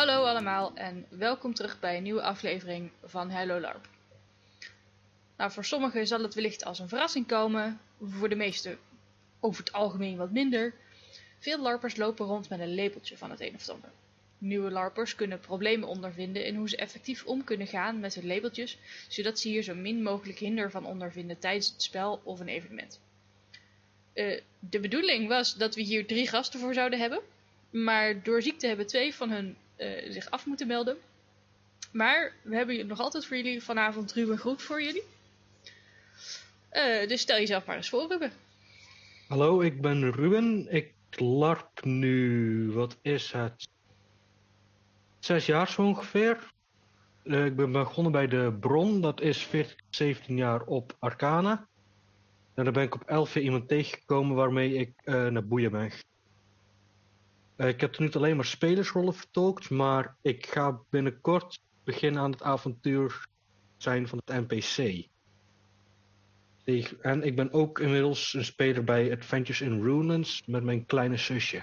Hallo 0.00 0.24
allemaal 0.24 0.72
en 0.74 1.06
welkom 1.08 1.54
terug 1.54 1.80
bij 1.80 1.96
een 1.96 2.02
nieuwe 2.02 2.22
aflevering 2.22 2.90
van 3.04 3.30
Hello 3.30 3.60
LARP. 3.60 3.88
Nou, 5.36 5.50
voor 5.50 5.64
sommigen 5.64 6.06
zal 6.06 6.22
het 6.22 6.34
wellicht 6.34 6.64
als 6.64 6.78
een 6.78 6.88
verrassing 6.88 7.26
komen, 7.26 7.80
voor 8.02 8.28
de 8.28 8.34
meesten 8.34 8.78
over 9.40 9.64
het 9.64 9.72
algemeen 9.72 10.16
wat 10.16 10.30
minder. 10.30 10.74
Veel 11.38 11.58
LARPers 11.58 11.96
lopen 11.96 12.26
rond 12.26 12.48
met 12.48 12.60
een 12.60 12.74
labeltje 12.74 13.16
van 13.16 13.30
het 13.30 13.40
een 13.40 13.54
of 13.54 13.60
het 13.60 13.70
ander. 13.70 13.90
Nieuwe 14.38 14.70
LARPers 14.70 15.14
kunnen 15.14 15.40
problemen 15.40 15.88
ondervinden 15.88 16.44
in 16.44 16.56
hoe 16.56 16.68
ze 16.68 16.76
effectief 16.76 17.24
om 17.24 17.44
kunnen 17.44 17.66
gaan 17.66 18.00
met 18.00 18.14
hun 18.14 18.26
labeltjes, 18.26 18.78
zodat 19.08 19.38
ze 19.38 19.48
hier 19.48 19.62
zo 19.62 19.74
min 19.74 20.02
mogelijk 20.02 20.38
hinder 20.38 20.70
van 20.70 20.86
ondervinden 20.86 21.38
tijdens 21.38 21.68
het 21.72 21.82
spel 21.82 22.20
of 22.24 22.40
een 22.40 22.48
evenement. 22.48 23.00
Uh, 24.14 24.40
de 24.58 24.80
bedoeling 24.80 25.28
was 25.28 25.54
dat 25.54 25.74
we 25.74 25.82
hier 25.82 26.06
drie 26.06 26.28
gasten 26.28 26.60
voor 26.60 26.74
zouden 26.74 26.98
hebben, 26.98 27.20
maar 27.70 28.22
door 28.22 28.42
ziekte 28.42 28.66
hebben 28.66 28.86
twee 28.86 29.14
van 29.14 29.30
hun 29.30 29.56
uh, 29.80 30.12
zich 30.12 30.30
af 30.30 30.46
moeten 30.46 30.66
melden. 30.66 30.96
Maar 31.92 32.32
we 32.42 32.56
hebben 32.56 32.86
nog 32.86 33.00
altijd 33.00 33.26
voor 33.26 33.36
jullie 33.36 33.62
vanavond 33.62 34.12
Ruben 34.12 34.38
Groet 34.38 34.62
voor 34.62 34.82
jullie. 34.82 35.02
Uh, 36.72 37.08
dus 37.08 37.20
stel 37.20 37.36
jezelf 37.36 37.66
maar 37.66 37.76
eens 37.76 37.88
voor, 37.88 38.08
Ruben. 38.08 38.32
Hallo, 39.28 39.60
ik 39.60 39.80
ben 39.80 40.12
Ruben. 40.12 40.66
Ik 40.74 40.92
larp 41.10 41.84
nu, 41.84 42.70
wat 42.72 42.96
is 43.02 43.32
het? 43.32 43.68
Zes 45.18 45.46
jaar 45.46 45.68
zo 45.68 45.82
ongeveer. 45.82 46.52
Uh, 47.24 47.44
ik 47.44 47.56
ben 47.56 47.72
begonnen 47.72 48.12
bij 48.12 48.26
de 48.26 48.56
Bron, 48.60 49.00
dat 49.00 49.20
is 49.20 49.46
14, 49.46 49.76
17 49.90 50.36
jaar 50.36 50.62
op 50.62 50.96
Arcana. 50.98 51.68
En 52.54 52.64
dan 52.64 52.72
ben 52.72 52.82
ik 52.82 52.94
op 52.94 53.02
11 53.02 53.36
iemand 53.36 53.68
tegengekomen 53.68 54.36
waarmee 54.36 54.74
ik 54.74 54.92
naar 55.04 55.46
Boeien 55.46 55.70
ben 55.70 55.90
ik 57.68 57.80
heb 57.80 57.94
er 57.94 58.02
niet 58.02 58.16
alleen 58.16 58.36
maar 58.36 58.44
spelersrollen 58.44 59.14
vertolkt, 59.14 59.70
maar 59.70 60.16
ik 60.22 60.46
ga 60.46 60.80
binnenkort 60.90 61.60
beginnen 61.84 62.22
aan 62.22 62.30
het 62.30 62.42
avontuur 62.42 63.26
zijn 63.76 64.08
van 64.08 64.22
het 64.24 64.48
NPC. 64.48 65.08
En 67.00 67.22
ik 67.22 67.36
ben 67.36 67.52
ook 67.52 67.78
inmiddels 67.78 68.34
een 68.34 68.44
speler 68.44 68.84
bij 68.84 69.12
Adventures 69.12 69.60
in 69.60 69.82
Runelands 69.82 70.42
met 70.46 70.62
mijn 70.62 70.86
kleine 70.86 71.16
zusje. 71.16 71.62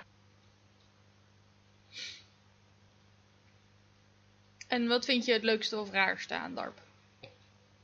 En 4.67 4.87
wat 4.87 5.05
vind 5.05 5.25
je 5.25 5.33
het 5.33 5.43
leukste 5.43 5.77
of 5.77 5.91
raarste 5.91 6.35
aan 6.35 6.55
DARP? 6.55 6.81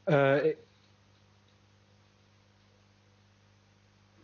Uh, 0.05 0.53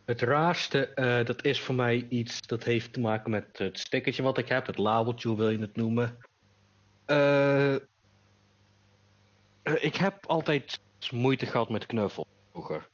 Het 0.10 0.22
raarste, 0.22 0.92
uh, 0.96 1.26
dat 1.26 1.46
is 1.46 1.62
voor 1.62 1.76
mij 1.76 2.06
iets 2.10 2.42
dat 2.42 2.64
heeft 2.64 2.94
te 2.94 3.00
maken 3.00 3.32
met 3.32 3.58
het 3.58 3.80
stickertje 3.80 4.24
wat 4.24 4.38
ik 4.38 4.48
heb, 4.48 4.66
het 4.66 4.78
labeltje, 4.78 5.36
wil 5.36 5.50
je 5.50 5.60
het 5.60 5.76
noemen. 5.76 6.18
Uh, 7.08 7.76
ik 9.64 9.96
heb 9.96 10.26
altijd 10.26 10.80
moeite 11.12 11.46
gehad 11.46 11.70
met 11.70 11.86
knuffel 11.86 12.28
vroeger. 12.52 12.90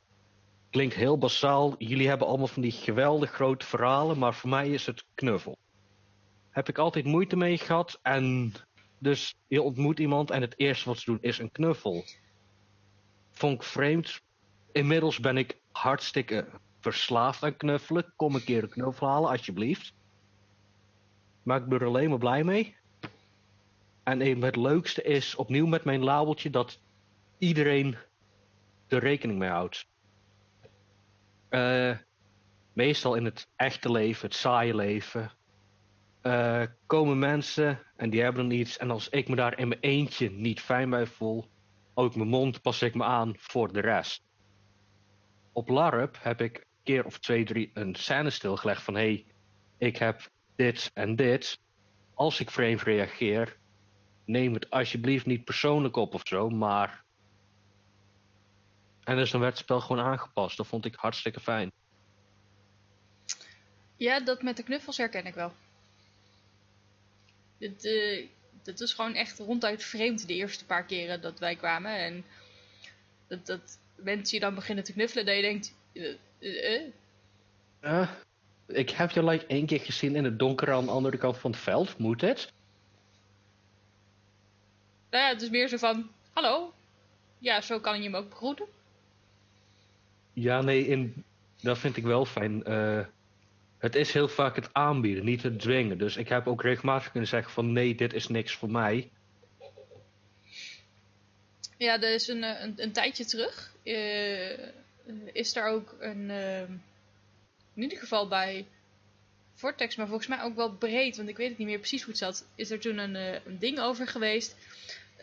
Klinkt 0.69 0.95
heel 0.95 1.17
basaal, 1.17 1.75
jullie 1.77 2.07
hebben 2.07 2.27
allemaal 2.27 2.47
van 2.47 2.61
die 2.61 2.71
geweldig 2.71 3.31
grote 3.31 3.65
verhalen, 3.65 4.17
maar 4.17 4.33
voor 4.33 4.49
mij 4.49 4.69
is 4.69 4.85
het 4.85 5.03
knuffel. 5.13 5.57
Heb 6.49 6.69
ik 6.69 6.77
altijd 6.77 7.05
moeite 7.05 7.35
mee 7.35 7.57
gehad 7.57 7.99
en 8.01 8.53
dus 8.99 9.35
je 9.47 9.61
ontmoet 9.61 9.99
iemand 9.99 10.31
en 10.31 10.41
het 10.41 10.59
eerste 10.59 10.89
wat 10.89 10.97
ze 10.97 11.05
doen 11.05 11.21
is 11.21 11.39
een 11.39 11.51
knuffel. 11.51 12.03
Vond 13.31 13.53
ik 13.53 13.63
vreemd. 13.63 14.21
Inmiddels 14.71 15.19
ben 15.19 15.37
ik 15.37 15.59
hartstikke 15.71 16.47
verslaafd 16.91 17.43
aan 17.43 17.57
knuffelen. 17.57 18.13
Kom 18.15 18.35
een 18.35 18.43
keer 18.43 18.63
een 18.63 18.69
knuffel 18.69 19.07
halen, 19.07 19.29
alsjeblieft. 19.29 19.93
Maar 21.43 21.61
ik 21.61 21.65
ben 21.65 21.79
er 21.79 21.85
alleen 21.85 22.09
maar 22.09 22.17
blij 22.17 22.43
mee. 22.43 22.75
En 24.03 24.41
het 24.41 24.55
leukste 24.55 25.01
is 25.03 25.35
opnieuw 25.35 25.65
met 25.65 25.83
mijn 25.83 26.03
labeltje 26.03 26.49
dat 26.49 26.81
iedereen 27.37 27.97
er 28.87 28.99
rekening 28.99 29.39
mee 29.39 29.49
houdt. 29.49 29.87
Uh, 31.49 31.97
meestal 32.73 33.15
in 33.15 33.25
het 33.25 33.49
echte 33.55 33.91
leven, 33.91 34.27
het 34.27 34.35
saaie 34.35 34.75
leven, 34.75 35.31
uh, 36.21 36.63
komen 36.85 37.19
mensen 37.19 37.81
en 37.95 38.09
die 38.09 38.21
hebben 38.21 38.49
dan 38.49 38.57
iets. 38.57 38.77
En 38.77 38.91
als 38.91 39.09
ik 39.09 39.27
me 39.27 39.35
daar 39.35 39.59
in 39.59 39.67
mijn 39.67 39.81
eentje 39.81 40.31
niet 40.31 40.61
fijn 40.61 40.89
bij 40.89 41.05
voel, 41.05 41.45
ook 41.93 42.15
mijn 42.15 42.29
mond 42.29 42.61
pas 42.61 42.81
ik 42.81 42.95
me 42.95 43.03
aan 43.03 43.33
voor 43.37 43.73
de 43.73 43.81
rest. 43.81 44.23
Op 45.53 45.69
LARP 45.69 46.17
heb 46.21 46.41
ik 46.41 46.65
keer 46.85 47.05
of 47.05 47.19
twee, 47.19 47.45
drie 47.45 47.71
een 47.73 47.95
scène 47.95 48.29
stilgelegd 48.29 48.83
van 48.83 48.95
hé, 48.95 49.01
hey, 49.01 49.25
ik 49.77 49.97
heb 49.97 50.29
dit 50.55 50.91
en 50.93 51.15
dit. 51.15 51.59
Als 52.13 52.39
ik 52.39 52.51
vreemd 52.51 52.81
reageer, 52.81 53.57
neem 54.25 54.53
het 54.53 54.69
alsjeblieft 54.69 55.25
niet 55.25 55.43
persoonlijk 55.43 55.95
op 55.95 56.13
of 56.13 56.21
zo, 56.23 56.49
maar. 56.49 57.03
En 59.03 59.15
dus 59.15 59.31
dan 59.31 59.41
werd 59.41 59.53
het 59.53 59.61
spel 59.61 59.81
gewoon 59.81 60.05
aangepast. 60.05 60.57
Dat 60.57 60.67
vond 60.67 60.85
ik 60.85 60.95
hartstikke 60.95 61.39
fijn. 61.39 61.71
Ja, 63.97 64.19
dat 64.19 64.41
met 64.41 64.57
de 64.57 64.63
knuffels 64.63 64.97
herken 64.97 65.25
ik 65.25 65.33
wel. 65.33 65.53
Het, 67.57 67.85
uh, 67.85 68.27
het 68.63 68.79
is 68.79 68.93
gewoon 68.93 69.13
echt 69.13 69.39
ronduit 69.39 69.83
vreemd 69.83 70.27
de 70.27 70.33
eerste 70.33 70.65
paar 70.65 70.85
keren 70.85 71.21
dat 71.21 71.39
wij 71.39 71.55
kwamen. 71.55 71.97
En 71.97 72.25
dat, 73.27 73.45
dat 73.45 73.79
mensen 73.95 74.37
je 74.37 74.43
dan 74.43 74.55
beginnen 74.55 74.83
te 74.83 74.93
knuffelen, 74.93 75.25
dat 75.25 75.35
je 75.35 75.41
denkt, 75.41 75.73
uh, 76.45 76.81
uh, 77.81 78.09
ik 78.67 78.89
heb 78.89 79.11
je 79.11 79.23
like 79.23 79.45
één 79.45 79.65
keer 79.65 79.79
gezien 79.79 80.15
in 80.15 80.23
het 80.23 80.39
donker 80.39 80.73
aan 80.73 80.85
de 80.85 80.91
andere 80.91 81.17
kant 81.17 81.37
van 81.37 81.51
het 81.51 81.59
veld. 81.59 81.97
Moet 81.97 82.21
het? 82.21 82.51
Nou 85.09 85.23
ja, 85.23 85.29
het 85.29 85.41
is 85.41 85.49
meer 85.49 85.67
zo 85.67 85.77
van, 85.77 86.09
hallo. 86.33 86.73
Ja, 87.37 87.61
zo 87.61 87.79
kan 87.79 87.97
je 87.97 88.03
hem 88.03 88.15
ook 88.15 88.29
begroeten. 88.29 88.65
Ja, 90.33 90.61
nee, 90.61 90.87
in, 90.87 91.23
dat 91.61 91.77
vind 91.77 91.97
ik 91.97 92.03
wel 92.03 92.25
fijn. 92.25 92.63
Uh, 92.71 93.05
het 93.77 93.95
is 93.95 94.13
heel 94.13 94.27
vaak 94.27 94.55
het 94.55 94.69
aanbieden, 94.71 95.25
niet 95.25 95.43
het 95.43 95.59
dwingen. 95.59 95.97
Dus 95.97 96.17
ik 96.17 96.29
heb 96.29 96.47
ook 96.47 96.61
regelmatig 96.61 97.11
kunnen 97.11 97.29
zeggen 97.29 97.51
van 97.51 97.73
nee, 97.73 97.95
dit 97.95 98.13
is 98.13 98.27
niks 98.27 98.55
voor 98.55 98.69
mij. 98.69 99.09
Ja, 101.77 102.01
er 102.01 102.13
is 102.13 102.27
een, 102.27 102.43
een, 102.43 102.73
een 102.75 102.91
tijdje 102.91 103.25
terug. 103.25 103.73
Uh, 103.83 104.51
eh, 104.51 104.73
is 105.31 105.55
er 105.55 105.67
ook 105.67 105.95
een, 105.99 106.29
ehm, 106.29 106.71
in 107.73 107.81
ieder 107.81 107.97
geval 107.97 108.27
bij 108.27 108.65
Vortex, 109.53 109.95
maar 109.95 110.07
volgens 110.07 110.27
mij 110.27 110.41
ook 110.41 110.55
wel 110.55 110.71
breed, 110.71 111.17
want 111.17 111.29
ik 111.29 111.37
weet 111.37 111.49
het 111.49 111.57
niet 111.57 111.67
meer 111.67 111.79
precies 111.79 112.01
hoe 112.01 112.09
het 112.09 112.21
zat, 112.21 112.45
is 112.55 112.71
er 112.71 112.79
toen 112.79 112.97
een, 112.97 113.15
eh, 113.15 113.45
een 113.45 113.59
ding 113.59 113.79
over 113.79 114.07
geweest 114.07 114.55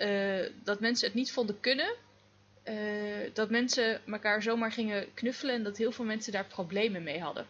uh, 0.00 0.47
dat 0.65 0.81
mensen 0.81 1.06
het 1.06 1.16
niet 1.16 1.32
vonden 1.32 1.60
kunnen. 1.60 1.94
dat 3.32 3.50
mensen 3.50 4.00
elkaar 4.06 4.42
zomaar 4.42 4.72
gingen 4.72 5.15
knuffelen 5.15 5.54
en 5.54 5.62
dat 5.62 5.76
heel 5.76 5.92
veel 5.92 6.04
mensen 6.04 6.32
daar 6.32 6.44
problemen 6.44 7.03
mee 7.03 7.21
hadden. 7.21 7.47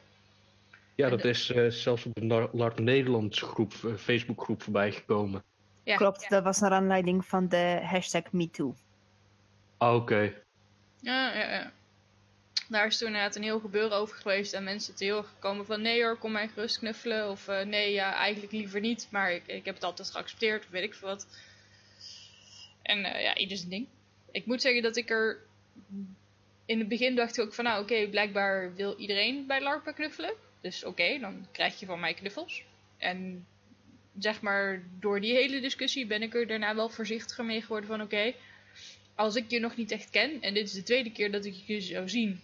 Ja, 0.95 1.09
dat 1.09 1.25
is 1.25 1.47
zelfs 1.69 2.07
op 2.07 2.15
de 2.15 2.49
LARP 2.53 2.79
Nederlands 2.79 3.41
groep, 3.43 3.73
Facebookgroep 3.97 4.63
voorbij 4.63 4.93
gekomen. 4.93 5.43
Ja, 5.85 5.97
Klopt, 5.97 6.29
dat 6.29 6.43
was 6.43 6.61
naar 6.61 6.71
aanleiding 6.71 7.27
van 7.27 7.49
de 7.49 7.81
hashtag 7.83 8.33
MeToo. 8.33 8.75
Ah, 9.77 9.95
oké. 9.95 10.35
Ja, 11.01 11.35
ja, 11.35 11.51
ja 11.51 11.73
daar 12.73 12.87
is 12.87 12.99
toen 12.99 13.07
inderdaad 13.07 13.37
een 13.37 13.43
heel 13.43 13.61
gebeuren 13.61 13.97
over 13.97 14.17
geweest. 14.17 14.53
En 14.53 14.65
mensen 14.65 14.95
te 14.95 15.05
heel 15.05 15.23
gekomen 15.23 15.67
van 15.67 15.83
nee 15.83 16.03
hoor, 16.03 16.17
kom 16.17 16.33
mij 16.33 16.49
gerust 16.49 16.79
knuffelen. 16.79 17.31
Of 17.31 17.49
uh, 17.49 17.63
nee, 17.63 17.93
ja, 17.93 18.15
eigenlijk 18.15 18.53
liever 18.53 18.81
niet. 18.81 19.09
Maar 19.11 19.33
ik, 19.33 19.47
ik 19.47 19.65
heb 19.65 19.75
het 19.75 19.85
altijd 19.85 20.11
geaccepteerd, 20.11 20.65
of 20.65 20.71
weet 20.71 20.83
ik 20.83 20.95
veel 20.95 21.09
wat. 21.09 21.27
En 22.83 22.99
uh, 22.99 23.23
ja, 23.23 23.37
ieder 23.37 23.69
ding. 23.69 23.87
Ik 24.31 24.47
moet 24.47 24.63
zeggen 24.63 24.83
dat 24.83 24.97
ik 24.97 25.11
er... 25.11 25.39
In 26.67 26.79
het 26.79 26.89
begin 26.89 27.15
dacht 27.15 27.39
ik 27.39 27.45
ook 27.45 27.55
van 27.55 27.65
nou 27.65 27.83
oké, 27.83 28.09
blijkbaar 28.09 28.75
wil 28.75 28.97
iedereen 28.99 29.47
bij 29.47 29.63
LARPen 29.63 29.95
knuffelen. 29.95 30.35
Dus 30.61 30.85
oké, 30.85 31.19
dan 31.19 31.47
krijg 31.53 31.81
je 31.81 31.87
van 31.87 32.01
mij 32.01 32.15
knuffels. 32.15 32.65
En 32.99 33.47
zeg 34.19 34.41
maar, 34.41 34.83
door 35.01 35.21
die 35.21 35.33
hele 35.33 35.61
discussie 35.61 36.07
ben 36.07 36.23
ik 36.23 36.35
er 36.35 36.47
daarna 36.47 36.75
wel 36.75 36.89
voorzichtiger 36.89 37.45
mee 37.45 37.61
geworden 37.61 37.89
van 37.89 38.03
oké, 38.03 38.35
als 39.15 39.37
ik 39.37 39.51
je 39.51 39.61
nog 39.61 39.77
niet 39.77 39.91
echt 39.91 40.11
ken 40.11 40.41
en 40.41 40.55
dit 40.55 40.65
is 40.65 40.73
de 40.73 40.83
tweede 40.83 41.13
keer 41.13 41.31
dat 41.31 41.45
ik 41.45 41.55
je 41.67 41.81
zou 41.81 42.09
zien, 42.09 42.41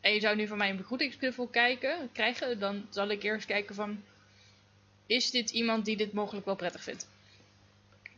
en 0.00 0.12
je 0.12 0.20
zou 0.20 0.36
nu 0.36 0.46
van 0.46 0.58
mij 0.58 0.70
een 0.70 0.76
begroetingsknuffel 0.76 1.46
kijken, 1.46 2.08
krijgen, 2.12 2.58
dan 2.58 2.86
zal 2.90 3.08
ik 3.08 3.22
eerst 3.22 3.46
kijken 3.46 3.74
van, 3.74 4.02
is 5.06 5.30
dit 5.30 5.50
iemand 5.50 5.84
die 5.84 5.96
dit 5.96 6.12
mogelijk 6.12 6.46
wel 6.46 6.56
prettig 6.56 6.82
vindt? 6.82 7.08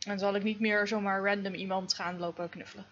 En 0.07 0.19
zal 0.19 0.35
ik 0.35 0.43
niet 0.43 0.59
meer 0.59 0.87
zomaar 0.87 1.23
random 1.23 1.53
iemand 1.53 1.93
gaan 1.93 2.19
lopen 2.19 2.49
knuffelen. 2.49 2.85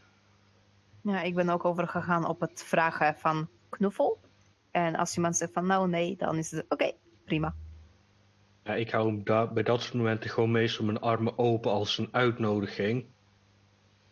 Ja, 1.01 1.21
ik 1.21 1.35
ben 1.35 1.49
ook 1.49 1.65
overgegaan 1.65 2.25
op 2.27 2.39
het 2.39 2.63
vragen 2.63 3.15
van 3.15 3.47
knuffel. 3.69 4.19
En 4.71 4.95
als 4.95 5.15
iemand 5.15 5.37
zegt 5.37 5.53
van 5.53 5.65
nou 5.65 5.89
nee, 5.89 6.15
dan 6.17 6.37
is 6.37 6.51
het 6.51 6.65
oké, 6.69 6.91
prima. 7.25 7.55
Ja, 8.63 8.73
ik 8.73 8.91
hou 8.91 9.23
bij 9.53 9.63
dat 9.63 9.81
soort 9.81 9.93
momenten 9.93 10.29
gewoon 10.29 10.51
meestal 10.51 10.85
mijn 10.85 10.99
armen 10.99 11.37
open 11.37 11.71
als 11.71 11.97
een 11.97 12.09
uitnodiging. 12.11 13.05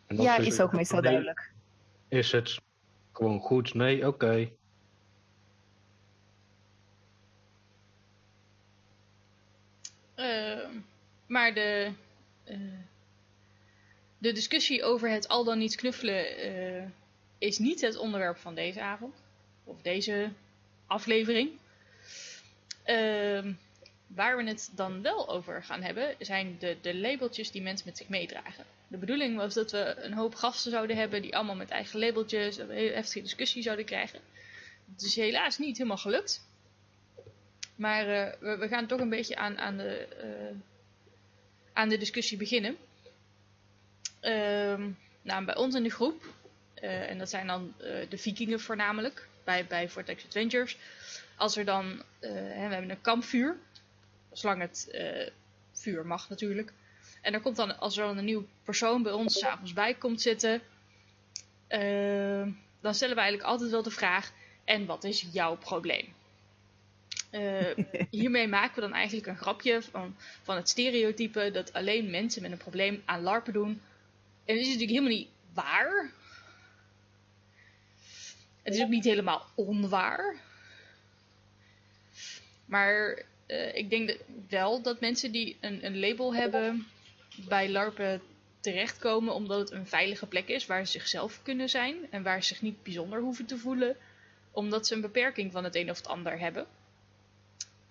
En 0.06 0.16
ja, 0.16 0.36
is, 0.36 0.46
is 0.46 0.60
ook 0.60 0.72
meestal 0.72 1.02
duidelijk. 1.02 1.52
Is 2.08 2.32
het 2.32 2.60
gewoon 3.12 3.40
goed? 3.40 3.74
Nee, 3.74 4.06
oké. 4.06 4.50
Maar 11.26 11.54
de, 11.54 11.92
eh, 12.44 12.56
de 14.18 14.32
discussie 14.32 14.84
over 14.84 15.10
het 15.10 15.28
al 15.28 15.44
dan 15.44 15.58
niet 15.58 15.76
knuffelen 15.76 16.36
eh, 16.36 16.84
is 17.38 17.58
niet 17.58 17.80
het 17.80 17.96
onderwerp 17.96 18.36
van 18.36 18.54
deze 18.54 18.80
avond. 18.80 19.14
Of 19.64 19.82
deze 19.82 20.30
aflevering. 20.86 21.50
Ehm, 22.82 23.52
waar 24.06 24.36
we 24.36 24.44
het 24.44 24.70
dan 24.74 25.02
wel 25.02 25.28
over 25.28 25.62
gaan 25.64 25.82
hebben, 25.82 26.14
zijn 26.18 26.56
de, 26.58 26.76
de 26.80 26.96
labeltjes 26.96 27.50
die 27.50 27.62
mensen 27.62 27.86
met 27.86 27.98
zich 27.98 28.08
meedragen. 28.08 28.64
De 28.88 28.96
bedoeling 28.96 29.36
was 29.36 29.54
dat 29.54 29.70
we 29.70 29.94
een 29.98 30.14
hoop 30.14 30.34
gasten 30.34 30.70
zouden 30.70 30.96
hebben 30.96 31.22
die 31.22 31.36
allemaal 31.36 31.56
met 31.56 31.70
eigen 31.70 31.98
labeltjes 31.98 32.56
een 32.56 32.70
heftige 32.70 33.22
discussie 33.22 33.62
zouden 33.62 33.84
krijgen. 33.84 34.20
Het 34.92 35.02
is 35.02 35.16
helaas 35.16 35.58
niet 35.58 35.76
helemaal 35.76 35.96
gelukt. 35.96 36.48
Maar 37.80 38.08
eh, 38.08 38.32
we, 38.40 38.56
we, 38.56 38.68
gaan 38.68 38.86
toch 38.86 39.00
een 39.00 39.08
beetje 39.08 39.36
aan, 39.36 39.58
aan, 39.58 39.76
de, 39.76 40.06
eh, 40.06 40.56
aan 41.72 41.88
de 41.88 41.98
discussie 41.98 42.38
beginnen. 42.38 42.76
Ehm, 44.20 44.90
nou, 45.22 45.44
bij 45.44 45.56
ons 45.56 45.74
in 45.74 45.82
de 45.82 45.90
groep, 45.90 46.24
eh, 46.74 47.10
en 47.10 47.18
dat 47.18 47.30
zijn 47.30 47.46
dan 47.46 47.74
de 48.08 48.18
vikingen 48.18 48.60
voornamelijk, 48.60 49.28
bij, 49.44 49.66
bij 49.66 49.88
Vortex 49.88 50.24
Adventures. 50.24 50.76
Als 51.36 51.56
er 51.56 51.64
dan, 51.64 52.02
we 52.18 52.28
hebben 52.28 52.90
een 52.90 53.00
kampvuur, 53.00 53.56
zolang 54.32 54.60
het 54.60 54.98
vuur 55.72 56.06
mag 56.06 56.28
natuurlijk. 56.28 56.72
En 57.20 57.34
er 57.34 57.40
komt 57.40 57.56
dan, 57.56 57.78
als 57.78 57.96
er 57.96 58.06
dan 58.06 58.18
een 58.18 58.24
nieuwe 58.24 58.44
persoon 58.64 59.02
bij 59.02 59.12
ons 59.12 59.38
s'avonds 59.38 59.72
bij 59.72 59.94
komt 59.94 60.20
zitten, 60.20 60.60
dan 62.80 62.94
stellen 62.94 63.14
we 63.14 63.20
eigenlijk 63.20 63.42
altijd 63.42 63.70
wel 63.70 63.82
de 63.82 63.90
vraag, 63.90 64.32
en 64.64 64.86
wat 64.86 65.04
is 65.04 65.26
jouw 65.32 65.56
probleem? 65.56 66.14
Uh, 67.30 67.84
hiermee 68.10 68.48
maken 68.48 68.74
we 68.74 68.80
dan 68.80 68.92
eigenlijk 68.92 69.26
een 69.26 69.36
grapje 69.36 69.82
van, 69.82 70.16
van 70.42 70.56
het 70.56 70.68
stereotype 70.68 71.50
dat 71.52 71.72
alleen 71.72 72.10
mensen 72.10 72.42
met 72.42 72.50
een 72.50 72.58
probleem 72.58 73.02
aan 73.04 73.22
LARPen 73.22 73.52
doen. 73.52 73.82
En 74.44 74.56
dat 74.56 74.56
is 74.56 74.72
natuurlijk 74.72 74.90
helemaal 74.90 75.18
niet 75.18 75.28
waar. 75.54 76.10
Het 78.62 78.74
is 78.74 78.82
ook 78.82 78.88
niet 78.88 79.04
helemaal 79.04 79.46
onwaar. 79.54 80.36
Maar 82.64 83.22
uh, 83.46 83.74
ik 83.74 83.90
denk 83.90 84.16
wel 84.48 84.82
dat 84.82 85.00
mensen 85.00 85.32
die 85.32 85.56
een, 85.60 85.84
een 85.84 85.98
label 86.00 86.34
hebben 86.34 86.86
bij 87.48 87.68
LARPen 87.68 88.22
terechtkomen 88.60 89.34
omdat 89.34 89.58
het 89.58 89.70
een 89.70 89.86
veilige 89.86 90.26
plek 90.26 90.48
is 90.48 90.66
waar 90.66 90.86
ze 90.86 90.92
zichzelf 90.92 91.42
kunnen 91.42 91.68
zijn 91.68 91.96
en 92.10 92.22
waar 92.22 92.42
ze 92.42 92.48
zich 92.48 92.62
niet 92.62 92.82
bijzonder 92.82 93.20
hoeven 93.20 93.46
te 93.46 93.58
voelen 93.58 93.96
omdat 94.50 94.86
ze 94.86 94.94
een 94.94 95.00
beperking 95.00 95.52
van 95.52 95.64
het 95.64 95.74
een 95.74 95.90
of 95.90 95.96
het 95.96 96.06
ander 96.06 96.38
hebben. 96.38 96.66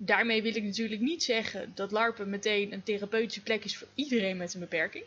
Daarmee 0.02 0.42
wil 0.42 0.56
ik 0.56 0.64
natuurlijk 0.64 1.02
niet 1.02 1.24
zeggen 1.24 1.72
dat 1.76 1.92
LARPen 1.92 2.30
meteen 2.30 2.74
een 2.74 2.84
therapeutische 2.84 3.42
plek 3.42 3.64
is 3.64 3.78
voor 3.78 3.88
iedereen 3.94 4.38
met 4.38 4.54
een 4.54 4.60
beperking. 4.60 5.04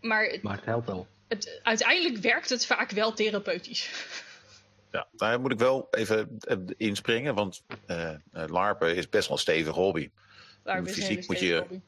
Maar 0.00 0.24
het, 0.24 0.42
maar 0.42 0.56
het 0.56 0.64
helpt 0.64 0.86
wel. 0.86 1.06
Het, 1.28 1.60
uiteindelijk 1.62 2.16
werkt 2.16 2.48
het 2.48 2.66
vaak 2.66 2.90
wel 2.90 3.12
therapeutisch. 3.12 3.90
Ja, 4.90 5.08
daar 5.12 5.40
moet 5.40 5.52
ik 5.52 5.58
wel 5.58 5.88
even 5.90 6.38
inspringen, 6.76 7.34
want 7.34 7.62
uh, 7.86 8.14
LARPen 8.30 8.96
is 8.96 9.08
best 9.08 9.28
wel 9.28 9.36
een 9.36 9.42
stevige 9.42 9.80
hobby. 9.80 10.10
LARPen 10.62 10.92
Fysiek 10.92 11.28
moet 11.28 11.38
je 11.38 11.58
hobby. 11.58 11.80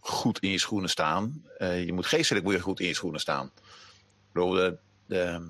goed 0.00 0.38
in 0.38 0.50
je 0.50 0.58
schoenen 0.58 0.90
staan. 0.90 1.46
Uh, 1.58 1.84
je 1.84 1.92
moet 1.92 2.06
geestelijk 2.06 2.44
moet 2.44 2.54
je 2.54 2.60
goed 2.60 2.80
in 2.80 2.86
je 2.86 2.94
schoenen 2.94 3.20
staan. 3.20 3.52
Ik 3.56 4.32
bedoel, 4.32 4.50
de, 4.50 4.76
de, 5.06 5.20
eh, 5.20 5.40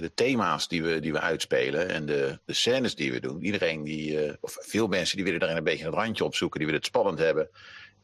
de 0.00 0.10
thema's 0.14 0.68
die 0.68 0.82
we, 0.82 1.00
die 1.00 1.12
we 1.12 1.20
uitspelen 1.20 1.88
en 1.88 2.06
de, 2.06 2.38
de 2.44 2.52
scènes 2.52 2.94
die 2.94 3.12
we 3.12 3.20
doen. 3.20 3.44
Iedereen 3.44 3.84
die, 3.84 4.26
uh, 4.26 4.34
of 4.40 4.56
veel 4.60 4.86
mensen 4.86 5.16
die 5.16 5.24
willen 5.24 5.40
daarin 5.40 5.58
een 5.58 5.64
beetje 5.64 5.84
een 5.84 5.92
randje 5.92 6.24
opzoeken. 6.24 6.58
Die 6.58 6.66
willen 6.66 6.82
het 6.82 6.90
spannend 6.90 7.18
hebben. 7.18 7.50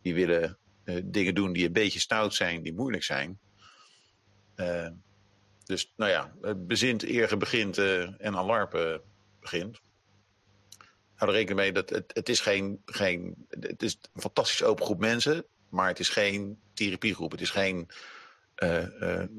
Die 0.03 0.15
willen 0.15 0.59
uh, 0.85 1.03
dingen 1.05 1.35
doen 1.35 1.53
die 1.53 1.67
een 1.67 1.73
beetje 1.73 2.01
stout 2.01 2.35
zijn, 2.35 2.63
die 2.63 2.75
moeilijk 2.75 3.03
zijn. 3.03 3.39
dus 5.65 5.93
nou 5.97 6.11
ja, 6.11 6.33
het 6.41 6.67
bezint 6.67 7.03
eer 7.03 7.39
begint 7.39 7.79
en 7.79 8.37
alarpen 8.37 9.01
begint. 9.41 9.81
Hou 11.15 11.31
er 11.31 11.37
rekening 11.37 11.61
mee 11.61 11.73
dat 11.73 11.91
het, 11.91 12.11
het 12.15 12.29
is 12.29 12.41
geen, 12.41 12.83
geen. 12.85 13.47
Het 13.49 13.83
is 13.83 13.99
een 14.13 14.21
fantastisch 14.21 14.63
open 14.63 14.85
groep 14.85 15.01
mensen, 15.01 15.45
maar 15.69 15.89
het 15.89 15.99
is 15.99 16.09
geen 16.09 16.59
therapiegroep. 16.75 17.31
Het 17.31 17.41
is 17.41 17.51
geen 17.51 17.89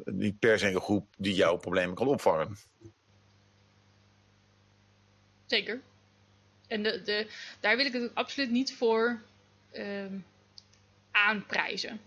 niet 0.05 0.39
per 0.39 0.59
se 0.59 0.67
een 0.67 0.81
groep 0.81 1.07
die 1.17 1.33
jouw 1.33 1.57
problemen 1.57 1.95
kan 1.95 2.07
opvangen. 2.07 2.57
Zeker. 5.45 5.81
En 6.67 6.83
de, 6.83 7.01
de, 7.01 7.27
daar 7.59 7.77
wil 7.77 7.85
ik 7.85 7.93
het 7.93 8.15
absoluut 8.15 8.51
niet 8.51 8.75
voor 8.75 9.21
uh, 9.73 10.05
aanprijzen. 11.11 11.99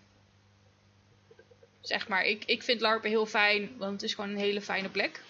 Zeg 1.81 2.09
maar, 2.09 2.25
ik, 2.25 2.45
ik 2.45 2.63
vind 2.63 2.81
LARPen 2.81 3.11
heel 3.11 3.27
fijn, 3.27 3.77
want 3.77 3.93
het 3.93 4.03
is 4.03 4.15
gewoon 4.15 4.31
een 4.31 4.37
hele 4.37 4.61
fijne 4.61 4.89
plek. 4.89 5.23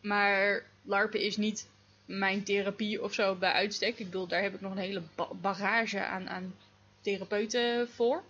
Maar 0.00 0.64
LARPen 0.82 1.20
is 1.20 1.36
niet 1.36 1.68
mijn 2.04 2.44
therapie 2.44 3.02
of 3.02 3.14
zo 3.14 3.34
bij 3.34 3.52
uitstek. 3.52 3.98
Ik 3.98 4.04
bedoel, 4.04 4.26
daar 4.26 4.42
heb 4.42 4.54
ik 4.54 4.60
nog 4.60 4.72
een 4.72 4.78
hele 4.78 5.02
bagage 5.40 6.04
aan, 6.04 6.28
aan 6.28 6.54
therapeuten 7.00 7.88
voor. 7.88 8.22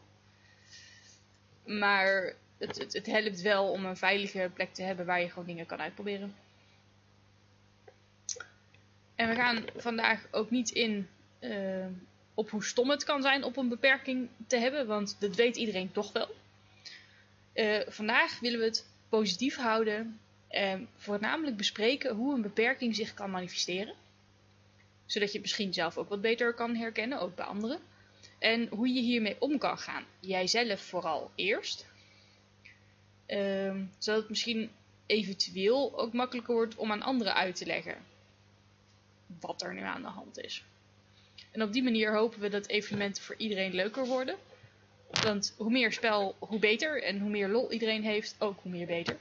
Maar 1.64 2.34
het, 2.58 2.78
het, 2.78 2.92
het, 2.92 3.06
helpt 3.06 3.40
wel 3.40 3.70
om 3.70 3.84
een 3.84 3.96
veilige 3.96 4.50
plek 4.54 4.74
te 4.74 4.82
hebben 4.82 5.06
waar 5.06 5.20
je 5.20 5.28
gewoon 5.28 5.46
dingen 5.46 5.66
kan 5.66 5.80
uitproberen. 5.80 6.34
En 9.14 9.28
we 9.28 9.34
gaan 9.34 9.64
vandaag 9.76 10.26
ook 10.30 10.50
niet 10.50 10.70
in 10.70 11.08
uh, 11.40 11.86
op 12.34 12.50
hoe 12.50 12.64
stom 12.64 12.90
het 12.90 13.04
kan 13.04 13.22
zijn 13.22 13.44
op 13.44 13.56
een 13.56 13.68
beperking 13.68 14.28
te 14.46 14.56
hebben, 14.56 14.86
want 14.86 15.16
dat 15.18 15.36
weet 15.36 15.56
iedereen 15.56 15.92
toch 15.92 16.12
wel. 16.12 16.28
Uh, 17.54 17.80
vandaag 17.86 18.40
willen 18.40 18.58
we 18.58 18.64
het 18.64 18.86
positief 19.08 19.56
houden 19.56 20.18
en 20.48 20.88
voornamelijk 20.96 21.56
bespreken 21.56 22.14
hoe 22.14 22.34
een 22.34 22.42
beperking 22.42 22.94
zich 22.94 23.14
kan 23.14 23.30
manifesteren. 23.30 23.94
Zodat 25.06 25.28
je 25.28 25.34
het 25.34 25.42
misschien 25.42 25.74
zelf 25.74 25.98
ook 25.98 26.08
wat 26.08 26.20
beter 26.20 26.54
kan 26.54 26.74
herkennen, 26.74 27.20
ook 27.20 27.34
bij 27.34 27.44
anderen. 27.44 27.78
En 28.38 28.68
hoe 28.68 28.88
je 28.88 29.00
hiermee 29.00 29.36
om 29.38 29.58
kan 29.58 29.78
gaan. 29.78 30.04
Jijzelf 30.20 30.80
vooral 30.80 31.30
eerst. 31.34 31.86
Um, 33.26 33.92
zodat 33.98 34.20
het 34.20 34.30
misschien 34.30 34.70
eventueel 35.06 35.98
ook 35.98 36.12
makkelijker 36.12 36.54
wordt 36.54 36.76
om 36.76 36.92
aan 36.92 37.02
anderen 37.02 37.34
uit 37.34 37.56
te 37.56 37.66
leggen 37.66 37.96
wat 39.40 39.62
er 39.62 39.74
nu 39.74 39.80
aan 39.80 40.02
de 40.02 40.08
hand 40.08 40.38
is. 40.38 40.64
En 41.50 41.62
op 41.62 41.72
die 41.72 41.82
manier 41.82 42.14
hopen 42.14 42.40
we 42.40 42.48
dat 42.48 42.66
evenementen 42.66 43.22
voor 43.22 43.36
iedereen 43.36 43.74
leuker 43.74 44.06
worden. 44.06 44.36
Want 45.22 45.54
hoe 45.56 45.70
meer 45.70 45.92
spel, 45.92 46.36
hoe 46.38 46.58
beter. 46.58 47.02
En 47.02 47.20
hoe 47.20 47.30
meer 47.30 47.48
lol 47.48 47.72
iedereen 47.72 48.02
heeft, 48.02 48.36
ook 48.38 48.60
hoe 48.62 48.70
meer 48.70 48.86
beter. 48.86 49.16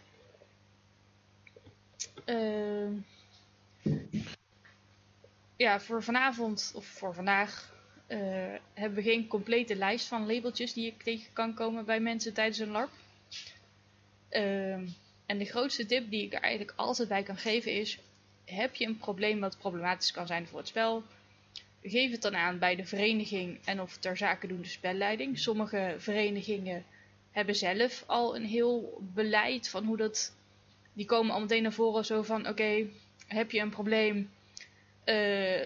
Uh, 2.26 2.92
ja, 5.56 5.80
voor 5.80 6.04
vanavond 6.04 6.72
of 6.76 6.86
voor 6.86 7.14
vandaag 7.14 7.73
uh, 8.08 8.18
hebben 8.74 9.04
we 9.04 9.10
geen 9.10 9.28
complete 9.28 9.76
lijst 9.76 10.08
van 10.08 10.26
labeltjes 10.26 10.74
die 10.74 10.88
ik 10.88 11.04
tegen 11.04 11.34
kan 11.34 11.54
komen 11.54 11.86
bij 11.86 12.00
mensen 12.00 12.34
tijdens 12.34 12.60
een 12.60 12.72
LARP. 12.72 12.92
Uh, 14.32 14.74
en 15.26 15.38
de 15.38 15.46
grootste 15.46 15.86
tip 15.86 16.10
die 16.10 16.24
ik 16.24 16.34
er 16.34 16.42
eigenlijk 16.42 16.78
altijd 16.78 17.08
bij 17.08 17.24
kan 17.24 17.38
geven 17.38 17.72
is: 17.72 18.00
heb 18.46 18.76
je 18.76 18.86
een 18.86 18.98
probleem 18.98 19.40
wat 19.40 19.58
problematisch 19.58 20.12
kan 20.12 20.28
zijn 20.28 20.48
voor 20.48 20.60
het 20.60 20.68
spel? 20.68 21.04
Geef 21.82 22.12
het 22.12 22.22
dan 22.22 22.36
aan 22.36 22.60
bij 22.60 22.76
de 22.76 22.86
vereniging 22.86 23.60
en 23.66 23.82
of 23.82 23.98
ter 23.98 24.18
zake 24.18 24.48
doen 24.48 24.62
de 24.62 24.68
spelleiding. 24.68 25.40
Sommige 25.40 25.96
verenigingen 25.98 26.86
hebben 27.32 27.56
zelf 27.56 28.04
al 28.08 28.36
een 28.36 28.46
heel 28.46 29.02
beleid 29.14 29.70
van 29.70 29.86
hoe 29.86 29.98
dat. 29.98 30.36
Die 30.94 31.06
komen 31.06 31.34
al 31.34 31.40
meteen 31.40 31.64
naar 31.64 31.74
voren 31.74 32.06
zo 32.06 32.22
van: 32.22 32.48
oké, 32.48 32.86
heb 33.28 33.52
je 33.52 33.60
een 33.60 33.70
probleem? 33.70 34.32
Uh, 35.06 35.62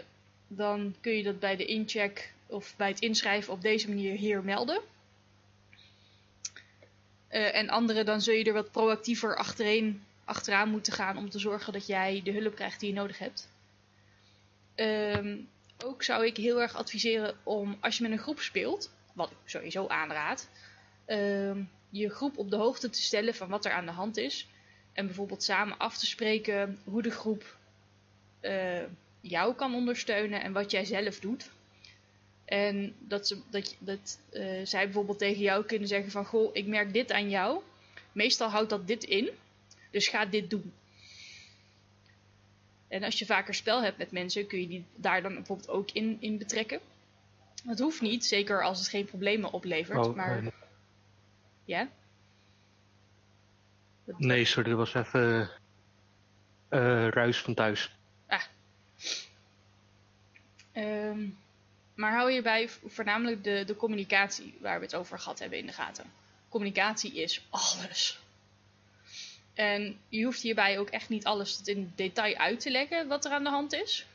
dan 0.48 0.96
kun 1.02 1.12
je 1.12 1.24
dat 1.24 1.40
bij 1.40 1.56
de 1.56 1.66
incheck 1.66 2.34
of 2.46 2.76
bij 2.76 2.88
het 2.88 3.00
inschrijven 3.00 3.54
op 3.54 3.62
deze 3.62 3.88
manier 3.88 4.16
hier 4.16 4.44
melden. 4.44 4.82
Uh, 7.32 7.56
en 7.56 7.70
andere, 7.70 8.04
dan 8.04 8.22
zul 8.22 8.34
je 8.34 8.44
er 8.44 8.54
wat 8.54 8.72
proactiever 8.72 9.36
achtereen, 9.36 10.04
achteraan 10.26 10.70
moeten 10.70 10.94
gaan 10.94 11.18
om 11.18 11.30
te 11.30 11.40
zorgen 11.40 11.74
dat 11.74 11.88
jij 11.88 12.22
de 12.24 12.32
hulp 12.32 12.56
krijgt 12.56 12.80
die 12.80 12.90
je 12.90 12.96
nodig 12.96 13.18
hebt. 13.18 13.50
Uh, 14.76 15.36
ook 15.84 16.04
zou 16.04 16.26
ik 16.26 16.38
heel 16.38 16.62
erg 16.62 16.76
adviseren 16.76 17.36
om, 17.44 17.78
als 17.80 17.98
je 17.98 18.04
met 18.04 18.12
een 18.12 18.18
groep 18.18 18.40
speelt, 18.40 18.92
wat 19.14 19.32
ik 19.32 19.38
sowieso 19.46 19.88
aanraad, 19.88 20.50
uh, 21.08 21.56
je 21.90 22.10
groep 22.10 22.38
op 22.38 22.50
de 22.50 22.56
hoogte 22.56 22.90
te 22.90 23.02
stellen 23.02 23.36
van 23.36 23.50
wat 23.50 23.66
er 23.66 23.72
aan 23.72 23.86
de 23.86 23.92
hand 23.92 24.18
is. 24.18 24.48
En 24.94 25.06
bijvoorbeeld 25.06 25.44
samen 25.44 25.78
af 25.78 25.98
te 25.98 26.06
spreken 26.06 26.80
hoe 26.84 27.02
de 27.02 27.12
groep 27.12 27.58
uh, 28.42 28.84
jou 29.22 29.56
kan 29.56 29.76
ondersteunen 29.76 30.42
en 30.42 30.52
wat 30.54 30.72
jij 30.72 30.86
zelf 30.86 31.20
doet. 31.20 31.50
En 32.46 32.96
dat, 33.00 33.28
ze, 33.28 33.42
dat, 33.50 33.76
dat 33.80 34.20
uh, 34.32 34.66
zij 34.66 34.84
bijvoorbeeld 34.84 35.20
tegen 35.20 35.42
jou 35.42 35.66
kunnen 35.66 35.88
zeggen 35.88 36.12
van... 36.12 36.26
Goh, 36.26 36.50
ik 36.56 36.66
merk 36.68 36.94
dit 36.94 37.12
aan 37.12 37.30
jou. 37.30 37.62
Meestal 38.12 38.50
houdt 38.50 38.70
dat 38.70 38.88
dit 38.88 39.04
in. 39.04 39.30
Dus 39.92 40.08
ga 40.08 40.26
dit 40.26 40.50
doen. 40.50 40.74
En 42.88 43.04
als 43.04 43.20
je 43.20 43.26
vaker 43.26 43.54
spel 43.54 43.84
hebt 43.84 43.98
met 43.98 44.12
mensen... 44.12 44.48
kun 44.48 44.62
je 44.62 44.68
die 44.68 44.86
daar 44.96 45.22
dan 45.22 45.34
bijvoorbeeld 45.34 45.70
ook 45.70 45.92
in, 45.92 46.18
in 46.20 46.38
betrekken. 46.38 46.80
Het 47.66 47.80
hoeft 47.80 48.02
niet, 48.02 48.26
zeker 48.26 48.64
als 48.64 48.80
het 48.80 48.88
geen 48.88 49.06
problemen 49.06 49.52
oplevert. 49.52 50.06
Oh, 50.06 50.16
maar 50.16 50.38
eh, 50.38 50.48
ja. 51.66 51.90
nee, 54.06 54.46
sorry, 54.46 54.70
dat 54.70 54.78
was 54.78 54.94
even 54.94 55.50
eh 56.70 57.08
ruis 57.08 57.42
van 57.42 57.54
thuis. 57.54 57.97
Ehm, 60.78 61.28
maar 61.96 62.14
hou 62.14 62.32
je 62.32 62.42
bij 62.42 62.70
v- 62.70 62.78
voornamelijk 62.86 63.44
de, 63.44 63.64
de 63.66 63.76
communicatie 63.76 64.54
waar 64.60 64.80
we 64.80 64.86
het 64.86 64.96
over 64.96 65.20
gehad 65.20 65.40
hebben 65.40 65.60
in 65.60 65.66
de 65.66 65.74
gaten. 65.74 66.12
Communicatie 66.50 67.14
is 67.14 67.46
alles. 67.50 68.20
En 69.54 70.00
je 70.10 70.24
hoeft 70.24 70.42
hierbij 70.42 70.80
ook 70.80 70.90
echt 70.90 71.10
niet 71.10 71.26
alles 71.26 71.62
in 71.62 71.92
detail 71.96 72.36
uit 72.36 72.60
te 72.60 72.72
leggen 72.72 73.08
wat 73.08 73.26
er 73.26 73.32
aan 73.32 73.44
de 73.44 73.50
hand 73.50 73.74
is. 73.74 74.06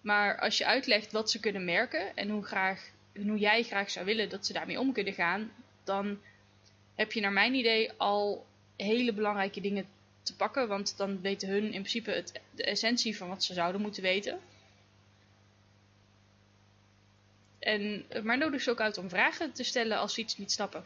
Maar 0.00 0.38
als 0.40 0.58
je 0.58 0.66
uitlegt 0.66 1.12
wat 1.12 1.30
ze 1.30 1.40
kunnen 1.40 1.64
merken 1.64 2.16
en 2.16 2.28
hoe, 2.28 2.44
graag, 2.44 2.90
hoe 3.14 3.38
jij 3.38 3.62
graag 3.62 3.90
zou 3.90 4.06
willen 4.06 4.28
dat 4.28 4.46
ze 4.46 4.52
daarmee 4.52 4.80
om 4.80 4.92
kunnen 4.92 5.12
gaan, 5.14 5.52
dan 5.84 6.18
heb 6.94 7.12
je 7.12 7.20
naar 7.20 7.32
mijn 7.32 7.54
idee 7.54 7.92
al 7.96 8.46
hele 8.76 9.12
belangrijke 9.12 9.60
dingen 9.60 9.86
te 10.22 10.36
pakken. 10.36 10.68
Want 10.68 10.96
dan 10.96 11.20
weten 11.20 11.48
hun 11.48 11.64
in 11.64 11.70
principe 11.70 12.10
het, 12.10 12.40
de 12.50 12.64
essentie 12.64 13.16
van 13.16 13.28
wat 13.28 13.44
ze 13.44 13.54
zouden 13.54 13.80
moeten 13.80 14.02
weten. 14.02 14.38
En, 17.68 18.04
maar 18.22 18.38
nodig 18.38 18.62
ze 18.62 18.70
ook 18.70 18.80
uit 18.80 18.98
om 18.98 19.08
vragen 19.08 19.52
te 19.52 19.64
stellen 19.64 19.98
als 19.98 20.14
ze 20.14 20.20
iets 20.20 20.38
niet 20.38 20.52
snappen. 20.52 20.84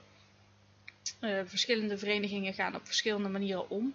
Eh, 1.20 1.40
verschillende 1.44 1.98
verenigingen 1.98 2.54
gaan 2.54 2.74
op 2.74 2.86
verschillende 2.86 3.28
manieren 3.28 3.70
om 3.70 3.94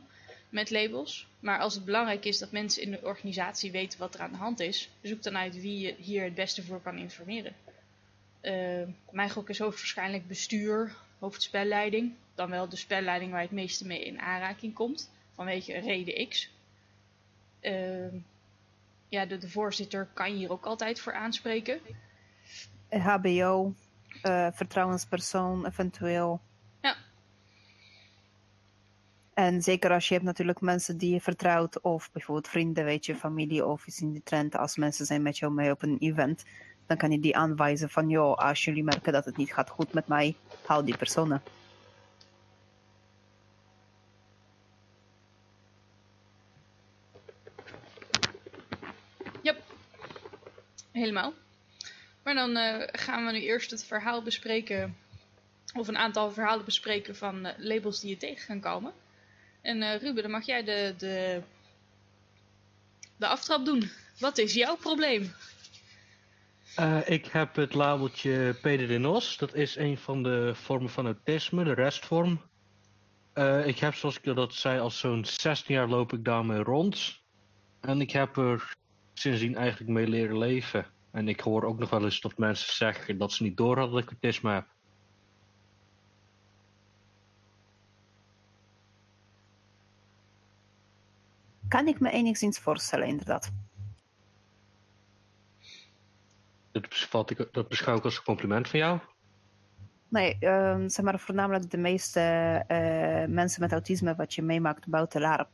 met 0.50 0.70
labels. 0.70 1.28
Maar 1.40 1.60
als 1.60 1.74
het 1.74 1.86
belangrijk 1.86 2.26
is 2.26 2.38
dat 2.38 2.52
mensen 2.52 2.82
in 2.82 2.92
de 2.92 3.00
organisatie 3.04 3.72
weten 3.72 4.00
wat 4.00 4.16
er 4.16 4.22
aan 4.22 4.32
de 4.32 4.38
hand 4.38 4.60
is, 4.60 4.90
zoek 5.02 5.24
dan 5.24 5.38
uit 5.38 5.62
wie 5.62 5.80
je 5.80 5.96
hier 5.98 6.24
het 6.24 6.36
beste 6.36 6.64
voor 6.64 6.82
kan 6.82 6.98
informeren. 6.98 7.56
Eh, 8.42 8.82
mijn 9.12 9.30
gok 9.30 9.50
is 9.50 9.60
hoogstwaarschijnlijk 9.60 10.28
bestuur, 10.28 10.96
hoofdspelleiding. 11.20 12.14
Dan 12.36 12.50
wel 12.50 12.70
de 12.70 12.76
spelleiding 12.76 13.32
waar 13.32 13.42
je 13.42 13.48
het 13.48 13.56
meeste 13.56 13.86
mee 13.86 14.06
in 14.06 14.20
aanraking 14.20 14.74
komt, 14.74 15.12
vanwege 15.36 15.80
reden 15.80 16.28
X. 16.28 16.50
Eh, 17.60 18.14
ja, 19.08 19.26
de, 19.26 19.38
de 19.38 19.50
voorzitter 19.50 20.08
kan 20.14 20.32
je 20.32 20.38
hier 20.38 20.52
ook 20.52 20.66
altijd 20.66 21.00
voor 21.00 21.14
aanspreken. 21.14 21.80
HBO, 22.90 23.74
eh, 24.22 24.48
vertrouwenspersoon 24.52 25.66
eventueel. 25.66 26.42
Ja. 26.82 26.96
En 29.34 29.62
zeker 29.62 29.92
als 29.92 30.08
je 30.08 30.14
hebt 30.14 30.26
natuurlijk 30.26 30.62
mensen 30.62 30.98
die 30.98 31.14
je 31.14 31.22
vertrouwt, 31.22 31.82
of 31.82 32.12
bijvoorbeeld 32.12 32.48
vrienden, 32.48 32.86
weet 32.86 33.06
je, 33.06 33.16
familie, 33.16 33.66
of 33.66 33.88
iets 33.88 34.02
in 34.02 34.12
die 34.12 34.24
trend. 34.24 34.56
Als 34.56 34.78
mensen 34.78 35.06
zijn 35.06 35.22
met 35.22 35.38
jou 35.38 35.54
mee 35.54 35.72
op 35.72 35.84
een 35.84 35.98
event, 36.00 36.46
dan 36.86 36.98
kan 36.98 37.12
je 37.12 37.20
die 37.20 37.38
aanwijzen 37.38 37.90
van, 37.90 38.10
joh, 38.10 38.38
als 38.38 38.66
jullie 38.66 38.84
merken 38.84 39.14
dat 39.14 39.26
het 39.26 39.38
niet 39.38 39.54
gaat 39.54 39.70
goed 39.70 39.94
met 39.94 40.08
mij, 40.08 40.36
hou 40.66 40.86
die 40.86 40.98
personen. 40.98 41.42
Yep. 49.42 49.64
Helemaal. 50.92 51.34
Maar 52.28 52.36
dan 52.36 52.58
eh, 52.58 52.88
gaan 52.92 53.26
we 53.26 53.32
nu 53.32 53.42
eerst 53.42 53.72
het 53.72 53.86
verhaal 53.86 54.22
bespreken. 54.22 54.98
Of 55.74 55.88
een 55.88 55.98
aantal 55.98 56.32
verhalen 56.32 56.66
bespreken 56.66 57.16
van 57.16 57.46
eh, 57.46 57.54
labels 57.58 58.00
die 58.00 58.10
je 58.10 58.18
tegen 58.18 58.46
gaan 58.46 58.60
komen. 58.60 58.94
En 59.62 59.82
eh, 59.82 60.02
Ruben, 60.02 60.22
dan 60.22 60.32
mag 60.32 60.46
jij 60.46 60.64
de, 60.64 60.94
de, 60.98 61.42
de 63.18 63.28
aftrap 63.28 63.66
doen. 63.66 63.90
Wat 64.20 64.38
is 64.38 64.54
jouw 64.54 64.76
probleem? 64.76 65.34
Ik 67.06 67.26
heb 67.26 67.56
het 67.56 67.74
labeltje 67.74 68.56
PDD-NOS. 68.62 69.38
Dat 69.38 69.54
is 69.54 69.76
een 69.76 69.98
van 69.98 70.24
de 70.24 70.52
vormen 70.56 70.90
van 70.90 71.06
autisme, 71.06 71.64
de 71.64 71.74
restvorm. 71.74 72.42
Ik 73.66 73.80
heb, 73.80 73.94
zoals 73.94 74.18
ik 74.18 74.36
dat 74.36 74.54
zei, 74.54 74.80
al 74.80 74.92
zo'n 74.92 75.26
16 75.26 75.76
jaar 75.76 75.88
loop 75.88 76.14
ik 76.14 76.26
daarmee 76.26 76.64
rond. 76.64 77.20
En 77.82 78.02
ik 78.02 78.12
heb 78.12 78.38
er 78.38 78.72
sindsdien 79.14 79.56
eigenlijk 79.56 79.92
mee 79.92 80.08
leren 80.08 80.38
leven. 80.38 80.96
En 81.12 81.28
ik 81.28 81.40
hoor 81.40 81.64
ook 81.64 81.80
nog 81.80 81.90
wel 81.90 82.04
eens 82.04 82.22
dat 82.22 82.38
mensen 82.38 82.74
zeggen 82.74 83.18
dat 83.18 83.32
ze 83.32 83.44
niet 83.44 83.58
door 83.58 83.78
hadden 83.78 83.96
dat 83.96 84.04
ik 84.04 84.10
autisme 84.10 84.52
heb. 84.52 84.68
Kan 91.68 91.88
ik 91.88 92.00
me 92.00 92.12
enigszins 92.12 92.60
voorstellen, 92.60 93.08
inderdaad. 93.08 93.52
Dat, 96.72 97.30
ik, 97.30 97.48
dat 97.52 97.68
beschouw 97.68 97.98
ik 97.98 98.04
als 98.04 98.18
een 98.18 98.24
compliment 98.24 98.68
van 98.68 98.80
jou. 98.80 99.00
Nee, 100.08 100.38
ehm, 100.40 100.88
zeg 100.88 101.06
maar 101.06 101.20
voornamelijk 101.20 101.72
de 101.72 101.78
meeste 101.78 102.20
eh, 102.68 103.26
mensen 103.28 103.62
met 103.62 103.72
autisme 103.72 104.16
wat 104.16 104.34
je 104.34 104.42
meemaakt 104.42 104.88
buiten 104.88 105.22
LARP 105.22 105.50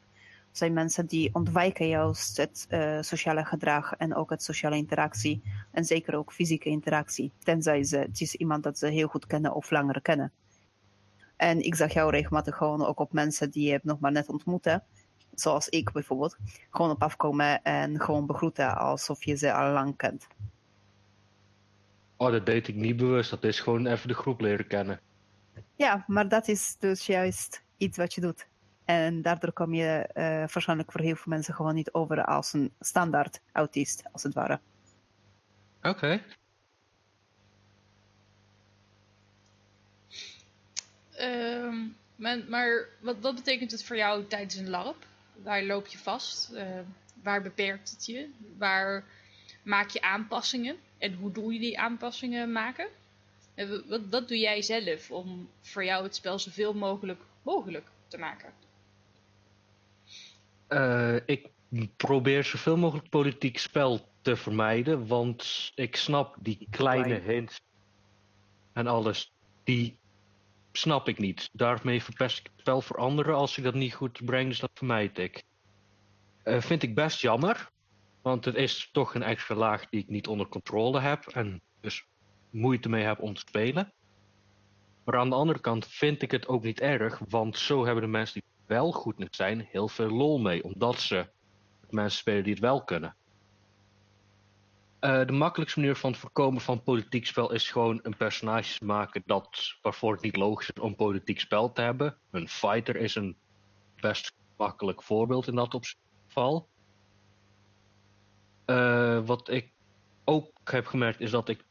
zijn 0.54 0.74
mensen 0.74 1.06
die 1.06 1.30
ontwijken 1.34 1.88
juist 1.88 2.38
het 2.38 2.66
eh, 2.70 2.98
sociale 3.02 3.46
gedrag 3.46 3.94
en 3.94 4.16
ook 4.16 4.30
het 4.30 4.44
sociale 4.44 4.76
interactie 4.76 5.42
en 5.72 5.86
zeker 5.86 6.16
ook 6.16 6.34
fysieke 6.34 6.70
interactie, 6.70 7.32
tenzij 7.40 7.84
ze, 7.84 7.98
het 7.98 8.22
is 8.22 8.36
iemand 8.36 8.64
dat 8.64 8.78
ze 8.78 8.88
heel 8.88 9.08
goed 9.08 9.28
kennen 9.28 9.54
of 9.54 9.72
langer 9.72 10.02
kennen. 10.02 10.32
En 11.36 11.60
ik 11.60 11.76
zag 11.76 11.94
jou 11.94 12.12
regelmatig 12.12 12.56
gewoon 12.56 12.86
ook 12.86 13.00
op 13.00 13.14
mensen 13.14 13.52
die 13.52 13.72
je 13.72 13.80
nog 13.84 14.00
maar 14.00 14.12
net 14.12 14.30
ontmoeten, 14.30 14.84
zoals 15.34 15.70
ik 15.70 15.92
bijvoorbeeld, 15.92 16.38
gewoon 16.70 16.92
op 16.92 17.04
afkomen 17.04 17.64
en 17.64 18.00
gewoon 18.00 18.26
begroeten 18.26 18.78
alsof 18.78 19.24
je 19.24 19.36
ze 19.36 19.54
al 19.54 19.72
lang 19.72 19.98
kent. 19.98 20.28
Oh, 22.18 22.32
dat 22.32 22.46
deed 22.46 22.68
ik 22.68 22.76
niet 22.76 22.98
bewust. 22.98 23.30
Dat 23.30 23.44
is 23.44 23.60
gewoon 23.60 23.86
even 23.86 24.08
de 24.08 24.14
groep 24.14 24.42
leren 24.42 24.68
kennen. 24.68 25.00
Ja, 25.76 26.04
maar 26.08 26.30
dat 26.30 26.48
is 26.48 26.76
dus 26.80 27.06
juist 27.06 27.64
iets 27.78 27.98
wat 27.98 28.14
je 28.14 28.22
doet. 28.22 28.48
En 28.86 29.22
daardoor 29.22 29.52
kom 29.52 29.74
je 29.74 29.86
eh, 30.14 30.24
waarschijnlijk 30.24 30.92
voor 30.92 31.02
heel 31.02 31.16
veel 31.16 31.32
mensen 31.32 31.54
gewoon 31.54 31.76
niet 31.76 31.94
over 31.94 32.26
als 32.26 32.54
een 32.54 32.74
standaard 32.80 33.40
autist, 33.52 34.04
als 34.12 34.24
het 34.24 34.34
ware. 34.34 34.60
Oké. 35.82 36.22
Ehm, 41.16 41.76
maar 42.16 42.38
maar 42.48 42.88
wat, 43.00 43.16
wat 43.22 43.36
betekent 43.36 43.72
het 43.72 43.84
voor 43.84 43.96
jou 43.96 44.28
tijdens 44.28 44.56
een 44.56 44.70
LARP? 44.70 45.06
Waar 45.44 45.64
loop 45.64 45.88
je 45.88 45.98
vast? 45.98 46.52
Eh, 46.52 46.66
waar 47.24 47.42
beperkt 47.42 47.90
het 47.92 48.06
je? 48.06 48.30
Waar 48.58 49.04
maak 49.64 49.90
je 49.90 50.02
aanpassingen? 50.02 50.78
En 50.98 51.14
hoe 51.14 51.32
doe 51.32 51.54
je 51.54 51.60
die 51.60 51.80
aanpassingen 51.80 52.52
maken? 52.52 52.88
En 53.56 53.70
wa- 53.70 53.88
wat, 53.88 54.02
wat 54.10 54.28
doe 54.28 54.38
jij 54.38 54.62
zelf 54.62 55.12
om 55.12 55.50
voor 55.62 55.86
jou 55.86 56.04
het 56.04 56.16
spel 56.16 56.40
zoveel 56.40 56.74
mogelijk 56.74 57.22
mogelijk 57.42 57.88
te 58.08 58.18
maken? 58.18 58.50
Eh, 60.74 61.16
ik 61.26 61.50
probeer 61.96 62.44
zoveel 62.44 62.78
mogelijk 62.78 63.10
politiek 63.10 63.58
spel 63.58 64.10
te 64.22 64.36
vermijden, 64.36 65.08
want 65.08 65.72
ik 65.76 65.96
snap 65.96 66.36
die 66.40 66.68
kleine 66.70 67.20
hints 67.20 67.62
en 68.74 68.88
alles, 68.88 69.34
die 69.64 69.98
snap 70.72 71.08
ik 71.08 71.18
niet. 71.18 71.50
Daarmee 71.52 72.04
verpest 72.04 72.40
ik 72.40 72.46
het 72.46 72.60
spel 72.60 72.82
voor 72.82 72.98
anderen 72.98 73.36
als 73.36 73.58
ik 73.58 73.64
dat 73.64 73.74
niet 73.74 73.94
goed 73.94 74.26
breng, 74.26 74.48
dus 74.48 74.60
dat 74.60 74.72
vermijd 74.74 75.18
ik. 75.18 75.44
Eh, 76.44 76.62
vind 76.62 76.84
ik 76.84 76.96
best 76.96 77.22
jammer, 77.22 77.70
want 78.22 78.46
het 78.46 78.56
is 78.56 78.90
toch 78.92 79.16
een 79.16 79.24
extra 79.24 79.56
laag 79.56 79.90
die 79.90 80.02
ik 80.02 80.10
niet 80.10 80.28
onder 80.28 80.48
controle 80.48 81.00
heb 81.00 81.28
en 81.28 81.62
dus 81.82 82.06
moeite 82.50 82.90
mee 82.90 83.04
heb 83.04 83.20
om 83.20 83.34
te 83.34 83.44
spelen. 83.48 83.94
Maar 85.04 85.18
aan 85.18 85.30
de 85.30 85.36
andere 85.36 85.60
kant 85.60 85.88
vind 85.88 86.22
ik 86.22 86.32
het 86.32 86.48
ook 86.48 86.64
niet 86.64 86.80
erg, 86.80 87.20
want 87.30 87.58
zo 87.58 87.86
hebben 87.86 88.04
de 88.04 88.10
mensen 88.10 88.34
die 88.34 88.53
wel 88.66 88.92
goed 88.92 89.28
zijn 89.36 89.68
heel 89.72 89.88
veel 89.88 90.10
lol 90.10 90.40
mee, 90.40 90.64
omdat 90.64 91.00
ze 91.00 91.30
mensen 91.90 92.20
spelen 92.20 92.44
die 92.44 92.54
het 92.54 92.62
wel 92.62 92.84
kunnen. 92.84 93.16
Eh, 95.00 95.26
de 95.26 95.32
makkelijkste 95.34 95.80
manier 95.80 95.96
van 95.96 96.12
het 96.12 96.20
voorkomen 96.20 96.62
van 96.62 96.84
politiek 96.84 97.26
spel 97.26 97.52
is 97.52 97.70
gewoon 97.70 98.00
een 98.04 98.18
personage 98.18 98.86
maken 98.86 99.24
dat, 99.26 99.76
waarvoor 99.82 100.14
het 100.14 100.22
niet 100.22 100.36
logisch 100.36 100.70
is 100.70 100.82
om 100.82 100.96
politiek 100.96 101.40
spel 101.40 101.72
te 101.72 101.82
hebben. 101.82 102.18
Een 102.32 102.50
fighter 102.50 102.96
is 102.96 103.16
een 103.16 103.36
best 104.00 104.34
makkelijk 104.58 105.04
voorbeeld 105.04 105.48
in 105.48 105.56
dat 105.56 105.96
geval. 106.28 106.68
Eh, 108.66 109.26
wat 109.26 109.50
ik 109.50 109.72
ook 110.24 110.52
heb 110.64 110.86
gemerkt 110.86 111.20
is 111.20 111.32
dat 111.32 111.50
ik, 111.50 111.66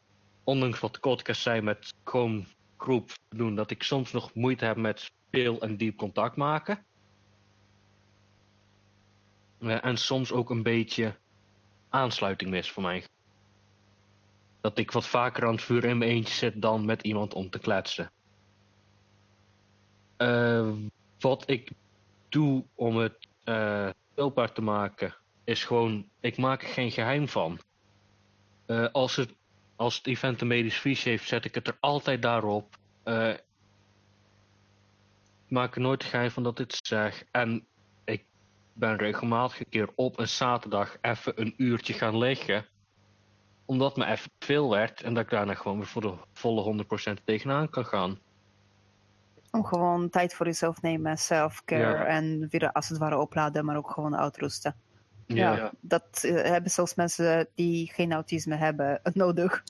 ondanks 0.44 0.80
wat 0.80 0.94
de 0.94 1.00
podcast 1.00 1.42
zei 1.42 1.60
met 1.60 1.94
gewoon 2.04 2.46
groep 2.76 3.10
doen, 3.28 3.54
dat 3.54 3.70
ik 3.70 3.82
soms 3.82 4.12
nog 4.12 4.34
moeite 4.34 4.64
heb 4.64 4.76
met 4.76 5.12
veel 5.32 5.60
en 5.60 5.76
diep 5.76 5.96
contact 5.96 6.36
maken. 6.36 6.84
Eh, 9.58 9.84
en 9.84 9.96
soms 9.96 10.32
ook 10.32 10.50
een 10.50 10.62
beetje 10.62 11.16
aansluiting 11.88 12.50
mis 12.50 12.70
voor 12.70 12.82
mij. 12.82 13.04
Dat 14.60 14.78
ik 14.78 14.90
wat 14.90 15.06
vaker 15.06 15.46
aan 15.46 15.52
het 15.52 15.62
vuur 15.62 15.84
in 15.84 15.98
mijn 15.98 16.10
eentje 16.10 16.34
zit 16.34 16.62
dan 16.62 16.84
met 16.84 17.02
iemand 17.02 17.34
om 17.34 17.50
te 17.50 17.58
kletsen. 17.58 18.10
Eh, 20.16 20.72
wat 21.18 21.50
ik 21.50 21.70
doe 22.28 22.64
om 22.74 22.96
het 22.96 23.28
speelbaar 24.12 24.52
te 24.52 24.62
maken, 24.62 25.14
is 25.44 25.64
gewoon, 25.64 26.08
ik 26.20 26.36
maak 26.36 26.62
er 26.62 26.68
geen 26.68 26.90
geheim 26.90 27.28
van. 27.28 27.58
Als, 28.92 29.16
het, 29.16 29.34
Als 29.76 29.96
het 29.96 30.06
event 30.06 30.40
een 30.40 30.46
medisch 30.46 30.78
visie 30.78 31.10
heeft, 31.10 31.28
zet 31.28 31.44
ik 31.44 31.54
het 31.54 31.68
er 31.68 31.76
altijd 31.80 32.22
daarop. 32.22 32.76
Ik 35.52 35.58
maak 35.58 35.74
er 35.74 35.80
nooit 35.80 36.04
geheim 36.04 36.30
van 36.30 36.42
dat 36.42 36.58
ik 36.58 36.70
het 36.70 36.86
zeg. 36.86 37.24
En 37.30 37.66
ik 38.04 38.24
ben 38.72 38.96
regelmatig 38.96 39.60
een 39.60 39.68
keer 39.68 39.88
op 39.94 40.18
een 40.18 40.28
zaterdag 40.28 40.96
even 41.00 41.40
een 41.40 41.54
uurtje 41.56 41.92
gaan 41.92 42.18
liggen. 42.18 42.66
Omdat 43.64 43.96
me 43.96 44.06
even 44.06 44.30
veel 44.38 44.70
werd 44.70 45.02
en 45.02 45.14
dat 45.14 45.24
ik 45.24 45.30
daarna 45.30 45.54
gewoon 45.54 45.78
weer 45.78 45.86
voor 45.86 46.02
de 46.02 46.14
volle 46.32 46.84
100% 47.20 47.24
tegenaan 47.24 47.68
kan 47.68 47.86
gaan. 47.86 48.18
Om 49.50 49.64
gewoon 49.64 50.10
tijd 50.10 50.34
voor 50.34 50.46
jezelf 50.46 50.82
nemen, 50.82 51.18
self-care 51.18 51.98
Ja. 51.98 52.04
en 52.04 52.46
weer 52.50 52.72
als 52.72 52.88
het 52.88 52.98
ware 52.98 53.18
opladen, 53.18 53.64
maar 53.64 53.76
ook 53.76 53.90
gewoon 53.90 54.16
uitrusten. 54.16 54.74
Ja. 55.26 55.56
Ja, 55.56 55.72
dat 55.80 56.22
eh, 56.24 56.34
hebben 56.34 56.70
zelfs 56.70 56.94
mensen 56.94 57.48
die 57.54 57.92
geen 57.92 58.12
autisme 58.12 58.56
hebben 58.56 59.00
nodig. 59.12 59.64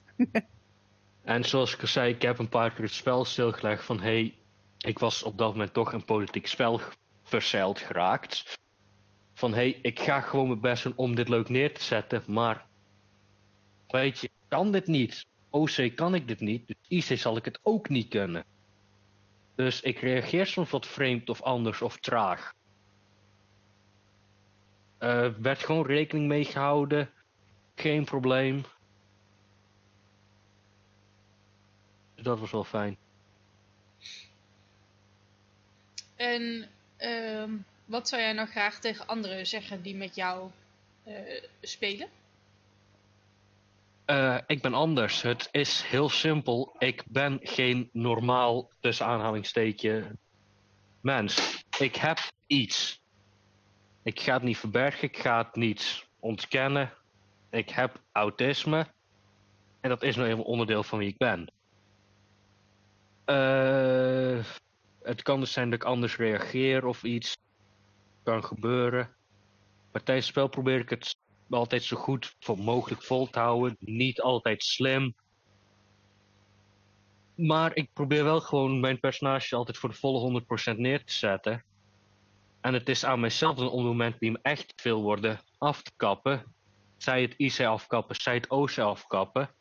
En 1.22 1.44
zoals 1.44 1.74
ik 1.74 1.80
al 1.80 1.86
zei, 1.86 2.14
ik 2.14 2.22
heb 2.22 2.38
een 2.38 2.48
paar 2.48 2.72
keer 2.72 2.84
het 2.84 2.94
spel 2.94 3.24
stilgelegd 3.24 3.84
van 3.84 4.00
hey, 4.00 4.36
ik 4.82 4.98
was 4.98 5.22
op 5.22 5.38
dat 5.38 5.52
moment 5.52 5.72
toch 5.72 5.92
een 5.92 6.04
politiek 6.04 6.46
spel 6.46 6.80
verzeild 7.22 7.78
geraakt. 7.78 8.58
Van 9.34 9.54
hey, 9.54 9.78
ik 9.82 10.00
ga 10.00 10.20
gewoon 10.20 10.46
mijn 10.46 10.60
best 10.60 10.82
doen 10.82 10.92
om 10.96 11.14
dit 11.14 11.28
leuk 11.28 11.48
neer 11.48 11.74
te 11.74 11.82
zetten, 11.82 12.22
maar 12.26 12.66
weet 13.86 14.18
je, 14.18 14.30
kan 14.48 14.72
dit 14.72 14.86
niet. 14.86 15.26
OC 15.50 15.92
kan 15.94 16.14
ik 16.14 16.28
dit 16.28 16.40
niet, 16.40 16.66
dus 16.66 17.10
IC 17.10 17.18
zal 17.18 17.36
ik 17.36 17.44
het 17.44 17.58
ook 17.62 17.88
niet 17.88 18.08
kunnen. 18.08 18.44
Dus 19.54 19.80
ik 19.80 19.98
reageer 19.98 20.46
soms 20.46 20.70
wat 20.70 20.86
vreemd 20.86 21.28
of 21.28 21.42
anders 21.42 21.82
of 21.82 21.96
traag. 21.96 22.54
Eh, 24.98 25.28
werd 25.38 25.64
gewoon 25.64 25.86
rekening 25.86 26.28
mee 26.28 26.44
gehouden, 26.44 27.10
geen 27.74 28.04
probleem. 28.04 28.64
Dus 32.14 32.24
dat 32.24 32.40
was 32.40 32.50
wel 32.50 32.64
fijn. 32.64 32.96
En 36.22 36.68
ehm, 36.96 37.50
wat 37.84 38.08
zou 38.08 38.22
jij 38.22 38.32
nou 38.32 38.48
graag 38.48 38.78
tegen 38.78 39.06
anderen 39.06 39.46
zeggen 39.46 39.82
die 39.82 39.94
met 39.94 40.14
jou 40.14 40.50
eh, 41.04 41.42
spelen? 41.60 42.08
Eh, 44.04 44.38
ik 44.46 44.62
ben 44.62 44.74
anders. 44.74 45.22
Het 45.22 45.48
is 45.50 45.82
heel 45.82 46.08
simpel. 46.08 46.74
Ik 46.78 47.04
ben 47.08 47.38
geen 47.42 47.88
normaal, 47.92 48.70
tussen 48.80 49.06
aanhalingstekens, 49.06 50.06
mens. 51.00 51.64
Ik 51.78 51.96
heb 51.96 52.18
iets. 52.46 53.00
Ik 54.02 54.20
ga 54.20 54.32
het 54.32 54.42
niet 54.42 54.58
verbergen, 54.58 55.08
ik 55.08 55.18
ga 55.18 55.38
het 55.38 55.54
niet 55.54 56.06
ontkennen. 56.20 56.92
Ik 57.50 57.70
heb 57.70 58.00
autisme. 58.12 58.86
En 59.80 59.88
dat 59.88 60.02
is 60.02 60.16
nou 60.16 60.28
even 60.28 60.44
onderdeel 60.44 60.82
van 60.82 60.98
wie 60.98 61.08
ik 61.08 61.16
ben. 61.16 61.52
Eh, 63.24 64.44
het 65.02 65.22
kan 65.22 65.40
dus 65.40 65.52
zijn 65.52 65.70
dat 65.70 65.80
ik 65.80 65.86
anders 65.86 66.16
reageer 66.16 66.86
of 66.86 67.02
iets. 67.02 67.36
Kan 68.22 68.44
gebeuren. 68.44 69.14
Maar 69.92 70.02
tijdens 70.02 70.26
het 70.26 70.36
spel 70.36 70.48
probeer 70.48 70.78
ik 70.78 70.90
het 70.90 71.16
altijd 71.50 71.82
zo 71.82 71.96
goed 71.96 72.36
mogelijk 72.56 73.02
vol 73.02 73.30
te 73.30 73.38
houden. 73.38 73.76
Niet 73.78 74.20
altijd 74.20 74.62
slim. 74.62 75.14
Maar 77.34 77.76
ik 77.76 77.90
probeer 77.92 78.24
wel 78.24 78.40
gewoon 78.40 78.80
mijn 78.80 79.00
personage 79.00 79.56
altijd 79.56 79.78
voor 79.78 79.88
de 79.88 79.94
volle 79.94 80.42
100% 80.74 80.76
neer 80.76 81.04
te 81.04 81.12
zetten. 81.12 81.64
En 82.60 82.74
het 82.74 82.88
is 82.88 83.04
aan 83.04 83.20
mijzelf 83.20 83.58
het 83.58 83.72
moment 83.72 84.18
die 84.18 84.30
me 84.30 84.38
echt 84.42 84.72
veel 84.76 85.02
worden 85.02 85.40
af 85.58 85.82
te 85.82 85.92
kappen. 85.96 86.54
Zij 86.96 87.22
het 87.22 87.34
IC 87.36 87.60
afkappen, 87.60 88.16
zij 88.16 88.34
het 88.34 88.48
OC 88.48 88.78
afkappen. 88.78 89.54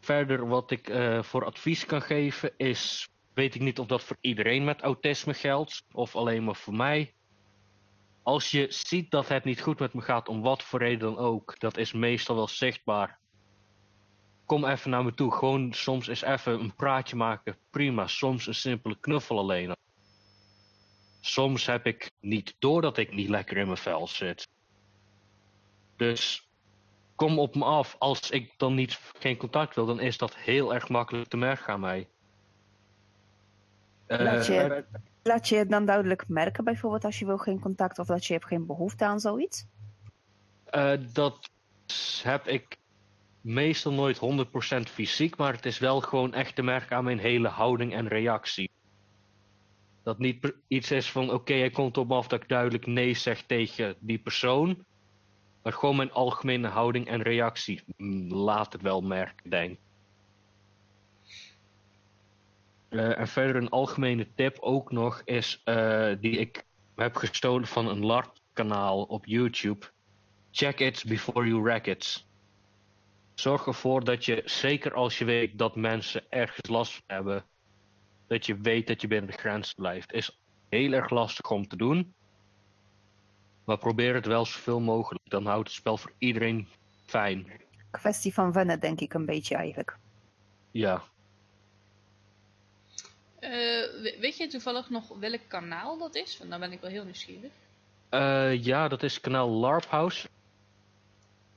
Verder 0.00 0.48
wat 0.48 0.70
ik 0.70 0.88
eh, 0.88 1.22
voor 1.22 1.44
advies 1.44 1.86
kan 1.86 2.02
geven 2.02 2.52
is... 2.56 3.08
Weet 3.38 3.54
ik 3.54 3.60
niet 3.60 3.78
of 3.78 3.86
dat 3.86 4.02
voor 4.02 4.16
iedereen 4.20 4.64
met 4.64 4.80
autisme 4.80 5.34
geldt. 5.34 5.84
Of 5.92 6.16
alleen 6.16 6.44
maar 6.44 6.56
voor 6.56 6.74
mij 6.74 7.14
als 8.28 8.50
je 8.50 8.66
ziet 8.68 9.10
dat 9.10 9.28
het 9.28 9.44
niet 9.44 9.60
goed 9.60 9.78
met 9.78 9.94
me 9.94 10.00
gaat, 10.00 10.28
om 10.28 10.42
wat 10.42 10.62
voor 10.62 10.78
reden 10.78 10.98
dan 10.98 11.18
ook, 11.18 11.58
dat 11.58 11.76
is 11.76 11.92
meestal 11.92 12.36
wel 12.36 12.48
zichtbaar. 12.48 13.18
Kom 14.46 14.64
even 14.64 14.90
naar 14.90 15.04
me 15.04 15.14
toe. 15.14 15.32
Gewoon 15.32 15.72
soms 15.72 16.06
eens 16.06 16.22
even 16.22 16.60
een 16.60 16.74
praatje 16.74 17.16
maken. 17.16 17.58
Prima. 17.70 18.06
Soms 18.06 18.46
een 18.46 18.54
simpele 18.54 18.96
knuffel 19.00 19.38
alleen. 19.38 19.68
al. 19.68 19.76
Soms 21.20 21.66
heb 21.66 21.86
ik 21.86 22.10
niet 22.20 22.54
door 22.58 22.82
dat 22.82 22.96
ik 22.96 23.14
niet 23.14 23.28
lekker 23.28 23.56
in 23.56 23.66
mijn 23.66 23.78
vel 23.78 24.06
zit. 24.06 24.48
Dus 25.96 26.48
kom 27.16 27.38
op 27.38 27.54
me 27.54 27.64
af. 27.64 27.96
Als 27.98 28.30
ik 28.30 28.54
dan 28.56 28.74
niet 28.74 29.00
geen 29.18 29.36
contact 29.36 29.74
wil, 29.74 29.86
dan 29.86 30.00
is 30.00 30.18
dat 30.18 30.36
heel 30.36 30.74
erg 30.74 30.88
makkelijk 30.88 31.28
te 31.28 31.36
merken 31.36 31.72
aan 31.72 31.80
mij. 31.80 32.08
Eh, 34.08 34.20
Laat 34.20 34.46
je, 34.46 34.84
laat 35.22 35.48
je 35.48 35.56
het 35.56 35.70
dan 35.70 35.84
duidelijk 35.84 36.28
merken, 36.28 36.64
bijvoorbeeld 36.64 37.04
als 37.04 37.18
je 37.18 37.26
wil 37.26 37.38
geen 37.38 37.60
contact 37.60 37.98
of 37.98 38.06
dat 38.06 38.26
je 38.26 38.32
hebt 38.32 38.46
geen 38.46 38.66
behoefte 38.66 39.04
aan 39.04 39.20
zoiets? 39.20 39.66
Eh, 40.64 40.92
dat 41.12 41.50
heb 42.22 42.46
ik 42.46 42.76
meestal 43.40 43.92
nooit 43.92 44.18
100% 44.18 44.90
fysiek, 44.90 45.36
maar 45.36 45.52
het 45.52 45.66
is 45.66 45.78
wel 45.78 46.00
gewoon 46.00 46.34
echt 46.34 46.54
te 46.54 46.62
merken 46.62 46.96
aan 46.96 47.04
mijn 47.04 47.18
hele 47.18 47.48
houding 47.48 47.94
en 47.94 48.08
reactie. 48.08 48.70
Dat 50.02 50.18
niet 50.18 50.54
iets 50.68 50.90
is 50.90 51.10
van, 51.10 51.32
oké, 51.32 51.54
hij 51.54 51.70
komt 51.70 51.96
op 51.96 52.08
me 52.08 52.14
af 52.14 52.28
dat 52.28 52.42
ik 52.42 52.48
duidelijk 52.48 52.86
nee 52.86 53.14
zeg 53.14 53.42
tegen 53.42 53.94
die 53.98 54.18
persoon. 54.18 54.84
Maar 55.62 55.72
gewoon 55.72 55.96
mijn 55.96 56.12
algemene 56.12 56.68
houding 56.68 57.08
en 57.08 57.22
reactie 57.22 57.82
mm, 57.96 58.32
laat 58.32 58.72
het 58.72 58.82
wel 58.82 59.00
merken, 59.00 59.50
denk 59.50 59.70
ik. 59.70 59.78
Eh, 62.88 63.18
en 63.18 63.28
verder 63.28 63.56
een 63.56 63.68
algemene 63.68 64.28
tip 64.34 64.58
ook 64.60 64.92
nog 64.92 65.22
is, 65.24 65.60
eh, 65.64 66.12
die 66.20 66.38
ik 66.38 66.64
heb 66.94 67.16
gestolen 67.16 67.66
van 67.66 67.88
een 67.88 68.04
LARP-kanaal 68.04 69.02
op 69.02 69.26
YouTube. 69.26 69.86
Check 70.50 70.80
it 70.80 71.04
before 71.06 71.48
you 71.48 71.62
wreck 71.62 71.86
it. 71.86 72.26
Zorg 73.34 73.66
ervoor 73.66 74.04
dat 74.04 74.24
je, 74.24 74.42
zeker 74.44 74.94
als 74.94 75.18
je 75.18 75.24
weet 75.24 75.58
dat 75.58 75.76
mensen 75.76 76.24
ergens 76.30 76.68
last 76.68 76.92
van 76.92 77.02
hebben, 77.06 77.44
dat 78.26 78.46
je 78.46 78.56
weet 78.56 78.86
dat 78.86 79.00
je 79.00 79.08
binnen 79.08 79.30
de 79.30 79.36
grens 79.38 79.72
blijft. 79.72 80.12
Is 80.12 80.38
heel 80.68 80.92
erg 80.92 81.10
lastig 81.10 81.50
om 81.50 81.68
te 81.68 81.76
doen. 81.76 82.14
Maar 83.64 83.78
probeer 83.78 84.14
het 84.14 84.26
wel 84.26 84.46
zoveel 84.46 84.80
mogelijk. 84.80 85.30
Dan 85.30 85.46
houdt 85.46 85.68
het 85.68 85.76
spel 85.76 85.96
voor 85.96 86.12
iedereen 86.18 86.68
fijn. 87.06 87.50
Kwestie 87.90 88.34
van 88.34 88.52
wennen, 88.52 88.80
denk 88.80 89.00
ik 89.00 89.14
een 89.14 89.26
beetje 89.26 89.54
eigenlijk. 89.54 89.98
Ja. 90.70 91.02
Eh, 93.40 93.50
we- 94.02 94.16
weet 94.20 94.36
je 94.36 94.46
toevallig 94.46 94.90
nog 94.90 95.08
welk 95.08 95.40
kanaal 95.46 95.98
dat 95.98 96.14
is? 96.14 96.38
Want 96.38 96.50
dan 96.50 96.60
ben 96.60 96.72
ik 96.72 96.80
wel 96.80 96.90
heel 96.90 97.04
nieuwsgierig. 97.04 97.50
Eh, 98.08 98.64
ja, 98.64 98.88
dat 98.88 99.02
is 99.02 99.20
kanaal 99.20 99.48
LARP 99.48 99.84
House. 99.84 100.26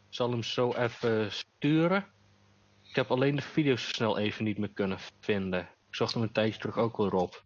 Ik 0.09 0.17
zal 0.17 0.31
hem 0.31 0.43
zo 0.43 0.73
even 0.73 1.31
sturen. 1.31 2.07
Ik 2.89 2.95
heb 2.95 3.11
alleen 3.11 3.35
de 3.35 3.41
video's 3.41 3.83
zo 3.83 3.89
snel 3.93 4.17
even 4.17 4.43
niet 4.43 4.57
meer 4.57 4.69
kunnen 4.73 4.97
vinden. 5.19 5.61
Ik 5.61 5.95
zocht 5.95 6.13
hem 6.13 6.23
een 6.23 6.31
tijdje 6.31 6.59
terug 6.59 6.77
ook 6.77 6.97
wel 6.97 7.09
op. 7.09 7.43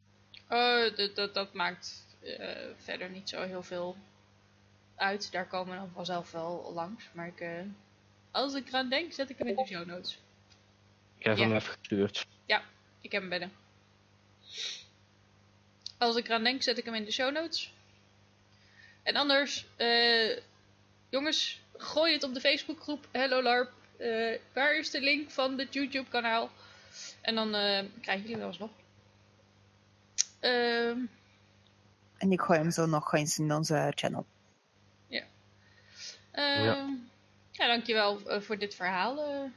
Oh, 0.50 0.96
dat, 1.34 1.54
maakt 1.54 2.06
eh, 2.22 2.56
verder 2.78 3.10
niet 3.10 3.30
zo 3.30 3.42
heel 3.42 3.64
veel 3.64 3.96
uit. 4.96 5.32
Daar 5.32 5.48
komen 5.48 5.74
we 5.74 5.80
dan 5.80 5.92
vanzelf 5.94 6.32
wel 6.32 6.72
langs. 6.74 7.10
Maar 7.12 7.28
ik, 7.28 7.46
als 8.32 8.54
ik 8.54 8.68
eraan 8.68 8.90
denk, 8.90 9.14
zet 9.14 9.30
ik 9.30 9.38
hem 9.38 9.48
in 9.48 9.56
de 9.56 9.66
show 9.66 9.86
notes. 9.86 10.20
Ik 11.18 11.26
heb 11.26 11.38
Ja. 11.38 11.44
hem 11.44 11.56
even 11.56 11.74
gestuurd. 11.80 12.26
Ik 13.02 13.12
heb 13.12 13.22
hem 13.22 13.30
binnen. 13.30 13.52
Als 15.98 16.16
ik 16.16 16.26
eraan 16.26 16.44
denk, 16.44 16.64
zet 16.64 16.78
ik 16.78 16.86
hem 16.86 16.94
in 16.94 17.06
de 17.06 17.12
show 17.12 17.34
notes. 17.34 17.74
En 19.04 19.16
anders, 19.16 19.66
eh, 19.76 20.38
jongens, 21.10 21.62
gooi 21.78 22.14
het 22.14 22.24
op 22.24 22.34
de 22.34 22.40
Facebookgroep 22.40 23.08
Hello 23.12 23.42
LARP. 23.42 23.72
Eh, 23.98 24.40
waar 24.54 24.78
is 24.78 24.92
de 24.92 25.02
link 25.02 25.30
van 25.32 25.58
dit 25.58 25.74
YouTube 25.74 26.10
kanaal? 26.10 26.50
En 27.22 27.36
dan 27.36 27.56
eh, 27.56 27.86
krijgen 28.02 28.24
jullie 28.24 28.38
wel 28.38 28.48
eens 28.48 28.58
nog. 28.58 28.72
Ehm 30.40 31.00
En 32.18 32.32
ik 32.32 32.42
gooi 32.42 32.60
hem 32.60 32.72
zo 32.72 32.86
nog 32.86 33.14
eens 33.14 33.38
in 33.38 33.54
onze 33.54 33.92
channel. 33.96 34.26
Ehm, 36.36 36.64
ja. 37.52 37.68
dankjewel 37.68 38.30
eh, 38.30 38.42
voor 38.42 38.58
dit 38.58 38.76
verhaal. 38.76 39.24
eh. 39.24 39.50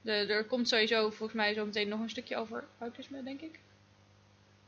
de, 0.00 0.12
er 0.12 0.44
komt 0.44 0.68
sowieso 0.68 1.10
volgens 1.10 1.32
mij 1.32 1.54
zo 1.54 1.64
meteen 1.64 1.88
nog 1.88 2.00
een 2.00 2.10
stukje 2.10 2.36
over 2.36 2.64
autisme, 2.78 3.22
denk 3.22 3.40
ik. 3.40 3.58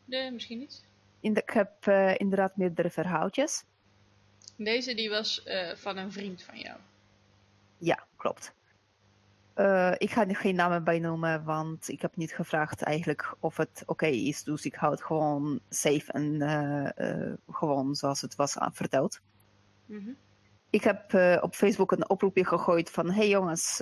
De, 0.07 0.31
misschien 0.33 0.59
niet. 0.59 0.85
In 1.21 1.33
de, 1.33 1.41
ik 1.41 1.51
heb 1.51 1.87
eh, 1.87 2.15
inderdaad 2.17 2.57
meerdere 2.57 2.91
verhaaltjes. 2.91 3.65
Deze 4.57 4.95
die 4.95 5.11
was 5.11 5.43
eh, 5.43 5.75
van 5.75 5.97
een 5.97 6.13
vriend 6.13 6.43
van 6.43 6.59
jou. 6.59 6.79
Ja, 7.79 8.07
klopt. 8.17 8.53
Eh, 9.55 9.93
ik 9.97 10.11
ga 10.11 10.29
er 10.29 10.37
geen 10.37 10.55
namen 10.55 10.85
bij 10.85 10.99
noemen, 10.99 11.45
want 11.45 11.89
ik 11.89 12.03
heb 12.03 12.17
niet 12.17 12.35
gevraagd 12.35 12.83
eigenlijk 12.83 13.37
of 13.41 13.57
het 13.57 13.83
oké 13.87 14.07
is. 14.07 14.43
Dus 14.43 14.65
ik 14.65 14.75
hou 14.75 14.93
het 14.93 15.03
gewoon 15.03 15.61
safe 15.69 16.13
en 16.13 16.41
gewoon 17.51 17.95
zoals 17.95 18.21
het 18.21 18.35
was 18.35 18.57
verteld. 18.73 19.21
Mhm. 19.87 20.11
ik 20.71 20.85
heb 20.85 21.15
op 21.43 21.55
Facebook 21.55 21.93
een 21.93 22.09
oproepje 22.09 22.45
gegooid 22.45 22.91
van 22.91 23.11
hey 23.11 23.29
jongens, 23.29 23.77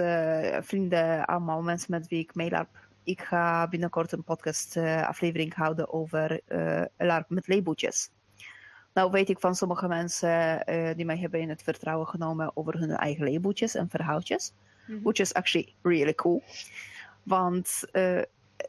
vrienden, 0.66 1.24
allemaal 1.24 1.62
mensen 1.62 1.90
met 1.90 2.08
wie 2.08 2.20
ik 2.20 2.34
meelarp. 2.34 2.83
Ik 3.04 3.20
ga 3.20 3.68
binnenkort 3.68 4.12
een 4.12 4.24
podcast 4.24 4.76
uh, 4.76 5.08
aflevering 5.08 5.54
houden 5.54 5.92
over 5.92 6.40
LARP 6.98 7.28
met 7.28 7.48
labeltjes. 7.48 8.10
Nou 8.92 9.10
weet 9.10 9.28
ik 9.28 9.40
van 9.40 9.54
sommige 9.54 9.88
mensen 9.88 10.64
die 10.96 11.04
mij 11.04 11.18
hebben 11.18 11.40
in 11.40 11.48
het 11.48 11.62
vertrouwen 11.62 12.06
genomen 12.06 12.56
over 12.56 12.78
hun 12.78 12.90
eigen 12.90 13.32
labeltjes 13.32 13.74
en 13.74 13.88
verhaaltjes. 13.88 14.52
Mm 14.86 14.94
-hmm. 14.94 15.02
Which 15.02 15.18
is 15.18 15.34
actually 15.34 15.74
really 15.82 16.14
cool. 16.14 16.42
Want 17.22 17.84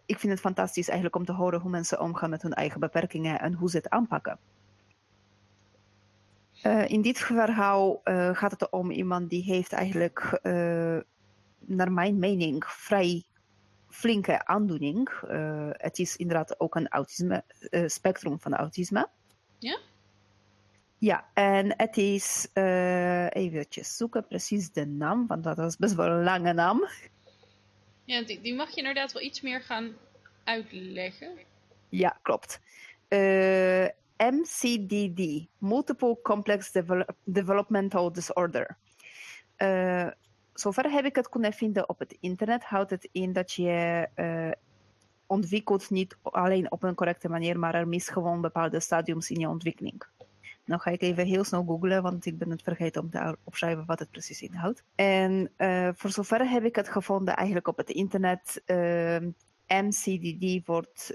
ik 0.06 0.20
vind 0.20 0.32
het 0.32 0.40
fantastisch 0.40 0.88
eigenlijk 0.88 1.16
om 1.16 1.26
te 1.26 1.32
horen 1.32 1.60
hoe 1.60 1.72
mensen 1.72 2.00
omgaan 2.00 2.30
met 2.30 2.42
hun 2.42 2.54
eigen 2.54 2.80
beperkingen 2.80 3.40
en 3.40 3.54
hoe 3.54 3.70
ze 3.70 3.78
het 3.78 3.90
aanpakken. 3.90 4.40
Uh, 6.64 6.90
in 6.90 7.02
dit 7.02 7.18
verhaal 7.18 8.02
uh, 8.04 8.36
gaat 8.36 8.52
het 8.52 8.70
om 8.70 8.92
iemand 8.92 9.30
die 9.30 9.44
heeft 9.44 9.74
eigenlijk, 9.74 10.40
naar 11.68 11.92
mijn 11.92 12.20
mening, 12.20 12.66
vrij 12.66 13.24
flinke 13.96 14.46
aandoening. 14.46 15.10
het 15.72 16.00
is 16.00 16.16
inderdaad 16.16 16.60
ook 16.60 16.76
een 16.76 16.88
autisme, 16.88 17.44
spectrum 17.86 18.40
van 18.40 18.54
autisme. 18.54 19.08
Ja? 19.60 19.80
Ja, 20.98 21.30
en 21.34 21.74
het 21.78 21.98
is, 21.98 22.48
even 23.30 23.66
zoeken 23.70 24.28
precies 24.28 24.72
de 24.72 24.86
naam, 24.86 25.28
want 25.28 25.44
dat 25.44 25.60
is 25.60 25.78
best 25.78 25.96
wel 25.96 26.08
een 26.08 26.24
lange 26.24 26.54
naam. 26.54 26.88
Ja, 28.04 28.24
die, 28.24 28.42
die 28.42 28.56
mag 28.56 28.70
je 28.70 28.78
inderdaad 28.78 29.12
wel 29.12 29.22
iets 29.22 29.42
meer 29.42 29.62
gaan 29.62 29.94
uitleggen. 30.44 31.38
Ja, 31.90 32.20
klopt. 32.22 32.60
MCDD, 34.18 35.48
Multiple 35.60 36.22
Complex 36.22 36.72
Devel 36.72 37.06
Developmental 37.24 38.12
Disorder. 38.12 38.78
Uh, 39.58 40.08
zover 40.56 40.92
heb 40.92 41.06
ik 41.06 41.16
het 41.16 41.30
kunnen 41.30 41.54
vinden 41.54 41.90
op 41.90 42.00
het 42.00 42.18
internet. 42.20 42.64
Houdt 42.64 42.90
het 42.90 43.10
in 43.12 43.34
dat 43.34 43.52
je 43.52 44.08
uh, 44.16 44.52
ontwikkelt 45.26 45.90
niet 45.90 46.18
alleen 46.22 46.72
op 46.72 46.84
een 46.84 46.96
correcte 46.96 47.30
manier, 47.30 47.60
maar 47.60 47.76
er 47.76 47.88
mist 47.88 48.12
gewoon 48.12 48.42
bepaalde 48.42 48.80
stadiums 48.80 49.30
in 49.30 49.40
je 49.40 49.50
ontwikkeling. 49.50 50.04
Nou 50.66 50.82
ga 50.82 50.92
ik 50.92 51.02
even 51.02 51.26
heel 51.26 51.44
snel 51.44 51.64
googlen, 51.64 52.04
want 52.04 52.26
ik 52.26 52.38
ben 52.38 52.50
het 52.50 52.62
vergeten 52.62 53.02
om 53.02 53.10
te 53.10 53.38
opschrijven 53.44 53.86
wat 53.86 54.00
het 54.00 54.12
precies 54.12 54.42
inhoudt. 54.42 54.84
En 54.96 55.52
uh, 55.58 55.90
voor 55.94 56.10
zover 56.10 56.50
heb 56.50 56.64
ik 56.64 56.76
het 56.76 56.90
gevonden 56.90 57.36
eigenlijk 57.36 57.68
op 57.68 57.78
het 57.78 57.90
internet. 57.90 58.62
Uh, 58.66 59.18
MCDD 59.68 60.66
wordt, 60.66 61.14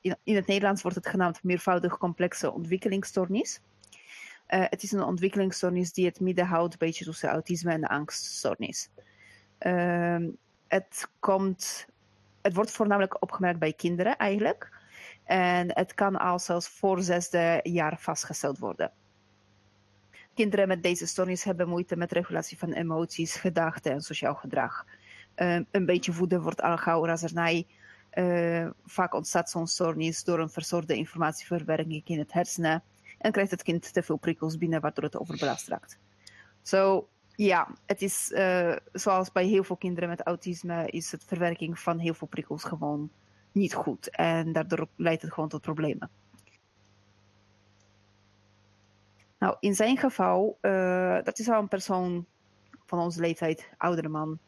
in, 0.00 0.16
in, 0.22 0.34
het 0.34 0.46
Nederlands 0.46 0.82
wordt 0.82 0.96
het 0.96 1.06
genaamd 1.06 1.42
meervoudig 1.42 1.98
complexe 1.98 2.52
ontwikkelingsstoornis. 2.52 3.60
Het 4.58 4.82
is 4.82 4.92
een 4.92 5.02
ontwikkelingsstoornis 5.02 5.92
die 5.92 6.06
het 6.06 6.20
midden 6.20 6.46
houdt, 6.46 6.72
een 6.72 6.78
beetje 6.78 7.04
tussen 7.04 7.28
autisme 7.28 7.72
en 7.72 7.84
angststoornis. 7.84 8.90
Ehm, 9.58 10.28
het, 10.68 11.08
komt, 11.20 11.86
het 12.42 12.54
wordt 12.54 12.70
voornamelijk 12.70 13.22
opgemerkt 13.22 13.58
bij 13.58 13.72
kinderen 13.72 14.16
eigenlijk. 14.16 14.80
En 15.24 15.74
het 15.74 15.94
kan 15.94 16.16
al 16.16 16.38
zelfs 16.38 16.68
voor 16.68 17.02
zesde 17.02 17.60
jaar 17.62 17.98
vastgesteld 17.98 18.58
worden. 18.58 18.92
Kinderen 20.34 20.68
met 20.68 20.82
deze 20.82 21.06
stoornis 21.06 21.44
hebben 21.44 21.68
moeite 21.68 21.96
met 21.96 22.12
regulatie 22.12 22.58
van 22.58 22.72
emoties, 22.72 23.34
gedachten 23.34 23.92
en 23.92 24.00
sociaal 24.00 24.34
gedrag. 24.34 24.84
Uh, 25.36 25.60
een 25.70 25.86
beetje 25.86 26.12
woede 26.12 26.40
wordt 26.40 26.62
al 26.62 26.76
gauw 26.76 27.06
razernij. 27.06 27.66
Uh, 28.14 28.70
vaak 28.84 29.14
ontstaat 29.14 29.50
zo'n 29.50 29.66
stoornis 29.66 30.24
door 30.24 30.38
een 30.38 30.50
verstoorde 30.50 30.94
informatieverwerking 30.94 32.02
in 32.04 32.18
het 32.18 32.32
hersenen. 32.32 32.82
En 33.22 33.32
krijgt 33.32 33.50
het 33.50 33.62
kind 33.62 33.92
te 33.92 34.02
veel 34.02 34.16
prikkels 34.16 34.58
binnen, 34.58 34.80
waardoor 34.80 35.04
het 35.04 35.18
overbelast 35.18 35.68
raakt. 35.68 35.98
Zo, 36.62 37.08
ja, 37.34 37.68
het 37.86 38.02
is 38.02 38.30
uh, 38.30 38.76
zoals 38.92 39.32
bij 39.32 39.46
heel 39.46 39.64
veel 39.64 39.76
kinderen 39.76 40.08
met 40.08 40.20
autisme, 40.20 40.90
is 40.90 41.12
het 41.12 41.24
verwerking 41.24 41.78
van 41.78 41.98
heel 41.98 42.14
veel 42.14 42.28
prikkels 42.28 42.64
gewoon 42.64 43.10
niet 43.52 43.74
goed. 43.74 44.10
En 44.10 44.52
daardoor 44.52 44.88
leidt 44.96 45.22
het 45.22 45.32
gewoon 45.32 45.48
tot 45.48 45.60
problemen. 45.60 46.10
Nou, 49.38 49.56
in 49.60 49.74
zijn 49.74 49.96
geval, 49.96 50.58
uh, 50.60 51.18
dat 51.22 51.38
is 51.38 51.46
wel 51.46 51.58
een 51.58 51.68
persoon 51.68 52.26
van 52.86 52.98
onze 52.98 53.20
leeftijd, 53.20 53.68
oudere 53.76 54.08
man. 54.08 54.38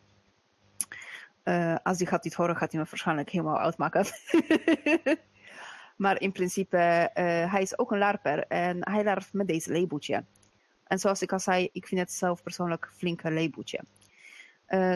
Uh, 1.45 1.77
als 1.83 1.99
hij 1.99 2.07
gaat 2.07 2.23
dit 2.23 2.35
horen, 2.35 2.57
gaat 2.57 2.73
hij 2.73 2.81
me 2.81 2.87
waarschijnlijk 2.91 3.31
helemaal 3.31 3.59
oud 3.59 3.77
maken. 3.77 4.05
maar 5.97 6.21
in 6.21 6.33
principe, 6.33 6.77
uh, 6.77 7.53
hij 7.53 7.63
is 7.63 7.79
ook 7.79 7.93
een 7.93 7.99
larper 7.99 8.47
en 8.47 8.91
hij 8.91 9.05
larpt 9.05 9.33
met 9.33 9.47
deze 9.47 9.73
labeltje. 9.73 10.25
En 10.85 10.99
zoals 10.99 11.23
ik 11.23 11.33
al 11.33 11.41
zei, 11.41 11.69
ik 11.73 11.87
vind 11.87 12.01
het 12.01 12.13
zelf 12.13 12.43
persoonlijk 12.43 12.91
flinke 12.97 13.31
labeltje. 13.33 13.81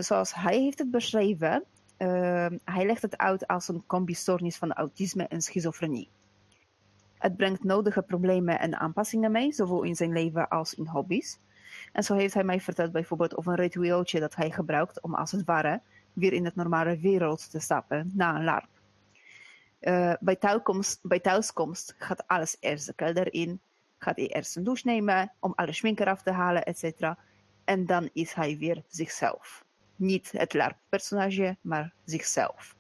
zoals 0.01 0.35
hij 0.35 0.59
heeft 0.59 0.79
het 0.79 0.91
beschreven, 0.91 1.65
uh, 1.99 2.47
hij 2.65 2.87
legt 2.87 3.03
het 3.03 3.17
uit 3.17 3.47
als 3.47 3.69
een 3.69 3.87
combi-stoornis 3.87 4.57
van 4.57 4.73
autisme 4.73 5.27
en 5.27 5.43
schizofrenie. 5.43 6.09
Het 7.19 7.37
brengt 7.37 7.65
nodige 7.65 8.03
problemen 8.03 8.61
en 8.61 8.79
aanpassingen 8.79 9.33
mee, 9.33 9.53
zowel 9.53 9.83
in 9.83 9.97
zijn 9.97 10.13
leven 10.13 10.49
als 10.49 10.75
in 10.75 10.87
hobby's. 10.87 11.39
En 11.93 12.03
zo 12.03 12.15
heeft 12.15 12.35
hij 12.35 12.45
mij 12.45 12.61
verteld 12.61 12.93
bijvoorbeeld 12.93 13.37
over 13.37 13.53
een 13.53 13.59
ritueeltje 13.59 14.21
dat 14.21 14.35
hij 14.35 14.51
gebruikt 14.51 15.01
om 15.01 15.15
als 15.15 15.33
het 15.33 15.45
ware 15.45 15.81
weer 16.13 16.33
in 16.33 16.45
het 16.45 16.55
normale 16.55 16.99
wereld 16.99 17.51
te 17.51 17.61
stappen 17.61 18.11
na 18.15 18.37
een 18.37 18.45
LARP. 18.45 18.69
Uh, 19.81 20.13
bij, 20.21 20.37
thuiskomst, 20.37 20.99
bij 21.03 21.21
thuiskomst 21.21 21.95
gaat 21.99 22.27
alles 22.27 22.57
eerst 22.61 22.87
de 22.87 22.93
kelder 22.93 23.33
in, 23.33 23.61
gaat 23.99 24.17
hij 24.17 24.27
eerst 24.27 24.57
een 24.57 24.65
douche 24.65 24.87
nemen 24.87 25.33
om 25.39 25.53
alle 25.57 25.73
schmink 25.73 26.01
eraf 26.01 26.23
te 26.23 26.31
halen, 26.31 26.65
etc. 26.65 27.15
En 27.65 27.87
dan 27.87 28.11
is 28.13 28.33
hij 28.33 28.59
weer 28.59 28.83
zichzelf 28.89 29.67
niet 29.99 30.33
het 30.33 30.55
LARP-personage, 30.55 31.57
maar 31.61 31.93
zichzelf. 32.05 32.77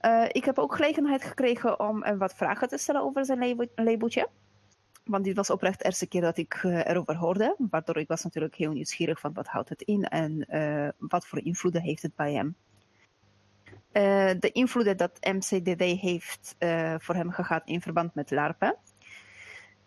Uh, 0.00 0.24
ik 0.28 0.44
heb 0.44 0.58
ook 0.58 0.74
gelegenheid 0.74 1.24
gekregen 1.24 1.80
om 1.80 2.04
uh, 2.04 2.18
wat 2.18 2.34
vragen 2.34 2.68
te 2.68 2.78
stellen 2.78 3.02
over 3.02 3.24
zijn 3.24 3.56
lab 3.56 3.68
labeltje. 3.74 4.28
Want 5.04 5.24
dit 5.24 5.36
was 5.36 5.50
oprecht 5.50 5.78
de 5.78 5.84
eerste 5.84 6.06
keer 6.06 6.20
dat 6.20 6.36
ik 6.36 6.60
erover 6.62 7.16
hoorde. 7.16 7.54
Waardoor 7.70 7.96
ik 7.96 8.08
was 8.08 8.24
natuurlijk 8.24 8.54
heel 8.54 8.72
nieuwsgierig 8.72 9.20
van 9.20 9.32
wat 9.32 9.46
houdt 9.46 9.68
het 9.68 9.82
in 9.82 10.04
en 10.04 10.46
wat 10.98 11.26
voor 11.26 11.44
invloeden 11.44 11.82
heeft 11.82 12.02
het 12.02 12.14
bij 12.14 12.32
hem. 12.32 12.56
De 13.92 14.50
invloeden 14.52 14.96
dat 14.96 15.18
MCDD 15.20 15.82
heeft 16.00 16.56
voor 16.98 17.14
hem 17.14 17.30
gehad 17.30 17.62
in 17.64 17.80
verband 17.80 18.14
met 18.14 18.30
LARPen. 18.30 18.76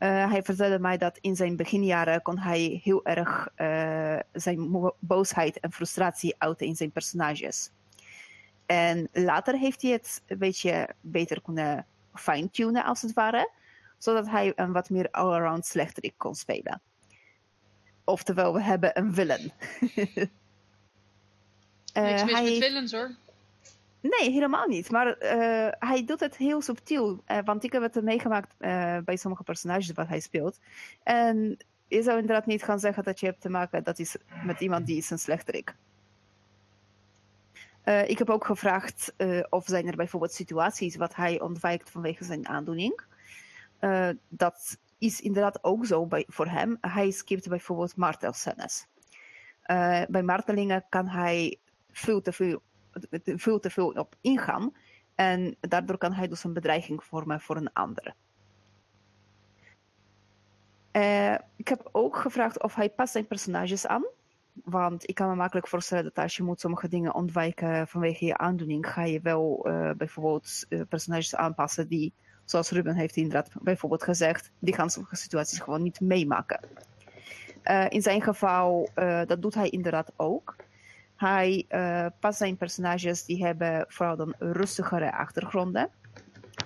Uh, 0.01 0.31
hij 0.31 0.43
vertelde 0.43 0.79
mij 0.79 0.97
dat 0.97 1.17
in 1.17 1.35
zijn 1.35 1.55
beginjaren 1.55 2.21
kon 2.21 2.37
hij 2.37 2.79
heel 2.83 3.05
erg 3.05 3.49
uh, 3.57 4.19
zijn 4.33 4.91
boosheid 4.99 5.59
en 5.59 5.71
frustratie 5.71 6.35
uiten 6.37 6.67
in 6.67 6.75
zijn 6.75 6.91
personages. 6.91 7.71
En 8.65 9.09
later 9.11 9.57
heeft 9.57 9.81
hij 9.81 9.91
het 9.91 10.21
een 10.27 10.37
beetje 10.37 10.89
beter 11.01 11.41
kunnen 11.41 11.85
fine-tunen 12.13 12.83
als 12.83 13.01
het 13.01 13.13
ware, 13.13 13.51
zodat 13.97 14.29
hij 14.29 14.53
een 14.55 14.71
wat 14.71 14.89
meer 14.89 15.11
all-around 15.11 15.65
slechterik 15.65 16.13
kon 16.17 16.35
spelen. 16.35 16.81
Oftewel, 18.03 18.53
we 18.53 18.61
hebben 18.61 18.97
een 18.97 19.13
villain. 19.13 19.51
uh, 19.97 19.99
Niks 21.93 22.23
mis 22.23 22.31
hij... 22.31 22.43
met 22.43 22.63
villains 22.63 22.91
hoor. 22.91 23.15
Nee, 24.01 24.31
helemaal 24.31 24.67
niet. 24.67 24.91
Maar 24.91 25.07
uh, 25.07 25.67
hij 25.79 26.03
doet 26.05 26.19
het 26.19 26.37
heel 26.37 26.61
subtiel. 26.61 27.23
Uh, 27.27 27.37
want 27.45 27.63
ik 27.63 27.71
heb 27.71 27.81
het 27.81 28.03
meegemaakt 28.03 28.55
uh, 28.59 28.97
bij 29.05 29.15
sommige 29.15 29.43
personages 29.43 29.91
wat 29.91 30.07
hij 30.07 30.19
speelt. 30.19 30.59
En 31.03 31.57
je 31.87 32.01
zou 32.01 32.19
inderdaad 32.19 32.45
niet 32.45 32.63
gaan 32.63 32.79
zeggen 32.79 33.03
dat 33.03 33.19
je 33.19 33.25
hebt 33.25 33.41
te 33.41 33.49
maken 33.49 33.83
dat 33.83 33.99
is 33.99 34.15
met 34.45 34.59
iemand 34.59 34.85
die 34.85 34.97
is 34.97 35.09
een 35.09 35.19
slechterik. 35.19 35.75
ik 38.05 38.17
heb 38.17 38.29
ook 38.29 38.45
gevraagd 38.45 39.13
of 39.49 39.65
zijn 39.65 39.87
er 39.87 39.95
bijvoorbeeld 39.95 40.33
situaties 40.33 40.95
wat 40.95 41.15
hij 41.15 41.41
ontwijkt 41.41 41.89
vanwege 41.89 42.23
zijn 42.23 42.47
aandoening. 42.47 43.01
dat 44.29 44.77
is 44.97 45.21
inderdaad 45.21 45.63
ook 45.63 45.85
zo 45.85 46.05
bij, 46.05 46.25
voor 46.27 46.47
hem. 46.47 46.77
Hij 46.81 47.11
skipt 47.11 47.49
bijvoorbeeld 47.49 47.95
martelscènes. 47.95 48.87
bij 50.07 50.23
martelingen 50.23 50.85
kan 50.89 51.07
hij 51.07 51.59
veel 51.91 52.21
te 52.21 52.31
veel 52.31 52.61
veel 53.21 53.60
te 53.60 53.69
veel 53.69 53.89
op 53.89 54.15
ingaan. 54.21 54.73
En 55.15 55.56
daardoor 55.60 55.97
kan 55.97 56.13
hij 56.13 56.27
dus 56.27 56.43
een 56.43 56.54
bedreiging 56.54 57.04
vormen 57.04 57.41
voor 57.41 57.56
een 57.56 57.73
ander. 57.73 58.15
Uh, 60.91 61.34
ik 61.56 61.67
heb 61.67 61.89
ook 61.91 62.17
gevraagd 62.17 62.63
of 62.63 62.75
hij 62.75 62.89
past 62.89 63.12
zijn 63.12 63.27
personages 63.27 63.88
aan. 63.88 64.06
Want 64.54 65.10
ik 65.10 65.15
kan 65.15 65.30
me 65.30 65.36
makkelijk 65.36 65.67
voorstellen 65.67 66.04
dat 66.04 66.17
als 66.17 66.38
je 66.38 66.43
moet 66.43 66.60
sommige 66.60 66.88
dingen 66.88 67.13
ontwijken 67.13 67.88
vanwege 67.88 68.25
je 68.25 68.38
aandoening, 68.38 68.88
ga 68.88 69.04
je 69.04 69.19
wel 69.21 69.67
uh, 69.67 69.91
bijvoorbeeld 69.91 70.65
uh, 70.69 70.82
personages 70.89 71.36
aanpassen 71.36 71.88
die, 71.88 72.13
zoals 72.45 72.69
Ruben 72.69 72.95
heeft 72.95 73.15
inderdaad 73.15 73.49
bijvoorbeeld 73.62 74.04
gezegd, 74.04 74.51
die 74.60 74.73
gaan 74.73 74.89
sommige 74.89 75.15
situaties 75.15 75.60
gewoon 75.60 75.82
niet 75.82 75.99
meemaken. 75.99 76.60
in 77.89 78.01
zijn 78.01 78.21
geval, 78.21 78.89
dat 79.25 79.41
doet 79.41 79.54
hij 79.54 79.69
inderdaad 79.69 80.12
ook. 80.15 80.56
Hij 81.21 81.65
uh, 81.69 82.05
past 82.19 82.38
zijn 82.38 82.57
personages, 82.57 83.25
die 83.25 83.45
hebben 83.45 83.86
vooral 83.88 84.15
dan 84.15 84.34
rustigere 84.39 85.13
achtergronden. 85.13 85.89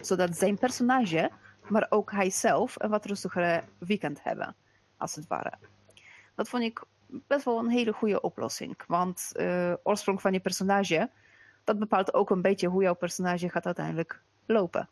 Zodat 0.01 0.37
zijn 0.37 0.57
personage, 0.57 1.31
maar 1.67 1.85
ook 1.89 2.11
hij 2.11 2.29
zelf, 2.29 2.75
een 2.77 2.89
wat 2.89 3.05
rustigere 3.05 3.63
weekend 3.77 4.23
hebben. 4.23 4.55
als 4.97 5.15
het 5.15 5.27
ware. 5.27 5.53
Dat 6.35 6.49
vond 6.49 6.63
ik 6.63 6.83
best 7.07 7.45
wel 7.45 7.59
een 7.59 7.69
hele 7.69 7.93
goede 7.93 8.21
oplossing. 8.21 8.77
Want 8.87 9.31
uh, 9.33 9.73
oorsprong 9.83 10.21
van 10.21 10.33
je 10.33 10.39
personage, 10.39 11.09
dat 11.63 11.79
bepaalt 11.79 12.13
ook 12.13 12.29
een 12.29 12.41
beetje 12.41 12.67
hoe 12.67 12.83
jouw 12.83 12.95
personage 12.95 13.49
gaat 13.49 13.65
uiteindelijk 13.65 14.21
lopen. 14.45 14.89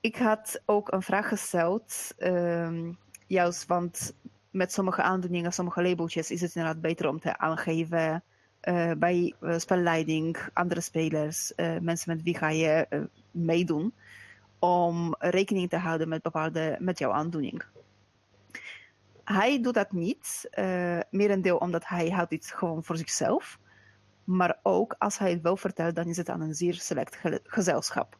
Ik 0.00 0.16
had 0.16 0.62
ook 0.64 0.92
een 0.92 1.02
vraag 1.02 1.28
gesteld, 1.28 2.14
um, 2.18 2.98
juist, 3.26 3.66
want 3.66 4.14
met 4.50 4.72
sommige 4.72 5.02
aandoeningen, 5.02 5.52
sommige 5.52 5.82
labeltjes 5.82 6.30
is 6.30 6.40
het 6.40 6.54
inderdaad 6.54 6.80
beter 6.80 7.08
om 7.08 7.20
te 7.20 7.38
aangeven 7.38 8.22
uh, 8.68 8.92
bij 8.98 9.34
uh, 9.40 9.58
spelleiding, 9.58 10.36
andere 10.52 10.80
spelers, 10.80 11.52
uh, 11.56 11.78
mensen 11.78 12.14
met 12.16 12.22
wie 12.22 12.36
ga 12.36 12.48
je 12.48 13.08
meedoen, 13.30 13.94
om 14.58 15.14
rekening 15.18 15.70
te 15.70 15.76
houden 15.76 16.08
met 16.08 16.22
bepaalde, 16.22 16.76
met 16.80 16.98
jouw 16.98 17.12
aandoening. 17.12 17.62
Hij 19.24 19.62
doet 19.62 19.74
dat 19.74 19.92
niet, 19.92 20.50
merendeel 21.10 21.56
omdat 21.56 21.86
hij 21.86 22.08
houdt 22.08 22.30
dit 22.30 22.46
gewoon 22.46 22.84
voor 22.84 22.96
zichzelf. 22.96 23.58
Maar 24.24 24.58
ook 24.62 24.94
als 24.98 25.18
hij 25.18 25.30
het 25.30 25.42
wel 25.42 25.56
vertelt, 25.56 25.94
dan 25.94 26.06
is 26.06 26.16
het 26.16 26.28
aan 26.28 26.40
een 26.40 26.54
zeer 26.54 26.74
select 26.74 27.20
gezelschap. 27.44 28.16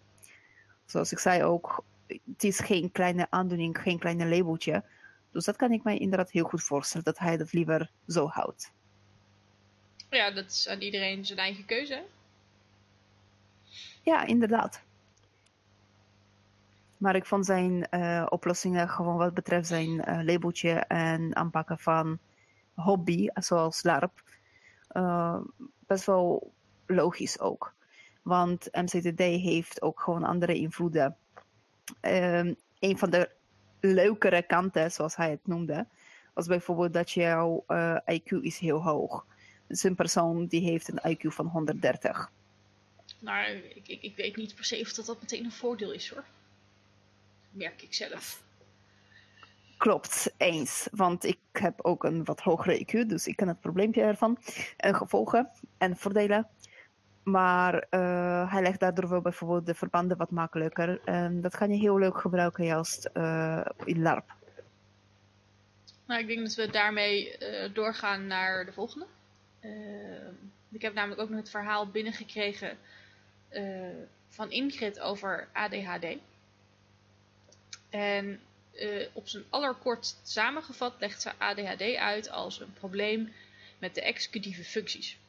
Zoals 0.85 1.13
ik 1.13 1.19
zei 1.19 1.45
ook, 1.45 1.85
het 2.07 2.45
is 2.45 2.59
geen 2.59 2.93
kleine 2.93 3.27
aandoening, 3.31 3.79
geen 3.79 3.99
kleine 3.99 4.27
labeltje. 4.27 4.85
Dus 5.33 5.45
dat 5.45 5.57
kan 5.57 5.73
ik 5.73 5.83
mij 5.83 5.99
inderdaad 5.99 6.31
heel 6.31 6.45
goed 6.45 6.63
voorstellen, 6.63 7.05
dat 7.05 7.19
hij 7.19 7.37
dat 7.37 7.53
liever 7.53 7.91
zo 8.07 8.27
houdt. 8.27 8.73
Ja, 10.11 10.31
dat 10.31 10.51
is 10.51 10.69
aan 10.69 10.81
iedereen 10.81 11.25
zijn 11.25 11.39
eigen 11.39 11.65
keuze. 11.65 12.03
Ja, 14.03 14.25
inderdaad. 14.25 14.83
Maar 16.97 17.15
ik 17.15 17.27
vond 17.27 17.47
zijn 17.47 17.87
uh, 17.91 18.27
oplossingen 18.29 18.89
gewoon 18.89 19.17
wat 19.17 19.35
betreft 19.35 19.67
zijn 19.67 19.89
uh, 19.89 20.21
labeltje 20.23 20.73
en 20.73 21.37
aanpakken 21.37 21.79
van 21.79 22.19
hobby, 22.75 23.29
zoals 23.35 23.83
LARP, 23.83 24.23
uh, 24.93 25.41
best 25.87 26.07
wel 26.07 26.53
logisch 26.87 27.41
ook. 27.41 27.75
Want 28.23 28.69
MCTD 28.73 29.19
heeft 29.19 29.83
ook 29.83 30.01
gewoon 30.01 30.25
andere 30.25 30.55
invloeden. 30.55 31.17
Um, 32.01 32.57
een 32.79 32.99
van 32.99 33.11
de 33.11 33.31
leukere 33.81 34.43
kanten, 34.43 34.93
zoals 34.93 35.17
hij 35.17 35.31
het 35.31 35.47
noemde, 35.47 35.87
was 36.35 36.47
bijvoorbeeld 36.47 36.93
dat 36.93 37.11
jouw 37.11 37.65
IQ 38.05 38.41
is 38.41 38.59
heel 38.59 38.83
hoog 38.83 39.25
is 39.71 39.83
een 39.83 39.95
persoon 39.95 40.47
die 40.47 40.61
heeft 40.61 40.89
een 40.89 41.17
IQ 41.17 41.27
van 41.27 41.47
130. 41.47 42.31
Nou, 43.19 43.47
ik, 43.51 43.89
ik, 43.89 44.03
ik 44.03 44.17
weet 44.17 44.37
niet 44.37 44.55
per 44.55 44.65
se 44.65 44.81
of 44.81 44.93
dat, 44.93 45.07
dat 45.07 45.21
meteen 45.21 45.45
een 45.45 45.53
voordeel 45.53 45.93
is 45.93 46.11
hoor. 46.11 46.25
Merk 47.51 47.83
ik 47.83 47.95
zelf. 47.95 48.43
Klopt, 49.77 50.35
eens. 50.37 50.89
Want 50.91 51.25
ik 51.25 51.39
heb 51.53 51.81
ook 51.85 52.05
een 52.05 52.25
wat 52.25 52.41
hogere 52.41 52.85
IQ, 52.85 53.07
dus 53.07 53.27
ik 53.27 53.37
ken 53.37 53.49
het 53.49 53.61
probleempje 53.61 54.03
ervan. 54.03 54.39
En 54.77 54.95
gevolgen 54.95 55.51
en 55.79 55.97
voordelen. 55.97 56.49
Maar 57.31 57.87
uh, 57.91 58.53
hij 58.53 58.63
legt 58.63 58.81
daardoor 58.81 59.09
wel 59.09 59.21
bijvoorbeeld 59.21 59.67
de 59.67 59.75
verbanden 59.75 60.17
wat 60.17 60.31
makkelijker. 60.31 61.01
En 61.05 61.41
dat 61.41 61.57
kan 61.57 61.71
je 61.71 61.79
heel 61.79 61.99
leuk 61.99 62.21
gebruiken 62.21 62.65
juist 62.65 63.11
uh, 63.15 63.67
in 63.85 64.03
LARP. 64.03 64.33
Nou, 66.07 66.21
ik 66.21 66.27
denk 66.27 66.41
dat 66.41 66.55
we 66.55 66.71
daarmee 66.71 67.39
uh, 67.39 67.75
doorgaan 67.75 68.27
naar 68.27 68.65
de 68.65 68.73
volgende. 68.73 69.07
Ik 70.71 70.83
heb 70.83 70.95
namelijk 70.95 71.21
ook 71.21 71.29
nog 71.29 71.39
het 71.39 71.51
verhaal 71.51 71.91
binnengekregen 71.91 72.79
van 74.29 74.51
Ingrid 74.51 75.01
over 75.01 75.49
ADHD. 75.53 76.17
En 77.91 78.41
op 79.13 79.29
zijn 79.29 79.45
allerkort 79.51 80.17
samengevat 80.23 80.95
legt 80.99 81.23
ze 81.23 81.33
ADHD 81.39 81.95
uit 81.97 82.31
als 82.31 82.61
een 82.61 82.73
probleem 82.73 83.33
met 83.79 83.95
de 83.95 84.03
executieve 84.03 84.65
functies. 84.65 85.20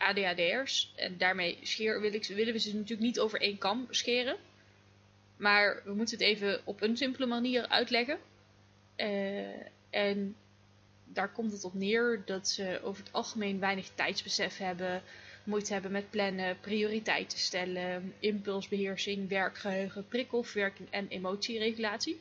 ADHD'ers, 0.00 0.92
en 0.96 1.18
daarmee 1.18 1.58
scheer, 1.62 2.00
wil 2.00 2.14
ik, 2.14 2.26
willen 2.26 2.52
we 2.52 2.58
ze 2.58 2.74
natuurlijk 2.74 3.00
niet 3.00 3.20
over 3.20 3.40
één 3.40 3.58
kam 3.58 3.86
scheren. 3.90 4.36
Maar 5.36 5.82
we 5.84 5.94
moeten 5.94 6.18
het 6.18 6.26
even 6.26 6.60
op 6.64 6.82
een 6.82 6.96
simpele 6.96 7.26
manier 7.26 7.68
uitleggen. 7.68 8.18
en 9.90 10.36
daar 11.04 11.32
komt 11.32 11.52
het 11.52 11.64
op 11.64 11.74
neer 11.74 12.22
dat 12.24 12.48
ze 12.48 12.80
over 12.82 13.04
het 13.04 13.12
algemeen 13.12 13.60
weinig 13.60 13.88
tijdsbesef 13.94 14.58
hebben, 14.58 15.02
moeite 15.44 15.72
hebben 15.72 15.92
met 15.92 16.10
plannen, 16.10 16.60
prioriteiten 16.60 17.38
stellen, 17.38 18.12
impulsbeheersing, 18.18 19.28
werkgeheugen, 19.28 20.06
prikkelverwerking 20.08 20.88
en 20.90 21.08
emotieregulatie. 21.08 22.20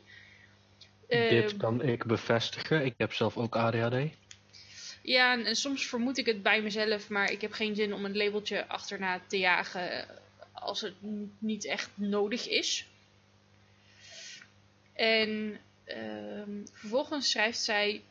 Dit 1.08 1.54
uh, 1.54 1.60
kan 1.60 1.82
ik 1.82 2.06
bevestigen. 2.06 2.86
Ik 2.86 2.94
heb 2.98 3.14
zelf 3.14 3.38
ook 3.38 3.56
ADHD. 3.56 4.14
Ja, 5.10 5.44
en, 5.46 5.56
soms 5.56 5.88
vermoed 5.88 6.18
ik 6.18 6.26
het 6.26 6.44
bij 6.44 6.62
mezelf, 6.62 7.10
maar 7.10 7.32
ik 7.32 7.42
heb 7.42 7.52
geen 7.52 7.76
zin 7.76 7.94
om 7.94 8.06
een 8.06 8.18
labeltje 8.18 8.68
achterna 8.68 9.22
te 9.28 9.38
jagen 9.38 10.08
als 10.52 10.82
het 10.82 10.94
niet 11.38 11.66
echt 11.66 11.90
nodig 11.94 12.48
is. 12.48 12.88
En 14.94 15.60
uh, 15.86 16.66
vervolgens 16.72 17.32
schrijft 17.32 17.60
zij 17.60 18.04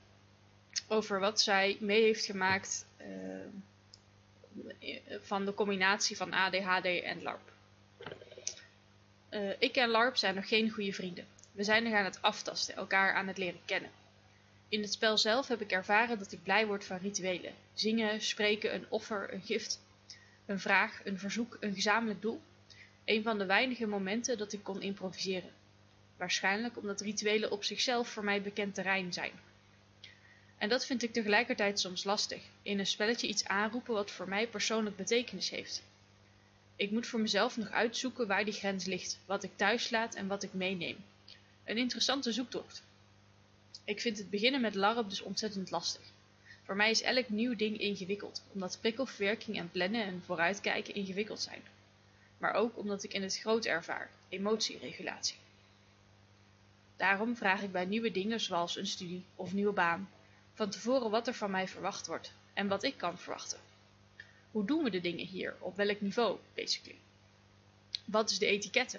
over 0.88 1.20
wat 1.20 1.40
zij 1.40 1.76
mee 1.80 2.02
heeft 2.02 2.24
gemaakt 2.24 2.87
uh, 3.00 4.96
van 5.20 5.44
de 5.44 5.54
combinatie 5.54 6.16
van 6.16 6.32
ADHD 6.32 6.87
en 7.02 7.22
LARP. 7.22 7.52
Uh, 9.30 9.50
ik 9.58 9.76
en 9.76 9.88
LARP 9.88 10.16
zijn 10.16 10.34
nog 10.34 10.48
geen 10.48 10.70
goede 10.70 10.92
vrienden. 10.92 11.26
We 11.52 11.64
zijn 11.64 11.82
nog 11.82 11.92
aan 11.92 12.04
het 12.04 12.22
aftasten, 12.22 12.76
elkaar 12.76 13.14
aan 13.14 13.26
het 13.26 13.38
leren 13.38 13.61
kennen. 13.64 13.90
In 14.68 14.81
het 14.81 14.92
spel 14.92 15.18
zelf 15.18 15.48
heb 15.48 15.61
ik 15.61 15.72
ervaren 15.72 16.18
dat 16.18 16.33
ik 16.33 16.42
blij 16.42 16.66
word 16.66 16.85
van 16.85 16.98
rituelen. 16.98 17.54
Zingen, 17.74 18.20
spreken, 18.20 18.74
een 18.74 18.87
offer, 18.88 19.33
een 19.33 19.42
gift, 19.42 19.81
een 20.46 20.61
vraag, 20.61 21.00
een 21.04 21.18
verzoek, 21.18 21.57
een 21.61 21.74
gezamenlijk 21.74 22.22
doel. 22.22 22.40
Een 23.04 23.22
van 23.22 23.38
de 23.38 23.46
weinige 23.46 23.87
momenten 23.87 24.38
dat 24.38 24.52
ik 24.52 24.62
kon 24.62 24.83
improviseren. 24.83 25.50
Waarschijnlijk 26.16 26.76
omdat 26.76 27.00
rituelen 27.00 27.50
op 27.50 27.64
zichzelf 27.64 28.09
voor 28.09 28.24
mij 28.24 28.42
bekend 28.42 28.74
terrein 28.74 29.12
zijn. 29.12 29.33
En 30.59 30.68
dat 30.68 30.87
vind 30.87 31.02
ik 31.02 31.12
tegelijkertijd 31.12 31.81
soms 31.81 32.04
lastig, 32.04 32.42
in 32.62 32.78
een 32.78 32.87
spelletje 32.87 33.28
iets 33.28 33.44
aanroepen 33.44 33.94
wat 33.94 34.11
voor 34.11 34.28
mij 34.28 34.48
persoonlijk 34.48 34.96
betekenis 34.96 35.50
heeft. 35.50 35.83
Ik 36.76 36.90
moet 36.90 37.07
voor 37.07 37.20
mezelf 37.20 37.57
nog 37.57 37.70
uitzoeken 37.70 38.26
waar 38.26 38.44
die 38.44 38.54
grens 38.54 38.85
ligt, 38.85 39.18
wat 39.26 39.42
ik 39.42 39.50
thuis 39.57 39.90
laat 39.90 40.14
en 40.14 40.26
wat 40.26 40.42
ik 40.42 40.52
meeneem. 40.52 40.96
Een 41.64 41.76
interessante 41.76 42.33
zoektocht. 42.33 42.83
Ik 43.88 44.01
vind 44.01 44.18
het 44.18 44.31
beginnen 44.31 44.61
met 44.61 44.74
LARP 44.74 45.09
dus 45.09 45.20
ontzettend 45.20 45.70
lastig. 45.70 46.03
Voor 46.62 46.77
mij 46.77 46.90
is 46.90 47.03
elk 47.03 47.29
nieuw 47.29 47.57
ding 47.57 47.79
ingewikkeld, 47.79 48.42
omdat 48.53 48.79
prikkelverwerking 48.81 49.59
en 49.59 49.70
plannen 49.70 50.05
en 50.05 50.22
vooruitkijken 50.24 50.94
ingewikkeld 50.94 51.40
zijn. 51.40 51.62
Maar 52.38 52.53
ook 52.53 52.79
omdat 52.79 53.05
ik 53.05 53.12
in 53.12 53.22
het 53.22 53.38
groot 53.38 53.64
ervaar, 53.64 54.11
emotieregulatie. 54.29 55.37
Daarom 56.96 57.37
vraag 57.37 57.62
ik 57.62 57.72
bij 57.72 57.85
nieuwe 57.85 58.11
dingen 58.11 58.40
zoals 58.40 58.77
een 58.77 58.87
studie 58.87 59.24
of 59.35 59.53
nieuwe 59.53 59.72
baan 59.72 60.11
van 60.55 60.70
tevoren 60.70 61.11
wat 61.11 61.27
er 61.27 61.35
van 61.35 61.51
mij 61.51 61.68
verwacht 61.68 62.07
wordt 62.07 62.33
en 62.55 62.68
wat 62.68 62.83
ik 62.83 62.96
kan 62.96 63.18
verwachten. 63.18 63.59
Hoe 64.51 64.64
doen 64.64 64.85
we 64.85 64.90
de 64.90 65.01
dingen 65.01 65.27
hier? 65.27 65.57
Op 65.59 65.77
welk 65.77 66.01
niveau, 66.01 66.38
basically? 66.55 66.98
Wat 68.05 68.31
is 68.31 68.38
de 68.38 68.46
etikette? 68.46 68.98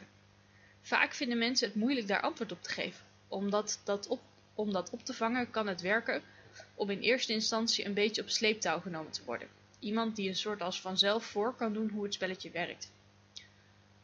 Vaak 0.82 1.14
vinden 1.14 1.38
mensen 1.38 1.68
het 1.68 1.78
moeilijk 1.78 2.08
daar 2.08 2.22
antwoord 2.22 2.52
op 2.52 2.64
te 2.64 2.70
geven. 2.70 3.06
Omdat 3.28 3.80
dat 3.84 4.08
op, 4.08 4.22
om 4.60 4.72
dat 4.72 4.90
op 4.90 5.04
te 5.04 5.14
vangen 5.14 5.50
kan 5.50 5.68
het 5.68 5.82
werken 5.82 6.22
om 6.76 6.90
in 6.90 7.00
eerste 7.00 7.34
instantie 7.34 7.86
een 7.86 7.94
beetje 7.94 8.22
op 8.22 8.30
sleeptouw 8.30 8.80
genomen 8.80 9.12
te 9.12 9.24
worden. 9.26 9.48
Iemand 9.80 10.16
die 10.16 10.30
een 10.30 10.36
soort 10.36 10.62
als 10.62 10.82
vanzelf 10.82 11.26
voor 11.26 11.56
kan 11.56 11.74
doen 11.74 11.90
hoe 11.90 12.04
het 12.04 12.14
spelletje 12.14 12.52
werkt. 12.52 12.92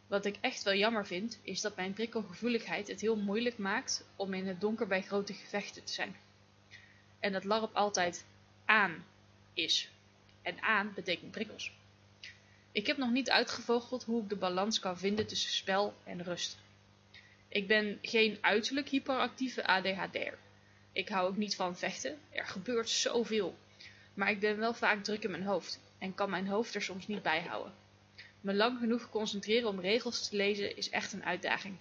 Wat 0.08 0.26
ik 0.26 0.38
echt 0.42 0.64
wel 0.64 0.74
jammer 0.74 1.06
vind, 1.06 1.40
is 1.42 1.62
dat 1.62 1.76
mijn 1.76 1.94
prikkelgevoeligheid 1.94 2.88
het 2.88 3.02
heel 3.02 3.16
moeilijk 3.16 3.58
maakt 3.58 4.06
om 4.16 4.34
in 4.34 4.48
het 4.48 4.62
donker 4.62 4.88
bij 4.88 5.02
grote 5.02 5.34
gevechten 5.34 5.84
te 5.84 5.94
zijn 5.94 6.16
en 7.20 7.32
dat 7.32 7.44
LARP 7.44 7.76
altijd 7.76 8.26
aan 8.66 9.06
is. 9.54 9.90
En 10.42 10.62
aan 10.62 10.92
betekent 10.96 11.32
prikkels. 11.32 11.72
Ik 12.72 12.88
heb 12.88 12.98
nog 12.98 13.12
niet 13.12 13.30
uitgevogeld 13.30 14.04
hoe 14.04 14.24
ik 14.24 14.30
de 14.30 14.36
balans 14.36 14.80
kan 14.80 14.98
vinden 14.98 15.28
tussen 15.28 15.52
spel 15.52 15.94
en 16.04 16.24
rust. 16.24 16.58
Ik 17.48 17.68
ben 17.68 18.00
geen 18.02 18.38
uiterlijk 18.42 18.90
hyperactieve 18.90 19.66
ADHD'er. 19.66 20.38
Ik 20.96 21.10
hou 21.10 21.28
ook 21.28 21.38
niet 21.38 21.56
van 21.56 21.78
vechten, 21.78 22.18
er 22.30 22.46
gebeurt 22.46 22.90
zoveel. 22.90 23.58
Maar 24.14 24.30
ik 24.30 24.40
ben 24.40 24.58
wel 24.58 24.74
vaak 24.74 25.04
druk 25.04 25.24
in 25.24 25.32
mijn 25.32 25.44
hoofd 25.44 25.80
en 25.98 26.16
kan 26.16 26.30
mijn 26.30 26.48
hoofd 26.48 26.76
er 26.76 26.82
soms 26.82 27.08
niet 27.08 27.22
bij 27.22 27.42
houden. 27.42 27.74
Me 28.42 28.54
lang 28.54 28.80
genoeg 28.80 29.10
concentreren 29.10 29.70
om 29.70 29.80
regels 29.80 30.30
te 30.30 30.36
lezen 30.36 30.78
is 30.78 30.90
echt 30.90 31.14
een 31.14 31.26
uitdaging. 31.26 31.76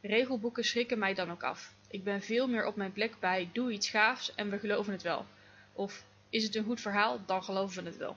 Regelboeken 0.00 0.64
schrikken 0.64 0.98
mij 0.98 1.14
dan 1.14 1.30
ook 1.30 1.42
af. 1.42 1.74
Ik 1.88 2.04
ben 2.04 2.22
veel 2.22 2.48
meer 2.48 2.66
op 2.66 2.76
mijn 2.76 2.92
plek 2.92 3.20
bij 3.20 3.50
doe 3.52 3.72
iets 3.72 3.90
gaafs 3.90 4.34
en 4.34 4.50
we 4.50 4.58
geloven 4.58 4.92
het 4.92 5.02
wel. 5.02 5.26
Of 5.72 6.04
is 6.30 6.44
het 6.44 6.54
een 6.54 6.64
goed 6.64 6.80
verhaal, 6.80 7.20
dan 7.26 7.44
geloven 7.44 7.82
we 7.82 7.88
het 7.88 7.98
wel. 7.98 8.16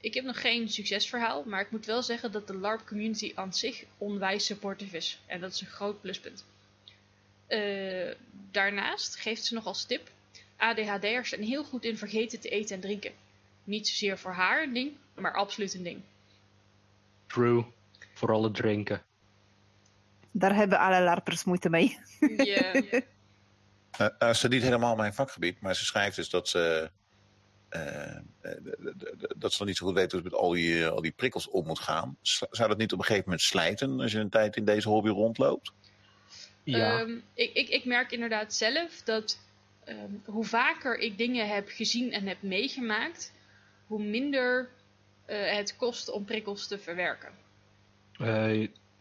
Ik 0.00 0.14
heb 0.14 0.24
nog 0.24 0.40
geen 0.40 0.68
succesverhaal, 0.68 1.44
maar 1.44 1.60
ik 1.60 1.70
moet 1.70 1.86
wel 1.86 2.02
zeggen 2.02 2.32
dat 2.32 2.46
de 2.46 2.56
LARP 2.56 2.86
community 2.86 3.32
aan 3.34 3.54
zich 3.54 3.84
onwijs 3.98 4.44
supportive 4.44 4.96
is. 4.96 5.20
En 5.26 5.40
dat 5.40 5.52
is 5.52 5.60
een 5.60 5.66
groot 5.66 6.00
pluspunt. 6.00 6.44
Eh, 7.48 8.14
daarnaast 8.50 9.16
geeft 9.16 9.44
ze 9.44 9.54
nog 9.54 9.66
als 9.66 9.84
tip: 9.84 10.10
ADHD'ers 10.56 11.28
zijn 11.28 11.42
heel 11.42 11.64
goed 11.64 11.84
in 11.84 11.98
vergeten 11.98 12.40
te 12.40 12.48
eten 12.48 12.74
en 12.74 12.80
drinken. 12.80 13.12
Niet 13.64 13.88
zozeer 13.88 14.18
voor 14.18 14.32
haar 14.32 14.62
een 14.62 14.72
ding, 14.72 14.92
maar 15.14 15.34
absoluut 15.34 15.74
een 15.74 15.82
ding. 15.82 16.00
True. 17.26 17.64
Vooral 18.14 18.42
het 18.42 18.54
drinken. 18.54 19.02
Daar 20.30 20.54
hebben 20.54 20.78
alle 20.78 21.02
larpers 21.02 21.44
moeite 21.44 21.70
mee. 21.70 21.98
Ja. 22.36 22.74
Uh, 24.00 24.08
uh, 24.18 24.28
is 24.28 24.42
niet 24.42 24.62
helemaal 24.62 24.96
mijn 24.96 25.14
vakgebied, 25.14 25.60
maar 25.60 25.76
ze 25.76 25.84
schrijft 25.84 26.16
dus 26.16 26.30
dat 26.30 26.48
ze. 26.48 26.90
Uh, 27.70 28.16
dat 29.36 29.52
ze 29.52 29.58
nog 29.58 29.68
niet 29.68 29.76
zo 29.76 29.86
goed 29.86 29.94
weten 29.94 30.18
hoe 30.18 30.28
ze 30.28 30.34
met 30.34 30.40
al 30.40 30.50
die, 30.50 30.86
al 30.86 31.00
die 31.00 31.12
prikkels 31.12 31.48
om 31.48 31.66
moet 31.66 31.78
gaan. 31.78 32.16
Zou 32.22 32.68
dat 32.68 32.78
niet 32.78 32.92
op 32.92 32.98
een 32.98 33.04
gegeven 33.04 33.24
moment 33.24 33.42
slijten 33.42 34.00
als 34.00 34.12
je 34.12 34.18
een 34.18 34.30
tijd 34.30 34.56
in 34.56 34.64
deze 34.64 34.88
hobby 34.88 35.08
rondloopt? 35.08 35.72
Ja. 36.76 37.00
Um, 37.00 37.22
ik, 37.34 37.52
ik, 37.52 37.68
ik 37.68 37.84
merk 37.84 38.12
inderdaad 38.12 38.54
zelf 38.54 39.02
dat 39.02 39.40
um, 39.88 40.22
hoe 40.24 40.44
vaker 40.44 40.98
ik 40.98 41.18
dingen 41.18 41.48
heb 41.48 41.68
gezien 41.68 42.12
en 42.12 42.26
heb 42.26 42.42
meegemaakt, 42.42 43.32
hoe 43.86 44.02
minder 44.02 44.68
het 45.26 45.76
kost 45.76 46.10
om 46.10 46.24
prikkels 46.24 46.66
te 46.66 46.78
verwerken. 46.78 47.32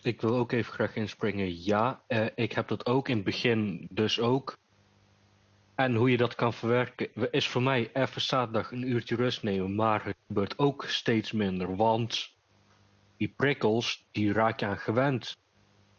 ik 0.02 0.22
wil 0.22 0.36
ook 0.36 0.52
even 0.52 0.74
graag 0.74 0.96
inspringen. 0.96 1.64
Ja, 1.64 2.02
ik 2.36 2.52
heb 2.52 2.68
dat 2.68 2.86
ook 2.86 3.10
in 3.10 3.16
het 3.16 3.26
begin 3.26 3.88
dus 3.90 4.20
ook. 4.20 4.58
En 5.76 5.96
hoe 5.96 6.12
je 6.12 6.18
dat 6.18 6.36
kan 6.36 6.54
verwerken 6.54 7.32
is 7.32 7.48
voor 7.48 7.62
mij 7.62 7.90
even 7.94 8.22
zaterdag 8.22 8.72
een 8.72 8.90
uurtje 8.90 9.16
rust 9.16 9.44
nemen. 9.44 9.76
Maar 9.76 10.06
het 10.06 10.18
gebeurt 10.28 10.60
ook 10.60 10.86
steeds 10.86 11.32
minder. 11.32 11.76
Want 11.76 12.32
die 13.18 13.34
prikkels, 13.36 14.06
die 14.12 14.34
raak 14.34 14.60
je 14.60 14.66
aan 14.66 14.78
gewend. 14.78 15.38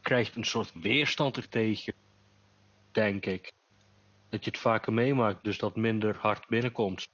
Krijgt 0.08 0.36
een 0.36 0.44
soort 0.44 0.72
weerstand 0.74 1.36
er 1.36 1.48
tegen. 1.48 1.92
Denk 2.92 3.26
ik. 3.26 3.52
Dat 4.28 4.44
je 4.44 4.50
het 4.50 4.60
vaker 4.60 4.92
meemaakt, 4.92 5.44
dus 5.44 5.58
dat 5.58 5.76
minder 5.76 6.16
hard 6.16 6.46
binnenkomt. 6.46 7.08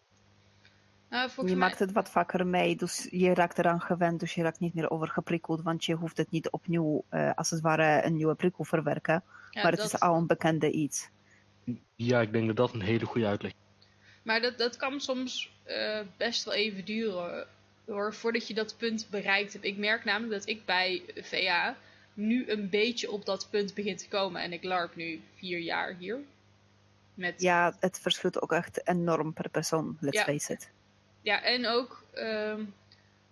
Uh, 1.11 1.24
je 1.37 1.42
mij... 1.42 1.54
maakt 1.54 1.78
het 1.78 1.92
wat 1.92 2.11
vaker 2.11 2.46
mee, 2.46 2.76
dus 2.76 3.09
je 3.11 3.35
raakt 3.35 3.59
eraan 3.59 3.80
gewend, 3.80 4.20
dus 4.20 4.35
je 4.35 4.42
raakt 4.42 4.61
niet 4.61 4.74
meer 4.74 4.90
overgeprikkeld, 4.90 5.62
want 5.62 5.85
je 5.85 5.94
hoeft 5.94 6.16
het 6.16 6.30
niet 6.30 6.50
opnieuw, 6.50 7.04
uh, 7.11 7.30
als 7.35 7.50
het 7.50 7.61
ware, 7.61 8.04
een 8.04 8.14
nieuwe 8.14 8.35
prikkel 8.35 8.64
verwerken. 8.64 9.22
Ja, 9.50 9.62
maar 9.62 9.72
het 9.72 9.80
is 9.80 10.00
al 10.00 10.16
een 10.16 10.26
bekende 10.26 10.70
iets. 10.70 11.09
Ja, 11.96 12.20
ik 12.20 12.33
denk 12.33 12.46
dat 12.46 12.57
dat 12.57 12.72
een 12.74 12.83
hele 12.83 13.07
goede 13.07 13.26
uitleg 13.26 13.52
is. 13.52 13.87
Maar 14.22 14.40
dat, 14.40 14.59
dat 14.59 14.76
kan 14.76 15.00
soms 15.00 15.52
uh, 15.66 16.00
best 16.16 16.44
wel 16.44 16.54
even 16.54 16.85
duren 16.85 17.46
hoor, 17.87 18.14
voordat 18.14 18.48
je 18.48 18.54
dat 18.54 18.76
punt 18.78 19.07
bereikt 19.11 19.52
hebt. 19.52 19.64
Ik 19.64 19.76
merk 19.76 20.04
namelijk 20.04 20.33
dat 20.33 20.48
ik 20.48 20.64
bij 20.64 21.02
VA 21.16 21.76
nu 22.14 22.50
een 22.50 22.68
beetje 22.68 23.11
op 23.11 23.24
dat 23.24 23.48
punt 23.50 23.74
begin 23.74 23.96
te 23.96 24.09
komen. 24.09 24.42
En 24.42 24.53
ik 24.53 24.64
larp 24.64 24.96
nu 24.96 25.20
vier 25.35 25.59
jaar 25.59 25.96
hier. 25.98 26.18
Met... 27.14 27.40
Ja, 27.40 27.77
het 27.81 27.98
verschilt 28.00 28.42
ook 28.42 28.53
echt 28.53 28.88
enorm 28.88 29.33
per 29.33 29.48
persoon, 29.48 29.96
let's 30.00 30.18
ja. 30.18 30.24
face 30.24 30.53
it. 30.53 30.70
Ja, 31.22 31.42
en 31.42 31.66
ook 31.66 32.05
um, 32.14 32.74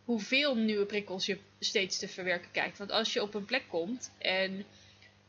hoeveel 0.05 0.57
nieuwe 0.57 0.85
prikkels 0.85 1.27
je 1.27 1.39
steeds 1.59 1.99
te 1.99 2.09
verwerken 2.09 2.51
kijkt. 2.51 2.79
Want 2.79 2.91
als 2.91 3.13
je 3.13 3.23
op 3.23 3.35
een 3.35 3.45
plek 3.45 3.65
komt 3.69 4.11
en 4.19 4.65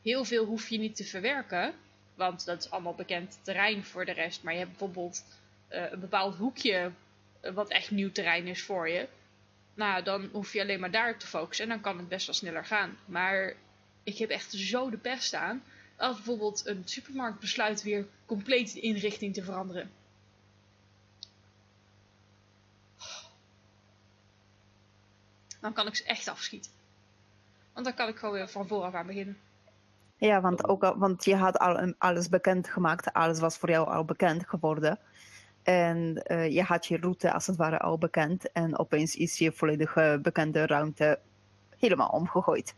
heel 0.02 0.24
veel 0.24 0.44
hoef 0.44 0.68
je 0.68 0.78
niet 0.78 0.96
te 0.96 1.04
verwerken 1.04 1.74
want 2.14 2.44
dat 2.44 2.64
is 2.64 2.70
allemaal 2.70 2.94
bekend 2.94 3.38
terrein 3.42 3.84
voor 3.84 4.04
de 4.04 4.12
rest. 4.12 4.42
Maar 4.42 4.52
je 4.52 4.58
hebt 4.58 4.70
bijvoorbeeld 4.70 5.24
uh, 5.70 5.90
een 5.90 6.00
bepaald 6.00 6.36
hoekje 6.36 6.90
uh, 7.42 7.52
wat 7.52 7.70
echt 7.70 7.90
nieuw 7.90 8.12
terrein 8.12 8.46
is 8.46 8.62
voor 8.62 8.88
je. 8.88 9.08
Nou, 9.74 10.02
dan 10.02 10.28
hoef 10.32 10.52
je 10.52 10.60
alleen 10.60 10.80
maar 10.80 10.90
daar 10.90 11.18
te 11.18 11.26
focussen 11.26 11.64
en 11.64 11.70
dan 11.70 11.80
kan 11.80 11.98
het 11.98 12.08
best 12.08 12.26
wel 12.26 12.34
sneller 12.34 12.64
gaan. 12.64 12.98
Maar 13.04 13.54
ik 14.02 14.18
heb 14.18 14.30
echt 14.30 14.52
zo 14.52 14.90
de 14.90 14.96
pest 14.96 15.34
aan 15.34 15.62
als 15.96 16.16
bijvoorbeeld 16.16 16.66
een 16.66 16.82
supermarkt 16.84 17.40
besluit 17.40 17.82
weer 17.82 18.06
compleet 18.26 18.72
de 18.72 18.80
inrichting 18.80 19.34
te 19.34 19.42
veranderen. 19.42 19.90
Dan 25.60 25.72
kan 25.72 25.86
ik 25.86 25.96
ze 25.96 26.04
echt 26.04 26.28
afschieten. 26.28 26.70
Want 27.72 27.86
dan 27.86 27.94
kan 27.94 28.08
ik 28.08 28.16
gewoon 28.16 28.34
weer 28.34 28.48
van 28.48 28.66
vooraf 28.66 28.94
aan 28.94 29.06
beginnen. 29.06 29.38
Ja, 30.16 30.40
want, 30.40 30.68
ook, 30.68 30.94
want 30.96 31.24
je 31.24 31.36
had 31.36 31.58
al 31.58 31.94
alles 31.98 32.28
bekend 32.28 32.68
gemaakt. 32.68 33.12
Alles 33.12 33.38
was 33.38 33.56
voor 33.56 33.70
jou 33.70 33.88
al 33.88 34.04
bekend 34.04 34.48
geworden. 34.48 34.98
En 35.64 36.22
uh, 36.26 36.50
je 36.50 36.62
had 36.62 36.86
je 36.86 36.96
route 36.96 37.32
als 37.32 37.46
het 37.46 37.56
ware 37.56 37.78
al 37.78 37.98
bekend. 37.98 38.52
En 38.52 38.78
opeens 38.78 39.16
is 39.16 39.38
je 39.38 39.52
volledige 39.52 40.18
bekende 40.22 40.66
ruimte 40.66 41.18
helemaal 41.78 42.08
omgegooid. 42.08 42.74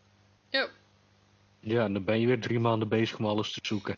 Ja. 0.48 0.68
Ja, 1.60 1.84
en 1.84 1.92
dan 1.92 2.04
ben 2.04 2.20
je 2.20 2.26
weer 2.26 2.40
drie 2.40 2.60
maanden 2.60 2.88
bezig 2.88 3.18
om 3.18 3.26
alles 3.26 3.52
te 3.52 3.60
zoeken. 3.62 3.96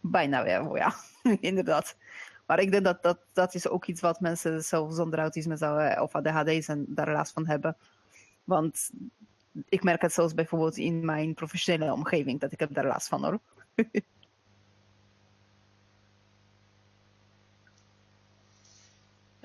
Bijna 0.00 0.42
weer, 0.42 0.76
ja. 0.76 0.94
Inderdaad. 1.40 1.96
Maar 2.46 2.60
ik 2.60 2.70
denk 2.70 2.84
dat, 2.84 3.02
dat 3.02 3.18
dat 3.32 3.54
is 3.54 3.68
ook 3.68 3.86
iets 3.86 4.00
wat 4.00 4.20
mensen 4.20 4.64
zelf 4.64 4.94
zonder 4.94 5.18
autisme 5.18 5.56
zouden, 5.56 6.02
of 6.02 6.14
ADHD 6.14 6.68
en 6.68 6.84
daar 6.88 7.12
last 7.12 7.32
van 7.32 7.46
hebben. 7.46 7.76
Want 8.44 8.90
ik 9.68 9.82
merk 9.82 10.02
het 10.02 10.12
zelfs 10.12 10.34
bijvoorbeeld 10.34 10.76
in 10.76 11.04
mijn 11.04 11.34
professionele 11.34 11.92
omgeving, 11.92 12.40
dat 12.40 12.52
ik 12.52 12.60
heb 12.60 12.74
daar 12.74 12.86
last 12.86 13.08
van 13.08 13.24
hoor. 13.24 13.40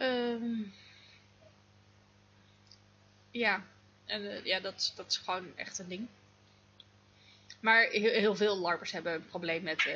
um, 0.01 0.73
ja, 3.31 3.65
en 4.05 4.21
uh, 4.21 4.45
ja, 4.45 4.59
dat, 4.59 4.93
dat 4.95 5.11
is 5.11 5.17
gewoon 5.17 5.57
echt 5.57 5.79
een 5.79 5.87
ding. 5.87 6.07
Maar 7.59 7.87
heel, 7.89 8.35
veel 8.35 8.57
larpers 8.57 8.91
hebben 8.91 9.13
een 9.13 9.25
probleem 9.25 9.63
met 9.63 9.85
uh, 9.85 9.95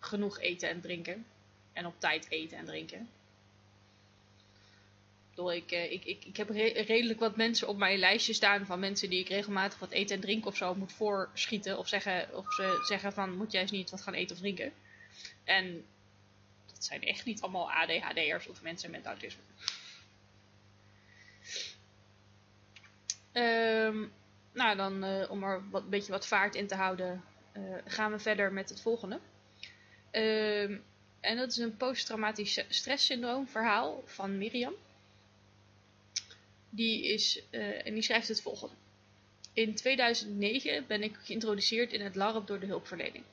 genoeg 0.00 0.40
eten 0.40 0.68
en 0.68 0.80
drinken. 0.80 1.26
En 1.72 1.86
op 1.86 1.94
tijd 1.98 2.26
eten 2.30 2.58
en 2.58 2.64
drinken 2.64 3.08
ik, 5.36 5.70
eh, 5.70 5.92
ik, 5.92 6.04
ik, 6.04 6.24
ik 6.24 6.36
heb 6.36 6.50
redelijk 6.50 7.20
wat 7.20 7.36
mensen 7.36 7.68
op 7.68 7.76
mijn 7.76 7.98
lijstje 7.98 8.32
staan 8.32 8.66
van 8.66 8.80
mensen 8.80 9.10
die 9.10 9.20
ik 9.20 9.28
regelmatig 9.28 9.78
wat 9.78 9.90
eten 9.90 10.16
en 10.16 10.22
drinken 10.22 10.50
of 10.50 10.56
zo 10.56 10.74
moet 10.74 10.92
voorschieten. 10.92 11.78
Of, 11.78 11.88
zeggen, 11.88 12.36
of 12.36 12.52
ze 12.52 12.84
zeggen 12.86 13.12
van 13.12 13.36
moet 13.36 13.52
jij 13.52 13.60
eens 13.60 13.70
niet 13.70 13.90
wat 13.90 14.02
gaan 14.02 14.14
eten 14.14 14.34
of 14.34 14.40
drinken. 14.40 14.72
En 15.44 15.84
dat 16.82 16.90
zijn 16.90 17.02
echt 17.02 17.24
niet 17.24 17.40
allemaal 17.40 17.70
ADHD'ers 17.70 18.46
of 18.46 18.62
mensen 18.62 18.90
met 18.90 19.06
autisme. 19.06 19.42
Um, 23.32 24.12
nou, 24.52 24.76
dan 24.76 25.04
uh, 25.04 25.30
om 25.30 25.42
er 25.42 25.70
wat, 25.70 25.82
een 25.82 25.90
beetje 25.90 26.12
wat 26.12 26.26
vaart 26.26 26.54
in 26.54 26.66
te 26.66 26.74
houden, 26.74 27.24
uh, 27.56 27.74
gaan 27.84 28.12
we 28.12 28.18
verder 28.18 28.52
met 28.52 28.68
het 28.68 28.80
volgende. 28.80 29.20
Um, 30.12 30.84
en 31.20 31.36
dat 31.36 31.50
is 31.50 31.56
een 31.56 31.76
posttraumatisch 31.76 32.64
stresssyndroom 32.68 33.48
verhaal 33.48 34.02
van 34.04 34.38
Miriam 34.38 34.74
die, 36.70 37.12
is, 37.12 37.42
uh, 37.50 37.86
en 37.86 37.94
die 37.94 38.02
schrijft 38.02 38.28
het 38.28 38.42
volgende. 38.42 38.74
In 39.52 39.74
2009 39.74 40.86
ben 40.86 41.02
ik 41.02 41.16
geïntroduceerd 41.22 41.92
in 41.92 42.00
het 42.00 42.14
LARP 42.14 42.46
door 42.46 42.60
de 42.60 42.66
hulpverlening. 42.66 43.24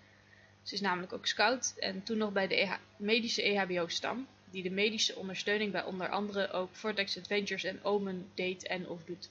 Ze 0.69 0.75
is 0.75 0.81
namelijk 0.81 1.13
ook 1.13 1.25
scout 1.25 1.73
en 1.77 2.03
toen 2.03 2.17
nog 2.17 2.31
bij 2.31 2.47
de 2.47 2.55
EH 2.55 2.73
medische 2.97 3.41
EHBO-stam, 3.41 4.27
die 4.49 4.63
de 4.63 4.69
medische 4.69 5.15
ondersteuning 5.15 5.71
bij 5.71 5.83
onder 5.83 6.09
andere 6.09 6.51
ook 6.51 6.75
Vortex 6.75 7.17
Adventures 7.17 7.63
en 7.63 7.83
Omen 7.83 8.29
deed 8.33 8.67
en 8.67 8.87
of 8.87 9.03
doet. 9.03 9.29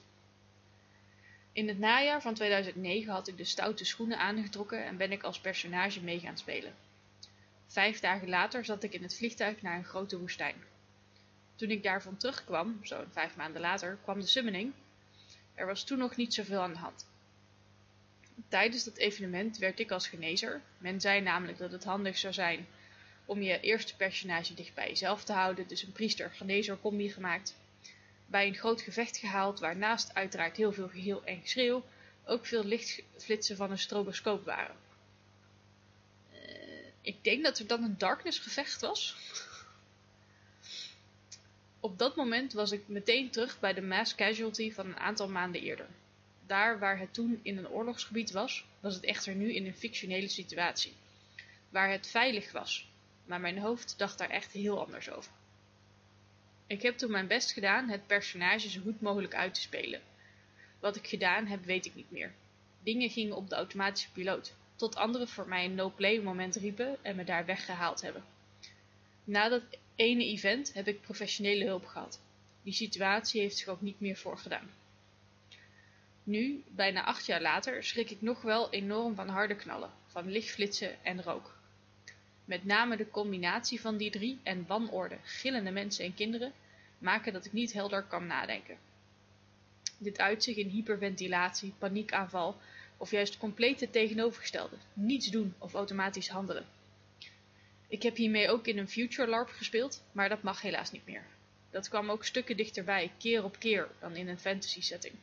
In 1.51 1.67
het 1.67 1.79
najaar 1.79 2.21
van 2.21 2.33
2009 2.33 3.11
had 3.11 3.27
ik 3.27 3.37
de 3.37 3.43
stoute 3.43 3.85
schoenen 3.85 4.19
aangetrokken 4.19 4.85
en 4.85 4.97
ben 4.97 5.11
ik 5.11 5.23
als 5.23 5.39
personage 5.39 6.01
mee 6.01 6.19
gaan 6.19 6.37
spelen. 6.37 6.73
Vijf 7.67 7.99
dagen 7.99 8.29
later 8.29 8.65
zat 8.65 8.83
ik 8.83 8.93
in 8.93 9.03
het 9.03 9.17
vliegtuig 9.17 9.61
naar 9.61 9.77
een 9.77 9.83
grote 9.83 10.19
woestijn. 10.19 10.55
Toen 11.55 11.69
ik 11.69 11.83
daarvan 11.83 12.17
terugkwam, 12.17 12.79
zo'n 12.83 13.11
vijf 13.11 13.35
maanden 13.35 13.61
later, 13.61 13.97
kwam 14.03 14.19
de 14.19 14.27
summoning. 14.27 14.73
Er 15.53 15.65
was 15.65 15.83
toen 15.83 15.97
nog 15.97 16.15
niet 16.15 16.33
zoveel 16.33 16.61
aan 16.61 16.73
de 16.73 16.79
hand. 16.79 17.08
Tijdens 18.47 18.83
dat 18.83 18.97
evenement 18.97 19.57
werd 19.57 19.79
ik 19.79 19.91
als 19.91 20.07
genezer. 20.07 20.61
Men 20.77 21.01
zei 21.01 21.21
namelijk 21.21 21.57
dat 21.57 21.71
het 21.71 21.83
handig 21.83 22.17
zou 22.17 22.33
zijn 22.33 22.67
om 23.25 23.41
je 23.41 23.59
eerste 23.59 23.95
personage 23.95 24.53
dicht 24.53 24.73
bij 24.73 24.87
jezelf 24.87 25.23
te 25.23 25.33
houden, 25.33 25.67
dus 25.67 25.83
een 25.83 25.91
priester-genezer 25.91 26.79
combi 26.79 27.11
gemaakt. 27.11 27.55
Bij 28.25 28.47
een 28.47 28.55
groot 28.55 28.81
gevecht 28.81 29.17
gehaald, 29.17 29.59
waar 29.59 29.77
naast 29.77 30.13
uiteraard 30.13 30.57
heel 30.57 30.73
veel 30.73 30.87
geheel 30.87 31.23
en 31.23 31.41
geschreeuw, 31.41 31.85
ook 32.25 32.45
veel 32.45 32.63
lichtflitsen 32.63 33.55
van 33.55 33.71
een 33.71 33.79
stroboscoop 33.79 34.45
waren. 34.45 34.75
Uh, 36.33 36.39
ik 37.01 37.23
denk 37.23 37.43
dat 37.43 37.59
er 37.59 37.67
dan 37.67 37.83
een 37.83 37.97
darkness 37.97 38.39
gevecht 38.39 38.81
was. 38.81 39.15
Op 41.79 41.99
dat 41.99 42.15
moment 42.15 42.53
was 42.53 42.71
ik 42.71 42.87
meteen 42.87 43.29
terug 43.29 43.59
bij 43.59 43.73
de 43.73 43.81
mass 43.81 44.15
casualty 44.15 44.71
van 44.71 44.85
een 44.85 44.99
aantal 44.99 45.29
maanden 45.29 45.61
eerder. 45.61 45.87
Daar 46.49 46.79
waar 46.79 46.99
het 46.99 47.13
toen 47.13 47.39
in 47.41 47.57
een 47.57 47.69
oorlogsgebied 47.69 48.31
was, 48.31 48.65
was 48.79 48.95
het 48.95 49.03
echter 49.03 49.35
nu 49.35 49.53
in 49.53 49.65
een 49.65 49.75
fictionele 49.75 50.27
situatie. 50.27 50.93
Waar 51.69 51.91
het 51.91 52.07
veilig 52.07 52.51
was, 52.51 52.89
maar 53.25 53.39
mijn 53.39 53.57
hoofd 53.57 53.97
dacht 53.97 54.17
daar 54.17 54.29
echt 54.29 54.51
heel 54.51 54.85
anders 54.85 55.09
over. 55.09 55.31
Ik 56.67 56.81
heb 56.81 56.97
toen 56.97 57.11
mijn 57.11 57.27
best 57.27 57.51
gedaan 57.51 57.89
het 57.89 58.07
personage 58.07 58.69
zo 58.69 58.81
goed 58.81 59.01
mogelijk 59.01 59.35
uit 59.35 59.53
te 59.53 59.61
spelen. 59.61 60.01
Wat 60.79 60.95
ik 60.95 61.07
gedaan 61.07 61.45
heb, 61.45 61.65
weet 61.65 61.85
ik 61.85 61.95
niet 61.95 62.11
meer. 62.11 62.33
Dingen 62.83 63.09
gingen 63.09 63.35
op 63.35 63.49
de 63.49 63.55
automatische 63.55 64.11
piloot. 64.11 64.53
tot 64.75 64.95
anderen 64.95 65.27
voor 65.27 65.47
mij 65.47 65.65
een 65.65 65.75
no-play 65.75 66.21
moment 66.21 66.55
riepen 66.55 66.97
en 67.01 67.15
me 67.15 67.23
daar 67.23 67.45
weggehaald 67.45 68.01
hebben. 68.01 68.23
Na 69.23 69.49
dat 69.49 69.63
ene 69.95 70.25
event 70.25 70.73
heb 70.73 70.87
ik 70.87 71.01
professionele 71.01 71.65
hulp 71.65 71.85
gehad. 71.85 72.19
Die 72.63 72.73
situatie 72.73 73.41
heeft 73.41 73.57
zich 73.57 73.67
ook 73.67 73.81
niet 73.81 73.99
meer 73.99 74.17
voorgedaan. 74.17 74.78
Nu, 76.29 76.63
bijna 76.67 77.03
acht 77.03 77.25
jaar 77.25 77.41
later, 77.41 77.83
schrik 77.83 78.09
ik 78.09 78.21
nog 78.21 78.41
wel 78.41 78.71
enorm 78.71 79.15
van 79.15 79.27
harde 79.27 79.55
knallen, 79.55 79.91
van 80.05 80.31
lichtflitsen 80.31 81.03
en 81.03 81.23
rook. 81.23 81.55
Met 82.45 82.65
name 82.65 82.97
de 82.97 83.09
combinatie 83.09 83.81
van 83.81 83.97
die 83.97 84.11
drie 84.11 84.39
en 84.43 84.65
wanorde, 84.67 85.17
gillende 85.23 85.71
mensen 85.71 86.05
en 86.05 86.13
kinderen 86.13 86.53
maken 86.97 87.33
dat 87.33 87.45
ik 87.45 87.53
niet 87.53 87.73
helder 87.73 88.03
kan 88.03 88.27
nadenken. 88.27 88.77
Dit 89.97 90.19
uit 90.19 90.43
zich 90.43 90.55
in 90.55 90.67
hyperventilatie, 90.67 91.73
paniekaanval 91.77 92.57
of 92.97 93.11
juist 93.11 93.37
compleet 93.37 93.79
het 93.79 93.91
tegenovergestelde, 93.91 94.75
niets 94.93 95.27
doen 95.27 95.53
of 95.57 95.73
automatisch 95.73 96.29
handelen. 96.29 96.65
Ik 97.87 98.03
heb 98.03 98.15
hiermee 98.15 98.49
ook 98.49 98.67
in 98.67 98.77
een 98.77 98.89
Future 98.89 99.29
LARP 99.29 99.49
gespeeld, 99.49 100.03
maar 100.11 100.29
dat 100.29 100.41
mag 100.41 100.61
helaas 100.61 100.91
niet 100.91 101.05
meer. 101.05 101.25
Dat 101.69 101.89
kwam 101.89 102.09
ook 102.09 102.25
stukken 102.25 102.57
dichterbij, 102.57 103.11
keer 103.17 103.43
op 103.43 103.59
keer, 103.59 103.89
dan 103.99 104.15
in 104.15 104.27
een 104.27 104.39
fantasy 104.39 104.81
setting. 104.81 105.13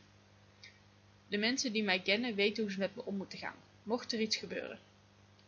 De 1.27 1.37
mensen 1.37 1.71
die 1.71 1.83
mij 1.83 2.01
kennen 2.01 2.35
weten 2.35 2.63
hoe 2.63 2.71
ze 2.71 2.79
met 2.79 2.95
me 2.95 3.05
om 3.05 3.15
moeten 3.15 3.39
gaan, 3.39 3.55
mocht 3.83 4.13
er 4.13 4.19
iets 4.19 4.35
gebeuren. 4.35 4.79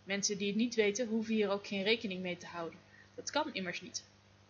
Mensen 0.04 0.38
die 0.38 0.48
het 0.48 0.56
niet 0.56 0.76
weten, 0.76 1.08
hoeven 1.08 1.34
hier 1.34 1.50
ook 1.50 1.68
geen 1.68 1.84
rekening 1.84 2.22
mee 2.22 2.38
te 2.38 2.46
houden. 2.46 2.80
Dat 3.16 3.30
kan 3.30 3.54
immers 3.54 3.82
niet. 3.82 4.04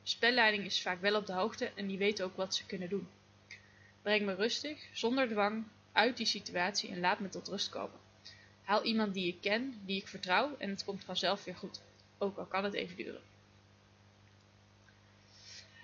Spelleiding 0.03 0.65
is 0.65 0.81
vaak 0.81 1.01
wel 1.01 1.15
op 1.15 1.25
de 1.25 1.33
hoogte 1.33 1.71
en 1.75 1.87
die 1.87 1.97
weten 1.97 2.25
ook 2.25 2.35
wat 2.35 2.55
ze 2.55 2.65
kunnen 2.65 2.89
doen. 2.89 3.07
Breng 4.01 4.25
me 4.25 4.35
rustig, 4.35 4.87
zonder 4.93 5.27
dwang, 5.27 5.63
uit 5.91 6.17
die 6.17 6.25
situatie 6.25 6.89
en 6.89 6.99
laat 6.99 7.19
me 7.19 7.29
tot 7.29 7.47
rust 7.47 7.69
komen. 7.69 7.99
Haal 8.63 8.83
iemand 8.83 9.13
die 9.13 9.27
ik 9.27 9.41
ken, 9.41 9.81
die 9.85 10.01
ik 10.01 10.07
vertrouw 10.07 10.55
en 10.57 10.69
het 10.69 10.83
komt 10.83 11.03
vanzelf 11.03 11.43
weer 11.43 11.55
goed. 11.55 11.81
Ook 12.17 12.37
al 12.37 12.45
kan 12.45 12.63
het 12.63 12.73
even 12.73 12.95
duren. 12.95 13.21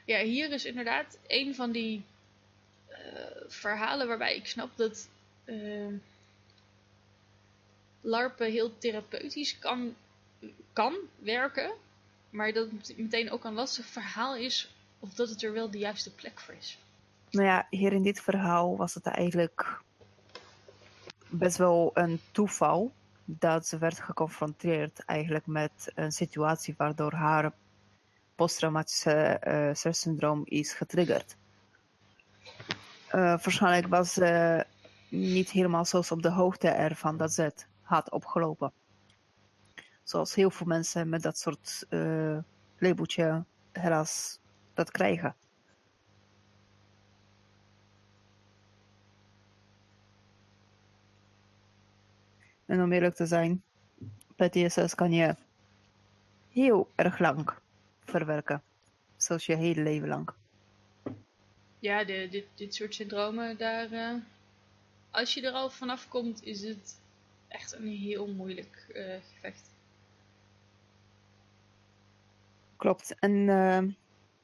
Ja, 0.05 0.19
hier 0.19 0.51
is 0.51 0.65
inderdaad 0.65 1.17
een 1.27 1.55
van 1.55 1.71
die 1.71 2.03
uh, 2.89 2.95
verhalen 3.47 4.07
waarbij 4.07 4.35
ik 4.35 4.45
snap 4.45 4.77
dat 4.77 5.09
uh, 5.45 5.93
LARPen 8.01 8.51
heel 8.51 8.77
therapeutisch 8.77 9.59
kan, 9.59 9.95
kan 10.73 10.95
werken, 11.19 11.71
maar 12.29 12.53
dat 12.53 12.67
het 12.71 12.97
meteen 12.97 13.31
ook 13.31 13.43
een 13.43 13.53
lastig 13.53 13.85
verhaal 13.85 14.35
is 14.35 14.75
of 14.99 15.13
dat 15.13 15.29
het 15.29 15.43
er 15.43 15.53
wel 15.53 15.71
de 15.71 15.77
juiste 15.77 16.13
plek 16.13 16.39
voor 16.39 16.53
is. 16.53 16.79
Nou 17.29 17.47
ja, 17.47 17.67
hier 17.69 17.93
in 17.93 18.03
dit 18.03 18.21
verhaal 18.21 18.77
was 18.77 18.93
het 18.93 19.05
eigenlijk 19.05 19.81
best 21.27 21.57
wel 21.57 21.91
een 21.93 22.19
toeval 22.31 22.93
dat 23.25 23.67
ze 23.67 23.77
werd 23.77 23.99
geconfronteerd 23.99 24.99
eigenlijk 25.05 25.45
met 25.45 25.91
een 25.95 26.11
situatie 26.11 26.73
waardoor 26.77 27.13
haar 27.13 27.51
posttraumatische 28.35 29.41
uh, 29.47 29.69
stresssyndroom 29.73 30.41
is 30.45 30.73
getriggerd. 30.73 31.35
Uh, 33.07 33.21
waarschijnlijk 33.21 33.87
was 33.87 34.13
ze 34.13 34.65
niet 35.09 35.51
helemaal 35.51 35.85
zo 35.85 36.01
op 36.09 36.21
de 36.21 36.31
hoogte 36.31 36.67
ervan 36.67 37.17
dat 37.17 37.33
ze 37.33 37.41
het 37.41 37.67
had 37.81 38.11
opgelopen. 38.11 38.71
Zoals 40.03 40.35
heel 40.35 40.49
veel 40.49 40.67
mensen 40.67 41.09
met 41.09 41.21
dat 41.21 41.37
soort 41.37 41.85
uh, 41.89 42.37
labeltje 42.77 43.43
helaas 43.71 44.39
dat 44.73 44.91
krijgen. 44.91 45.35
En 52.65 52.81
om 52.81 52.91
eerlijk 52.91 53.15
te 53.15 53.25
zijn, 53.25 53.63
PTSS 54.35 54.95
kan 54.95 55.11
je 55.11 55.35
heel 56.49 56.91
erg 56.95 57.19
lang 57.19 57.49
verwerken. 58.03 58.61
Zelfs 59.17 59.45
je 59.45 59.55
hele 59.55 59.83
leven 59.83 60.07
lang. 60.07 60.29
Ja, 61.79 62.03
dit, 62.03 62.45
dit 62.55 62.75
soort 62.75 62.93
syndromen, 62.93 63.57
daar, 63.57 63.91
uh, 63.91 64.15
als 65.15 65.33
je 65.33 65.41
er 65.41 65.53
al 65.53 65.69
vanaf 65.69 66.07
komt, 66.07 66.43
is 66.43 66.63
het 66.63 67.01
echt 67.47 67.73
een 67.73 67.87
heel 67.87 68.27
moeilijk 68.27 68.85
uh, 68.95 69.15
gevecht. 69.33 69.69
Klopt. 72.75 73.15
En 73.19 73.31
uh, 73.31 73.79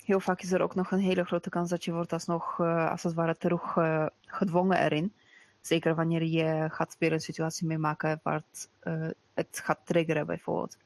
heel 0.03 0.19
vaak 0.19 0.41
is 0.41 0.51
er 0.51 0.61
ook 0.61 0.75
nog 0.75 0.91
een 0.91 0.99
hele 0.99 1.23
grote 1.23 1.49
kans 1.49 1.69
dat 1.69 1.85
je 1.85 1.91
wordt 1.91 2.13
alsnog, 2.13 2.59
als 2.59 3.03
het 3.03 3.13
ware, 3.13 3.37
terug 3.37 3.77
gedwongen 4.25 4.77
erin. 4.77 5.13
Zeker 5.61 5.95
wanneer 5.95 6.23
je 6.23 6.67
gaat 6.69 6.95
weer 6.99 7.11
een 7.11 7.21
situatie 7.21 7.67
meemaken 7.67 8.19
waar 8.23 8.43
het, 8.49 8.69
uh, 8.83 9.09
het 9.33 9.61
gaat 9.63 9.79
triggeren 9.83 10.25
bijvoorbeeld. 10.25 10.77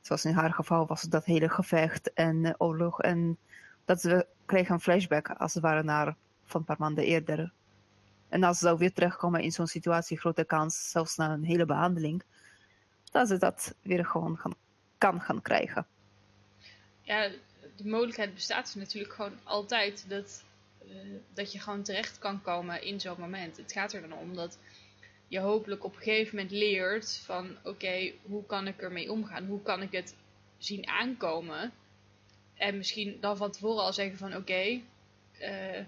Zoals 0.00 0.24
in 0.24 0.34
haar 0.34 0.52
geval 0.52 0.86
was 0.86 1.02
het 1.02 1.10
dat 1.10 1.24
hele 1.24 1.48
gevecht 1.48 2.12
en 2.12 2.44
uh, 2.44 2.52
oorlog. 2.58 3.00
En 3.00 3.38
dat 3.84 4.02
we 4.02 4.26
kregen 4.44 4.74
een 4.74 4.80
flashback 4.80 5.28
als 5.30 5.54
het 5.54 5.62
ware 5.62 5.82
naar 5.82 6.16
van 6.44 6.60
een 6.60 6.66
paar 6.66 6.76
maanden 6.78 7.04
eerder. 7.04 7.52
En 8.28 8.42
als 8.42 8.58
ze 8.58 8.64
dan 8.64 8.76
weer 8.76 8.92
terugkomen 8.92 9.40
in 9.40 9.52
zo'n 9.52 9.66
situatie, 9.66 10.18
grote 10.18 10.44
kans, 10.44 10.90
zelfs 10.90 11.16
na 11.16 11.32
een 11.32 11.44
hele 11.44 11.66
behandeling, 11.66 12.22
dat 13.10 13.28
ze 13.28 13.38
dat 13.38 13.74
weer 13.82 14.06
gewoon 14.06 14.54
kan 14.98 15.20
gaan 15.20 15.42
krijgen. 15.42 15.86
Ja, 17.02 17.30
de 17.76 17.88
mogelijkheid 17.88 18.34
bestaat 18.34 18.74
natuurlijk 18.76 19.14
gewoon 19.14 19.38
altijd 19.42 20.04
dat 20.08 20.44
uh, 20.88 20.96
dat 21.34 21.52
je 21.52 21.60
gewoon 21.60 21.82
terecht 21.82 22.18
kan 22.18 22.42
komen 22.42 22.82
in 22.82 23.00
zo'n 23.00 23.16
moment. 23.18 23.56
Het 23.56 23.72
gaat 23.72 23.92
er 23.92 24.08
dan 24.08 24.18
om 24.18 24.34
dat 24.34 24.58
je 25.28 25.38
hopelijk 25.38 25.84
op 25.84 25.96
een 25.96 26.02
gegeven 26.02 26.36
moment 26.36 26.52
leert 26.52 27.16
van 27.24 27.56
oké, 27.64 28.12
hoe 28.22 28.46
kan 28.46 28.66
ik 28.66 28.82
ermee 28.82 29.12
omgaan? 29.12 29.46
Hoe 29.46 29.62
kan 29.62 29.82
ik 29.82 29.92
het 29.92 30.14
zien 30.58 30.88
aankomen? 30.88 31.72
En 32.54 32.76
misschien 32.76 33.16
dan 33.20 33.36
van 33.36 33.50
tevoren 33.50 33.82
al 33.82 33.92
zeggen 33.92 34.18
van 34.18 34.36
oké, 34.36 34.80
uh, 35.40 35.80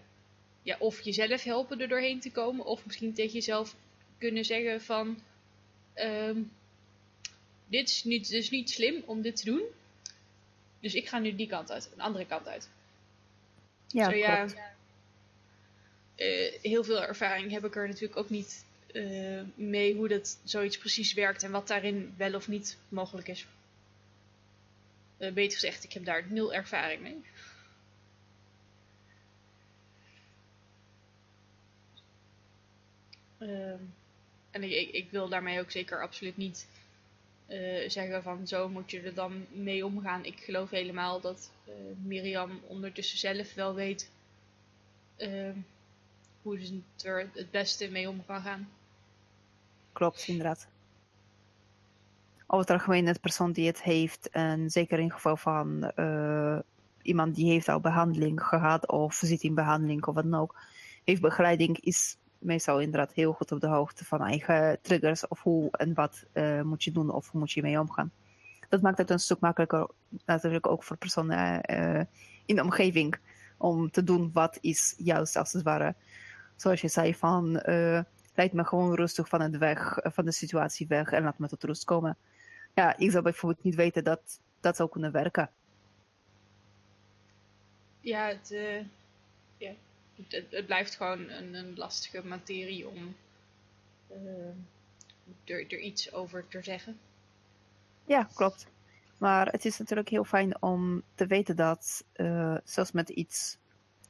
ja, 0.66 0.76
of 0.78 1.00
jezelf 1.00 1.42
helpen 1.42 1.80
er 1.80 1.88
doorheen 1.88 2.20
te 2.20 2.30
komen, 2.30 2.64
of 2.64 2.86
misschien 2.86 3.14
tegen 3.14 3.32
jezelf 3.32 3.74
kunnen 4.18 4.44
zeggen 4.44 4.82
van 4.82 5.22
um, 5.94 6.52
dit 7.66 7.88
is 7.88 8.04
niet, 8.04 8.28
dus 8.28 8.50
niet 8.50 8.70
slim 8.70 9.02
om 9.06 9.22
dit 9.22 9.36
te 9.36 9.44
doen. 9.44 9.62
Dus 10.80 10.94
ik 10.94 11.08
ga 11.08 11.18
nu 11.18 11.34
die 11.34 11.46
kant 11.46 11.70
uit, 11.70 11.90
een 11.92 12.00
andere 12.00 12.26
kant 12.26 12.48
uit. 12.48 12.68
Ja, 13.86 14.10
Zo, 14.10 14.16
ja 14.16 14.46
uh, 16.16 16.52
heel 16.62 16.84
veel 16.84 17.02
ervaring 17.02 17.50
heb 17.50 17.64
ik 17.64 17.76
er 17.76 17.86
natuurlijk 17.86 18.16
ook 18.16 18.30
niet 18.30 18.64
uh, 18.92 19.42
mee 19.54 19.94
hoe 19.94 20.08
dat 20.08 20.38
zoiets 20.44 20.78
precies 20.78 21.12
werkt 21.12 21.42
en 21.42 21.50
wat 21.50 21.68
daarin 21.68 22.14
wel 22.16 22.34
of 22.34 22.48
niet 22.48 22.76
mogelijk 22.88 23.28
is. 23.28 23.46
Uh, 25.18 25.32
beter 25.32 25.58
gezegd, 25.58 25.84
ik 25.84 25.92
heb 25.92 26.04
daar 26.04 26.24
nul 26.28 26.54
ervaring 26.54 27.00
mee. 27.00 27.22
Ehm, 33.38 33.82
en 34.50 34.62
ik, 34.62 34.90
ik, 34.90 35.10
wil 35.10 35.28
daarmee 35.28 35.60
ook 35.60 35.70
zeker 35.70 36.02
absoluut 36.02 36.36
niet 36.36 36.66
zeggen 37.86 38.22
van 38.22 38.46
zo 38.46 38.68
moet 38.68 38.90
je 38.90 39.00
er 39.00 39.14
dan 39.14 39.46
mee 39.52 39.86
omgaan. 39.86 40.24
Ik 40.24 40.40
geloof 40.40 40.70
helemaal 40.70 41.20
dat 41.20 41.50
Miriam 42.02 42.60
ondertussen 42.66 43.18
zelf 43.18 43.54
wel 43.54 43.74
weet 43.74 44.10
ehm, 45.16 45.56
hoe 46.42 46.64
ze 46.64 46.80
er 47.08 47.30
het 47.32 47.50
beste 47.50 47.90
mee 47.90 48.08
om 48.08 48.24
kan 48.26 48.40
gaan. 48.40 48.68
Klopt, 49.92 50.28
inderdaad. 50.28 50.68
Over 52.46 52.66
het 52.66 52.70
algemeen, 52.70 53.06
het 53.06 53.20
persoon 53.20 53.52
die 53.52 53.66
het 53.66 53.82
heeft, 53.82 54.30
en 54.30 54.70
zeker 54.70 54.98
in 54.98 55.10
geval 55.10 55.36
van 55.36 55.92
uh, 55.96 56.58
iemand 57.02 57.34
die 57.34 57.50
heeft 57.50 57.68
al 57.68 57.80
behandeling 57.80 58.42
gehad 58.42 58.88
of 58.88 59.14
zit 59.14 59.42
in 59.42 59.54
behandeling 59.54 60.06
of 60.06 60.14
wat 60.14 60.30
dan 60.30 60.40
ook, 60.40 60.54
heeft 61.04 61.20
begeleiding, 61.20 61.80
is 61.80 62.16
meestal 62.46 62.80
inderdaad 62.80 63.12
heel 63.12 63.32
goed 63.32 63.52
op 63.52 63.60
de 63.60 63.66
hoogte 63.66 64.04
van 64.04 64.22
eigen 64.22 64.78
triggers 64.82 65.28
of 65.28 65.42
hoe 65.42 65.70
en 65.70 65.94
wat 65.94 66.24
uh, 66.32 66.62
moet 66.62 66.84
je 66.84 66.92
doen 66.92 67.10
of 67.10 67.30
hoe 67.30 67.40
moet 67.40 67.52
je 67.52 67.62
mee 67.62 67.80
omgaan. 67.80 68.12
Dat 68.68 68.80
maakt 68.80 68.98
het 68.98 69.10
een 69.10 69.18
stuk 69.18 69.40
makkelijker 69.40 69.88
natuurlijk 70.26 70.66
ook 70.66 70.84
voor 70.84 70.96
personen 70.96 71.60
uh, 71.70 72.02
in 72.46 72.56
de 72.56 72.62
omgeving 72.62 73.18
om 73.56 73.90
te 73.90 74.04
doen 74.04 74.30
wat 74.32 74.58
is 74.60 74.94
juist 74.96 75.36
als 75.36 75.52
het 75.52 75.62
ware 75.62 75.94
zoals 76.56 76.80
je 76.80 76.88
zei, 76.88 77.14
van 77.14 77.62
uh, 77.66 78.00
leid 78.34 78.52
me 78.52 78.64
gewoon 78.64 78.94
rustig 78.94 79.28
van, 79.28 79.40
het 79.40 79.56
weg, 79.56 79.98
van 80.02 80.24
de 80.24 80.32
situatie 80.32 80.86
weg 80.86 81.10
en 81.10 81.22
laat 81.22 81.38
me 81.38 81.48
tot 81.48 81.64
rust 81.64 81.84
komen. 81.84 82.16
Ja, 82.74 82.96
ik 82.96 83.10
zou 83.10 83.22
bijvoorbeeld 83.22 83.64
niet 83.64 83.74
weten 83.74 84.04
dat 84.04 84.40
dat 84.60 84.76
zou 84.76 84.88
kunnen 84.88 85.12
werken. 85.12 85.50
Ja, 88.00 88.26
het, 88.26 88.56
ja, 89.56 89.72
het, 90.28 90.44
het, 90.50 90.66
blijft 90.66 90.94
gewoon 90.94 91.28
een, 91.30 91.54
een 91.54 91.76
lastige 91.76 92.24
materie 92.24 92.88
om 92.88 93.16
uh, 94.10 94.18
er, 95.44 95.72
er 95.72 95.78
iets 95.78 96.12
over 96.12 96.48
te 96.48 96.62
zeggen. 96.62 96.98
Ja, 98.04 98.28
klopt. 98.34 98.66
Maar 99.18 99.46
het 99.46 99.64
is 99.64 99.78
natuurlijk 99.78 100.08
heel 100.08 100.24
fijn 100.24 100.62
om 100.62 101.02
te 101.14 101.26
weten 101.26 101.56
dat, 101.56 102.04
uh, 102.16 102.56
zelfs 102.64 102.92
met 102.92 103.08
iets 103.08 103.58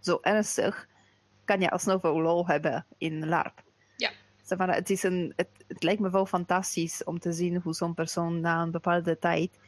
zo 0.00 0.18
ernstig, 0.22 0.88
kan 1.44 1.60
je 1.60 1.70
alsnog 1.70 2.02
wel 2.02 2.20
lol 2.20 2.46
hebben 2.46 2.86
in 2.98 3.28
LARP. 3.28 3.62
Ja. 3.96 4.10
Maar, 4.56 4.74
het, 4.74 4.90
is 4.90 5.02
een, 5.02 5.32
het, 5.36 5.48
het 5.66 5.82
lijkt 5.82 6.00
me 6.00 6.10
wel 6.10 6.26
fantastisch 6.26 7.04
om 7.04 7.18
te 7.18 7.32
zien 7.32 7.60
hoe 7.60 7.74
zo'n 7.74 7.94
persoon 7.94 8.40
na 8.40 8.62
een 8.62 8.70
bepaalde 8.70 9.18
tijd 9.18 9.58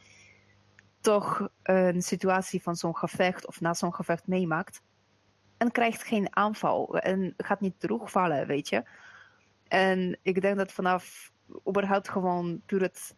toch 1.01 1.49
een 1.63 2.01
situatie 2.01 2.61
van 2.61 2.75
zo'n 2.75 2.95
gevecht 2.95 3.47
of 3.47 3.61
na 3.61 3.73
zo'n 3.73 3.93
gevecht 3.93 4.27
meemaakt. 4.27 4.81
En 5.59 5.71
krijgt 5.71 6.03
geen 6.03 6.35
aanval 6.35 6.97
en 6.97 7.33
gaat 7.37 7.61
niet 7.61 7.79
terugvallen, 7.79 8.47
weet 8.47 8.69
je. 8.69 8.83
En 9.67 10.19
ik 10.21 10.41
denk 10.41 10.57
dat 10.57 10.71
vanaf 10.71 11.31
überhaupt 11.67 12.09
gewoon 12.09 12.61
puur 12.65 12.81
het 12.81 13.15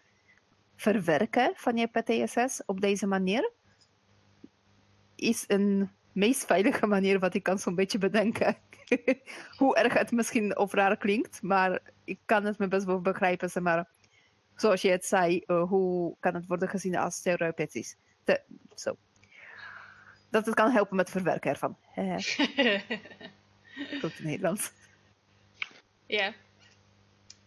verwerken 0.75 1.51
van 1.55 1.77
je 1.77 1.87
PTSS 1.87 2.61
op 2.65 2.81
deze 2.81 3.07
manier 3.07 3.51
is 5.15 5.43
een 5.47 5.89
meest 6.11 6.45
veilige 6.45 6.87
manier 6.87 7.19
wat 7.19 7.33
ik 7.33 7.43
kan 7.43 7.59
zo'n 7.59 7.75
beetje 7.75 7.97
bedenken. 7.97 8.57
Hoe 9.57 9.75
erg 9.75 9.93
het 9.93 10.11
misschien 10.11 10.57
of 10.57 10.73
raar 10.73 10.97
klinkt, 10.97 11.41
maar 11.41 11.79
ik 12.03 12.19
kan 12.25 12.45
het 12.45 12.57
me 12.57 12.67
best 12.67 12.85
wel 12.85 13.01
begrijpen. 13.01 13.49
Zeg 13.49 13.63
maar, 13.63 13.89
zoals 14.55 14.81
je 14.81 14.89
het 14.89 15.05
zei, 15.05 15.43
uh, 15.47 15.63
hoe 15.63 16.15
kan 16.19 16.33
het 16.33 16.47
worden 16.47 16.69
gezien 16.69 16.97
als 16.97 17.21
therapeutisch? 17.21 17.95
Te. 18.23 18.43
Dat 20.31 20.45
het 20.45 20.55
kan 20.55 20.71
helpen 20.71 20.95
met 20.95 21.05
het 21.05 21.15
verwerken 21.15 21.49
ervan. 21.49 21.77
Goed 24.01 24.19
in 24.19 24.25
Nederlands. 24.25 24.71
Ja. 26.05 26.33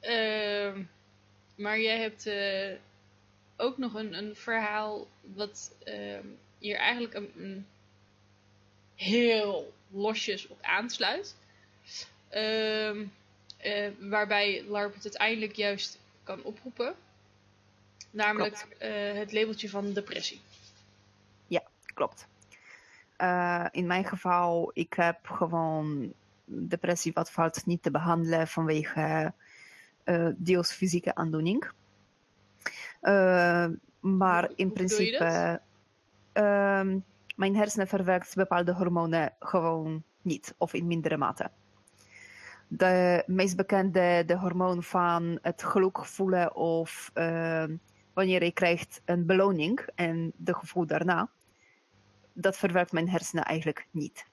Uh, 0.02 0.76
maar 1.56 1.80
jij 1.80 1.98
hebt 1.98 2.26
uh, 2.26 2.76
ook 3.56 3.78
nog 3.78 3.94
een, 3.94 4.14
een 4.14 4.36
verhaal 4.36 5.06
wat 5.20 5.72
hier 6.58 6.76
eigenlijk 6.76 7.14
een, 7.14 7.32
een 7.36 7.66
heel 8.94 9.72
losjes 9.90 10.46
op 10.46 10.62
aansluit. 10.62 11.36
Uh, 12.32 12.96
uh, 12.96 13.06
waarbij 13.98 14.64
LARP 14.68 14.94
het 14.94 15.04
uiteindelijk 15.04 15.56
juist 15.56 15.98
kan 16.22 16.42
oproepen. 16.42 16.94
Namelijk 18.10 18.66
uh, 18.82 19.12
het 19.12 19.32
labeltje 19.32 19.68
van 19.68 19.92
depressie. 19.92 20.40
Ja, 21.46 21.62
klopt. 21.94 22.26
Uh, 23.18 23.66
in 23.70 23.86
mijn 23.86 24.04
geval, 24.04 24.70
ik 24.72 24.92
heb 24.94 25.26
gewoon 25.26 26.12
depressie 26.44 27.12
wat 27.12 27.30
valt 27.30 27.66
niet 27.66 27.82
te 27.82 27.90
behandelen 27.90 28.48
vanwege 28.48 29.32
deels 30.36 30.72
fysieke 30.72 31.14
aandoening. 31.14 31.70
maar 34.00 34.50
in 34.54 34.72
principe 34.72 35.60
uh, 36.34 36.94
mijn 37.36 37.56
hersenen 37.56 37.88
verwerkt 37.88 38.34
bepaalde 38.34 38.72
hormonen 38.72 39.32
gewoon 39.38 40.02
niet 40.22 40.54
of 40.58 40.74
in 40.74 40.86
mindere 40.86 41.16
mate. 41.16 41.50
De 42.68 43.22
meest 43.26 43.56
bekende 43.56 44.22
de 44.26 44.36
hormoon 44.36 44.82
van 44.82 45.38
het 45.42 45.62
geluk 45.62 46.04
voelen 46.04 46.54
of 46.54 47.10
uh, 47.14 47.64
wanneer 48.12 48.44
je 48.44 48.52
krijgt 48.52 49.02
een 49.04 49.26
beloning 49.26 49.88
en 49.94 50.32
de 50.36 50.54
gevoel 50.54 50.86
daarna, 50.86 51.28
dat 52.34 52.56
verwerkt 52.56 52.92
mijn 52.92 53.08
hersenen 53.08 53.44
eigenlijk 53.44 53.86
niet. 53.90 54.26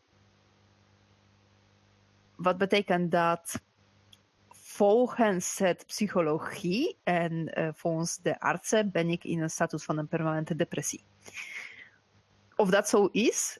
Wat 2.35 2.57
betekent 2.57 3.11
dat 3.11 3.61
volgens 4.49 5.57
het 5.57 5.85
psychologie 5.85 6.97
en 7.03 7.59
uh, 7.59 7.69
volgens 7.73 8.17
de 8.17 8.39
artsen 8.39 8.91
ben 8.91 9.09
ik 9.09 9.23
in 9.23 9.41
een 9.41 9.49
status 9.49 9.83
van 9.83 9.97
een 9.97 10.07
permanente 10.07 10.55
depressie. 10.55 11.03
Of 12.55 12.69
dat 12.69 12.89
zo 12.89 13.05
is, 13.05 13.59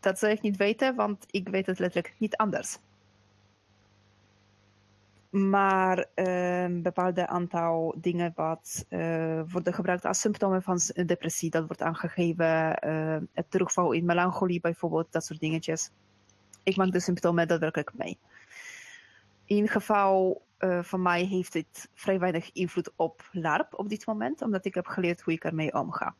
dat 0.00 0.18
zou 0.18 0.32
ik 0.32 0.40
niet 0.40 0.56
weten, 0.56 0.94
want 0.94 1.26
ik 1.30 1.48
weet 1.48 1.66
het 1.66 1.78
letterlijk 1.78 2.14
niet 2.18 2.36
anders. 2.36 2.78
Maar 5.32 6.06
een 6.14 6.82
bepaalde 6.82 7.26
aantal 7.26 7.94
dingen 7.98 8.32
wat 8.34 8.86
uh, 8.88 9.42
worden 9.48 9.74
gebruikt 9.74 10.04
als 10.04 10.20
symptomen 10.20 10.62
van 10.62 10.80
depressie, 11.06 11.50
dat 11.50 11.66
wordt 11.66 11.82
aangegeven. 11.82 12.78
Uh, 12.86 13.16
het 13.32 13.50
terugval 13.50 13.92
in 13.92 14.04
melancholie 14.04 14.60
bijvoorbeeld, 14.60 15.12
dat 15.12 15.24
soort 15.24 15.40
dingetjes. 15.40 15.90
Ik 16.62 16.76
maak 16.76 16.92
de 16.92 17.00
symptomen 17.00 17.48
daadwerkelijk 17.48 17.92
mee. 17.94 18.18
In 19.44 19.68
geval 19.68 20.42
van 20.82 21.02
mij 21.02 21.24
heeft 21.24 21.52
dit 21.52 21.88
vrij 21.94 22.18
weinig 22.18 22.52
invloed 22.52 22.92
op 22.96 23.28
LARP 23.32 23.78
op 23.78 23.88
dit 23.88 24.06
moment, 24.06 24.42
omdat 24.42 24.64
ik 24.64 24.74
heb 24.74 24.86
geleerd 24.86 25.20
hoe 25.20 25.32
ik 25.32 25.44
ermee 25.44 25.74
omga 25.74 26.14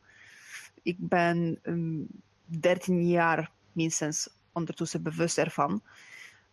ik 0.83 0.95
ben 0.99 1.59
um, 1.63 2.07
13 2.45 3.07
jaar 3.07 3.51
minstens 3.71 4.29
ondertussen 4.51 5.03
bewust 5.03 5.37
ervan. 5.37 5.81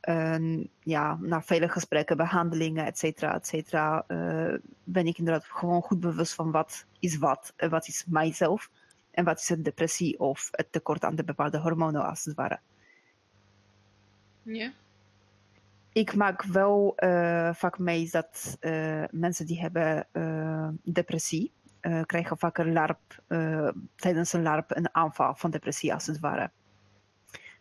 En 0.00 0.70
ja, 0.78 1.18
na 1.20 1.42
vele 1.42 1.68
gesprekken, 1.68 2.16
behandelingen, 2.16 2.86
et 2.86 2.98
cetera, 2.98 3.34
et 3.34 3.46
cetera, 3.46 4.04
uh, 4.08 4.54
ben 4.84 5.06
ik 5.06 5.18
inderdaad 5.18 5.44
gewoon 5.44 5.82
goed 5.82 6.00
bewust 6.00 6.34
van 6.34 6.50
wat 6.50 6.84
is 6.98 7.18
wat, 7.18 7.52
en 7.56 7.70
wat 7.70 7.88
is 7.88 8.04
mijzelf 8.08 8.70
en 9.10 9.24
wat 9.24 9.40
is 9.40 9.48
een 9.48 9.62
depressie 9.62 10.18
of 10.18 10.48
het 10.50 10.72
tekort 10.72 11.04
aan 11.04 11.16
de 11.16 11.24
bepaalde 11.24 11.58
hormonen 11.58 12.08
als 12.08 12.24
het 12.24 12.34
ware. 12.34 12.58
Ja. 14.42 14.72
Ik 15.92 16.14
maak 16.14 16.42
wel 16.42 16.92
uh, 16.96 17.54
vaak 17.54 17.78
mee 17.78 18.08
dat 18.10 18.58
mensen 19.10 19.46
die 19.46 19.60
hebben 19.60 20.06
depressie, 20.82 21.52
krijgen 22.06 22.38
vaker 22.38 22.72
LARP, 22.72 23.22
tijdens 23.96 24.32
een 24.32 24.42
LARP 24.42 24.76
een 24.76 24.94
aanval 24.94 25.34
van 25.34 25.50
depressie 25.50 25.94
als 25.94 26.06
het 26.06 26.20
ware. 26.20 26.50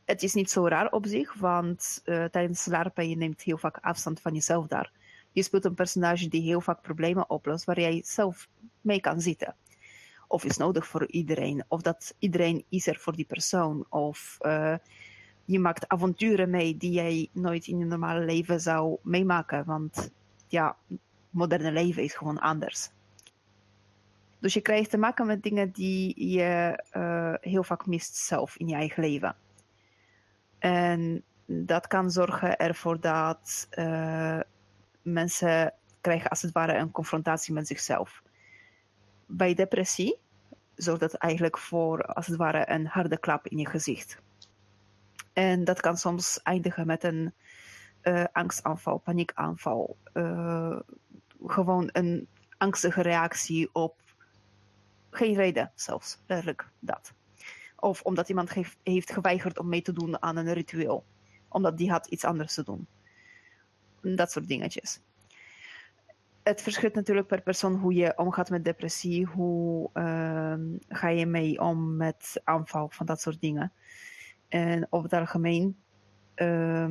Het 0.10 0.24
is 0.24 0.34
niet 0.34 0.51
zo 0.51 0.68
raar 0.68 0.91
op 0.91 1.05
zich, 1.05 1.34
want 1.34 2.01
uh, 2.05 2.26
tijdens 2.26 2.66
LARPen 2.66 3.10
je 3.10 3.16
neemt 3.16 3.41
heel 3.41 3.57
vaak 3.57 3.78
afstand 3.82 4.22
van 4.22 4.34
jezelf 4.34 4.68
daar. 4.68 4.91
Je 5.32 5.43
speelt 5.43 5.66
een 5.66 5.74
personage 5.74 6.28
die 6.28 6.41
heel 6.41 6.62
vaak 6.62 6.82
problemen 6.82 7.30
oplost 7.30 7.66
waar 7.66 7.80
jij 7.80 8.01
zelf 8.05 8.47
mee 8.82 8.99
kan 8.99 9.22
zitten. 9.22 9.55
Of 10.28 10.43
is 10.43 10.57
nodig 10.57 10.88
voor 10.88 11.07
iedereen, 11.07 11.64
of 11.68 11.82
dat 11.82 12.16
iedereen 12.20 12.66
is 12.70 12.88
er 12.88 12.95
voor 12.95 13.16
die 13.16 13.26
persoon. 13.26 13.86
Of 13.89 14.38
je 15.45 15.60
maakt 15.60 15.88
avonturen 15.88 16.49
mee 16.49 16.78
die 16.78 16.91
jij 16.91 17.30
nooit 17.32 17.68
in 17.68 17.78
je 17.78 17.86
normale 17.86 18.26
leven 18.26 18.62
zou 18.62 18.97
meemaken, 19.03 19.66
want 19.66 20.12
ja, 20.47 20.78
moderne 21.30 21.72
leven 21.72 22.03
is 22.03 22.14
gewoon 22.14 22.39
anders. 22.39 22.89
Dus 24.39 24.53
je 24.53 24.62
krijgt 24.62 24.89
te 24.89 24.97
maken 24.97 25.26
met 25.26 25.43
dingen 25.43 25.72
die 25.72 26.30
je 26.30 26.84
uh, 26.97 27.34
heel 27.41 27.64
vaak 27.64 27.86
mist 27.86 28.16
zelf 28.16 28.57
in 28.57 28.68
je 28.68 28.76
eigen 28.76 29.03
leven. 29.03 29.36
En 30.60 31.24
dat 31.45 31.88
kan 31.88 32.12
zorgen 32.12 32.57
ervoor 32.57 32.99
dat 32.99 33.68
uh, 33.72 34.39
mensen 35.01 35.74
krijgen 36.01 36.30
als 36.30 36.41
het 36.41 36.51
ware 36.51 36.78
een 36.78 36.91
confrontatie 36.91 37.53
met 37.53 37.68
zichzelf. 37.68 38.24
Bij 39.26 39.53
depressie 39.53 40.20
zorgt 40.76 40.99
dat 40.99 41.14
eigenlijk 41.14 41.57
voor 41.57 42.03
als 42.03 42.28
het 42.28 42.36
ware 42.36 42.70
een 42.70 42.88
harde 42.88 43.18
klap 43.18 43.47
in 43.47 43.57
je 43.57 43.66
gezicht. 43.66 44.22
En 45.34 45.64
dat 45.64 45.80
kan 45.80 45.97
soms 45.97 46.39
eindigen 46.43 46.88
met 46.88 47.03
een 47.03 47.34
uh, 48.03 48.24
angstaanval, 48.32 48.97
paniekaanval. 48.97 49.97
gewoon 51.45 51.89
een 51.91 52.28
angstige 52.57 53.01
reactie 53.01 53.70
op 53.74 54.01
geen 55.10 55.36
reden 55.36 55.72
zelfs, 55.76 56.18
letterlijk 56.28 56.68
dat. 56.80 57.14
Of 57.80 58.02
omdat 58.02 58.30
iemand 58.30 58.54
heeft, 58.84 59.12
geweigerd 59.12 59.60
om 59.60 59.70
mee 59.70 59.82
te 59.82 59.94
doen 59.94 60.22
aan 60.22 60.38
een 60.38 60.54
ritueel. 60.54 61.06
Omdat 61.48 61.78
die 61.78 61.92
had 61.92 62.08
iets 62.08 62.24
anders 62.24 62.54
te 62.54 62.64
doen. 62.64 62.88
Dat 64.02 64.32
soort 64.32 64.48
dingetjes. 64.48 65.02
Het 66.44 66.62
verschilt 66.62 66.94
natuurlijk 66.94 67.28
per 67.28 67.42
persoon 67.42 67.76
hoe 67.76 67.94
je 67.94 68.18
omgaat 68.18 68.50
met 68.50 68.66
depressie. 68.66 69.26
Hoe 69.26 69.90
uh, 69.94 70.54
ga 70.88 71.10
je 71.10 71.26
mee 71.26 71.60
om 71.62 71.96
met 71.96 72.42
aanval 72.44 72.90
van 72.90 73.06
dat 73.06 73.22
soort 73.22 73.42
dingen. 73.42 73.72
En 74.48 74.88
over 74.90 75.10
het 75.10 75.20
algemeen, 75.20 75.78
uh, 76.36 76.90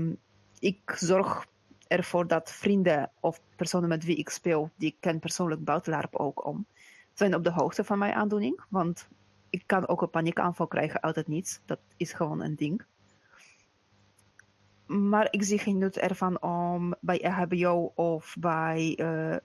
ik 0.59 0.95
zorg 0.97 1.47
ervoor 1.87 2.27
dat 2.27 2.53
vrienden 2.53 3.11
of 3.21 3.41
personen 3.57 3.89
met 3.89 4.05
wie 4.05 4.17
ik 4.17 4.29
speel, 4.29 4.71
die 4.77 4.89
ik 4.89 4.97
ken 5.01 5.19
persoonlijk 5.19 5.65
buiten 5.65 6.13
ook 6.13 6.47
om, 6.47 6.67
zijn 7.15 7.35
op 7.35 7.45
de 7.45 7.53
hoogte 7.53 7.85
van 7.85 7.99
mijn 7.99 8.15
aandoening. 8.15 8.61
Want 8.69 9.09
ik 9.51 9.63
kan 9.67 9.89
ook 9.89 10.03
een 10.03 10.11
paniekaanval 10.11 10.67
krijgen 10.67 11.03
uit 11.03 11.17
het 11.17 11.29
niets. 11.29 11.61
Dat 11.65 11.79
is 11.97 12.13
gewoon 12.13 12.43
een 12.43 12.57
ding. 12.57 12.85
Maar 14.87 15.29
ik 15.31 15.43
zie 15.43 15.59
geen 15.59 15.79
nut 15.79 15.99
ervan 15.99 16.43
om 16.43 16.95
bij 17.01 17.21
EHBO 17.21 17.93
of 17.95 18.37
bij 18.39 18.99
uh, 19.01 19.37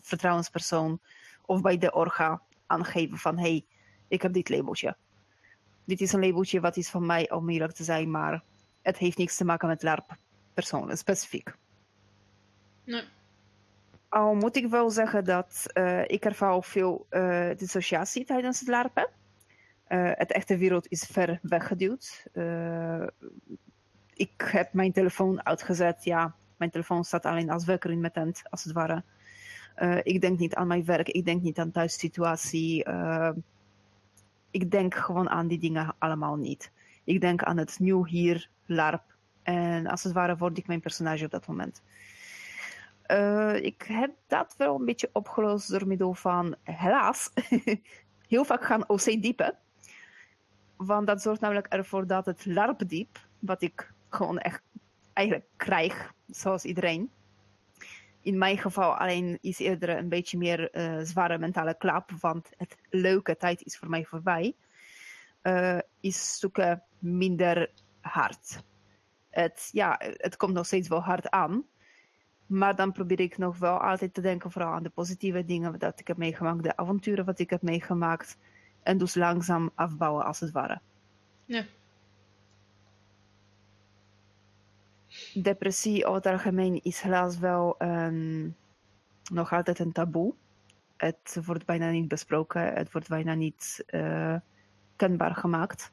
vertrouwenspersoon 0.00 1.00
of 1.46 1.60
bij 1.60 1.78
de 1.78 1.94
orga 1.94 2.42
aangeven 2.66 3.18
van 3.18 3.38
hey, 3.38 3.64
ik 4.08 4.22
heb 4.22 4.32
dit 4.32 4.48
labeltje. 4.48 4.96
Dit 5.84 6.00
is 6.00 6.12
een 6.12 6.20
labeltje 6.20 6.60
wat 6.60 6.76
is 6.76 6.90
van 6.90 7.06
mij 7.06 7.30
om 7.30 7.50
eerlijk 7.50 7.72
te 7.72 7.84
zijn, 7.84 8.10
maar 8.10 8.42
het 8.82 8.98
heeft 8.98 9.18
niks 9.18 9.36
te 9.36 9.44
maken 9.44 9.68
met 9.68 9.82
LARP 9.82 10.16
personen 10.54 10.96
specifiek. 10.96 11.54
Nee. 12.84 13.02
Al 14.08 14.34
moet 14.34 14.56
ik 14.56 14.68
wel 14.68 14.90
zeggen 14.90 15.24
dat 15.24 15.62
uh, 15.74 16.02
ik 16.02 16.24
ervaar 16.24 16.62
veel 16.62 17.06
uh, 17.10 17.50
dissociatie 17.56 18.24
tijdens 18.24 18.58
het 18.60 18.68
larpen. 18.68 19.08
Uh, 19.88 20.10
het 20.14 20.32
echte 20.32 20.56
wereld 20.56 20.88
is 20.88 21.02
ver 21.02 21.38
weggeduwd. 21.42 22.26
ik 24.14 24.48
heb 24.50 24.72
mijn 24.72 24.92
telefoon 24.92 25.46
uitgezet, 25.46 26.04
ja, 26.04 26.34
Mijn 26.56 26.70
telefoon 26.70 27.04
staat 27.04 27.24
alleen 27.24 27.50
als 27.50 27.64
wekker 27.64 27.90
in 27.90 28.00
mijn 28.00 28.12
tent, 28.12 28.42
als 28.50 28.64
het 28.64 28.72
ware. 28.72 29.04
Eh, 29.74 29.98
ik 30.02 30.20
denk 30.20 30.38
niet 30.38 30.54
aan 30.54 30.66
mijn 30.66 30.84
werk, 30.84 31.08
ik 31.08 31.24
denk 31.24 31.42
niet 31.42 31.58
aan 31.58 31.70
thuissituatie. 31.70 32.84
Ik 34.50 34.70
denk 34.70 34.94
gewoon 34.94 35.28
aan 35.28 35.46
die 35.46 35.58
dingen 35.58 35.94
allemaal 35.98 36.36
niet. 36.36 36.70
Ik 37.04 37.20
denk 37.20 37.42
aan 37.42 37.56
het 37.56 37.78
nieuw 37.78 38.04
hier, 38.04 38.48
LARP. 38.66 39.16
En 39.42 39.86
als 39.86 40.02
het 40.02 40.12
ware 40.12 40.36
word 40.36 40.58
ik 40.58 40.66
mijn 40.66 40.80
personage 40.80 41.24
op 41.24 41.30
dat 41.30 41.46
moment. 41.46 41.82
Ik 43.62 43.82
heb 43.82 44.10
dat 44.26 44.54
wel 44.58 44.78
een 44.78 44.84
beetje 44.84 45.10
opgelost 45.12 45.70
door 45.70 45.86
middel 45.86 46.14
van, 46.14 46.56
helaas, 46.62 47.30
heel 48.28 48.44
vaak 48.44 48.64
gaan 48.64 48.88
OC 48.88 49.04
diepen. 49.04 49.58
Want 50.76 51.06
dat 51.06 51.22
zorgt 51.22 51.40
namelijk 51.40 51.66
ervoor 51.66 52.06
dat 52.06 52.26
het 52.26 52.46
LARP-diep, 52.46 53.18
wat 53.38 53.62
ik 53.62 53.92
gewoon 54.08 54.38
echt 54.38 54.62
eigenlijk 55.12 55.46
krijg, 55.56 56.12
zoals 56.26 56.64
iedereen. 56.64 57.10
In 58.20 58.38
mijn 58.38 58.58
geval 58.58 58.96
alleen 58.96 59.38
is 59.40 59.58
eerder 59.58 59.88
een 59.88 60.08
beetje 60.08 60.38
meer 60.38 60.76
uh, 60.76 61.00
zware 61.02 61.38
mentale 61.38 61.76
klap, 61.76 62.10
want 62.20 62.50
het 62.56 62.76
leuke 62.90 63.36
tijd 63.36 63.62
is 63.62 63.78
voor 63.78 63.88
mij 63.88 64.04
voorbij. 64.04 64.54
Uh, 65.42 65.78
is 66.00 66.32
stukken 66.32 66.82
minder 66.98 67.70
hard. 68.00 68.64
Het, 69.30 69.68
ja, 69.72 70.00
het 70.00 70.36
komt 70.36 70.52
nog 70.52 70.66
steeds 70.66 70.88
wel 70.88 71.02
hard 71.02 71.30
aan. 71.30 71.64
Maar 72.46 72.76
dan 72.76 72.92
probeer 72.92 73.20
ik 73.20 73.38
nog 73.38 73.58
wel 73.58 73.78
altijd 73.78 74.14
te 74.14 74.20
denken 74.20 74.50
vooral 74.50 74.72
aan 74.72 74.82
de 74.82 74.90
positieve 74.90 75.44
dingen 75.44 75.78
dat 75.78 76.00
ik 76.00 76.06
heb 76.06 76.16
meegemaakt, 76.16 76.62
de 76.62 76.76
avonturen 76.76 77.24
wat 77.24 77.38
ik 77.38 77.50
heb 77.50 77.62
meegemaakt. 77.62 78.38
En 78.86 78.98
dus 78.98 79.14
langzaam 79.14 79.70
afbouwen 79.74 80.24
als 80.24 80.40
het 80.40 80.50
ware. 80.50 80.80
Ja. 81.44 81.64
Depressie 85.34 86.04
over 86.04 86.22
het 86.22 86.26
algemeen 86.32 86.80
is 86.82 87.00
helaas 87.00 87.38
wel 87.38 87.74
um, 87.78 88.56
nog 89.32 89.52
altijd 89.52 89.78
een 89.78 89.92
taboe. 89.92 90.34
Het 90.96 91.38
wordt 91.44 91.66
bijna 91.66 91.90
niet 91.90 92.08
besproken, 92.08 92.74
het 92.74 92.92
wordt 92.92 93.08
bijna 93.08 93.34
niet 93.34 93.84
uh, 93.90 94.36
kenbaar 94.96 95.34
gemaakt. 95.34 95.92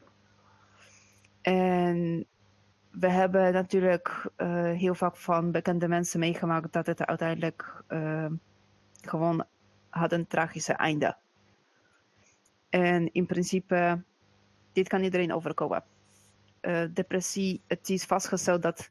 En 1.41 2.26
we 2.91 3.08
hebben 3.08 3.54
natuurlijk 3.54 4.30
uh, 4.38 4.72
heel 4.72 4.96
vaak 4.96 5.18
van 5.18 5.52
bekende 5.52 5.88
mensen 5.88 6.20
meegemaakt 6.20 6.74
dat 6.74 6.86
het 6.86 7.06
uiteindelijk 7.06 7.84
uh, 7.89 8.32
gewoon 9.02 9.46
had 9.89 10.12
een 10.12 10.28
tragische 10.28 10.74
einde. 10.74 11.22
En 12.74 13.09
in 13.11 13.26
principe, 13.26 14.03
dit 14.71 14.88
kan 14.88 15.03
iedereen 15.03 15.34
overkomen. 15.34 15.84
Uh, 16.61 16.86
depressie, 16.93 17.61
het 17.67 17.89
is 17.89 18.03
vastgesteld 18.03 18.61
dat 18.61 18.89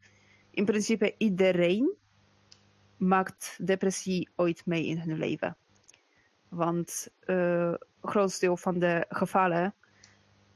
in 0.50 0.64
principe 0.64 1.14
iedereen 1.18 1.96
maakt 2.96 3.58
depressie 3.62 4.28
ooit 4.36 4.66
mee 4.66 4.86
in 4.86 4.98
hun 4.98 5.18
leven. 5.18 5.56
Want 6.48 7.08
uh, 7.26 7.70
het 7.70 8.10
grootste 8.10 8.46
deel 8.46 8.56
van 8.56 8.78
de 8.78 9.04
gevallen 9.08 9.74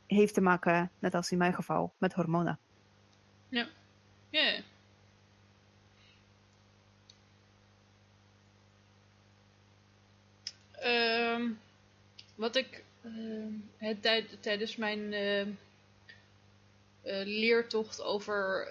heeft 0.07 0.35
te 0.35 0.41
maken, 0.41 0.91
net 0.99 1.15
als 1.15 1.31
in 1.31 1.39
mijn 1.39 1.55
geval, 1.55 1.95
met 1.99 2.13
hormonen. 2.13 2.59
Ja. 3.49 3.69
Ja. 4.31 4.63
Um, 11.35 11.59
wat 12.35 12.57
ik 12.57 12.79
uh, 12.79 12.86
het, 13.77 14.03
tijd, 14.03 14.43
tijdens 14.43 14.77
mijn 14.77 15.13
uh, 15.13 15.41
uh, 15.41 15.47
leertocht 17.25 18.03
over 18.03 18.69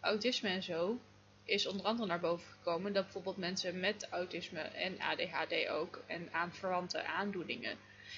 autisme 0.00 0.48
en 0.48 0.62
zo 0.62 0.98
is 1.44 1.66
onder 1.66 1.86
andere 1.86 2.08
naar 2.08 2.20
boven 2.20 2.52
gekomen 2.52 2.92
dat 2.92 3.02
bijvoorbeeld 3.02 3.36
mensen 3.36 3.80
met 3.80 4.08
autisme 4.10 4.60
en 4.60 5.00
ADHD 5.00 5.68
ook 5.68 6.02
en 6.06 6.28
aanverwante 6.32 7.04
aandoeningen 7.04 7.76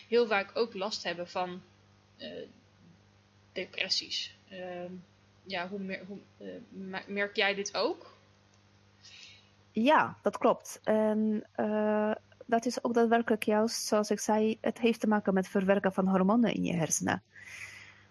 heel 0.08 0.26
vaak 0.26 0.50
ook 0.54 0.74
last 0.74 1.04
hebben 1.04 1.28
van 1.28 1.62
depressies. 3.52 4.36
Ehm, 4.48 4.92
ja, 5.42 5.68
hoe, 5.68 6.00
hoe 6.06 6.18
merk 7.06 7.36
jij 7.36 7.54
dit 7.54 7.76
ook? 7.76 8.16
Ja, 9.72 10.18
dat 10.22 10.38
klopt. 10.38 10.80
En 10.84 11.44
dat 12.46 12.66
is 12.66 12.84
ook 12.84 12.94
daadwerkelijk 12.94 13.42
juist, 13.42 13.86
zoals 13.86 14.10
ik 14.10 14.20
zei, 14.20 14.58
het 14.60 14.78
heeft 14.78 15.00
te 15.00 15.06
maken 15.06 15.34
met 15.34 15.48
verwerken 15.48 15.92
van 15.92 16.08
hormonen 16.08 16.54
in 16.54 16.64
je 16.64 16.74
hersenen. 16.74 17.22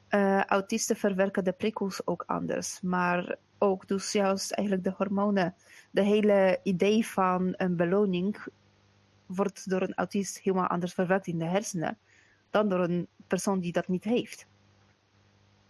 Uh, 0.09 0.43
autisten 0.43 0.95
verwerken 0.95 1.43
de 1.43 1.51
prikkels 1.51 2.07
ook 2.07 2.23
anders, 2.27 2.81
maar 2.81 3.35
ook 3.57 3.87
dus 3.87 4.11
juist 4.11 4.51
eigenlijk 4.51 4.87
de 4.87 4.93
hormonen. 4.97 5.55
De 5.91 6.01
hele 6.01 6.59
idee 6.63 7.07
van 7.07 7.53
een 7.57 7.75
beloning 7.75 8.45
wordt 9.25 9.69
door 9.69 9.81
een 9.81 9.93
autist 9.93 10.39
helemaal 10.39 10.67
anders 10.67 10.93
verwerkt 10.93 11.27
in 11.27 11.37
de 11.37 11.45
hersenen 11.45 11.97
dan 12.49 12.69
door 12.69 12.79
een 12.79 13.07
persoon 13.27 13.59
die 13.59 13.71
dat 13.71 13.87
niet 13.87 14.03
heeft. 14.03 14.47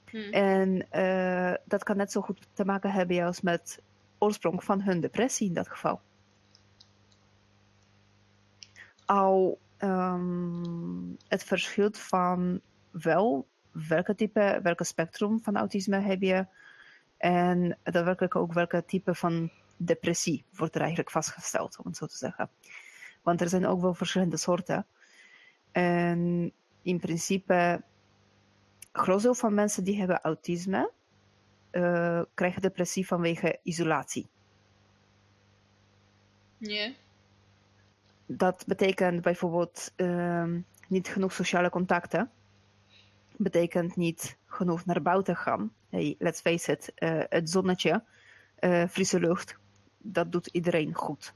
Hmm. 0.09 0.31
En 0.31 0.85
uh, 0.91 1.53
dat 1.65 1.83
kan 1.83 1.97
net 1.97 2.11
zo 2.11 2.21
goed 2.21 2.47
te 2.53 2.65
maken 2.65 2.91
hebben 2.91 3.15
juist 3.15 3.43
met 3.43 3.81
oorsprong 4.17 4.63
van 4.63 4.81
hun 4.81 4.99
depressie 4.99 5.47
in 5.47 5.53
dat 5.53 5.69
geval 5.69 6.01
al 9.05 9.59
um, 9.79 11.17
het 11.27 11.43
verschilt 11.43 11.97
van 11.97 12.61
wel 12.91 13.47
welke 13.71 14.15
type, 14.15 14.59
welke 14.63 14.83
spectrum 14.83 15.39
van 15.41 15.57
autisme 15.57 15.99
heb 15.99 16.21
je 16.21 16.47
en 17.17 17.77
daadwerkelijk 17.83 18.35
ook 18.35 18.53
welke 18.53 18.85
type 18.85 19.15
van 19.15 19.51
depressie 19.77 20.45
wordt 20.55 20.75
er 20.75 20.81
eigenlijk 20.81 21.11
vastgesteld, 21.11 21.77
om 21.79 21.85
het 21.85 21.97
zo 21.97 22.05
te 22.05 22.17
zeggen. 22.17 22.49
Want 23.21 23.41
er 23.41 23.49
zijn 23.49 23.65
ook 23.65 23.81
wel 23.81 23.93
verschillende 23.93 24.37
soorten. 24.37 24.85
En 25.71 26.51
in 26.81 26.99
principe, 26.99 27.81
groot 28.91 29.21
deel 29.21 29.35
van 29.35 29.53
mensen 29.53 29.83
die 29.83 29.97
hebben 29.97 30.21
autisme, 30.21 30.91
uh, 31.71 32.21
krijgen 32.33 32.61
depressie 32.61 33.07
vanwege 33.07 33.59
isolatie. 33.63 34.27
Ja. 36.57 36.91
Dat 38.25 38.63
betekent 38.67 39.21
bijvoorbeeld 39.21 39.91
uh, 39.97 40.45
niet 40.87 41.07
genoeg 41.07 41.33
sociale 41.33 41.69
contacten. 41.69 42.31
Betekent 43.37 43.95
niet 43.95 44.37
genoeg 44.45 44.85
naar 44.85 45.01
buiten 45.01 45.35
gaan. 45.35 45.73
Hey, 45.89 46.15
let's 46.19 46.41
face 46.41 46.71
it, 46.71 46.91
uh, 46.97 47.23
het 47.29 47.49
zonnetje, 47.49 48.03
uh, 48.59 48.87
frisse 48.87 49.19
lucht, 49.19 49.57
dat 49.97 50.31
doet 50.31 50.47
iedereen 50.47 50.93
goed. 50.93 51.33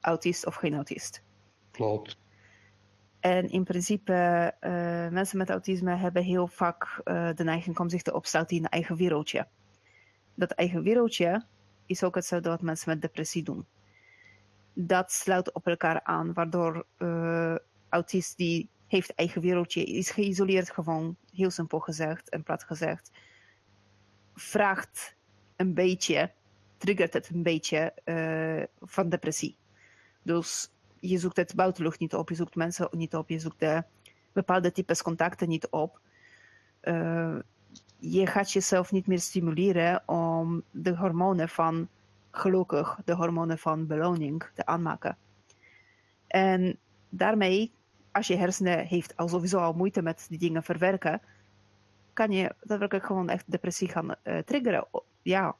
Autist 0.00 0.46
of 0.46 0.54
geen 0.54 0.74
autist. 0.74 1.22
Klopt. 1.70 2.18
En 3.20 3.48
in 3.48 3.64
principe, 3.64 4.12
uh, 4.60 4.70
mensen 5.08 5.38
met 5.38 5.50
autisme 5.50 5.94
hebben 5.96 6.22
heel 6.22 6.46
vaak 6.46 7.00
de 7.04 7.44
neiging 7.44 7.78
om 7.78 7.88
zich 7.88 8.02
te 8.02 8.14
opsluiten 8.14 8.56
in 8.56 8.62
een 8.64 8.70
eigen 8.70 8.96
wereldje. 8.96 9.46
Dat 10.34 10.50
eigen 10.50 10.82
wereldje 10.82 11.44
is 11.86 12.04
ook 12.04 12.14
hetzelfde 12.14 12.48
wat 12.48 12.62
mensen 12.62 12.90
met 12.90 13.02
depressie 13.02 13.42
doen 13.42 13.66
dat 14.72 15.12
sluit 15.12 15.52
op 15.52 15.66
elkaar 15.66 16.02
aan, 16.02 16.32
waardoor 16.32 16.86
uh, 16.98 17.56
autist 17.88 18.36
die 18.36 18.70
heeft 18.86 19.14
eigen 19.14 19.40
wereldje, 19.40 19.84
is 19.84 20.10
geïsoleerd 20.10 20.70
gewoon, 20.70 21.16
heel 21.32 21.50
simpel 21.50 21.78
gezegd 21.78 22.28
en 22.28 22.42
plat 22.42 22.64
gezegd, 22.64 23.10
vraagt 24.34 25.16
een 25.56 25.74
beetje, 25.74 26.32
triggert 26.76 27.12
het 27.12 27.28
een 27.28 27.42
beetje 27.42 27.92
uh, 28.04 28.62
van 28.80 29.08
depressie. 29.08 29.56
Dus 30.22 30.72
je 31.00 31.18
zoekt 31.18 31.36
het 31.36 31.54
buitenlucht 31.54 32.00
niet 32.00 32.14
op, 32.14 32.28
je 32.28 32.34
zoekt 32.34 32.54
mensen 32.54 32.88
niet 32.90 33.14
op, 33.14 33.28
je 33.28 33.38
zoekt 33.38 33.60
de 33.60 33.84
bepaalde 34.32 34.72
types 34.72 35.02
contacten 35.02 35.48
niet 35.48 35.68
op. 35.68 36.00
Uh, 36.82 37.36
je 37.98 38.26
gaat 38.26 38.52
jezelf 38.52 38.92
niet 38.92 39.06
meer 39.06 39.20
stimuleren 39.20 40.08
om 40.08 40.62
de 40.70 40.96
hormonen 40.96 41.48
van 41.48 41.88
gelukkig 42.32 42.98
de 43.04 43.14
hormonen 43.14 43.58
van 43.58 43.86
beloning 43.86 44.50
te 44.54 44.66
aanmaken. 44.66 45.16
En 46.26 46.78
daarmee, 47.08 47.72
als 48.12 48.26
je 48.26 48.36
hersenen 48.36 48.86
heeft 48.86 49.16
al 49.16 49.28
sowieso 49.28 49.58
al 49.58 49.72
moeite 49.72 50.02
met 50.02 50.26
die 50.28 50.38
dingen 50.38 50.62
verwerken, 50.62 51.20
kan 52.12 52.30
je 52.30 52.54
daadwerkelijk 52.62 53.06
gewoon 53.06 53.28
echt 53.28 53.50
depressie 53.50 53.88
gaan 53.88 54.14
uh, 54.24 54.38
triggeren. 54.38 54.88
Ja, 55.22 55.56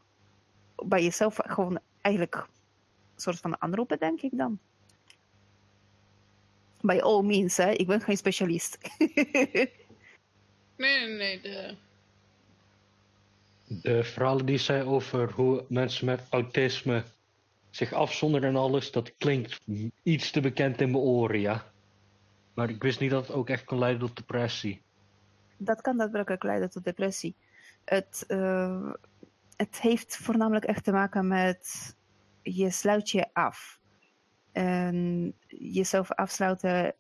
bij 0.77 1.03
jezelf 1.03 1.39
gewoon 1.43 1.79
eigenlijk 2.01 2.35
een 2.35 3.21
soort 3.21 3.39
van 3.39 3.61
aanroepen, 3.63 3.99
denk 3.99 4.21
ik 4.21 4.37
dan. 4.37 4.59
Bij 6.81 7.03
all 7.03 7.23
means, 7.23 7.57
hè. 7.57 7.71
Ik 7.71 7.87
ben 7.87 8.01
geen 8.01 8.17
specialist. 8.17 8.79
nee, 10.77 11.07
nee, 11.07 11.41
de 11.41 11.77
de 13.81 14.05
verhalen 14.05 14.47
die 14.47 14.59
zij 14.59 14.85
over 14.85 15.33
hoe 15.33 15.65
mensen 15.69 16.07
met 16.07 16.27
autisme 16.31 17.05
zich 17.71 17.93
afzonderen 17.93 18.49
en 18.49 18.57
alles, 18.57 18.91
dat 18.91 19.17
klinkt 19.17 19.61
iets 20.03 20.31
te 20.31 20.41
bekend 20.41 20.81
in 20.81 20.91
mijn 20.91 21.03
oren, 21.03 21.41
ja. 21.41 21.73
Maar 22.55 22.71
ik 22.71 22.83
wist 22.83 23.01
niet 23.01 23.11
dat 23.11 23.27
het 23.27 23.37
ook 23.37 23.49
echt 23.49 23.65
kan 23.65 23.79
leiden 23.79 24.01
tot 24.01 24.17
depressie. 24.17 24.83
Dat 25.57 25.81
kan 25.81 25.97
daadwerkelijk 25.97 26.43
leiden 26.43 26.71
tot 26.71 26.85
depressie. 26.85 27.35
Het, 27.85 28.25
uh, 28.29 28.93
het 29.57 29.81
heeft 29.81 30.17
voornamelijk 30.17 30.65
echt 30.65 30.85
te 30.85 30.93
maken 30.93 31.27
met 31.27 31.95
je 32.43 32.71
sluit 32.71 33.11
je 33.11 33.27
af. 33.33 33.81
En 34.53 35.33
jezelf 35.47 36.13
afsluiten 36.13 36.95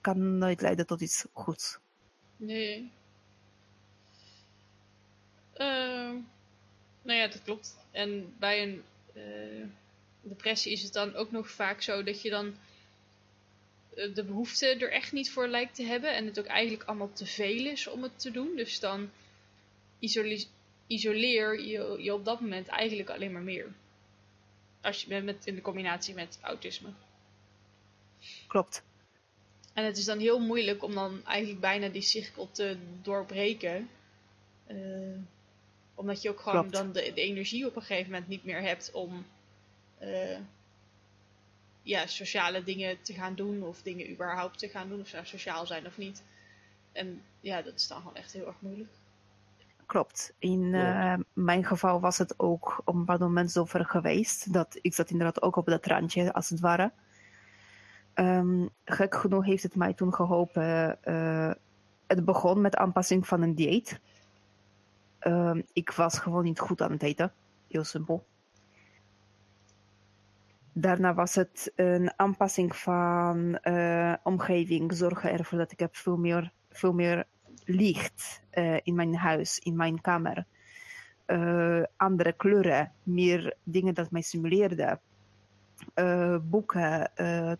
kan 0.00 0.38
nooit 0.38 0.60
leiden 0.60 0.86
tot 0.86 1.00
iets 1.00 1.26
goeds. 1.32 1.78
Nee. 2.36 2.92
Nou 7.08 7.20
ja, 7.20 7.26
dat 7.26 7.42
klopt. 7.42 7.76
En 7.90 8.34
bij 8.38 8.62
een 8.62 8.82
eh, 9.14 9.66
depressie 10.20 10.72
is 10.72 10.82
het 10.82 10.92
dan 10.92 11.14
ook 11.14 11.30
nog 11.30 11.50
vaak 11.50 11.82
zo 11.82 12.02
dat 12.02 12.22
je 12.22 12.30
dan 12.30 12.54
eh, 13.94 14.14
de 14.14 14.24
behoefte 14.24 14.66
er 14.66 14.92
echt 14.92 15.12
niet 15.12 15.30
voor 15.30 15.48
lijkt 15.48 15.74
te 15.74 15.82
hebben. 15.82 16.14
En 16.14 16.26
het 16.26 16.38
ook 16.38 16.46
eigenlijk 16.46 16.88
allemaal 16.88 17.12
te 17.12 17.26
veel 17.26 17.66
is 17.66 17.86
om 17.86 18.02
het 18.02 18.20
te 18.20 18.30
doen. 18.30 18.56
Dus 18.56 18.80
dan 18.80 19.10
isole- 19.98 20.46
isoleer 20.86 21.60
je 21.60 21.96
je 22.02 22.14
op 22.14 22.24
dat 22.24 22.40
moment 22.40 22.68
eigenlijk 22.68 23.10
alleen 23.10 23.32
maar 23.32 23.42
meer. 23.42 23.66
Als 24.80 25.02
je 25.02 25.22
met, 25.22 25.46
in 25.46 25.54
de 25.54 25.60
combinatie 25.60 26.14
met 26.14 26.38
autisme. 26.42 26.88
Klopt. 28.46 28.82
En 29.72 29.84
het 29.84 29.96
is 29.96 30.04
dan 30.04 30.18
heel 30.18 30.40
moeilijk 30.40 30.82
om 30.82 30.94
dan 30.94 31.24
eigenlijk 31.26 31.60
bijna 31.60 31.88
die 31.88 32.02
cirkel 32.02 32.50
te 32.50 32.76
doorbreken. 33.02 33.90
Eh, 34.66 34.76
omdat 35.98 36.22
je 36.22 36.30
ook 36.30 36.40
gewoon 36.40 36.60
Klopt. 36.60 36.72
dan 36.72 36.92
de, 36.92 37.12
de 37.14 37.20
energie 37.20 37.66
op 37.66 37.76
een 37.76 37.82
gegeven 37.82 38.10
moment 38.10 38.28
niet 38.28 38.44
meer 38.44 38.60
hebt 38.60 38.90
om 38.92 39.24
eh, 39.98 40.38
ja, 41.82 42.06
sociale 42.06 42.64
dingen 42.64 43.02
te 43.02 43.12
gaan 43.12 43.34
doen. 43.34 43.62
Of 43.62 43.82
dingen 43.82 44.10
überhaupt 44.10 44.58
te 44.58 44.68
gaan 44.68 44.88
doen. 44.88 45.00
Of 45.00 45.08
ze 45.08 45.14
nou 45.14 45.26
sociaal 45.26 45.66
zijn 45.66 45.86
of 45.86 45.98
niet. 45.98 46.22
En 46.92 47.22
ja, 47.40 47.62
dat 47.62 47.74
is 47.74 47.88
dan 47.88 47.98
gewoon 47.98 48.16
echt 48.16 48.32
heel 48.32 48.46
erg 48.46 48.56
moeilijk. 48.58 48.90
Klopt. 49.86 50.32
In 50.38 50.74
eh, 50.74 51.14
mijn 51.32 51.64
geval 51.64 52.00
was 52.00 52.18
het 52.18 52.34
ook 52.38 52.82
op 52.84 52.94
een 52.94 53.00
bepaald 53.00 53.20
moment 53.20 53.52
zover 53.52 53.84
geweest 53.84 54.52
dat 54.52 54.78
ik 54.80 54.94
zat 54.94 55.10
inderdaad 55.10 55.42
ook 55.42 55.56
op 55.56 55.66
dat 55.66 55.86
randje, 55.86 56.32
als 56.32 56.48
het 56.50 56.60
ware. 56.60 56.92
Ehm, 58.14 58.66
gek 58.84 59.14
genoeg 59.14 59.44
heeft 59.44 59.62
het 59.62 59.74
mij 59.74 59.94
toen 59.94 60.14
geholpen. 60.14 61.02
eh, 61.02 61.50
het 62.06 62.24
begon 62.24 62.60
met 62.60 62.76
aanpassing 62.76 63.26
van 63.26 63.42
een 63.42 63.54
dieet. 63.54 64.00
Ehm, 65.28 65.60
ik 65.72 65.90
was 65.90 66.18
gewoon 66.18 66.44
niet 66.44 66.60
goed 66.60 66.82
aan 66.82 66.92
het 66.92 67.02
eten. 67.02 67.32
Heel 67.68 67.84
simpel. 67.84 68.24
Daarna 70.72 71.14
was 71.14 71.34
het 71.34 71.72
een 71.76 72.12
aanpassing 72.16 72.76
van 72.76 73.58
eh, 73.58 74.14
omgeving. 74.22 74.92
Zorgen 74.92 75.32
ervoor 75.32 75.58
dat 75.58 75.72
ik 75.72 75.78
heb 75.78 75.96
veel 75.96 76.16
meer, 76.16 76.52
veel 76.70 76.92
meer 76.92 77.26
licht 77.64 78.42
eh, 78.50 78.76
in 78.82 78.94
mijn 78.94 79.16
huis, 79.16 79.58
in 79.58 79.76
mijn 79.76 80.00
kamer. 80.00 80.46
Eh, 81.24 81.82
andere 81.96 82.32
kleuren, 82.32 82.92
meer 83.02 83.56
dingen 83.62 83.94
dat 83.94 84.10
mij 84.10 84.22
stimuleerden. 84.22 85.00
Boeken, 86.42 87.10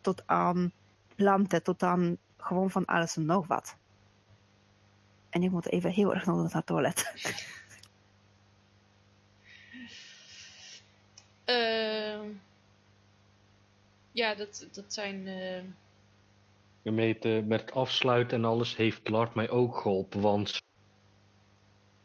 tot 0.01 0.23
aan 0.27 0.73
planten, 1.15 1.63
tot 1.63 1.83
aan 1.83 2.17
gewoon 2.37 2.71
van 2.71 2.85
alles 2.85 3.17
en 3.17 3.27
nog 3.27 3.47
wat. 3.47 3.77
En 5.31 5.43
ik 5.43 5.51
moet 5.51 5.69
even 5.69 5.91
heel 5.91 6.15
erg 6.15 6.27
nodig 6.27 6.43
naar 6.43 6.63
het 6.63 6.67
toilet. 6.67 7.13
Ehm, 11.45 12.27
ja, 14.13 14.35
dat, 14.35 14.69
dat 14.73 14.93
zijn. 14.95 15.27
eh, 15.27 15.63
Met, 16.93 17.47
met 17.47 17.61
het 17.61 17.73
afsluiten 17.75 18.39
en 18.39 18.45
alles 18.45 18.77
heeft 18.77 19.09
Lart 19.09 19.35
mij 19.35 19.51
ook 19.51 19.77
geholpen. 19.77 20.21
Want 20.21 20.63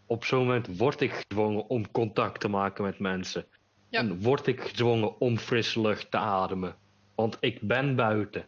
op 0.05 0.25
zo'n 0.25 0.39
moment 0.39 0.77
word 0.77 1.01
ik 1.01 1.11
gedwongen 1.11 1.69
om 1.69 1.91
contact 1.91 2.39
te 2.39 2.47
maken 2.47 2.83
met 2.83 2.99
mensen. 2.99 3.45
Ja. 3.89 3.99
En 3.99 4.21
word 4.21 4.47
ik 4.47 4.61
gedwongen 4.61 5.19
om 5.19 5.37
frisse 5.37 5.81
lucht 5.81 6.11
te 6.11 6.17
ademen. 6.17 6.75
Want 7.15 7.37
ik 7.39 7.61
ben 7.61 7.95
buiten. 7.95 8.47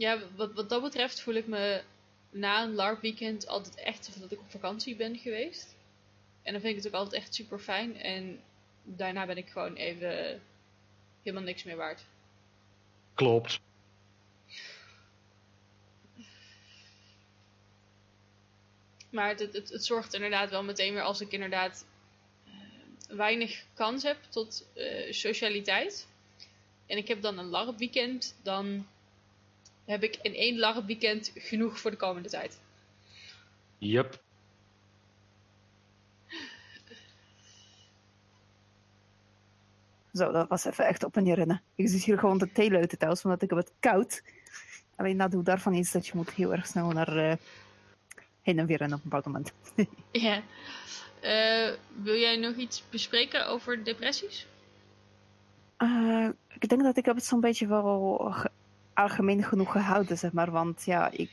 Ja, 0.00 0.18
wat, 0.36 0.52
wat 0.52 0.68
dat 0.68 0.82
betreft 0.82 1.20
voel 1.20 1.34
ik 1.34 1.46
me 1.46 1.82
na 2.30 2.62
een 2.62 2.74
LARP-weekend 2.74 3.46
altijd 3.46 3.74
echt 3.74 4.06
alsof 4.06 4.22
dat 4.22 4.32
ik 4.32 4.40
op 4.40 4.50
vakantie 4.50 4.96
ben 4.96 5.18
geweest. 5.18 5.76
En 6.42 6.52
dan 6.52 6.60
vind 6.60 6.76
ik 6.76 6.82
het 6.82 6.92
ook 6.92 7.00
altijd 7.00 7.22
echt 7.22 7.34
super 7.34 7.58
fijn. 7.58 7.96
En 7.96 8.40
daarna 8.82 9.26
ben 9.26 9.36
ik 9.36 9.48
gewoon 9.48 9.74
even 9.74 10.42
helemaal 11.22 11.44
niks 11.44 11.62
meer 11.62 11.76
waard. 11.76 12.04
Klopt. 13.14 13.60
Maar 19.10 19.28
het, 19.28 19.40
het, 19.40 19.68
het 19.68 19.84
zorgt 19.84 20.14
inderdaad 20.14 20.50
wel 20.50 20.64
meteen 20.64 20.92
weer 20.92 21.02
als 21.02 21.20
ik 21.20 21.32
inderdaad 21.32 21.86
eh, 22.46 22.52
weinig 23.16 23.64
kans 23.74 24.02
heb 24.02 24.18
tot 24.28 24.66
eh, 24.74 25.12
socialiteit. 25.12 26.06
En 26.86 26.96
ik 26.96 27.08
heb 27.08 27.22
dan 27.22 27.38
een 27.38 27.48
LARP-weekend, 27.48 28.36
dan 28.42 28.86
heb 29.84 30.02
ik 30.02 30.18
in 30.22 30.34
één 30.34 30.58
LARP-weekend 30.58 31.32
genoeg 31.34 31.78
voor 31.78 31.90
de 31.90 31.96
komende 31.96 32.28
tijd. 32.28 32.60
Yep. 33.78 34.22
Zo, 40.12 40.32
dat 40.32 40.48
was 40.48 40.64
even 40.64 40.86
echt 40.86 41.04
op 41.04 41.16
en 41.16 41.24
neer 41.24 41.34
rennen. 41.34 41.62
Ik 41.74 41.88
zit 41.88 42.04
hier 42.04 42.18
gewoon 42.18 42.38
te 42.38 42.52
theeluiten 42.52 42.98
thuis, 42.98 43.24
omdat 43.24 43.42
ik 43.42 43.50
heb 43.50 43.58
het 43.58 43.72
koud. 43.80 44.22
Alleen 44.96 45.16
nadeel 45.16 45.42
daarvan 45.42 45.74
is 45.74 45.90
dat 45.90 46.06
je 46.06 46.12
moet 46.14 46.30
heel 46.30 46.52
erg 46.52 46.66
snel 46.66 46.90
naar 46.90 47.16
eh, 47.16 47.36
heen 48.42 48.58
en 48.58 48.66
weer 48.66 48.76
rennen 48.76 48.98
op 48.98 49.04
een 49.04 49.10
bepaald 49.10 49.26
moment. 49.26 49.52
Ja. 50.12 50.42
Eh, 51.20 51.74
wil 52.02 52.14
jij 52.14 52.36
nog 52.36 52.56
iets 52.56 52.84
bespreken 52.90 53.46
over 53.46 53.84
depressies? 53.84 54.46
Eh, 55.76 56.28
ik 56.58 56.68
denk 56.68 56.82
dat 56.82 56.96
ik 56.96 57.04
heb 57.04 57.14
het 57.14 57.24
zo'n 57.24 57.40
beetje 57.40 57.66
wel 57.66 58.34
algemeen 59.00 59.44
genoeg 59.44 59.72
gehouden, 59.72 60.18
zeg 60.18 60.32
maar. 60.32 60.50
Want 60.50 60.84
ja, 60.84 61.10
ik, 61.10 61.30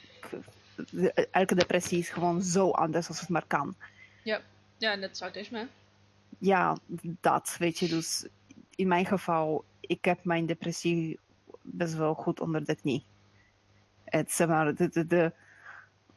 de- 0.91 1.27
elke 1.31 1.55
depressie 1.55 1.99
is 1.99 2.09
gewoon 2.09 2.41
zo 2.41 2.71
anders 2.71 3.07
als 3.07 3.19
het 3.19 3.29
maar 3.29 3.45
kan. 3.47 3.75
Ja, 4.79 4.95
net 4.95 5.09
als 5.09 5.21
autisme. 5.21 5.57
hè? 5.57 5.65
Ja, 6.39 6.77
dat, 7.21 7.55
weet 7.59 7.79
je. 7.79 7.87
Dus 7.87 8.27
in 8.75 8.87
mijn 8.87 9.05
geval, 9.05 9.65
ik 9.79 10.05
heb 10.05 10.23
mijn 10.23 10.45
depressie 10.45 11.19
best 11.61 11.93
wel 11.93 12.13
goed 12.13 12.39
onder 12.39 12.65
de 12.65 12.75
knie. 12.75 13.03
Het, 14.03 14.31
zeg 14.31 14.47
maar, 14.47 14.75
de, 14.75 14.89
de, 14.89 15.05
de, 15.07 15.31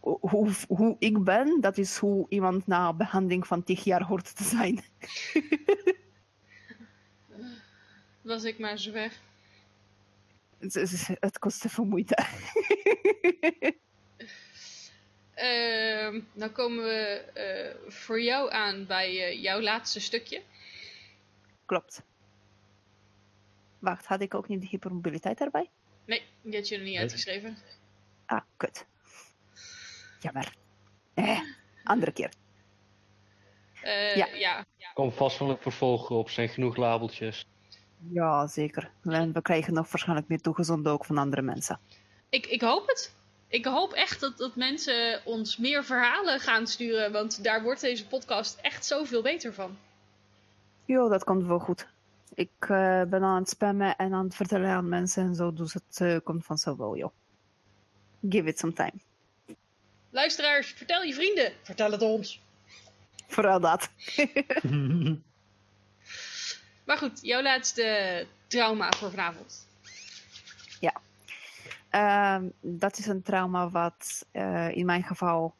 hoe, 0.00 0.50
hoe 0.68 0.96
ik 0.98 1.24
ben, 1.24 1.60
dat 1.60 1.78
is 1.78 1.96
hoe 1.96 2.26
iemand 2.28 2.66
na 2.66 2.92
behandeling 2.92 3.46
van 3.46 3.62
10 3.64 3.78
jaar 3.84 4.02
hoort 4.02 4.36
te 4.36 4.44
zijn. 4.44 4.80
Was 8.22 8.44
ik 8.44 8.58
maar 8.58 8.78
zo 8.78 8.92
weg. 8.92 9.20
Het, 10.60 10.74
het, 10.74 11.08
het 11.20 11.38
kost 11.38 11.64
even 11.64 11.88
moeite. 11.88 12.16
Ehm 15.34 16.20
nou 16.32 16.50
komen 16.50 16.84
we 16.84 16.98
eh, 17.34 17.90
voor 17.92 18.20
jou 18.22 18.52
aan 18.52 18.86
bij 18.86 19.08
eh, 19.26 19.42
jouw 19.42 19.60
laatste 19.60 20.00
stukje. 20.00 20.42
Klopt. 21.66 22.02
Wacht, 23.78 24.06
had 24.06 24.20
ik 24.20 24.34
ook 24.34 24.48
niet 24.48 24.60
de 24.60 24.66
hypermobiliteit 24.66 25.40
erbij? 25.40 25.70
Nee, 26.04 26.22
die 26.42 26.56
had 26.56 26.68
je 26.68 26.76
er 26.76 26.82
niet 26.82 26.98
uitgeschreven. 26.98 27.56
Ah, 28.26 28.40
kut. 28.56 28.86
Jammer. 30.20 30.54
Eh, 31.14 31.40
andere 31.84 32.12
keer. 32.12 32.32
Eh, 33.82 34.16
Ja. 34.16 34.26
ja. 34.26 34.64
Kom 34.94 35.12
vast 35.12 35.36
van 35.36 35.50
een 35.50 35.58
vervolg 35.58 36.10
op, 36.10 36.30
zijn 36.30 36.48
genoeg 36.48 36.76
labeltjes. 36.76 37.46
Ja, 38.08 38.46
zeker. 38.46 38.90
En 39.02 39.32
we 39.32 39.42
krijgen 39.42 39.74
nog 39.74 39.90
waarschijnlijk 39.90 40.28
meer 40.28 40.40
toegezonden 40.40 40.92
ook 40.92 41.04
van 41.04 41.18
andere 41.18 41.42
mensen. 41.42 41.78
Ik, 42.28 42.46
ik 42.46 42.60
hoop 42.60 42.86
het. 42.86 43.14
Ik 43.48 43.64
hoop 43.64 43.92
echt 43.92 44.20
dat, 44.20 44.38
dat 44.38 44.56
mensen 44.56 45.20
ons 45.24 45.56
meer 45.56 45.84
verhalen 45.84 46.40
gaan 46.40 46.66
sturen. 46.66 47.12
Want 47.12 47.44
daar 47.44 47.62
wordt 47.62 47.80
deze 47.80 48.06
podcast 48.06 48.58
echt 48.62 48.86
zoveel 48.86 49.22
beter 49.22 49.54
van. 49.54 49.76
Jo, 50.84 51.08
dat 51.08 51.24
komt 51.24 51.46
wel 51.46 51.58
goed. 51.58 51.86
Ik 52.34 52.50
eh, 52.58 53.02
ben 53.02 53.22
aan 53.22 53.40
het 53.40 53.48
spammen 53.48 53.96
en 53.96 54.12
aan 54.12 54.24
het 54.24 54.34
vertellen 54.34 54.70
aan 54.70 54.88
mensen 54.88 55.24
en 55.24 55.34
zo, 55.34 55.52
dus 55.52 55.74
het 55.74 56.00
eh, 56.00 56.16
komt 56.24 56.44
vanzelf 56.44 56.76
wel, 56.76 56.96
joh. 56.96 57.12
Give 58.28 58.48
it 58.48 58.58
some 58.58 58.72
time. 58.72 58.92
Luisteraars, 60.10 60.72
vertel 60.72 61.02
je 61.02 61.14
vrienden. 61.14 61.52
Vertel 61.62 61.90
het 61.90 62.02
ons. 62.02 62.40
Vooral 63.26 63.60
dat. 63.60 63.88
Maar 66.84 66.98
goed, 66.98 67.18
jouw 67.22 67.42
laatste 67.42 68.26
trauma 68.46 68.90
voor 68.90 69.10
vanavond. 69.10 69.68
Ehm, 71.90 72.48
dat 72.60 72.98
is 72.98 73.06
een 73.06 73.22
trauma 73.22 73.70
wat 73.70 74.26
eh, 74.30 74.76
in 74.76 74.86
mijn 74.86 75.02
geval 75.02 75.54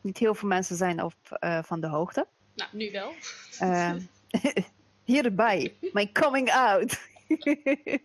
niet 0.00 0.18
heel 0.18 0.34
veel 0.34 0.48
mensen 0.48 0.76
zijn 0.76 1.02
op 1.02 1.14
eh, 1.28 1.62
van 1.62 1.80
de 1.80 1.86
hoogte. 1.86 2.26
Nou, 2.54 2.70
nu 2.72 2.90
wel. 2.90 3.12
Ehm, 3.58 4.00
hierbij, 5.04 5.76
mijn 5.92 6.12
coming 6.12 6.50
out. 6.50 7.00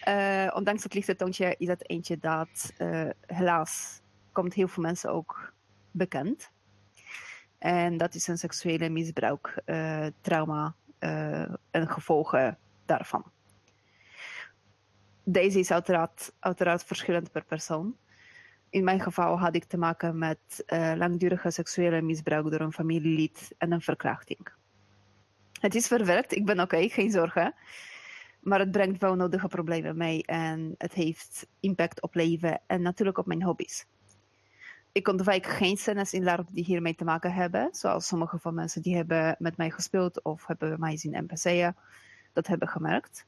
Eh, 0.00 0.50
ondanks 0.54 0.82
het 0.82 0.94
lichte 0.94 1.16
toontje 1.16 1.54
is 1.58 1.66
dat 1.66 1.88
eentje 1.88 2.18
dat 2.18 2.72
helaas 3.26 4.00
komt 4.32 4.54
heel 4.54 4.68
veel 4.68 4.82
mensen 4.82 5.10
ook 5.12 5.52
bekend. 5.90 6.50
En 7.58 7.96
dat 7.96 8.14
is 8.14 8.26
een 8.26 8.38
seksuele 8.38 8.88
misbruik, 8.88 9.62
uh, 9.66 10.06
trauma 10.20 10.64
uh, 10.66 10.72
en 11.70 11.88
gevolgen 11.88 12.58
daarvan. 12.86 13.24
Deze 15.24 15.58
is 15.58 15.70
uiteraard, 15.70 16.32
uiteraard 16.38 16.84
verschillend 16.84 17.30
per 17.32 17.44
persoon. 17.44 17.96
In 18.70 18.84
mijn 18.84 19.00
geval 19.00 19.38
had 19.38 19.54
ik 19.54 19.64
te 19.64 19.78
maken 19.78 20.18
met 20.18 20.64
uh, 20.66 20.92
langdurige 20.96 21.50
seksuele 21.50 22.02
misbruik 22.02 22.50
door 22.50 22.60
een 22.60 22.72
familielid 22.72 23.54
en 23.58 23.72
een 23.72 23.80
verkrachting. 23.80 24.48
Het 25.60 25.74
is 25.74 25.86
verwerkt, 25.86 26.34
ik 26.34 26.46
ben 26.46 26.60
oké, 26.60 26.88
geen 26.88 27.10
zorgen. 27.10 27.54
Maar 28.40 28.58
het 28.58 28.70
brengt 28.70 29.00
wel 29.00 29.14
nodige 29.14 29.48
problemen 29.48 29.96
mee 29.96 30.24
en 30.24 30.74
het 30.78 30.92
heeft 30.92 31.46
impact 31.60 32.02
op 32.02 32.14
leven 32.14 32.60
en 32.66 32.82
natuurlijk 32.82 33.18
op 33.18 33.26
mijn 33.26 33.42
hobby's. 33.42 33.86
Ik 34.92 35.08
ontwijk 35.08 35.46
geen 35.46 35.76
scènes 35.76 36.12
in 36.12 36.24
LARP 36.24 36.48
die 36.52 36.64
hiermee 36.64 36.94
te 36.94 37.04
maken 37.04 37.32
hebben, 37.32 37.68
zoals 37.72 38.06
sommige 38.06 38.38
van 38.38 38.54
mensen 38.54 38.82
die 38.82 38.96
hebben 38.96 39.36
met 39.38 39.56
mij 39.56 39.70
gespeeld 39.70 40.22
of 40.22 40.46
hebben 40.46 40.80
mij 40.80 40.96
zien 40.96 41.24
NPC'en, 41.24 41.76
dat 42.32 42.46
hebben 42.46 42.68
gemerkt. 42.68 43.26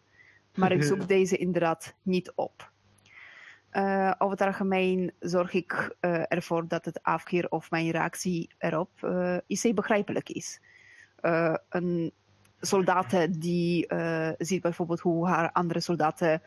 Maar 0.54 0.72
ik 0.72 0.82
zoek 0.82 1.08
deze 1.16 1.36
inderdaad 1.36 1.94
niet 2.02 2.32
op. 2.34 2.70
Uh, 3.72 4.12
over 4.18 4.38
het 4.38 4.46
algemeen 4.46 5.12
zorg 5.20 5.52
ik 5.52 5.96
uh, 6.00 6.22
ervoor 6.28 6.68
dat 6.68 6.84
het 6.84 7.02
afkeer 7.02 7.48
of 7.48 7.70
mijn 7.70 7.90
reactie 7.90 8.50
erop 8.58 8.90
uh, 9.04 9.36
IC 9.46 9.74
begrijpelijk 9.74 10.28
is. 10.28 10.60
een 11.68 12.12
soldaten 12.60 13.40
die 13.40 13.86
ziet 14.38 14.62
bijvoorbeeld 14.62 15.00
hoe 15.00 15.28
haar 15.28 15.52
andere 15.52 15.80
soldaten 15.80 16.42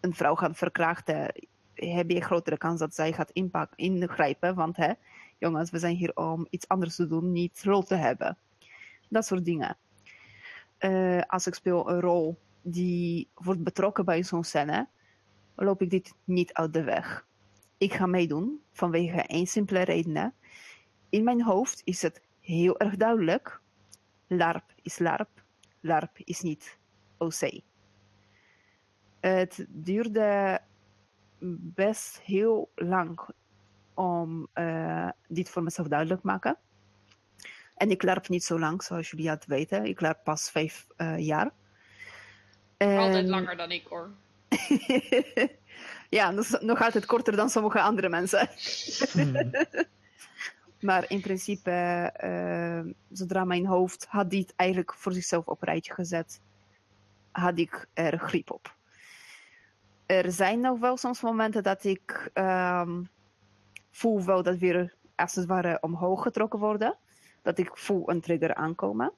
een 0.00 0.14
vrouw 0.14 0.34
gaan 0.34 0.54
verkrachten, 0.54 1.32
heb 1.88 2.10
je 2.10 2.20
grotere 2.20 2.58
kans 2.58 2.78
dat 2.80 2.94
zij 2.94 3.12
gaat 3.12 3.30
inpak, 3.30 3.72
ingrijpen. 3.76 4.54
Want 4.54 4.76
hè, 4.76 4.92
jongens, 5.38 5.70
we 5.70 5.78
zijn 5.78 5.96
hier 5.96 6.16
om 6.16 6.46
iets 6.50 6.68
anders 6.68 6.96
te 6.96 7.06
doen, 7.06 7.32
niet 7.32 7.62
rol 7.64 7.82
te 7.82 7.94
hebben. 7.94 8.38
Dat 9.08 9.26
soort 9.26 9.44
dingen. 9.44 9.76
als 11.26 11.46
ik 11.46 11.54
speel 11.54 11.90
een 11.90 12.00
rol 12.00 12.38
die 12.62 13.28
wordt 13.34 13.62
betrokken 13.62 14.04
bij 14.04 14.22
zo'n 14.22 14.44
scène, 14.44 14.88
loop 15.54 15.82
ik 15.82 15.90
dit 15.90 16.14
niet 16.24 16.52
uit 16.52 16.72
de 16.72 16.82
weg. 16.82 17.26
Ik 17.78 17.92
ga 17.92 18.06
meedoen 18.06 18.60
vanwege 18.72 19.22
één 19.22 19.46
simpele 19.46 19.82
reden. 19.82 20.34
In 21.08 21.24
mijn 21.24 21.42
hoofd 21.42 21.80
is 21.84 22.02
het 22.02 22.22
heel 22.40 22.78
erg 22.78 22.96
duidelijk. 22.96 23.60
LARP 24.26 24.72
is 24.82 24.98
LARP. 24.98 25.28
LARP 25.80 26.18
is 26.18 26.40
niet 26.40 26.78
OC. 27.18 27.60
Het 29.20 29.66
duurde 29.68 30.60
best 31.74 32.20
heel 32.20 32.70
lang 32.74 33.20
om 33.94 34.48
uh, 34.54 35.08
dit 35.28 35.50
voor 35.50 35.62
mezelf 35.62 35.88
duidelijk 35.88 36.20
te 36.20 36.26
maken. 36.26 36.58
En 37.74 37.90
ik 37.90 38.02
larp 38.02 38.28
niet 38.28 38.44
zo 38.44 38.58
lang, 38.58 38.82
zoals 38.82 39.10
jullie 39.10 39.28
het 39.28 39.46
weten. 39.46 39.84
Ik 39.84 40.00
larp 40.00 40.24
pas 40.24 40.50
vijf 40.50 40.86
uh, 40.96 41.18
jaar. 41.18 41.50
Altijd 42.78 43.28
langer 43.28 43.56
dan 43.56 43.70
ik 43.70 43.86
hoor. 43.86 44.10
ja, 46.18 46.32
dat 46.32 46.44
is 46.44 46.56
nog 46.60 46.82
altijd 46.82 47.06
korter 47.06 47.36
dan 47.36 47.50
sommige 47.50 47.80
andere 47.80 48.08
mensen. 48.08 48.48
Hmm. 49.12 49.50
maar 50.88 51.04
in 51.08 51.20
principe, 51.20 51.70
uh, 52.24 52.92
zodra 53.12 53.44
mijn 53.44 53.66
hoofd 53.66 54.06
had 54.08 54.30
dit 54.30 54.52
eigenlijk 54.56 54.94
voor 54.94 55.12
zichzelf 55.12 55.46
op 55.46 55.62
een 55.62 55.68
rijtje 55.68 55.94
gezet, 55.94 56.40
had 57.30 57.58
ik 57.58 57.88
er 57.94 58.18
grip 58.18 58.50
op. 58.50 58.74
Er 60.10 60.32
zijn 60.32 60.60
nog 60.60 60.78
wel 60.78 60.96
soms 60.96 61.20
momenten 61.20 61.62
dat 61.62 61.84
ik 61.84 62.30
um, 62.34 63.08
voel 63.90 64.24
wel 64.24 64.42
dat 64.42 64.58
weer 64.58 64.94
als 65.16 65.34
het 65.34 65.46
ware 65.46 65.78
omhoog 65.80 66.22
getrokken 66.22 66.58
worden. 66.58 66.96
Dat 67.42 67.58
ik 67.58 67.70
voel 67.76 68.10
een 68.10 68.20
trigger 68.20 68.54
aankomen 68.54 69.12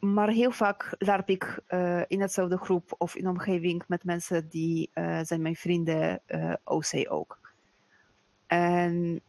maar 0.00 0.28
heel 0.28 0.50
vaak 0.50 0.94
larp 0.98 1.28
ik 1.28 1.60
uh, 1.68 2.02
in 2.06 2.20
hetzelfde 2.20 2.56
groep 2.56 2.94
of 2.98 3.14
in 3.14 3.28
omgeving 3.28 3.82
met 3.86 4.04
mensen 4.04 4.48
die 4.48 4.90
uh, 4.94 5.20
zijn 5.22 5.42
mijn 5.42 5.56
vrienden 5.56 6.20
uh, 6.26 6.54
OC 6.64 7.06
ook. 7.08 7.38
En 8.46 9.20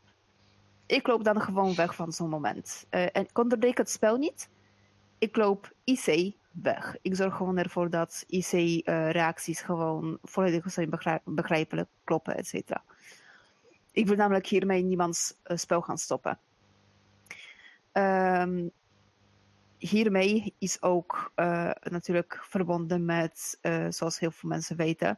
ik 0.85 1.07
loop 1.07 1.23
dan 1.23 1.41
gewoon 1.41 1.75
weg 1.75 1.95
van 1.95 2.11
zo'n 2.11 2.29
moment. 2.29 2.85
en 2.89 3.23
ik 3.23 3.37
onderbreek 3.37 3.77
het 3.77 3.89
spel 3.89 4.17
niet. 4.17 4.49
Ik 5.21 5.35
loop 5.35 5.73
IC 5.83 6.35
weg. 6.51 6.97
Ik 7.01 7.15
zorg 7.15 7.35
gewoon 7.35 7.57
ervoor 7.57 7.89
dat 7.89 8.23
IC-reacties 8.27 9.61
gewoon 9.61 10.17
volledig 10.21 10.71
zijn 10.71 10.89
begrijp 10.89 11.21
begrijpelijk, 11.25 11.89
kloppen, 12.03 12.35
et 12.37 12.47
cetera. 12.47 12.83
Ik 13.91 14.07
wil 14.07 14.15
namelijk 14.15 14.47
hiermee 14.47 14.83
niemands 14.83 15.33
spel 15.43 15.81
gaan 15.81 15.97
stoppen. 15.97 16.39
Um, 17.93 18.71
hiermee 19.77 20.53
is 20.57 20.81
ook 20.81 21.31
uh, 21.35 21.71
natuurlijk 21.81 22.39
verbonden 22.43 23.05
met, 23.05 23.59
zoals 23.89 24.19
heel 24.19 24.31
veel 24.31 24.49
mensen 24.49 24.75
weten, 24.75 25.17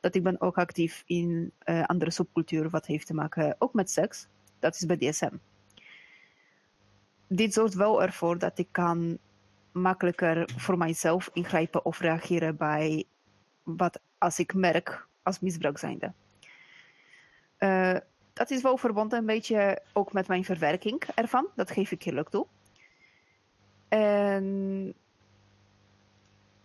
dat 0.00 0.14
ik 0.14 0.22
ben 0.22 0.40
ook 0.40 0.58
actief 0.58 1.02
in 1.06 1.52
uh, 1.64 1.84
andere 1.84 2.10
subculturen 2.10 2.70
wat 2.70 2.86
heeft 2.86 3.06
te 3.06 3.14
maken 3.14 3.56
ook 3.58 3.74
met 3.74 3.90
seks. 3.90 4.26
Dat 4.58 4.74
is 4.74 4.86
BDSM. 4.86 5.34
Dit 7.26 7.52
zorgt 7.52 7.74
wel 7.74 8.02
ervoor 8.02 8.38
dat 8.38 8.58
ik 8.58 8.68
kan 8.70 9.18
makkelijker 9.72 10.50
voor 10.56 10.78
mijzelf 10.78 11.30
ingrijpen 11.32 11.84
of 11.84 12.00
reageren 12.00 12.56
bij 12.56 13.04
wat 13.62 14.00
als 14.18 14.38
ik 14.38 14.54
merk 14.54 15.06
als 15.22 15.40
misbruik 15.40 15.78
zijnde. 15.78 16.12
dat 18.32 18.50
is 18.50 18.62
wel 18.62 18.76
verbonden 18.76 19.18
een 19.18 19.26
beetje 19.26 19.82
ook 19.92 20.12
met 20.12 20.28
mijn 20.28 20.44
verwerking 20.44 21.02
ervan. 21.14 21.48
Dat 21.54 21.70
geef 21.70 21.90
ik 21.90 22.04
eerlijk 22.04 22.28
toe. 22.28 22.46
En 23.88 24.94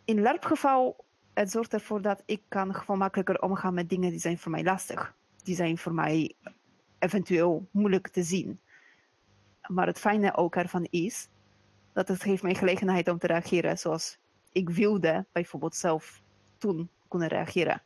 in 0.05 0.21
LARP-geval, 0.21 1.05
het 1.33 1.51
zorgt 1.51 1.73
ervoor 1.73 2.01
dat 2.01 2.23
ik 2.25 2.41
kan 2.47 2.73
gewoon 2.73 2.97
makkelijker 2.97 3.41
omgaan 3.41 3.73
met 3.73 3.89
dingen 3.89 4.09
die 4.09 4.19
zijn 4.19 4.37
voor 4.37 4.51
mij 4.51 4.63
lastig. 4.63 5.15
Die 5.43 5.55
zijn 5.55 5.77
voor 5.77 5.93
mij 5.93 6.35
eventueel 6.99 7.67
moeilijk 7.71 8.07
te 8.07 8.23
zien. 8.23 8.59
Maar 9.67 9.87
het 9.87 9.99
fijne 9.99 10.35
ook 10.35 10.55
ervan 10.55 10.87
is, 10.89 11.27
dat 11.95 12.07
het 12.07 12.21
geeft 12.21 12.43
mij 12.43 12.55
gelegenheid 12.55 13.07
om 13.07 13.17
te 13.17 13.27
reageren 13.27 13.77
zoals 13.77 14.17
ik 14.51 14.69
wilde 14.69 15.25
bijvoorbeeld 15.31 15.75
zelf 15.75 16.21
toen 16.57 16.89
kunnen 17.07 17.27
reageren. 17.27 17.81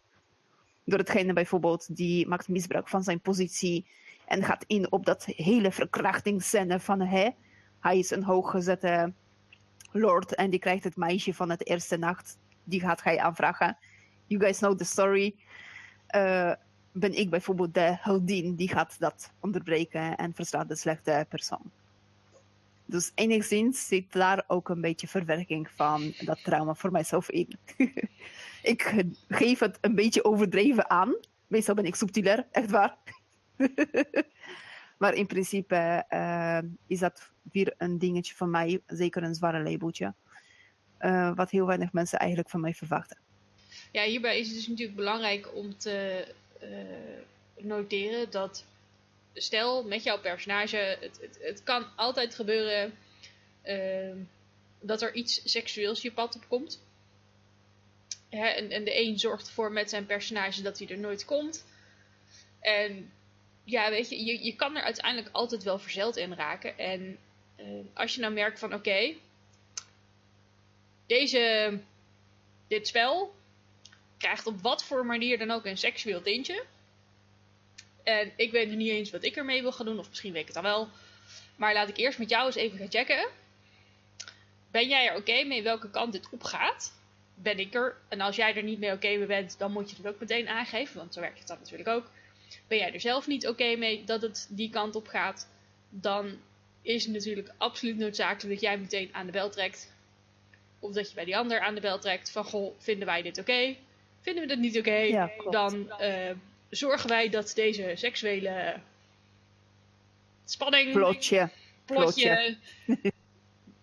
Door 0.85 0.99
hetgene 0.99 1.33
bijvoorbeeld, 1.33 1.95
die 1.95 2.27
maakt 2.27 2.47
misbruik 2.47 2.87
van 2.87 3.03
zijn 3.03 3.21
positie 3.21 3.87
en 4.25 4.43
gaat 4.43 4.63
in 4.67 4.91
op 4.91 5.05
dat 5.05 5.25
hele 5.25 5.71
verkrachtingsscène 5.71 6.79
van 6.79 7.01
hè, 7.01 7.29
hij 7.79 7.97
is 7.97 8.11
een 8.11 8.23
hooggezette 8.23 9.13
Lord 9.91 10.35
en 10.35 10.49
die 10.49 10.59
krijgt 10.59 10.83
het 10.83 10.95
meisje 10.95 11.33
van 11.33 11.49
het 11.49 11.67
eerste 11.67 11.97
nacht. 11.97 12.37
Die 12.63 12.79
gaat 12.79 13.03
hij 13.03 13.19
aanvragen. 13.19 13.77
You 14.25 14.41
guys 14.41 14.57
know 14.57 14.77
the 14.77 14.83
story. 14.83 15.35
Uh, 16.15 16.53
ben 16.91 17.13
ik 17.13 17.29
bijvoorbeeld 17.29 17.73
de 17.73 17.97
heldin 17.99 18.55
die 18.55 18.69
gaat 18.69 18.99
dat 18.99 19.31
onderbreken 19.39 20.17
en 20.17 20.33
verslaat 20.33 20.67
de 20.67 20.75
slechte 20.75 21.25
persoon. 21.29 21.71
Dus 22.89 23.11
enigszins 23.15 23.87
zit 23.87 24.11
daar 24.11 24.43
ook 24.47 24.69
een 24.69 24.81
beetje 24.81 25.07
verwerking 25.07 25.69
van 25.71 26.13
dat 26.19 26.43
trauma 26.43 26.73
voor 26.73 26.91
mijzelf 26.91 27.29
in. 27.29 27.59
ik 28.63 29.05
geef 29.27 29.59
het 29.59 29.77
een 29.81 29.95
beetje 29.95 30.23
overdreven 30.23 30.89
aan. 30.89 31.15
Meestal 31.47 31.75
ben 31.75 31.85
ik 31.85 31.95
subtieler, 31.95 32.47
echt 32.51 32.69
waar. 32.69 32.97
Maar 34.99 35.13
in 35.13 35.27
principe 35.27 36.05
uh, 36.09 36.59
is 36.87 36.99
dat 36.99 37.31
weer 37.51 37.73
een 37.77 37.97
dingetje 37.97 38.35
van 38.35 38.49
mij, 38.49 38.81
zeker 38.87 39.23
een 39.23 39.35
zware 39.35 39.63
labeltje. 39.63 40.13
Uh, 40.99 41.35
wat 41.35 41.51
heel 41.51 41.65
weinig 41.65 41.93
mensen 41.93 42.19
eigenlijk 42.19 42.49
van 42.49 42.61
mij 42.61 42.73
verwachten. 42.73 43.17
Ja, 43.91 44.03
hierbij 44.03 44.39
is 44.39 44.47
het 44.47 44.55
dus 44.55 44.67
natuurlijk 44.67 44.97
belangrijk 44.97 45.55
om 45.55 45.77
te 45.77 46.27
uh, 46.63 47.65
noteren 47.65 48.31
dat, 48.31 48.65
stel 49.41 49.83
met 49.83 50.03
jouw 50.03 50.19
personage, 50.19 50.77
het, 50.77 51.19
het, 51.21 51.37
het 51.41 51.63
kan 51.63 51.95
altijd 51.95 52.35
gebeuren 52.35 52.97
dat 54.81 55.01
er 55.01 55.13
iets 55.13 55.41
seksueels 55.51 56.01
je 56.01 56.11
pad 56.11 56.35
op 56.35 56.47
komt. 56.47 56.81
Hè, 58.29 58.47
en, 58.47 58.71
en 58.71 58.83
de 58.83 58.99
een 58.99 59.19
zorgt 59.19 59.47
ervoor 59.47 59.71
met 59.71 59.89
zijn 59.89 60.05
personage 60.05 60.61
dat 60.61 60.79
hij 60.79 60.87
er 60.87 60.97
nooit 60.97 61.25
komt. 61.25 61.65
En 62.59 63.11
ja, 63.63 63.89
weet 63.89 64.09
je, 64.09 64.25
je, 64.25 64.43
je 64.43 64.55
kan 64.55 64.75
er 64.75 64.83
uiteindelijk 64.83 65.35
altijd 65.35 65.63
wel 65.63 65.79
verzeld 65.79 66.17
in 66.17 66.33
raken. 66.33 66.77
En 66.77 67.17
uh, 67.59 67.65
als 67.93 68.15
je 68.15 68.21
nou 68.21 68.33
merkt 68.33 68.59
van 68.59 68.73
oké, 68.73 69.15
deze, 71.05 71.79
dit 72.67 72.87
spel 72.87 73.35
krijgt 74.17 74.47
op 74.47 74.61
wat 74.61 74.83
voor 74.83 75.05
manier 75.05 75.37
dan 75.37 75.51
ook 75.51 75.65
een 75.65 75.77
seksueel 75.77 76.21
tintje. 76.21 76.65
En 78.09 78.31
ik 78.35 78.51
weet 78.51 78.67
nog 78.67 78.77
niet 78.77 78.89
eens 78.89 79.11
wat 79.11 79.23
ik 79.23 79.35
ermee 79.35 79.61
wil 79.61 79.71
gaan 79.71 79.85
doen, 79.85 79.99
of 79.99 80.09
misschien 80.09 80.31
weet 80.31 80.41
ik 80.41 80.53
het 80.53 80.55
dan 80.55 80.63
wel. 80.63 80.89
Maar 81.55 81.73
laat 81.73 81.89
ik 81.89 81.97
eerst 81.97 82.19
met 82.19 82.29
jou 82.29 82.45
eens 82.45 82.55
even 82.55 82.77
gaan 82.77 82.91
checken. 82.91 83.27
Ben 84.71 84.87
jij 84.87 85.07
er 85.09 85.15
oké 85.15 85.43
mee 85.43 85.63
welke 85.63 85.89
kant 85.89 86.13
dit 86.13 86.29
op 86.31 86.43
gaat? 86.43 86.93
Ben 87.35 87.59
ik 87.59 87.73
er? 87.73 87.95
En 88.07 88.21
als 88.21 88.35
jij 88.35 88.55
er 88.55 88.63
niet 88.63 88.79
mee 88.79 88.91
oké 88.91 89.07
mee 89.07 89.25
bent, 89.25 89.57
dan 89.57 89.71
moet 89.71 89.89
je 89.89 89.95
het 89.95 90.07
ook 90.07 90.19
meteen 90.19 90.47
aangeven, 90.47 90.97
want 90.97 91.13
zo 91.13 91.19
werkt 91.19 91.39
het 91.39 91.47
dan 91.47 91.57
natuurlijk 91.57 91.89
ook 91.89 92.11
ben 92.67 92.77
jij 92.77 92.93
er 92.93 92.99
zelf 92.99 93.27
niet 93.27 93.47
oké 93.47 93.75
mee 93.75 94.03
dat 94.03 94.21
het 94.21 94.47
die 94.49 94.69
kant 94.69 94.95
op 94.95 95.07
gaat, 95.07 95.49
dan 95.89 96.37
is 96.81 97.03
het 97.03 97.13
natuurlijk 97.13 97.53
absoluut 97.57 97.97
noodzakelijk 97.97 98.49
dat 98.49 98.61
jij 98.61 98.77
meteen 98.77 99.09
aan 99.11 99.25
de 99.25 99.31
bel 99.31 99.49
trekt. 99.49 99.93
Of 100.79 100.93
dat 100.93 101.09
je 101.09 101.15
bij 101.15 101.25
die 101.25 101.37
ander 101.37 101.59
aan 101.59 101.75
de 101.75 101.81
bel 101.81 101.99
trekt 101.99 102.31
van, 102.31 102.43
goh, 102.43 102.79
vinden 102.79 103.05
wij 103.05 103.21
dit 103.21 103.39
oké? 103.39 103.75
Vinden 104.21 104.43
we 104.43 104.49
dat 104.49 104.57
niet 104.57 104.77
oké? 104.77 104.95
Ja, 104.95 105.31
dan 105.49 105.91
eh, 105.91 106.31
zorgen 106.69 107.09
wij 107.09 107.29
dat 107.29 107.51
deze 107.55 107.91
seksuele 107.95 108.79
spanning, 110.45 110.91
Plotje. 110.91 111.49
plotje, 111.85 112.57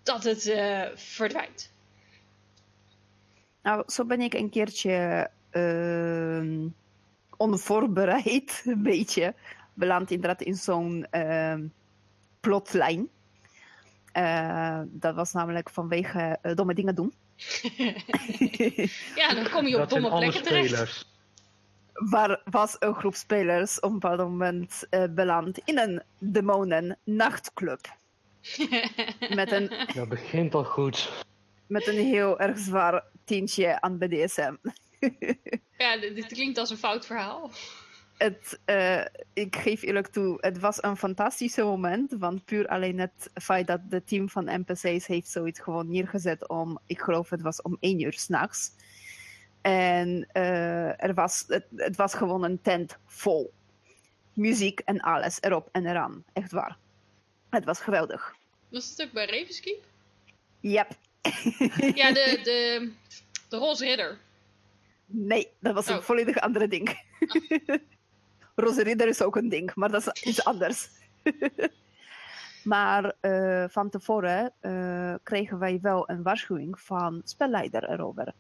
dat 0.02 0.24
het 0.24 0.46
eh, 0.46 0.82
verdwijnt. 0.94 1.72
Nou, 3.62 3.82
zo 3.86 4.04
ben 4.04 4.20
ik 4.20 4.34
een 4.34 4.50
keertje 4.50 5.30
ehm, 5.50 6.68
onvoorbereid, 7.36 8.62
een 8.64 8.82
beetje, 8.82 9.34
beland 9.74 10.10
inderdaad 10.10 10.42
in 10.42 10.54
zo'n 10.54 11.06
ehm, 11.10 11.66
plotlijn. 12.40 13.08
Eh, 14.12 14.80
dat 14.86 15.14
was 15.14 15.32
namelijk 15.32 15.70
vanwege 15.70 16.38
eh, 16.42 16.54
domme 16.54 16.74
dingen 16.74 16.94
doen. 16.94 17.12
Ja, 19.14 19.34
dan 19.34 19.50
kom 19.50 19.66
je 19.66 19.74
op 19.74 19.80
Dat 19.80 19.90
domme 19.90 20.18
plekken 20.18 20.42
terecht. 20.42 20.68
spelers. 20.68 21.15
Waar 21.96 22.40
was 22.44 22.76
een 22.78 22.94
groep 22.94 23.14
spelers 23.14 23.80
op 23.80 23.90
een 23.90 23.98
bepaald 23.98 24.18
moment 24.18 24.86
eh, 24.90 25.04
beland 25.10 25.58
in 25.64 25.78
een 25.78 26.02
demonen 26.18 26.98
nachtclub. 27.04 27.80
met, 29.34 29.52
een, 29.52 29.70
Dat 29.94 30.08
begint 30.08 30.54
al 30.54 30.64
goed. 30.64 31.24
met 31.66 31.86
een 31.86 32.04
heel 32.04 32.38
erg 32.38 32.58
zwaar 32.58 33.04
tientje 33.24 33.80
aan 33.80 33.98
BDSM. 33.98 34.54
Ja, 35.78 35.96
dit 35.96 36.14
dit 36.14 36.26
klinkt 36.26 36.58
als 36.58 36.70
een 36.70 36.76
fout 36.76 37.06
verhaal. 37.06 37.50
het, 38.16 38.60
eh, 38.64 39.04
ik 39.32 39.56
geef 39.56 39.82
eerlijk 39.82 40.06
toe, 40.06 40.38
het 40.40 40.58
was 40.58 40.82
een 40.82 40.96
fantastische 40.96 41.62
moment. 41.62 42.12
Want 42.18 42.44
puur 42.44 42.68
alleen 42.68 42.98
het 42.98 43.30
feit 43.34 43.66
dat 43.66 43.80
de 43.90 44.04
team 44.04 44.28
van 44.28 44.44
NPC's 44.44 45.06
heeft 45.06 45.28
zoiets 45.28 45.60
gewoon 45.60 45.88
neergezet 45.90 46.48
om, 46.48 46.78
ik 46.86 47.00
geloof 47.00 47.30
het 47.30 47.42
was 47.42 47.62
om 47.62 47.76
één 47.80 48.00
uur 48.00 48.12
s'nachts. 48.12 48.70
En 49.66 50.26
eh, 50.32 51.02
er 51.02 51.14
was, 51.14 51.44
het, 51.48 51.64
het 51.76 51.96
was 51.96 52.14
gewoon 52.14 52.44
een 52.44 52.60
tent 52.62 52.96
vol. 53.06 53.52
Muziek 54.32 54.80
en 54.80 55.00
alles 55.00 55.38
erop 55.42 55.68
en 55.72 55.86
eraan. 55.86 56.24
Echt 56.32 56.52
waar. 56.52 56.76
Het 57.50 57.64
was 57.64 57.80
geweldig. 57.80 58.34
Was 58.68 58.90
het 58.90 59.02
ook 59.02 59.12
bij 59.12 59.26
Ravenskeep? 59.26 59.84
Yep. 60.60 60.88
Ja, 61.94 62.12
de, 62.12 62.40
de, 62.48 62.90
de 63.48 63.56
roze 63.56 63.84
ridder. 63.84 64.18
Nee, 65.06 65.48
dat 65.58 65.74
was 65.74 65.86
een 65.86 65.96
Oh. 65.96 66.02
volledig 66.02 66.36
andere 66.38 66.68
ding. 66.68 67.00
Roze 68.54 68.82
Ridder 68.82 69.08
is 69.08 69.22
ook 69.22 69.36
een 69.36 69.48
ding, 69.48 69.74
maar 69.74 69.90
dat 69.90 70.06
is 70.06 70.22
iets 70.22 70.44
anders. 70.44 70.88
maar 72.62 73.12
eh, 73.20 73.64
van 73.68 73.90
tevoren 73.90 74.52
eh, 74.60 75.14
kregen 75.22 75.58
wij 75.58 75.78
wel 75.82 76.10
een 76.10 76.22
waarschuwing 76.22 76.80
van 76.80 77.20
spelleider 77.24 77.90
erover. 77.90 78.34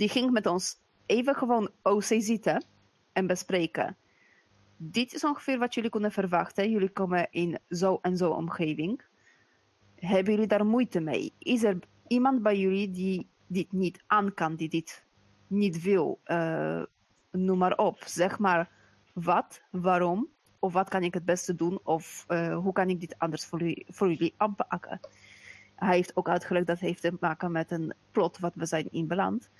Die 0.00 0.08
ging 0.08 0.30
met 0.30 0.46
ons 0.46 0.78
even 1.06 1.34
gewoon 1.34 1.70
OC 1.82 2.02
zitten 2.02 2.64
en 3.12 3.26
bespreken. 3.26 3.96
Dit 4.76 5.14
is 5.14 5.24
ongeveer 5.24 5.58
wat 5.58 5.74
jullie 5.74 5.90
kunnen 5.90 6.12
verwachten. 6.12 6.70
Jullie 6.70 6.88
komen 6.88 7.28
in 7.30 7.58
zo 7.68 7.98
en 8.02 8.16
zo 8.16 8.30
omgeving. 8.30 9.02
Hebben 9.94 10.32
jullie 10.32 10.48
daar 10.48 10.66
moeite 10.66 11.00
mee? 11.00 11.32
Is 11.38 11.62
er 11.62 11.78
iemand 12.06 12.42
bij 12.42 12.58
jullie 12.58 12.90
die 12.90 13.28
dit 13.46 13.72
niet 13.72 14.02
aan 14.06 14.34
kan, 14.34 14.56
die 14.56 14.68
dit 14.68 15.04
niet 15.46 15.82
wil, 15.82 16.20
eh, 16.24 16.82
noem 17.30 17.58
maar 17.58 17.76
op. 17.76 18.02
Zeg 18.04 18.38
maar 18.38 18.70
wat, 19.12 19.62
waarom, 19.70 20.28
of 20.58 20.72
wat 20.72 20.88
kan 20.88 21.02
ik 21.02 21.14
het 21.14 21.24
beste 21.24 21.54
doen, 21.54 21.80
of 21.84 22.24
eh, 22.28 22.56
hoe 22.56 22.72
kan 22.72 22.88
ik 22.88 23.00
dit 23.00 23.18
anders 23.18 23.44
voor 23.86 24.08
jullie, 24.12 24.34
aanpakken. 24.36 25.00
Hij 25.74 25.96
heeft 25.96 26.16
ook 26.16 26.28
uitgelegd 26.28 26.66
dat 26.66 26.78
heeft 26.78 27.02
te 27.02 27.16
maken 27.20 27.52
met 27.52 27.70
een 27.70 27.94
plot 28.10 28.38
wat 28.38 28.54
we 28.54 28.66
zijn 28.66 28.90
inbeland. 28.90 29.50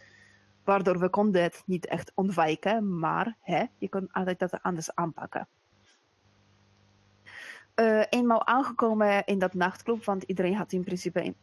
Waardoor 0.71 0.99
we 0.99 1.09
konden 1.09 1.43
het 1.43 1.63
niet 1.67 1.87
echt 1.87 2.13
ontwijken, 2.15 2.99
maar 2.99 3.37
hè, 3.41 3.65
je 3.79 3.89
kon 3.89 4.09
altijd 4.13 4.39
dat 4.39 4.63
anders 4.63 4.95
aanpakken. 4.95 5.49
Eh, 7.75 8.03
eenmaal 8.09 8.47
aangekomen 8.47 9.27
in 9.27 9.39
dat 9.39 9.55
nachtclub, 9.55 10.05
want 10.05 10.23
iedereen 10.23 10.55
had 10.55 10.73
in 10.73 10.85
principe 10.85 11.35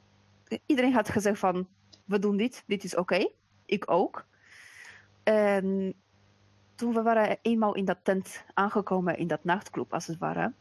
iedereen 0.66 0.94
had 0.94 1.10
gezegd 1.10 1.40
van 1.40 1.68
we 2.06 2.20
doen 2.20 2.38
dit, 2.38 2.64
dit 2.68 2.84
is 2.84 2.96
oké. 2.96 3.30
Ik 3.66 3.92
ook. 3.92 4.26
En 5.24 5.94
toen 6.76 6.94
we 6.94 7.02
waren 7.02 7.38
eenmaal 7.42 7.76
in 7.76 7.86
dat 7.86 8.00
tent 8.04 8.46
aangekomen, 8.54 9.18
in 9.18 9.28
dat 9.28 9.44
nachtclub 9.44 9.94
als 9.94 10.08
het 10.08 10.18
ware, 10.18 10.54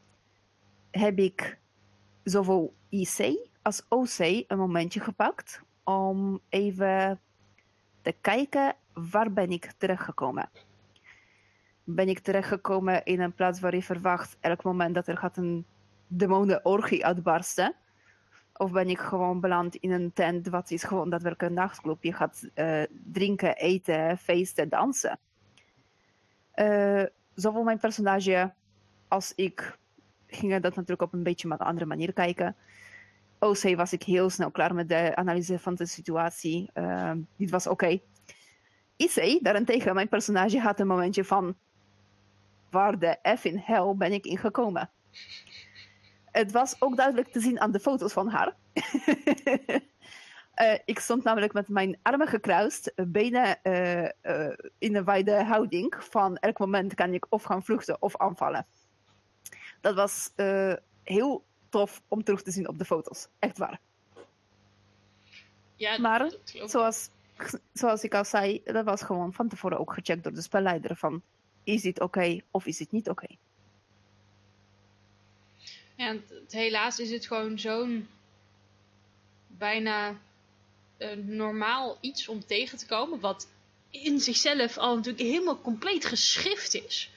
heb 0.90 1.18
ik 1.18 1.58
zowel 2.22 2.74
IC 2.88 3.48
als 3.62 3.86
OC 3.88 4.18
een 4.18 4.58
momentje 4.58 5.00
gepakt 5.00 5.62
om 5.84 6.40
even 6.48 7.20
te 8.07 8.14
kijken 8.20 8.74
waar 8.92 9.32
ben 9.32 9.50
ik 9.50 9.72
terechtgekomen. 9.78 10.48
Ben 11.84 12.09
ik 12.09 12.18
terechtgekomen 12.18 13.04
in 13.04 13.20
een 13.20 13.34
plaats 13.34 13.61
waar 13.61 13.74
je 13.74 13.82
verwacht 13.82 14.36
elk 14.40 14.62
moment 14.62 14.94
dat 14.94 15.09
er 15.09 15.16
gaat 15.16 15.36
een 15.36 15.66
demonenorgie 16.07 17.04
uitbarsten? 17.04 17.74
Of 18.57 18.72
ben 18.72 18.88
ik 18.88 18.98
gewoon 18.98 19.40
beland 19.40 19.74
in 19.74 19.90
een 19.90 20.12
tent 20.12 20.48
wat 20.48 20.70
is 20.70 20.82
gewoon 20.84 21.11
daadwerkelijk 21.11 21.50
een 21.50 21.62
nachtclub. 21.62 22.02
Je 22.02 22.12
gaat 22.12 22.48
eh, 22.54 22.82
drinken, 23.12 23.57
eten, 23.57 24.18
feesten, 24.18 24.68
dansen. 24.68 25.18
Eh, 26.50 27.04
zowel 27.34 27.62
mijn 27.62 27.78
personage 27.78 28.52
als 29.09 29.32
ik 29.34 29.78
gingen 30.26 30.62
dat 30.62 30.74
natuurlijk 30.74 31.02
op 31.02 31.12
een 31.12 31.22
beetje 31.22 31.48
een 31.48 31.59
andere 31.59 31.86
manier 31.86 32.12
kijken. 32.12 32.57
OC 33.39 33.76
was 33.76 33.93
ik 33.93 34.03
heel 34.03 34.30
snel 34.30 34.51
klaar 34.51 34.74
met 34.74 34.89
de 34.89 35.16
analyse 35.16 35.59
van 35.59 35.74
de 35.74 35.87
situatie. 35.87 36.70
Eh, 36.72 37.12
dit 37.37 37.51
was 37.51 37.66
oké. 37.66 38.01
IC, 38.97 39.39
daarentegen, 39.43 39.95
mijn 39.95 40.09
personage 40.09 40.61
had 40.61 40.80
een 40.80 40.87
momentje 40.87 41.24
van... 41.24 41.57
Waar 42.70 42.99
de 42.99 43.18
F 43.39 43.45
in 43.45 43.62
hell 43.64 43.95
ben 43.97 44.12
ik 44.12 44.24
ingekomen? 44.24 44.91
Het 46.24 46.53
was 46.53 46.76
ook 46.78 46.97
duidelijk 46.97 47.28
te 47.28 47.41
zien 47.41 47.61
aan 47.61 47.72
de 47.72 47.80
foto's 47.80 48.12
van 48.12 48.28
haar. 48.28 48.55
Eh, 50.57 50.78
ik 50.84 50.99
stond 50.99 51.24
namelijk 51.24 51.53
met 51.53 51.68
mijn 51.68 51.99
armen 52.03 52.26
gekruist, 52.26 52.93
benen 53.07 53.62
eh, 53.62 54.05
eh, 54.05 54.53
in 54.78 54.97
een 54.97 55.05
wijde 55.05 55.45
houding. 55.45 55.95
Van 55.99 56.37
elk 56.37 56.59
moment 56.59 56.95
kan 56.95 57.14
ik 57.14 57.26
of 57.28 57.43
gaan 57.43 57.64
vluchten 57.64 58.03
of 58.03 58.16
aanvallen. 58.16 58.66
Dat 59.80 59.95
was 59.95 60.32
heel 61.03 61.45
tof 61.77 62.03
om 62.09 62.24
terug 62.24 62.43
te 62.43 62.51
zien 62.51 62.68
op 62.68 62.79
de 62.79 62.85
foto's. 62.85 63.27
Echt 63.39 63.59
waar. 63.59 63.81
Ja, 65.77 65.99
Maar, 65.99 66.18
dat. 66.18 66.70
Zoals, 66.70 67.09
zoals 67.72 68.03
ik 68.03 68.14
al 68.14 68.24
zei, 68.24 68.61
dat 68.64 68.85
was 68.85 69.03
gewoon 69.03 69.33
van 69.33 69.49
tevoren 69.49 69.79
ook 69.79 69.93
gecheckt 69.93 70.22
door 70.22 70.33
de 70.35 70.43
spelleider. 70.43 70.97
Van, 70.97 71.22
is 71.64 71.83
dit 71.83 72.01
oké 72.01 72.41
of 72.51 72.66
is 72.66 72.77
dit 72.77 72.93
niet 72.93 73.09
oké? 73.09 73.27
Ja, 75.97 76.09
en 76.09 76.24
het- 76.29 76.53
helaas 76.53 76.99
is 76.99 77.11
het 77.11 77.27
gewoon 77.27 77.59
zo'n 77.59 78.09
bijna 79.47 80.14
eh, 80.97 81.16
normaal 81.16 81.99
iets 82.01 82.29
om 82.29 82.47
tegen 82.47 82.79
te 82.79 82.87
komen. 82.87 83.20
Wat 83.20 83.49
in 83.91 84.20
zichzelf 84.20 84.79
al 84.79 84.95
natuurlijk 84.97 85.24
helemaal 85.24 85.61
compleet 85.61 86.05
geschrift 86.05 86.74
is. 86.74 87.11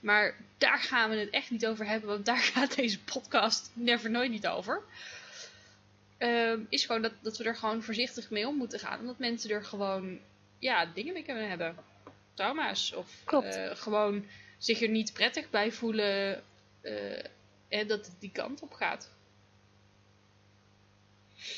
Maar 0.00 0.34
daar 0.58 0.78
gaan 0.78 1.10
we 1.10 1.16
het 1.16 1.30
echt 1.30 1.50
niet 1.50 1.66
over 1.66 1.86
hebben, 1.86 2.08
want 2.08 2.26
daar 2.26 2.38
gaat 2.52 2.74
deze 2.76 3.00
podcast 3.00 3.70
never 3.72 4.10
nooit 4.10 4.30
niet 4.30 4.46
over. 4.46 4.82
Ehm, 6.18 6.60
is 6.68 6.84
gewoon 6.84 7.02
dat, 7.02 7.12
dat 7.20 7.36
we 7.36 7.44
er 7.44 7.56
gewoon 7.56 7.82
voorzichtig 7.82 8.30
mee 8.30 8.48
om 8.48 8.56
moeten 8.56 8.78
gaan. 8.78 9.00
Omdat 9.00 9.18
mensen 9.18 9.50
er 9.50 9.64
gewoon 9.64 10.18
ja, 10.58 10.86
dingen 10.86 11.12
mee 11.12 11.24
kunnen 11.24 11.48
hebben. 11.48 11.76
Trauma's. 12.34 12.92
Of 12.94 13.22
Klopt. 13.24 13.56
eh, 13.56 13.70
gewoon 13.70 14.24
zich 14.58 14.82
er 14.82 14.88
niet 14.88 15.12
prettig 15.12 15.50
bij 15.50 15.72
voelen. 15.72 16.42
eh, 16.80 17.24
en 17.68 17.86
dat 17.86 18.06
het 18.06 18.14
die 18.18 18.30
kant 18.32 18.62
op 18.62 18.72
gaat. 18.72 19.10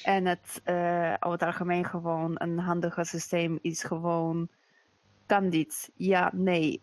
En 0.02 0.26
het 0.26 0.60
eh 0.64 1.14
over 1.20 1.38
het 1.38 1.42
algemeen 1.42 1.84
gewoon 1.84 2.34
een 2.38 2.58
handige 2.58 3.04
systeem 3.04 3.58
is 3.62 3.82
gewoon... 3.82 4.48
Kan 5.26 5.50
dit? 5.50 5.90
Ja, 5.96 6.30
nee. 6.34 6.80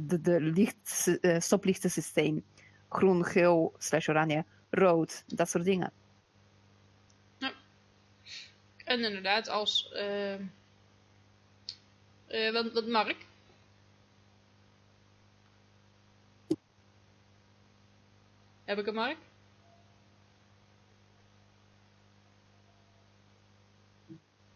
De 0.00 0.20
de 0.20 0.40
licht, 0.40 1.18
eh, 1.20 1.40
stoplichtensysteem. 1.40 2.44
Groen, 2.88 3.24
geel, 3.24 3.74
slash 3.78 4.08
oranje, 4.08 4.44
rood. 4.70 5.22
Dat 5.26 5.50
soort 5.50 5.64
dingen. 5.64 5.92
En 8.84 9.04
inderdaad, 9.04 9.48
als. 9.48 9.92
eh 9.92 10.34
eh, 12.28 12.52
wat, 12.52 12.72
wat 12.72 12.86
Mark? 12.86 13.16
Heb 18.64 18.78
ik 18.78 18.86
een 18.86 18.94
Mark? 18.94 19.16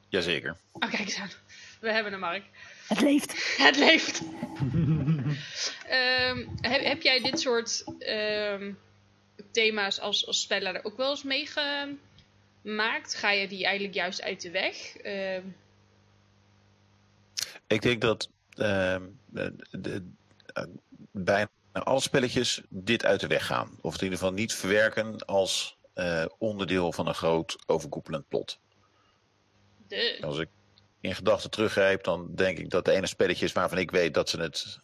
Jazeker. 0.09 0.57
Oh, 0.73 0.91
kijk 0.91 0.99
eens 0.99 1.19
aan. 1.19 1.31
We 1.81 1.93
hebben 1.93 2.13
een 2.13 2.21
Mark. 2.21 2.45
Het 2.89 3.01
leeft. 3.01 3.57
Het 3.57 3.77
leeft. 3.77 4.23
Ehm, 5.87 6.47
heb, 6.61 6.85
heb 6.85 7.03
jij 7.03 7.21
dit 7.21 7.41
soort 7.41 7.85
ehm, 7.99 8.73
thema's 9.51 10.01
als, 10.01 10.27
als 10.27 10.49
ook 10.83 10.97
wel 10.97 11.11
eens 11.11 11.23
meegemaakt? 11.23 13.15
Ga 13.15 13.31
je 13.31 13.49
die 13.49 13.65
eigenlijk 13.65 13.95
juist 13.95 14.23
uit 14.23 14.41
de 14.41 14.51
weg? 14.51 14.97
Ehm, 14.97 15.43
Ik 17.67 17.83
denk 17.83 18.01
dat 18.01 18.29
ehm, 18.57 19.03
de, 19.27 19.55
de, 19.71 20.11
eh, 20.47 20.65
bijna 21.11 21.49
alle 21.73 22.01
spelletjes 22.01 22.61
dit 22.69 23.05
uit 23.05 23.21
de 23.21 23.27
weg 23.27 23.47
gaan. 23.47 23.79
Of 23.81 23.93
het 23.93 24.01
in 24.01 24.07
ieder 24.07 24.19
geval 24.19 24.35
niet 24.35 24.55
verwerken 24.55 25.25
als 25.25 25.77
eh, 25.95 26.25
onderdeel 26.39 26.93
van 26.93 27.07
een 27.07 27.15
groot 27.15 27.57
overkoepelend 27.67 28.29
plot. 28.29 28.59
de, 29.89 30.19
Als 30.21 30.39
ik 30.39 30.49
in 31.01 31.15
gedachten 31.15 31.51
teruggrijp, 31.51 32.05
dan 32.05 32.35
denk 32.35 32.59
ik 32.59 32.71
dat 32.71 32.85
de 32.85 32.93
ene 32.93 33.07
spelletje 33.07 33.45
is 33.45 33.53
waarvan 33.53 33.79
ik 33.79 33.91
weet 33.91 34.15
dat 34.15 34.29
ze 34.29 34.41
het 34.41 34.81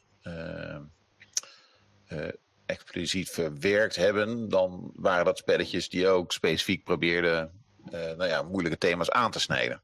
expliciet 2.66 3.30
verwerkt 3.30 3.96
hebben. 3.96 4.48
Dan 4.48 4.92
waren 4.94 5.24
dat 5.24 5.38
spelletjes 5.38 5.88
die 5.88 6.08
ook 6.08 6.32
specifiek 6.32 6.84
probeerden 6.84 7.52
eh, 7.90 8.00
nou 8.00 8.26
ja, 8.26 8.42
moeilijke 8.42 8.78
thema's 8.78 9.10
aan 9.10 9.30
te 9.30 9.40
snijden. 9.40 9.80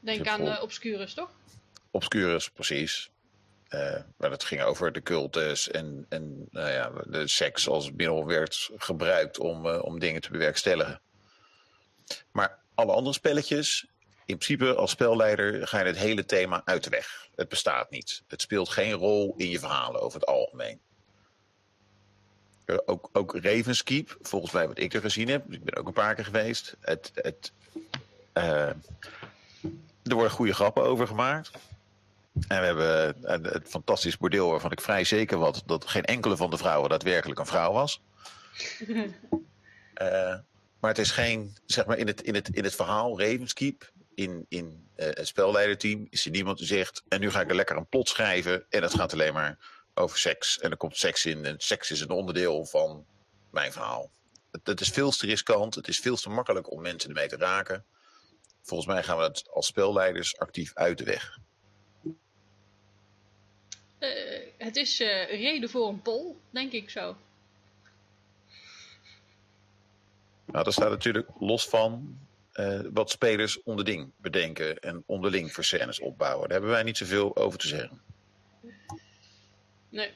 denk 0.00 0.24
je 0.24 0.30
aan 0.30 0.38
vol- 0.38 0.50
eh, 0.50 0.62
Obscurus, 0.62 1.14
toch? 1.14 1.30
Obscurus, 1.90 2.50
precies. 2.50 3.10
Eh, 3.68 4.02
maar 4.16 4.30
het 4.30 4.44
ging 4.44 4.62
over 4.62 4.92
de 4.92 5.02
cultus 5.02 5.70
en, 5.70 6.06
en 6.08 6.48
nou 6.50 6.70
ja, 6.70 6.92
de 7.06 7.28
seks 7.28 7.68
als 7.68 7.92
middel 7.92 8.26
werd 8.26 8.70
gebruikt 8.76 9.38
om, 9.38 9.66
eh, 9.66 9.82
om 9.82 9.98
dingen 9.98 10.20
te 10.20 10.30
bewerkstelligen. 10.30 11.00
Maar 12.32 12.58
alle 12.74 12.92
andere 12.92 13.14
spelletjes, 13.14 13.86
in 14.28 14.38
principe 14.38 14.74
als 14.74 14.90
spelleider 14.90 15.66
ga 15.66 15.78
je 15.78 15.84
het 15.84 15.96
hele 15.96 16.24
thema 16.24 16.62
uit 16.64 16.84
de 16.84 16.90
weg. 16.90 17.28
Het 17.34 17.48
bestaat 17.48 17.90
niet. 17.90 18.22
Het 18.26 18.40
speelt 18.40 18.68
geen 18.68 18.92
rol 18.92 19.34
in 19.36 19.50
je 19.50 19.58
verhalen 19.58 20.00
over 20.00 20.20
het 20.20 20.28
algemeen. 20.28 20.80
Ook, 22.84 23.08
ook 23.12 23.36
Ravenskeep, 23.36 24.16
volgens 24.20 24.52
mij 24.52 24.68
wat 24.68 24.78
ik 24.78 24.94
er 24.94 25.00
gezien 25.00 25.28
heb, 25.28 25.52
ik 25.52 25.64
ben 25.64 25.76
ook 25.76 25.86
een 25.86 25.92
paar 25.92 26.14
keer 26.14 26.24
geweest. 26.24 26.76
Het, 26.80 27.10
het, 27.14 27.52
eh, 28.32 28.68
er 30.02 30.14
worden 30.14 30.30
goede 30.30 30.54
grappen 30.54 30.82
over 30.82 31.06
gemaakt. 31.06 31.50
En 32.48 32.60
we 32.60 32.82
hebben 32.82 33.44
het 33.52 33.68
fantastisch 33.68 34.16
bordeel 34.16 34.50
waarvan 34.50 34.72
ik 34.72 34.80
vrij 34.80 35.04
zeker 35.04 35.38
was 35.38 35.62
dat 35.64 35.86
geen 35.86 36.04
enkele 36.04 36.36
van 36.36 36.50
de 36.50 36.58
vrouwen 36.58 36.90
daadwerkelijk 36.90 37.40
een 37.40 37.46
vrouw 37.46 37.72
was. 37.72 38.00
Eh, 39.94 40.36
maar 40.80 40.90
het 40.90 40.98
is 40.98 41.10
geen, 41.10 41.56
zeg 41.66 41.86
maar 41.86 41.98
in 41.98 42.06
het, 42.06 42.22
in 42.22 42.34
het, 42.34 42.48
in 42.48 42.64
het 42.64 42.74
verhaal 42.74 43.20
Ravenskeep, 43.20 43.92
in, 44.18 44.46
in 44.48 44.88
eh, 44.94 45.06
het 45.06 45.26
spelleiderteam, 45.26 46.06
is 46.10 46.24
er 46.24 46.30
niemand 46.30 46.58
die 46.58 46.66
zegt, 46.66 47.02
en 47.08 47.20
nu 47.20 47.30
ga 47.30 47.40
ik 47.40 47.48
er 47.48 47.54
lekker 47.54 47.76
een 47.76 47.86
plot 47.86 48.08
schrijven 48.08 48.66
en 48.68 48.82
het 48.82 48.94
gaat 48.94 49.12
alleen 49.12 49.32
maar 49.32 49.58
over 49.94 50.18
seks. 50.18 50.58
En 50.58 50.70
er 50.70 50.76
komt 50.76 50.96
seks 50.96 51.26
in 51.26 51.44
en 51.44 51.54
seks 51.58 51.90
is 51.90 52.00
een 52.00 52.10
onderdeel 52.10 52.66
van 52.66 53.06
mijn 53.50 53.72
verhaal. 53.72 54.10
Het, 54.50 54.66
het 54.66 54.80
is 54.80 54.88
veel 54.88 55.10
te 55.10 55.26
riskant, 55.26 55.74
het 55.74 55.88
is 55.88 55.98
veel 55.98 56.16
te 56.16 56.30
makkelijk 56.30 56.70
om 56.70 56.80
mensen 56.80 57.08
ermee 57.08 57.28
te 57.28 57.36
raken. 57.36 57.84
Volgens 58.62 58.88
mij 58.88 59.02
gaan 59.02 59.16
we 59.16 59.22
het 59.22 59.48
als 59.50 59.66
spelleiders 59.66 60.38
actief 60.38 60.74
uit 60.74 60.98
de 60.98 61.04
weg. 61.04 61.38
Eh, 63.98 64.40
het 64.58 64.76
is 64.76 65.00
eh, 65.00 65.28
reden 65.28 65.70
voor 65.70 65.88
een 65.88 66.02
poll, 66.02 66.34
denk 66.50 66.72
ik 66.72 66.90
zo. 66.90 67.16
Nou, 70.44 70.64
dat 70.64 70.72
staat 70.72 70.90
natuurlijk 70.90 71.28
los 71.38 71.68
van 71.68 72.18
eh, 72.58 72.80
wat 72.92 73.10
spelers 73.10 73.62
onderling 73.62 74.12
bedenken 74.16 74.78
en 74.78 75.02
onderling 75.06 75.52
voor 75.52 75.64
scènes 75.64 76.00
opbouwen. 76.00 76.42
Daar 76.42 76.58
hebben 76.58 76.70
wij 76.70 76.82
niet 76.82 76.96
zoveel 76.96 77.36
over 77.36 77.58
te 77.58 77.68
zeggen. 77.68 78.00
Nee. 79.88 80.12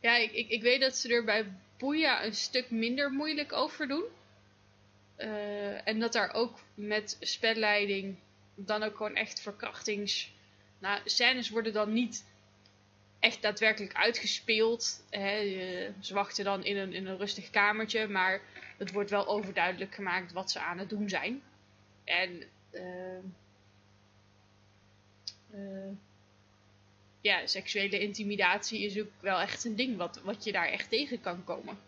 Ja, 0.00 0.16
ik, 0.16 0.32
ik, 0.32 0.48
ik 0.48 0.62
weet 0.62 0.80
dat 0.80 0.96
ze 0.96 1.08
er 1.08 1.24
bij 1.24 1.52
Boeia 1.78 2.24
een 2.24 2.34
stuk 2.34 2.70
minder 2.70 3.10
moeilijk 3.10 3.52
over 3.52 3.88
doen. 3.88 4.04
Eh, 5.16 5.88
en 5.88 6.00
dat 6.00 6.12
daar 6.12 6.34
ook 6.34 6.58
met 6.74 7.16
spelleiding 7.20 8.16
dan 8.54 8.82
ook 8.82 8.96
gewoon 8.96 9.16
echt 9.16 9.40
verkrachtings... 9.40 10.32
Nou, 10.78 11.00
scènes 11.04 11.50
worden 11.50 11.72
dan 11.72 11.92
niet 11.92 12.24
echt 13.18 13.42
daadwerkelijk 13.42 13.94
uitgespeeld. 13.94 15.04
Hè. 15.10 15.38
eh, 15.38 15.90
ze 16.00 16.14
wachten 16.14 16.44
dan 16.44 16.64
in 16.64 16.76
een, 16.76 16.92
in 16.92 17.06
een 17.06 17.18
rustig 17.18 17.50
kamertje, 17.50 18.08
maar 18.08 18.40
het 18.82 18.92
wordt 18.92 19.10
wel 19.10 19.26
overduidelijk 19.26 19.94
gemaakt 19.94 20.32
wat 20.32 20.50
ze 20.50 20.60
aan 20.60 20.78
het 20.78 20.88
doen 20.88 21.08
zijn. 21.08 21.42
En... 22.04 22.42
eh, 25.50 25.90
ja, 27.20 27.46
seksuele 27.46 27.98
intimidatie 27.98 28.84
is 28.84 29.00
ook 29.00 29.10
wel 29.20 29.40
echt 29.40 29.64
een 29.64 29.76
ding 29.76 29.96
wat, 29.96 30.20
wat 30.24 30.44
je 30.44 30.52
daar 30.52 30.68
echt 30.68 30.88
tegen 30.88 31.20
kan 31.20 31.44
komen. 31.44 31.78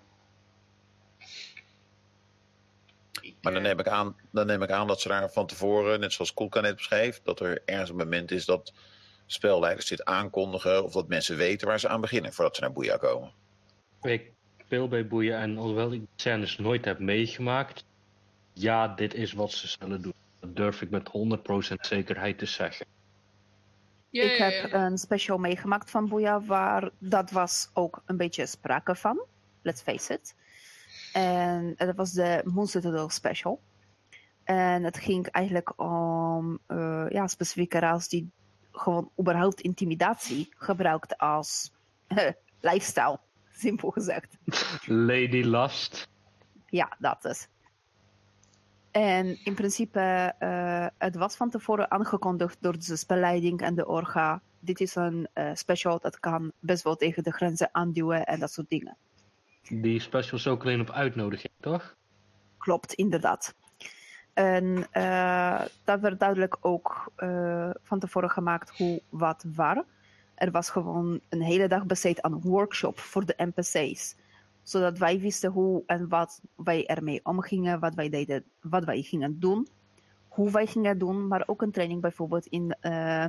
Ik, 3.20 3.34
Maar 3.40 3.53
dan 3.53 3.62
eh, 3.62 3.68
neem, 3.68 3.78
ik 3.78 3.88
aan, 3.88 4.16
dan 4.30 4.47
neem 4.47 4.62
ik 4.62 4.70
aan 4.70 4.86
dat 4.86 5.01
ze 5.01 5.09
daar 5.09 5.32
van 5.32 5.47
tevoren, 5.47 6.01
net 6.01 6.12
zoals 6.12 6.34
Kolka 6.34 6.61
net 6.61 6.76
beschreef, 6.76 7.20
dat 7.22 7.40
er 7.40 7.62
ergens 7.64 7.90
een 7.90 7.97
moment 7.97 8.30
is 8.30 8.45
dat 8.45 8.72
spelleiders 9.26 9.86
dit 9.86 10.05
aankondigen 10.05 10.84
of 10.84 10.92
dat 10.92 11.09
mensen 11.09 11.36
weten 11.36 11.66
waar 11.66 11.80
ze 11.80 11.88
aan 11.88 12.01
beginnen 12.01 12.32
voordat 12.32 12.55
ze 12.55 12.61
naar 12.61 12.72
Boeia 12.72 12.97
komen. 12.97 13.32
Ik 14.03 14.34
speel 14.64 14.88
bij 14.88 15.06
boeien 15.06 15.38
en 15.38 15.58
alhoewel 15.58 15.92
ik 15.92 16.00
de 16.00 16.06
scènes 16.16 16.58
nooit 16.58 16.84
heb 16.84 16.98
meegemaakt, 16.98 17.84
ja, 18.52 18.88
dit 18.88 19.14
is 19.14 19.32
wat 19.32 19.52
ze 19.52 19.68
zullen 19.68 20.02
doen. 20.02 20.14
Dat 20.40 20.56
durf 20.56 20.82
ik 20.82 20.90
met 20.90 21.10
100% 21.72 21.74
zekerheid 21.80 22.38
te 22.38 22.46
zeggen. 22.46 22.86
ja, 24.10 24.22
ik 24.22 24.38
ja, 24.38 24.48
heb 24.48 24.72
een 24.72 24.98
special 24.98 25.38
meegemaakt 25.38 25.90
van 25.90 26.08
Boeia 26.08 26.40
waar 26.40 26.90
dat 26.98 27.30
was 27.30 27.70
ook 27.72 28.02
een 28.06 28.16
beetje 28.16 28.46
sprake 28.46 28.94
van. 28.94 29.24
Let's 29.62 29.82
face 29.82 30.12
it. 30.12 30.34
En 31.12 31.74
dat 31.76 31.96
was 31.96 32.12
de 32.12 32.40
Monster 32.44 32.80
Tudor 32.80 33.10
special. 33.10 33.60
En 34.44 34.84
het 34.84 34.98
ging 34.98 35.26
eigenlijk 35.26 35.80
om 35.80 36.58
eh, 36.66 37.06
ja, 37.08 37.26
specifieke 37.26 37.78
raas 37.78 38.08
die 38.08 38.30
gewoon 38.72 39.10
überhaupt 39.20 39.60
intimidatie 39.60 40.48
gebruikt 40.56 41.18
als 41.18 41.72
lifestyle, 42.60 43.18
simpel 43.64 43.90
gezegd. 43.90 44.36
Lady 44.86 45.42
Lust. 45.42 46.09
Ja, 46.66 46.96
dat 46.98 47.24
is. 47.24 47.48
En 48.90 49.38
in 49.44 49.55
principe, 49.55 50.34
eh, 50.38 50.86
het 50.98 51.16
was 51.16 51.36
van 51.36 51.50
tevoren 51.50 51.90
aangekondigd 51.90 52.57
door 52.61 52.78
de 52.78 52.96
spelleiding 52.96 53.61
en 53.61 53.74
de 53.74 53.86
orga. 53.86 54.40
Dit 54.61 54.80
is 54.80 54.94
een 54.94 55.28
eh, 55.32 55.50
special 55.54 55.99
dat 55.99 56.20
kan 56.20 56.53
best 56.58 56.83
wel 56.83 56.96
tegen 56.96 57.22
de 57.22 57.30
grenzen 57.30 57.68
aanduwen 57.72 58.24
en 58.24 58.41
dat 58.41 58.53
soort 58.53 58.68
dingen. 58.68 58.96
Die 59.68 60.00
special 60.00 60.38
is 60.38 60.46
ook 60.46 60.62
alleen 60.62 60.80
op 60.80 60.91
uitnodiging, 60.91 61.53
toch? 61.61 61.96
Klopt, 62.58 62.92
inderdaad. 62.92 63.54
En 64.34 64.87
eh, 64.91 65.62
dat 65.84 66.00
werd 66.00 66.20
duidelijk 66.20 66.57
ook 66.61 67.12
van 67.83 67.99
tevoren 67.99 68.30
gemaakt 68.30 68.76
hoe, 68.76 69.03
wat, 69.08 69.45
waar. 69.54 69.84
Er 70.34 70.50
was 70.50 70.70
gewoon 70.70 71.20
een 71.28 71.42
hele 71.42 71.68
dag 71.68 71.86
besteed 71.86 72.22
aan 72.22 72.32
een 72.32 72.40
workshop 72.40 72.98
voor 72.98 73.26
de 73.26 73.34
NPC's. 73.36 74.16
Zodat 74.62 74.98
wij 74.98 75.20
wisten 75.20 75.50
hoe 75.50 75.82
en 75.86 76.08
wat 76.08 76.40
wij 76.54 76.86
ermee 76.86 77.20
omgingen, 77.22 77.80
wat 77.80 77.94
wij, 77.94 78.08
deden, 78.08 78.44
wat 78.61 78.84
wij 78.84 79.02
gingen 79.02 79.40
doen, 79.40 79.68
hoe 80.28 80.50
wij 80.50 80.66
gingen 80.66 80.98
doen. 80.98 81.28
Maar 81.28 81.42
ook 81.46 81.62
een 81.62 81.70
training 81.70 82.00
bijvoorbeeld 82.00 82.46
in 82.46 82.74
eh, 82.80 83.24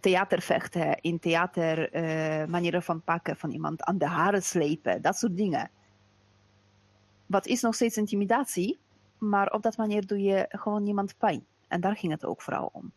theatervechten, 0.00 1.00
in 1.00 1.18
theater 1.18 1.92
eh, 1.92 2.46
manieren 2.46 2.82
van 2.82 3.02
pakken 3.02 3.36
van 3.36 3.50
iemand 3.50 3.82
aan 3.82 3.98
de 3.98 4.06
haren 4.06 4.42
slepen, 4.42 5.02
dat 5.02 5.16
soort 5.16 5.36
dingen. 5.36 5.70
Wat 7.26 7.46
is 7.46 7.60
nog 7.60 7.74
steeds 7.74 7.96
intimidatie, 7.96 8.78
maar 9.18 9.52
op 9.52 9.62
dat 9.62 9.76
manier 9.76 10.06
doe 10.06 10.22
je 10.22 10.46
gewoon 10.48 10.82
niemand 10.82 11.14
pijn. 11.18 11.46
En 11.68 11.80
daar 11.80 11.96
ging 11.96 12.12
het 12.12 12.24
ook 12.24 12.42
vooral 12.42 12.70
om. 12.72 12.92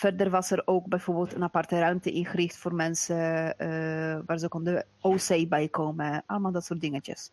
Verder 0.00 0.30
was 0.30 0.50
er 0.50 0.62
ook 0.64 0.86
bijvoorbeeld 0.86 1.34
een 1.34 1.42
aparte 1.42 1.78
ruimte 1.78 2.12
ingericht 2.12 2.56
voor 2.56 2.74
mensen 2.74 3.58
eh, 3.58 4.18
waar 4.26 4.38
ze 4.38 4.48
konden 4.48 4.86
OC 5.00 5.48
bij 5.48 5.68
komen. 5.68 6.22
Allemaal 6.26 6.52
dat 6.52 6.64
soort 6.64 6.80
dingetjes. 6.80 7.30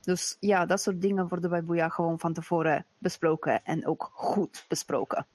Dus 0.00 0.36
ja, 0.40 0.66
dat 0.66 0.80
soort 0.80 1.00
dingen 1.00 1.28
worden 1.28 1.50
bij 1.50 1.64
Boeia 1.64 1.88
gewoon 1.88 2.18
van 2.18 2.32
tevoren 2.32 2.86
besproken 2.98 3.64
en 3.64 3.86
ook 3.86 4.10
goed 4.12 4.64
besproken. 4.68 5.26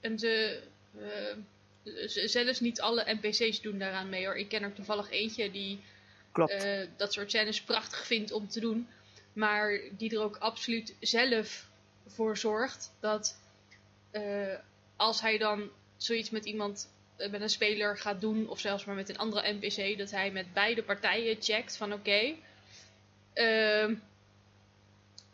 En 0.00 0.18
ze, 0.18 0.62
eh, 0.98 2.26
zelfs 2.26 2.60
niet 2.60 2.80
alle 2.80 3.18
NPC's 3.20 3.60
doen 3.60 3.78
daaraan 3.78 4.08
mee 4.08 4.24
hoor. 4.24 4.36
Ik 4.36 4.48
ken 4.48 4.62
er 4.62 4.72
toevallig 4.72 5.10
eentje 5.10 5.50
die 5.50 5.84
Klopt. 6.32 6.52
eh, 6.52 6.88
dat 6.96 7.12
soort 7.12 7.30
scènes 7.30 7.62
prachtig 7.62 8.06
vindt 8.06 8.32
om 8.32 8.48
te 8.48 8.60
doen. 8.60 8.88
Maar 9.34 9.80
die 9.90 10.14
er 10.14 10.22
ook 10.22 10.36
absoluut 10.36 10.94
zelf 11.00 11.66
voor 12.06 12.36
zorgt 12.36 12.92
dat 13.00 13.36
eh, 14.10 14.54
als 14.96 15.20
hij 15.20 15.38
dan 15.38 15.70
zoiets 15.96 16.30
met 16.30 16.44
iemand, 16.44 16.90
eh, 17.16 17.30
met 17.30 17.40
een 17.40 17.50
speler 17.50 17.98
gaat 17.98 18.20
doen, 18.20 18.48
of 18.48 18.60
zelfs 18.60 18.84
maar 18.84 18.94
met 18.94 19.08
een 19.08 19.18
andere 19.18 19.52
NPC, 19.52 19.98
dat 19.98 20.10
hij 20.10 20.30
met 20.30 20.52
beide 20.52 20.82
partijen 20.82 21.36
checkt 21.40 21.76
van 21.76 21.92
oké, 21.92 22.34
ehm, 23.32 23.94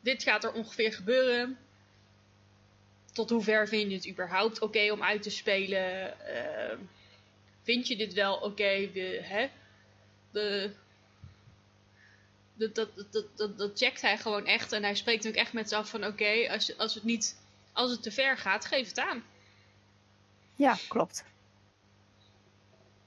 dit 0.01 0.22
gaat 0.22 0.44
er 0.44 0.52
ongeveer 0.52 0.93
gebeuren. 0.93 1.59
Tot 3.12 3.31
hoever 3.31 3.68
vind 3.68 3.90
je 3.90 3.97
het 3.97 4.09
überhaupt 4.09 4.60
oké 4.60 4.93
om 4.93 5.02
uit 5.02 5.22
te 5.22 5.31
spelen? 5.31 6.18
Ehm, 6.27 6.78
vind 7.62 7.89
je 7.89 7.97
dit 7.97 8.12
wel 8.14 8.36
oké? 8.36 8.89
Hè? 9.22 9.48
De, 10.31 10.70
dat, 12.61 12.74
dat, 12.74 13.12
dat, 13.12 13.27
dat, 13.37 13.59
dat 13.59 13.78
checkt 13.78 14.01
hij 14.01 14.19
gewoon 14.19 14.47
echt. 14.47 14.73
En 14.73 14.82
hij 14.82 14.95
spreekt 14.95 15.27
ook 15.28 15.35
echt 15.35 15.53
met 15.53 15.69
ze 15.69 15.77
af 15.77 15.91
van 15.91 16.07
oké, 16.07 16.49
als, 16.51 16.78
als 16.78 16.95
het 16.95 17.05
niet, 17.05 17.37
als 17.73 17.91
het 17.91 18.03
te 18.03 18.11
ver 18.12 18.39
gaat, 18.39 18.65
geef 18.65 18.89
het 18.89 18.99
aan. 18.99 19.24
Ja, 20.57 20.77
klopt. 20.89 21.24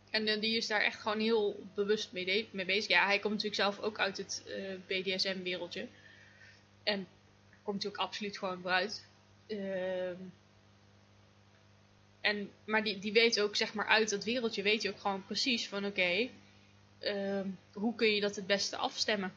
En 0.09 0.27
eh, 0.27 0.41
die 0.41 0.57
is 0.57 0.67
daar 0.67 0.81
echt 0.81 1.01
gewoon 1.01 1.19
heel 1.19 1.63
bewust 1.75 2.11
mee, 2.11 2.25
de- 2.25 2.45
mee 2.51 2.65
bezig. 2.65 2.87
Ja, 2.89 3.05
hij 3.05 3.19
komt 3.19 3.33
natuurlijk 3.33 3.61
zelf 3.61 3.79
ook 3.79 3.99
uit 3.99 4.17
het 4.17 4.43
eh, 4.47 4.63
BDSM-wereldje. 4.87 5.87
En 6.83 7.07
komt 7.63 7.83
hij 7.83 7.91
ook 7.91 7.97
absoluut 7.97 8.37
gewoon 8.37 8.61
vooruit. 8.61 9.05
Ehm 9.47 10.15
en, 12.21 12.51
maar 12.65 12.83
die, 12.83 12.99
die 12.99 13.13
weet 13.13 13.39
ook, 13.39 13.55
zeg 13.55 13.73
maar, 13.73 13.87
uit 13.87 14.09
dat 14.09 14.23
wereldje 14.23 14.61
weet 14.61 14.83
hij 14.83 14.91
ook 14.91 14.99
gewoon 14.99 15.25
precies 15.25 15.67
van 15.67 15.85
oké, 15.85 16.29
ehm, 16.99 17.47
hoe 17.73 17.95
kun 17.95 18.07
je 18.07 18.21
dat 18.21 18.35
het 18.35 18.47
beste 18.47 18.77
afstemmen? 18.77 19.33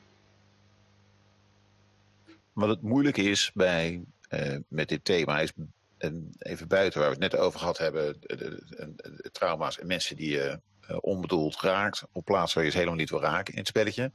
Wat 2.56 2.68
het 2.68 2.82
moeilijk 2.82 3.16
is 3.16 3.50
bij, 3.54 4.04
eh, 4.28 4.56
met 4.68 4.88
dit 4.88 5.04
thema 5.04 5.40
is, 5.40 5.52
en 5.98 6.30
even 6.38 6.68
buiten 6.68 7.00
waar 7.00 7.08
we 7.08 7.14
het 7.14 7.32
net 7.32 7.40
over 7.40 7.58
gehad 7.58 7.78
hebben, 7.78 8.16
de, 8.20 9.28
trauma's 9.32 9.78
en 9.78 9.86
mensen 9.86 10.16
die 10.16 10.30
je 10.30 10.60
eh, 10.80 10.96
onbedoeld 11.00 11.60
raakt 11.60 12.02
op 12.12 12.24
plaatsen 12.24 12.56
waar 12.56 12.64
je 12.64 12.70
ze 12.70 12.76
helemaal 12.76 12.98
niet 12.98 13.10
wil 13.10 13.20
raken 13.20 13.52
in 13.52 13.58
het 13.58 13.68
spelletje. 13.68 14.12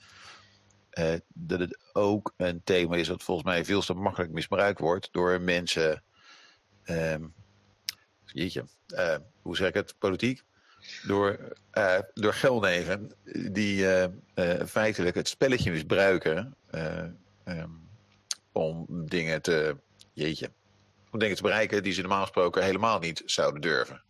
Eh, 0.90 1.14
dat 1.28 1.60
het 1.60 1.80
ook 1.94 2.34
een 2.38 2.62
thema 2.64 2.96
is 2.96 3.08
dat 3.08 3.24
volgens 3.24 3.48
mij 3.48 3.66
veel 3.66 3.82
te 3.82 3.94
makkelijk 3.94 4.32
misbruikt 4.32 4.80
wordt 4.80 5.10
door 5.12 5.42
mensen, 5.42 6.04
ehm 6.84 7.26
jeetje, 8.26 8.66
eh, 8.88 9.16
hoe 9.42 9.56
zeg 9.56 9.68
ik 9.68 9.74
het, 9.74 9.96
politiek? 9.98 10.44
Door, 11.04 11.56
eh 11.72 12.00
door 12.14 12.34
geldneven 12.34 13.12
die 13.52 13.88
eh, 13.88 14.04
eh, 14.34 14.68
feitelijk 14.68 15.16
het 15.16 15.28
spelletje 15.28 15.72
misbruiken 15.72 16.56
eh, 16.70 17.04
ehm, 17.44 17.70
om 18.52 18.86
dingen 18.90 19.42
te, 19.42 19.78
jeetje, 20.14 20.52
om 21.12 21.20
dingen 21.20 21.36
te 21.36 21.42
bereiken 21.42 21.84
die 21.84 21.94
ze 21.94 22.02
normaal 22.02 22.22
gesproken 22.22 22.64
helemaal 22.64 23.00
niet 23.00 23.22
zouden 23.26 23.62
durven. 23.62 24.02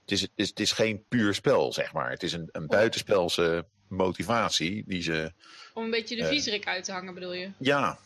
Het 0.00 0.10
is, 0.12 0.20
het 0.20 0.30
is, 0.34 0.48
het 0.48 0.60
is 0.60 0.72
geen 0.72 1.04
puur 1.08 1.34
spel, 1.34 1.72
zeg 1.72 1.92
maar. 1.92 2.10
Het 2.10 2.22
is 2.22 2.32
een, 2.32 2.48
een 2.52 2.66
buitenspelse 2.66 3.66
motivatie 3.88 4.84
die 4.86 5.02
ze, 5.02 5.32
Om 5.74 5.84
een 5.84 5.90
beetje 5.90 6.16
de 6.16 6.26
viezerik 6.26 6.66
uit 6.66 6.84
te 6.84 6.92
hangen, 6.92 7.14
bedoel 7.14 7.32
je? 7.32 7.50
ja, 7.58 7.98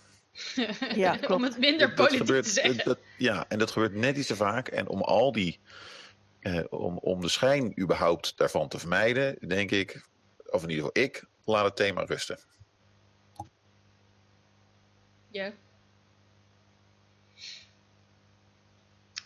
Ja, 0.95 1.19
Om 1.29 1.43
het 1.43 1.59
minder 1.59 1.95
politiek 1.95 2.19
gebeurt, 2.19 2.45
te 2.45 2.51
zeggen. 2.51 2.77
dat- 2.77 2.85
dat- 2.85 2.99
ja, 3.17 3.45
en 3.49 3.59
dat 3.59 3.71
gebeurt 3.71 3.95
net 3.95 4.17
iets 4.17 4.27
te 4.27 4.37
vaak. 4.37 4.69
En 4.69 4.89
om 4.89 5.03
al 5.03 5.33
die, 5.33 5.59
eh, 6.41 6.65
om, 6.69 6.99
om 6.99 7.21
de 7.21 7.29
schijn 7.29 7.81
überhaupt 7.81 8.33
daarvan 8.37 8.69
te 8.69 8.79
vermijden, 8.79 9.49
denk 9.49 9.71
ik, 9.71 10.03
of 10.47 10.63
in 10.63 10.71
ieder 10.71 10.85
geval 10.85 11.03
ik, 11.05 11.25
laat 11.45 11.65
het 11.65 11.77
thema 11.77 12.03
rusten. 12.05 12.39
Ja. 15.31 15.53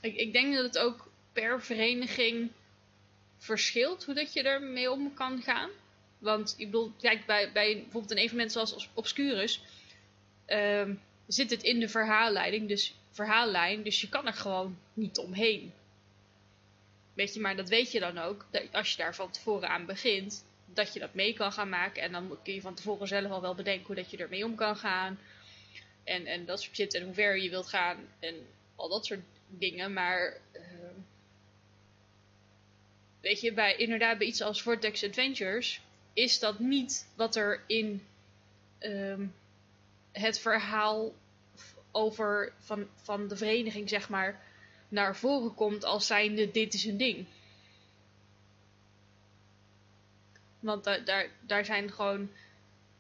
Ik, 0.00 0.16
ik 0.16 0.32
denk 0.32 0.54
dat 0.54 0.64
het 0.64 0.78
ook 0.78 1.10
per 1.32 1.62
vereniging 1.62 2.50
verschilt 3.38 4.04
hoe 4.04 4.14
dat 4.14 4.32
je 4.32 4.42
ermee 4.42 4.90
om 4.90 5.14
kan 5.14 5.42
gaan. 5.42 5.70
Want 6.18 6.54
ik 6.56 6.66
bedoel, 6.66 6.92
kijk, 7.00 7.26
bij, 7.26 7.52
bij 7.52 7.74
bijvoorbeeld 7.74 8.10
een 8.10 8.16
evenement 8.16 8.52
zoals 8.52 8.72
Obs- 8.72 8.88
Obscurus 8.94 9.60
ehm, 10.46 10.94
zit 11.26 11.50
het 11.50 11.62
in 11.62 11.80
de 11.80 11.88
verhaalleiding, 11.88 12.68
dus 12.68 12.94
verhaallijn, 13.10 13.82
dus 13.82 14.00
je 14.00 14.08
kan 14.08 14.26
er 14.26 14.32
gewoon 14.32 14.78
niet 14.92 15.18
omheen. 15.18 15.72
Weet 17.14 17.34
je, 17.34 17.40
maar 17.40 17.56
dat 17.56 17.68
weet 17.68 17.92
je 17.92 18.00
dan 18.00 18.18
ook, 18.18 18.46
als 18.72 18.90
je 18.90 18.96
daar 18.96 19.14
van 19.14 19.30
tevoren 19.30 19.68
aan 19.68 19.86
begint, 19.86 20.44
dat 20.66 20.92
je 20.92 21.00
dat 21.00 21.14
mee 21.14 21.32
kan 21.32 21.52
gaan 21.52 21.68
maken. 21.68 22.02
En 22.02 22.12
dan 22.12 22.38
kun 22.42 22.54
je 22.54 22.60
van 22.60 22.74
tevoren 22.74 23.08
zelf 23.08 23.30
al 23.30 23.40
wel 23.40 23.54
bedenken 23.54 23.86
hoe 23.86 23.94
dat 23.94 24.10
je 24.10 24.16
ermee 24.16 24.44
om 24.44 24.54
kan 24.54 24.76
gaan. 24.76 25.18
En, 26.04 26.26
en 26.26 26.44
dat 26.44 26.62
soort 26.62 26.74
shit 26.76 26.94
en 26.94 27.04
hoe 27.04 27.14
ver 27.14 27.38
je 27.38 27.50
wilt 27.50 27.68
gaan 27.68 28.08
en 28.18 28.34
al 28.76 28.88
dat 28.88 29.06
soort 29.06 29.20
dingen. 29.48 29.92
Maar 29.92 30.40
ehm, 30.52 30.94
weet 33.20 33.40
je, 33.40 33.52
bij, 33.52 33.76
inderdaad 33.76 34.18
bij 34.18 34.26
iets 34.26 34.40
als 34.42 34.62
Vortex 34.62 35.04
Adventures 35.04 35.80
is 36.12 36.38
dat 36.38 36.58
niet 36.58 37.06
wat 37.16 37.36
er 37.36 37.62
in 37.66 38.06
ehm, 38.78 39.26
het 40.12 40.38
verhaal 40.38 41.12
over 41.90 42.52
van, 42.58 42.88
van 42.94 43.28
de 43.28 43.36
vereniging, 43.36 43.88
zeg 43.88 44.08
maar, 44.08 44.42
naar 44.88 45.16
voren 45.16 45.54
komt 45.54 45.84
als 45.84 46.06
zijnde 46.06 46.50
dit 46.50 46.74
is 46.74 46.84
een 46.84 46.96
ding. 46.96 47.26
Want 50.60 50.84
da- 50.84 50.98
daar, 50.98 51.28
daar 51.40 51.64
zijn 51.64 51.92
gewoon. 51.92 52.30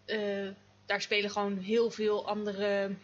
eh, 0.04 0.48
daar 0.86 1.00
spelen 1.00 1.30
gewoon 1.30 1.58
heel 1.58 1.90
veel 1.90 2.26
andere 2.26 2.94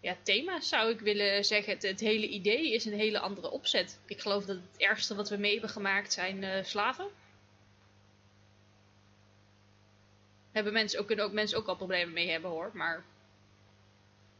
ja, 0.00 0.16
thema's, 0.22 0.68
zou 0.68 0.90
ik 0.90 1.00
willen 1.00 1.44
zeggen. 1.44 1.72
Het, 1.72 1.82
het 1.82 2.00
hele 2.00 2.28
idee 2.28 2.72
is 2.72 2.84
een 2.84 2.92
hele 2.98 3.18
andere 3.18 3.50
opzet. 3.50 4.00
Ik 4.06 4.20
geloof 4.20 4.44
dat 4.44 4.56
het 4.56 4.80
ergste 4.82 5.14
wat 5.14 5.28
we 5.28 5.36
mee 5.36 5.52
hebben 5.52 5.70
gemaakt 5.70 6.12
zijn 6.12 6.44
eh, 6.44 6.64
slaven. 6.64 7.06
Hebben 10.52 10.72
mensen 10.72 11.00
ook, 11.00 11.06
kunnen 11.06 11.24
ook 11.24 11.32
mensen 11.32 11.58
ook 11.58 11.66
al 11.66 11.76
problemen 11.76 12.14
mee 12.14 12.30
hebben 12.30 12.50
hoor. 12.50 12.70
Maar 12.72 13.04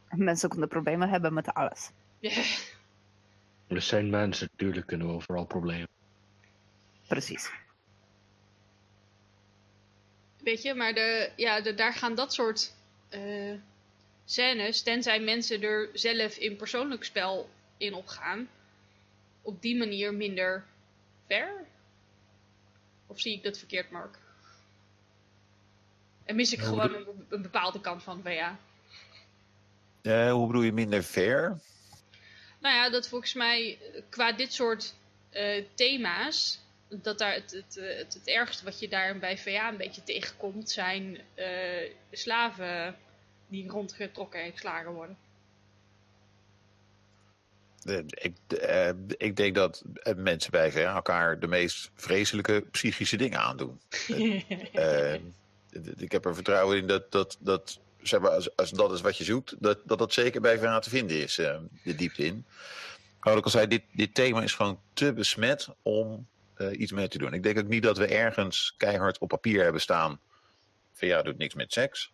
Mensen 0.09 0.49
kunnen 0.49 0.67
problemen 0.69 1.09
hebben 1.09 1.33
met 1.33 1.53
alles. 1.53 1.91
ja, 2.19 2.43
Er 3.67 3.81
zijn 3.81 4.09
mensen, 4.09 4.49
natuurlijk 4.51 4.87
kunnen 4.87 5.07
we 5.07 5.13
overal 5.13 5.45
problemen. 5.45 5.87
Precies. 7.07 7.51
Weet 10.45 10.61
je, 10.61 10.73
maar 10.73 10.93
de, 10.93 11.31
ja, 11.35 11.61
de, 11.61 11.73
daar 11.73 11.93
gaan 11.93 12.15
dat 12.15 12.33
soort 12.33 12.73
eh, 13.09 13.53
scènes, 14.25 14.81
tenzij 14.81 15.19
mensen 15.19 15.61
er 15.61 15.89
zelf 15.93 16.37
in 16.37 16.55
persoonlijk 16.55 17.03
spel 17.03 17.49
in 17.77 17.93
opgaan, 17.93 18.49
op 19.41 19.61
die 19.61 19.77
manier 19.77 20.13
minder 20.13 20.65
ver. 21.27 21.65
Of 23.07 23.19
zie 23.19 23.33
ik 23.33 23.43
dat 23.43 23.57
verkeerd, 23.57 23.91
Mark? 23.91 24.17
En 26.25 26.35
mis 26.35 26.53
ik 26.53 26.59
Ja, 26.59 26.65
hoe 26.69 26.79
gewoon 26.79 26.95
een, 26.95 27.25
een 27.29 27.41
bepaalde 27.41 27.81
kant 27.81 28.03
van 28.03 28.21
VA. 28.23 28.59
Eh, 30.01 30.31
hoe 30.31 30.47
bedoel 30.47 30.61
je 30.61 30.73
minder 30.73 31.01
fair? 31.03 31.59
Nou 32.59 32.75
ja, 32.75 32.89
dat 32.89 33.07
volgens 33.07 33.33
mij 33.33 33.77
eh, 33.81 34.01
qua 34.09 34.31
dit 34.31 34.53
soort 34.53 34.93
thema's, 35.73 36.59
dat 36.87 37.17
daar 37.17 37.33
het, 37.33 37.51
het, 37.51 37.77
eh, 37.77 37.97
het, 37.97 38.13
het 38.13 38.27
ergste 38.27 38.63
wat 38.63 38.79
je 38.79 38.87
daar 38.87 39.19
bij 39.19 39.37
VA 39.37 39.69
een 39.69 39.77
beetje 39.77 40.03
tegenkomt, 40.03 40.69
zijn 40.69 41.19
eh, 41.33 41.91
slaven 42.11 42.95
die 43.47 43.69
rondgetrokken 43.69 44.43
en 44.43 44.51
geslagen 44.51 44.91
worden. 44.91 45.17
Eh, 47.83 47.97
Ik, 48.07 48.35
ik 49.17 49.35
denk 49.35 49.55
dat 49.55 49.83
mensen 50.15 50.51
bij 50.51 50.71
VA 50.71 50.95
elkaar 50.95 51.39
de 51.39 51.47
meest 51.47 51.91
vreselijke 51.95 52.63
psychische 52.71 53.17
dingen 53.17 53.39
aandoen. 53.39 53.79
Ik 55.97 56.11
heb 56.11 56.25
er 56.25 56.35
vertrouwen 56.35 56.77
in 56.77 56.87
dat, 56.87 57.11
dat, 57.11 57.37
dat 57.39 57.79
zeg 58.01 58.19
maar, 58.19 58.29
als, 58.29 58.55
als 58.55 58.69
dat 58.69 58.91
is 58.91 59.01
wat 59.01 59.17
je 59.17 59.23
zoekt, 59.23 59.55
dat 59.59 59.79
dat, 59.85 59.97
dat 59.97 60.13
zeker 60.13 60.41
bij 60.41 60.59
VA 60.59 60.79
te 60.79 60.89
vinden 60.89 61.21
is, 61.21 61.35
de 61.83 61.95
diepte 61.95 62.25
in. 62.25 62.45
Maar 63.19 63.33
wat 63.33 63.37
ik 63.37 63.43
al 63.43 63.51
zei, 63.51 63.67
dit, 63.67 63.83
dit 63.91 64.13
thema 64.13 64.41
is 64.41 64.53
gewoon 64.53 64.79
te 64.93 65.13
besmet 65.13 65.67
om 65.81 66.27
eh, 66.55 66.79
iets 66.79 66.91
mee 66.91 67.07
te 67.07 67.17
doen. 67.17 67.33
Ik 67.33 67.43
denk 67.43 67.57
ook 67.57 67.67
niet 67.67 67.83
dat 67.83 67.97
we 67.97 68.07
ergens 68.07 68.73
keihard 68.77 69.17
op 69.17 69.27
papier 69.27 69.63
hebben 69.63 69.81
staan. 69.81 70.19
VA 70.91 71.21
doet 71.21 71.37
niks 71.37 71.53
met 71.53 71.73
seks. 71.73 72.13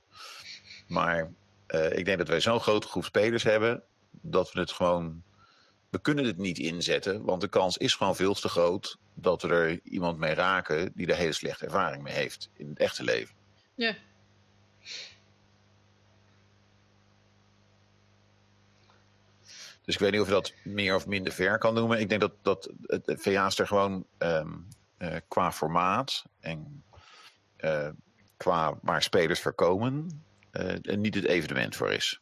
Maar 0.88 1.32
eh, 1.68 1.98
ik 1.98 2.06
denk 2.06 2.18
dat 2.18 2.28
wij 2.28 2.42
zo'n 2.42 2.60
grote 2.60 2.88
groep 2.88 3.06
spelers 3.06 3.44
hebben 3.44 3.84
dat 4.12 4.52
we 4.52 4.60
het 4.60 4.72
gewoon. 4.72 5.24
We 5.90 6.02
kunnen 6.02 6.26
het 6.26 6.38
niet 6.38 6.58
inzetten, 6.58 7.24
want 7.24 7.42
de 7.42 7.48
kans 7.48 7.78
is 7.78 7.96
gewoon 7.96 8.16
veel 8.16 8.34
te 8.34 8.50
groot 8.50 8.98
dat 9.14 9.42
we 9.42 9.48
er 9.48 9.80
iemand 9.84 10.18
mee 10.18 10.34
raken 10.34 10.92
die 10.96 11.08
er 11.08 11.16
hele 11.16 11.32
slechte 11.32 11.66
ervaring 11.66 12.04
mee 12.04 12.14
heeft 12.14 12.50
in 12.54 12.70
het 12.70 12.80
echte 12.80 13.04
leven. 13.04 13.36
Ja. 13.76 13.96
Dus 19.86 19.94
ik 19.94 20.00
weet 20.00 20.12
niet 20.12 20.22
of 20.22 20.28
je 20.28 20.34
dat 20.34 20.54
meer 20.64 20.96
of 20.96 21.08
minder 21.08 21.34
ver 21.34 21.58
kan 21.58 21.74
noemen. 21.74 22.00
Ik 22.00 22.10
denk 22.10 22.22
dat, 22.22 22.34
dat 22.42 22.72
het 22.82 23.06
het 23.06 23.22
VA's 23.22 23.60
er 23.60 23.68
gewoon 23.68 24.06
ehm, 24.18 24.54
eh, 24.98 25.16
qua 25.28 25.52
formaat 25.52 26.26
en 26.40 26.84
eh, 27.58 27.90
qua 28.38 28.78
waar 28.82 29.04
spelers 29.04 29.40
voor 29.40 29.54
komen, 29.54 30.24
eh, 30.52 30.96
niet 30.96 31.16
het 31.16 31.26
evenement 31.26 31.76
voor 31.76 31.92
is. 31.92 32.20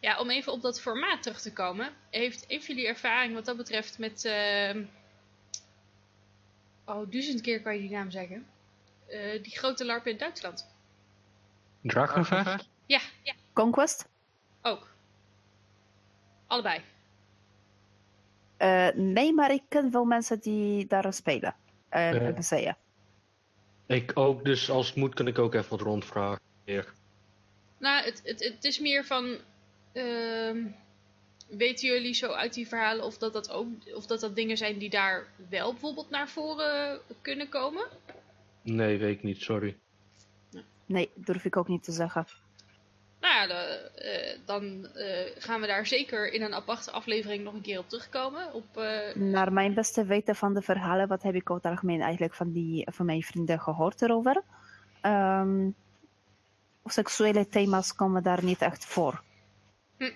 Ja, 0.00 0.18
om 0.18 0.30
even 0.30 0.52
op 0.52 0.62
dat 0.62 0.80
formaat 0.80 1.22
terug 1.22 1.40
te 1.40 1.52
komen. 1.52 1.92
Heeft, 2.10 2.44
heeft 2.48 2.66
jullie 2.66 2.86
ervaring 2.86 3.34
wat 3.34 3.44
dat 3.44 3.56
betreft 3.56 3.98
met... 3.98 4.24
ehm, 4.24 4.84
Oh, 6.90 7.10
duizend 7.10 7.40
keer 7.40 7.62
kan 7.62 7.74
je 7.74 7.80
die 7.80 7.90
naam 7.90 8.10
zeggen. 8.10 8.46
Eh, 9.06 9.42
die 9.42 9.58
grote 9.58 9.84
larp 9.84 10.06
in 10.06 10.16
Duitsland. 10.16 10.66
Drakenvecht? 11.82 12.68
Ja, 12.86 13.00
ja, 13.22 13.34
Conquest? 13.52 14.08
ook. 14.62 14.89
Allebei. 16.50 16.80
Eh, 18.56 18.88
nee, 18.94 19.32
maar 19.34 19.50
ik 19.52 19.62
ken 19.68 19.90
wel 19.90 20.04
mensen 20.04 20.38
die 20.40 20.86
daar 20.86 21.12
spelen. 21.12 21.54
En 21.88 22.14
Eh. 22.14 22.20
hebben 22.20 22.44
ze, 22.44 22.56
ja. 22.56 22.76
Ik 23.86 24.10
ook, 24.14 24.44
dus 24.44 24.70
als 24.70 24.86
het 24.86 24.96
moet 24.96 25.14
kan 25.14 25.26
ik 25.26 25.38
ook 25.38 25.54
even 25.54 25.70
wat 25.70 25.80
rondvragen. 25.80 26.40
Hier. 26.64 26.92
Nou, 27.78 28.04
het, 28.04 28.20
het, 28.24 28.44
het 28.44 28.64
is 28.64 28.78
meer 28.78 29.04
van. 29.04 29.36
ehm, 29.92 30.66
weten 31.48 31.88
jullie 31.88 32.14
zo 32.14 32.32
uit 32.32 32.54
die 32.54 32.68
verhalen 32.68 33.04
of 33.04 33.18
dat 33.18 33.32
dat 33.32 33.50
ook 33.50 33.66
of 33.94 34.06
dat 34.06 34.20
dat 34.20 34.36
dingen 34.36 34.56
zijn 34.56 34.78
die 34.78 34.90
daar 34.90 35.26
wel 35.48 35.70
bijvoorbeeld 35.72 36.10
naar 36.10 36.28
voren 36.28 37.00
kunnen 37.22 37.48
komen? 37.48 37.86
Nee, 38.62 38.98
weet 38.98 39.16
ik 39.16 39.22
niet, 39.22 39.42
sorry. 39.42 39.76
Nee, 40.86 41.10
durf 41.14 41.44
ik 41.44 41.56
ook 41.56 41.68
niet 41.68 41.82
te 41.82 41.92
zeggen. 41.92 42.26
Nou 43.20 43.34
ja, 43.34 43.46
de- 43.46 43.90
eh, 43.94 44.38
dan 44.46 44.86
eh, 44.86 45.30
gaan 45.38 45.60
we 45.60 45.66
daar 45.66 45.86
zeker 45.86 46.32
in 46.32 46.42
een 46.42 46.54
aparte 46.54 46.90
aflevering 46.90 47.44
nog 47.44 47.54
een 47.54 47.60
keer 47.60 47.78
op 47.78 47.88
terugkomen. 47.88 48.54
Op, 48.54 48.76
eh, 48.76 49.14
Naar 49.14 49.52
mijn 49.52 49.74
beste 49.74 50.04
weten 50.04 50.36
van 50.36 50.54
de 50.54 50.62
verhalen, 50.62 51.08
wat 51.08 51.22
heb 51.22 51.34
ik 51.34 51.50
over 51.50 51.62
het 51.62 51.72
algemeen 51.72 52.00
eigenlijk 52.00 52.34
van, 52.34 52.52
die, 52.52 52.88
van 52.92 53.06
mijn 53.06 53.22
vrienden 53.22 53.60
gehoord 53.60 54.02
erover. 54.02 54.42
Ehm, 55.00 55.70
seksuele 56.84 57.48
thema's 57.48 57.94
komen 57.94 58.22
daar 58.22 58.44
niet 58.44 58.62
echt 58.62 58.84
voor. 58.84 59.22
Hm. 59.96 60.10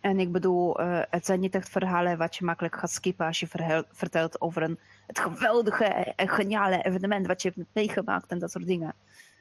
En 0.00 0.20
ik 0.20 0.32
bedoel, 0.32 0.76
het 1.10 1.26
zijn 1.26 1.40
niet 1.40 1.54
echt 1.54 1.68
verhalen 1.68 2.18
wat 2.18 2.36
je 2.36 2.44
makkelijk 2.44 2.76
gaat 2.76 2.90
skippen 2.90 3.26
als 3.26 3.40
je 3.40 3.46
verhel- 3.46 3.84
vertelt 3.92 4.40
over 4.40 4.62
een, 4.62 4.78
het 5.06 5.18
geweldige 5.18 5.84
en 6.16 6.28
geniale 6.28 6.82
evenement 6.82 7.26
wat 7.26 7.42
je 7.42 7.52
hebt 7.54 7.68
meegemaakt 7.72 8.30
en 8.30 8.38
dat 8.38 8.50
soort 8.50 8.66
dingen. 8.66 8.94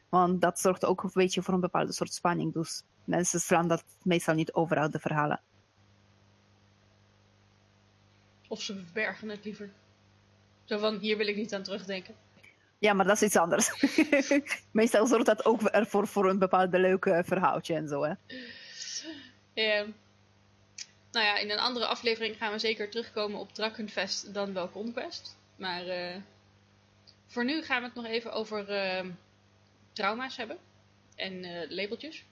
Want 0.10 0.41
dat 0.41 0.60
zorgt 0.60 0.86
ook 0.86 1.03
een 1.03 1.11
beetje 1.14 1.41
voor 1.41 1.53
een 1.53 1.60
bepaalde 1.60 1.94
soort 1.94 2.14
spanning. 2.14 2.53
Dus 2.53 2.84
mensen 3.03 3.40
slaan 3.40 3.68
dat 3.68 3.84
meestal 4.03 4.36
niet 4.36 4.53
over 4.53 4.77
uit 4.77 4.91
de 4.91 4.99
verhalen. 4.99 5.41
of 8.49 8.61
ze 8.61 8.76
verbergen 8.76 9.30
het 9.30 9.45
liever. 9.45 9.69
Zo 10.65 10.77
van, 10.77 10.98
hier 10.98 11.18
wil 11.18 11.27
ik 11.27 11.36
niet 11.36 11.53
aan 11.53 11.64
terugdenken. 11.64 12.15
Ja, 12.80 12.94
maar 12.94 13.06
dat 13.06 13.15
is 13.15 13.22
iets 13.22 13.36
anders. 13.36 13.69
Meestal 14.72 15.07
zorgt 15.07 15.26
dat 15.26 15.45
ook 15.45 15.61
ervoor 15.61 16.07
voor 16.07 16.30
een 16.30 16.40
bepaalde 16.40 16.80
leuke 16.80 17.23
verhaaltje 17.26 17.76
en 17.76 17.88
zo, 17.88 18.03
hè. 18.03 18.14
Ja. 19.53 19.86
Nou 21.11 21.26
ja, 21.26 21.38
in 21.38 21.49
een 21.49 21.60
andere 21.60 21.86
aflevering 21.86 22.38
gaan 22.38 22.52
we 22.52 22.60
zeker 22.60 22.90
terugkomen 22.90 23.40
op 23.40 23.53
Drakenfest 23.53 24.34
dan 24.34 24.53
wel 24.53 24.69
Conquest. 24.69 25.38
Maar 25.56 25.88
eh, 25.88 26.15
voor 27.27 27.45
nu 27.45 27.61
gaan 27.61 27.81
we 27.81 27.86
het 27.86 27.95
nog 27.95 28.06
even 28.06 28.34
over 28.34 28.69
eh, 28.69 29.06
trauma's 29.94 30.38
hebben. 30.38 30.57
En 31.16 31.44
eh, 31.44 31.70
labeltjes. 31.70 32.24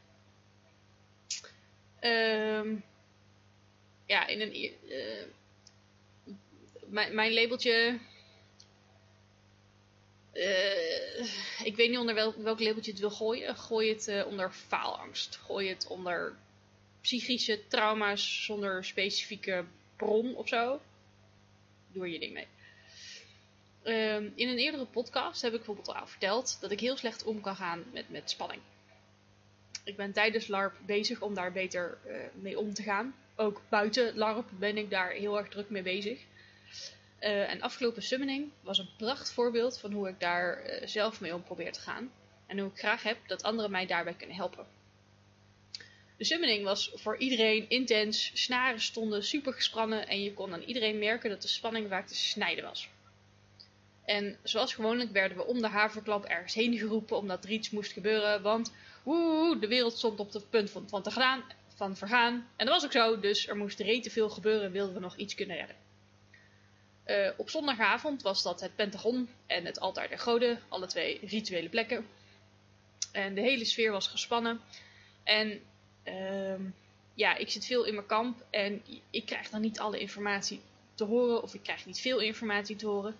Ehm, 1.99 2.75
ja, 4.05 4.27
in 4.27 4.41
een... 4.41 4.53
eh, 4.89 5.25
mijn, 7.13 7.33
labeltje... 7.33 7.99
eh, 10.31 11.19
ik 11.63 11.75
weet 11.75 11.89
niet 11.89 11.97
onder 11.99 12.15
welk, 12.15 12.35
welk 12.35 12.59
labeltje 12.59 12.91
je 12.91 12.97
het 12.97 12.99
wil 12.99 13.17
gooien. 13.17 13.55
Gooi 13.55 13.89
het 13.89 14.25
onder 14.25 14.51
faalangst. 14.51 15.35
Gooi 15.35 15.69
het 15.69 15.87
onder 15.87 16.35
psychische 17.01 17.67
trauma's 17.67 18.45
zonder 18.45 18.85
specifieke 18.85 19.65
bron 19.95 20.35
of 20.35 20.47
zo. 20.47 20.81
Doe 21.91 22.03
er 22.03 22.09
je 22.09 22.19
ding 22.19 22.33
mee. 22.33 22.47
Ehm, 23.87 24.29
in 24.35 24.47
een 24.47 24.57
eerdere 24.57 24.85
podcast 24.85 25.41
heb 25.41 25.51
ik 25.51 25.57
bijvoorbeeld 25.57 25.95
al 25.95 26.07
verteld 26.07 26.57
dat 26.61 26.71
ik 26.71 26.79
heel 26.79 26.97
slecht 26.97 27.23
om 27.23 27.41
kan 27.41 27.55
gaan 27.55 27.83
met, 27.93 28.09
met 28.09 28.29
spanning. 28.29 28.61
Ik 29.83 29.95
ben 29.95 30.11
tijdens 30.11 30.47
LARP 30.47 30.75
bezig 30.85 31.21
om 31.21 31.33
daar 31.33 31.51
beter 31.51 31.97
eh, 32.05 32.15
mee 32.33 32.59
om 32.59 32.73
te 32.73 32.83
gaan. 32.83 33.15
Ook 33.35 33.61
buiten 33.69 34.17
LARP 34.17 34.49
ben 34.59 34.77
ik 34.77 34.89
daar 34.89 35.11
heel 35.11 35.37
erg 35.37 35.49
druk 35.49 35.69
mee 35.69 35.81
bezig. 35.81 36.19
Eh, 37.19 37.51
en 37.51 37.61
afgelopen 37.61 38.03
summoning 38.03 38.51
was 38.61 38.77
een 38.77 38.89
pracht 38.97 39.31
voorbeeld 39.31 39.79
van 39.79 39.91
hoe 39.91 40.09
ik 40.09 40.19
daar 40.19 40.57
eh, 40.57 40.87
zelf 40.87 41.21
mee 41.21 41.33
om 41.33 41.43
probeer 41.43 41.71
te 41.71 41.81
gaan. 41.81 42.11
En 42.47 42.59
hoe 42.59 42.69
ik 42.69 42.79
graag 42.79 43.03
heb 43.03 43.17
dat 43.27 43.43
anderen 43.43 43.71
mij 43.71 43.85
daarbij 43.85 44.13
kunnen 44.13 44.35
helpen. 44.35 44.65
De 46.17 46.25
summoning 46.25 46.63
was 46.63 46.91
voor 46.95 47.17
iedereen 47.17 47.69
intens, 47.69 48.31
snaren 48.33 48.81
stonden 48.81 49.23
super 49.23 49.53
gespannen 49.53 50.07
en 50.07 50.23
je 50.23 50.33
kon 50.33 50.53
aan 50.53 50.63
iedereen 50.63 50.99
merken 50.99 51.29
dat 51.29 51.41
de 51.41 51.47
spanning 51.47 51.89
vaak 51.89 52.07
te 52.07 52.15
snijden 52.15 52.63
was. 52.63 52.89
En 54.07 54.37
zoals 54.43 54.73
gewoonlijk 54.73 55.11
werden 55.11 55.37
we 55.37 55.45
om 55.45 55.61
de 55.61 55.67
haverklap 55.67 56.25
ergens 56.25 56.53
heen 56.53 56.77
geroepen 56.77 57.17
omdat 57.17 57.43
er 57.43 57.49
iets 57.49 57.69
moest 57.69 57.91
gebeuren, 57.91 58.41
want 58.41 58.73
woe, 59.03 59.59
de 59.59 59.67
wereld 59.67 59.97
stond 59.97 60.19
op 60.19 60.33
het 60.33 60.49
punt 60.49 60.69
van, 60.69 60.89
van, 60.89 61.01
te 61.01 61.11
gaan, 61.11 61.43
van 61.75 61.97
vergaan. 61.97 62.47
En 62.55 62.65
dat 62.65 62.75
was 62.75 62.85
ook 62.85 62.91
zo, 62.91 63.19
dus 63.19 63.47
er 63.47 63.57
moest 63.57 63.79
rete 63.79 64.09
veel 64.09 64.29
gebeuren 64.29 64.71
wilden 64.71 64.93
we 64.93 64.99
nog 64.99 65.15
iets 65.15 65.35
kunnen 65.35 65.57
redden. 65.57 65.75
Eh, 67.03 67.31
op 67.37 67.49
zondagavond 67.49 68.21
was 68.21 68.43
dat 68.43 68.61
het 68.61 68.75
Pentagon 68.75 69.29
en 69.45 69.65
het 69.65 69.79
Altaar 69.79 70.09
der 70.09 70.19
Goden, 70.19 70.59
alle 70.67 70.87
twee 70.87 71.19
rituele 71.23 71.69
plekken. 71.69 72.07
En 73.11 73.35
de 73.35 73.41
hele 73.41 73.65
sfeer 73.65 73.91
was 73.91 74.07
gespannen. 74.07 74.61
En 75.23 75.61
Ehm, 76.07 76.61
ja, 77.13 77.35
ik 77.35 77.49
zit 77.49 77.65
veel 77.65 77.83
in 77.83 77.93
mijn 77.93 78.05
kamp 78.05 78.45
en 78.49 78.81
ik 79.09 79.25
krijg 79.25 79.49
dan 79.49 79.61
niet 79.61 79.79
alle 79.79 79.99
informatie 79.99 80.61
te 80.93 81.03
horen 81.03 81.43
of 81.43 81.53
ik 81.53 81.63
krijg 81.63 81.85
niet 81.85 81.99
veel 81.99 82.19
informatie 82.19 82.75
te 82.75 82.87
horen. 82.87 83.15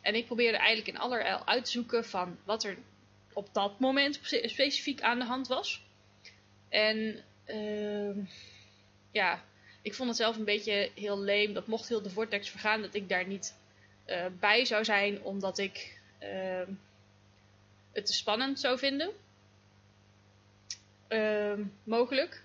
En 0.00 0.14
ik 0.14 0.26
probeerde 0.26 0.58
eigenlijk 0.58 0.88
in 0.88 1.02
allerijl 1.02 1.46
uit 1.46 1.64
te 1.64 1.70
zoeken 1.70 2.04
van 2.04 2.38
wat 2.44 2.64
er 2.64 2.76
op 3.32 3.48
dat 3.54 3.78
moment 3.78 4.18
spe- 4.22 4.48
specifiek 4.48 5.02
aan 5.02 5.18
de 5.18 5.24
hand 5.24 5.46
was. 5.46 5.82
En 6.68 7.24
ehm, 7.44 8.18
ja, 9.10 9.44
ik 9.82 9.94
vond 9.94 10.08
het 10.08 10.18
zelf 10.18 10.36
een 10.36 10.44
beetje 10.44 10.90
heel 10.94 11.18
leem 11.20 11.52
dat 11.52 11.66
mocht 11.66 11.88
heel 11.88 12.02
de 12.02 12.10
vortex 12.10 12.50
vergaan 12.50 12.82
dat 12.82 12.94
ik 12.94 13.08
daar 13.08 13.26
niet 13.26 13.54
eh, 14.04 14.26
bij 14.40 14.64
zou 14.64 14.84
zijn 14.84 15.22
omdat 15.22 15.58
ik 15.58 16.00
ehm, 16.18 16.72
het 17.92 18.06
te 18.06 18.12
spannend 18.12 18.60
zou 18.60 18.78
vinden. 18.78 19.10
Ehm, 21.08 21.62
mogelijk. 21.84 22.44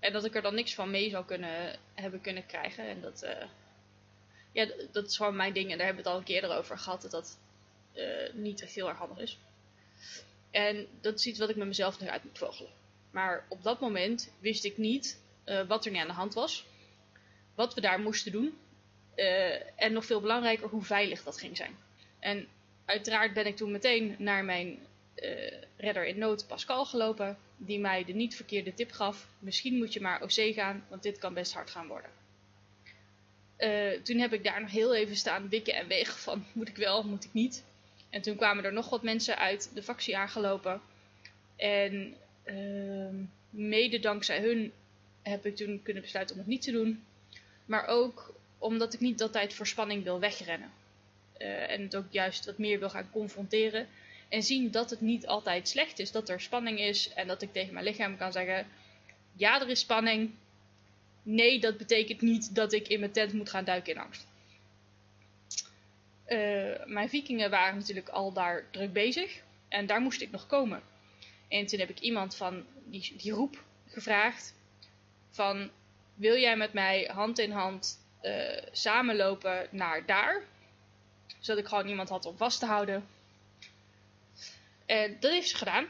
En 0.00 0.12
dat 0.12 0.24
ik 0.24 0.34
er 0.34 0.42
dan 0.42 0.54
niks 0.54 0.74
van 0.74 0.90
mee 0.90 1.10
zou 1.10 1.24
kunnen 1.24 1.78
hebben 1.94 2.20
kunnen 2.20 2.46
krijgen. 2.46 2.88
En 2.88 3.00
dat, 3.00 3.22
eh, 3.22 3.48
ja, 4.52 4.68
dat 4.92 5.06
is 5.06 5.16
gewoon 5.16 5.36
mijn 5.36 5.52
ding. 5.52 5.70
En 5.70 5.76
daar 5.76 5.86
hebben 5.86 6.04
we 6.04 6.10
het 6.10 6.18
al 6.18 6.24
een 6.26 6.40
keer 6.40 6.56
over 6.56 6.78
gehad. 6.78 7.02
Dat 7.02 7.10
dat 7.10 7.38
eh, 7.92 8.32
niet 8.32 8.62
echt 8.62 8.74
heel 8.74 8.88
erg 8.88 8.98
handig 8.98 9.18
is. 9.18 9.38
En 10.50 10.86
dat 11.00 11.18
is 11.18 11.26
iets 11.26 11.38
wat 11.38 11.48
ik 11.48 11.56
met 11.56 11.66
mezelf 11.66 12.00
nog 12.00 12.08
uit 12.08 12.24
moet 12.24 12.38
vogelen. 12.38 12.70
Maar 13.10 13.46
op 13.48 13.62
dat 13.62 13.80
moment 13.80 14.32
wist 14.40 14.64
ik 14.64 14.76
niet 14.76 15.20
eh, 15.44 15.66
wat 15.66 15.84
er 15.84 15.90
nu 15.92 15.98
aan 15.98 16.06
de 16.06 16.12
hand 16.12 16.34
was. 16.34 16.66
Wat 17.54 17.74
we 17.74 17.80
daar 17.80 18.00
moesten 18.00 18.32
doen. 18.32 18.58
eh, 19.14 19.82
en 19.82 19.92
nog 19.92 20.04
veel 20.06 20.20
belangrijker, 20.20 20.68
hoe 20.68 20.82
veilig 20.84 21.22
dat 21.22 21.38
ging 21.38 21.56
zijn. 21.56 21.76
En 22.18 22.48
uiteraard 22.84 23.32
ben 23.32 23.46
ik 23.46 23.56
toen 23.56 23.70
meteen 23.70 24.16
naar 24.18 24.44
mijn 24.44 24.78
redder 25.76 26.06
in 26.06 26.18
nood 26.18 26.46
Pascal 26.46 26.84
gelopen, 26.86 27.38
die 27.56 27.78
mij 27.78 28.04
de 28.04 28.12
niet 28.12 28.36
verkeerde 28.36 28.74
tip 28.74 28.90
gaf. 28.92 29.28
Misschien 29.38 29.76
moet 29.78 29.92
je 29.92 30.00
maar 30.00 30.22
OC 30.22 30.32
gaan, 30.54 30.86
want 30.88 31.02
dit 31.02 31.18
kan 31.18 31.34
best 31.34 31.52
hard 31.54 31.70
gaan 31.70 31.86
worden. 31.86 32.10
Eh, 33.58 34.00
toen 34.02 34.18
heb 34.18 34.32
ik 34.32 34.44
daar 34.44 34.60
nog 34.60 34.70
heel 34.70 34.94
even 34.94 35.16
staan 35.16 35.48
wikken 35.48 35.74
en 35.74 35.86
wegen 35.86 36.18
van 36.18 36.44
moet 36.52 36.68
ik 36.68 36.76
wel, 36.76 37.02
moet 37.02 37.24
ik 37.24 37.32
niet. 37.32 37.64
En 38.10 38.22
toen 38.22 38.36
kwamen 38.36 38.64
er 38.64 38.72
nog 38.72 38.88
wat 38.88 39.02
mensen 39.02 39.38
uit 39.38 39.70
de 39.74 39.82
factie 39.82 40.16
aangelopen. 40.16 40.80
En 41.56 42.14
ehm, 42.44 43.14
mede 43.50 43.98
dankzij 43.98 44.40
hun 44.40 44.72
heb 45.22 45.46
ik 45.46 45.56
toen 45.56 45.82
kunnen 45.82 46.02
besluiten 46.02 46.34
om 46.34 46.40
het 46.40 46.50
niet 46.50 46.62
te 46.62 46.72
doen. 46.72 47.04
Maar 47.64 47.86
ook 47.86 48.34
omdat 48.58 48.94
ik 48.94 49.00
niet 49.00 49.22
altijd 49.22 49.54
voor 49.54 49.66
spanning 49.66 50.04
wil 50.04 50.20
wegrennen. 50.20 50.70
Eh, 51.36 51.70
en 51.70 51.82
het 51.82 51.96
ook 51.96 52.10
juist 52.10 52.44
wat 52.44 52.58
meer 52.58 52.78
wil 52.78 52.90
gaan 52.90 53.10
confronteren. 53.10 53.88
En 54.28 54.42
zien 54.42 54.70
dat 54.70 54.90
het 54.90 55.00
niet 55.00 55.26
altijd 55.26 55.68
slecht 55.68 55.98
is, 55.98 56.10
dat 56.10 56.28
er 56.28 56.40
spanning 56.40 56.80
is. 56.80 57.12
En 57.14 57.26
dat 57.26 57.42
ik 57.42 57.52
tegen 57.52 57.72
mijn 57.72 57.84
lichaam 57.84 58.16
kan 58.16 58.32
zeggen: 58.32 58.66
Ja, 59.36 59.60
er 59.60 59.68
is 59.68 59.80
spanning. 59.80 60.30
Nee, 61.30 61.60
dat 61.60 61.76
betekent 61.76 62.20
niet 62.20 62.54
dat 62.54 62.72
ik 62.72 62.88
in 62.88 63.00
mijn 63.00 63.12
tent 63.12 63.32
moet 63.32 63.50
gaan 63.50 63.64
duiken 63.64 63.94
in 63.94 64.00
angst. 64.00 64.26
Eh, 66.24 66.84
mijn 66.84 67.08
vikingen 67.08 67.50
waren 67.50 67.78
natuurlijk 67.78 68.08
al 68.08 68.32
daar 68.32 68.70
druk 68.70 68.92
bezig. 68.92 69.42
En 69.68 69.86
daar 69.86 70.00
moest 70.00 70.20
ik 70.20 70.30
nog 70.30 70.46
komen. 70.46 70.82
En 71.48 71.66
toen 71.66 71.78
heb 71.78 71.90
ik 71.90 72.00
iemand 72.00 72.36
van 72.36 72.64
die, 72.84 73.14
die 73.16 73.32
groep 73.32 73.64
gevraagd: 73.86 74.54
van, 75.30 75.70
Wil 76.14 76.36
jij 76.36 76.56
met 76.56 76.72
mij 76.72 77.10
hand 77.12 77.38
in 77.38 77.50
hand 77.50 77.98
eh, 78.20 78.62
samenlopen 78.72 79.68
naar 79.70 80.06
daar? 80.06 80.42
Zodat 81.38 81.62
ik 81.62 81.68
gewoon 81.68 81.88
iemand 81.88 82.08
had 82.08 82.26
om 82.26 82.36
vast 82.36 82.58
te 82.58 82.66
houden. 82.66 83.08
En 84.86 85.16
dat 85.20 85.30
heeft 85.30 85.48
ze 85.48 85.56
gedaan. 85.56 85.86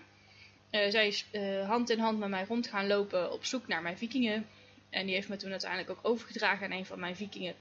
Eh, 0.70 0.90
zij 0.90 1.06
is 1.06 1.26
hand 1.66 1.90
in 1.90 1.98
hand 1.98 2.18
met 2.18 2.28
mij 2.28 2.44
rond 2.44 2.66
gaan 2.66 2.86
lopen 2.86 3.32
op 3.32 3.44
zoek 3.44 3.66
naar 3.66 3.82
mijn 3.82 3.98
vikingen. 3.98 4.46
En 4.90 5.06
die 5.06 5.14
heeft 5.14 5.28
me 5.28 5.36
toen 5.36 5.50
uiteindelijk 5.50 5.90
ook 5.90 5.98
overgedragen 6.02 6.64
aan 6.66 6.78
een 6.78 6.86
van 6.86 7.00
mijn 7.00 7.16
vikingen. 7.16 7.54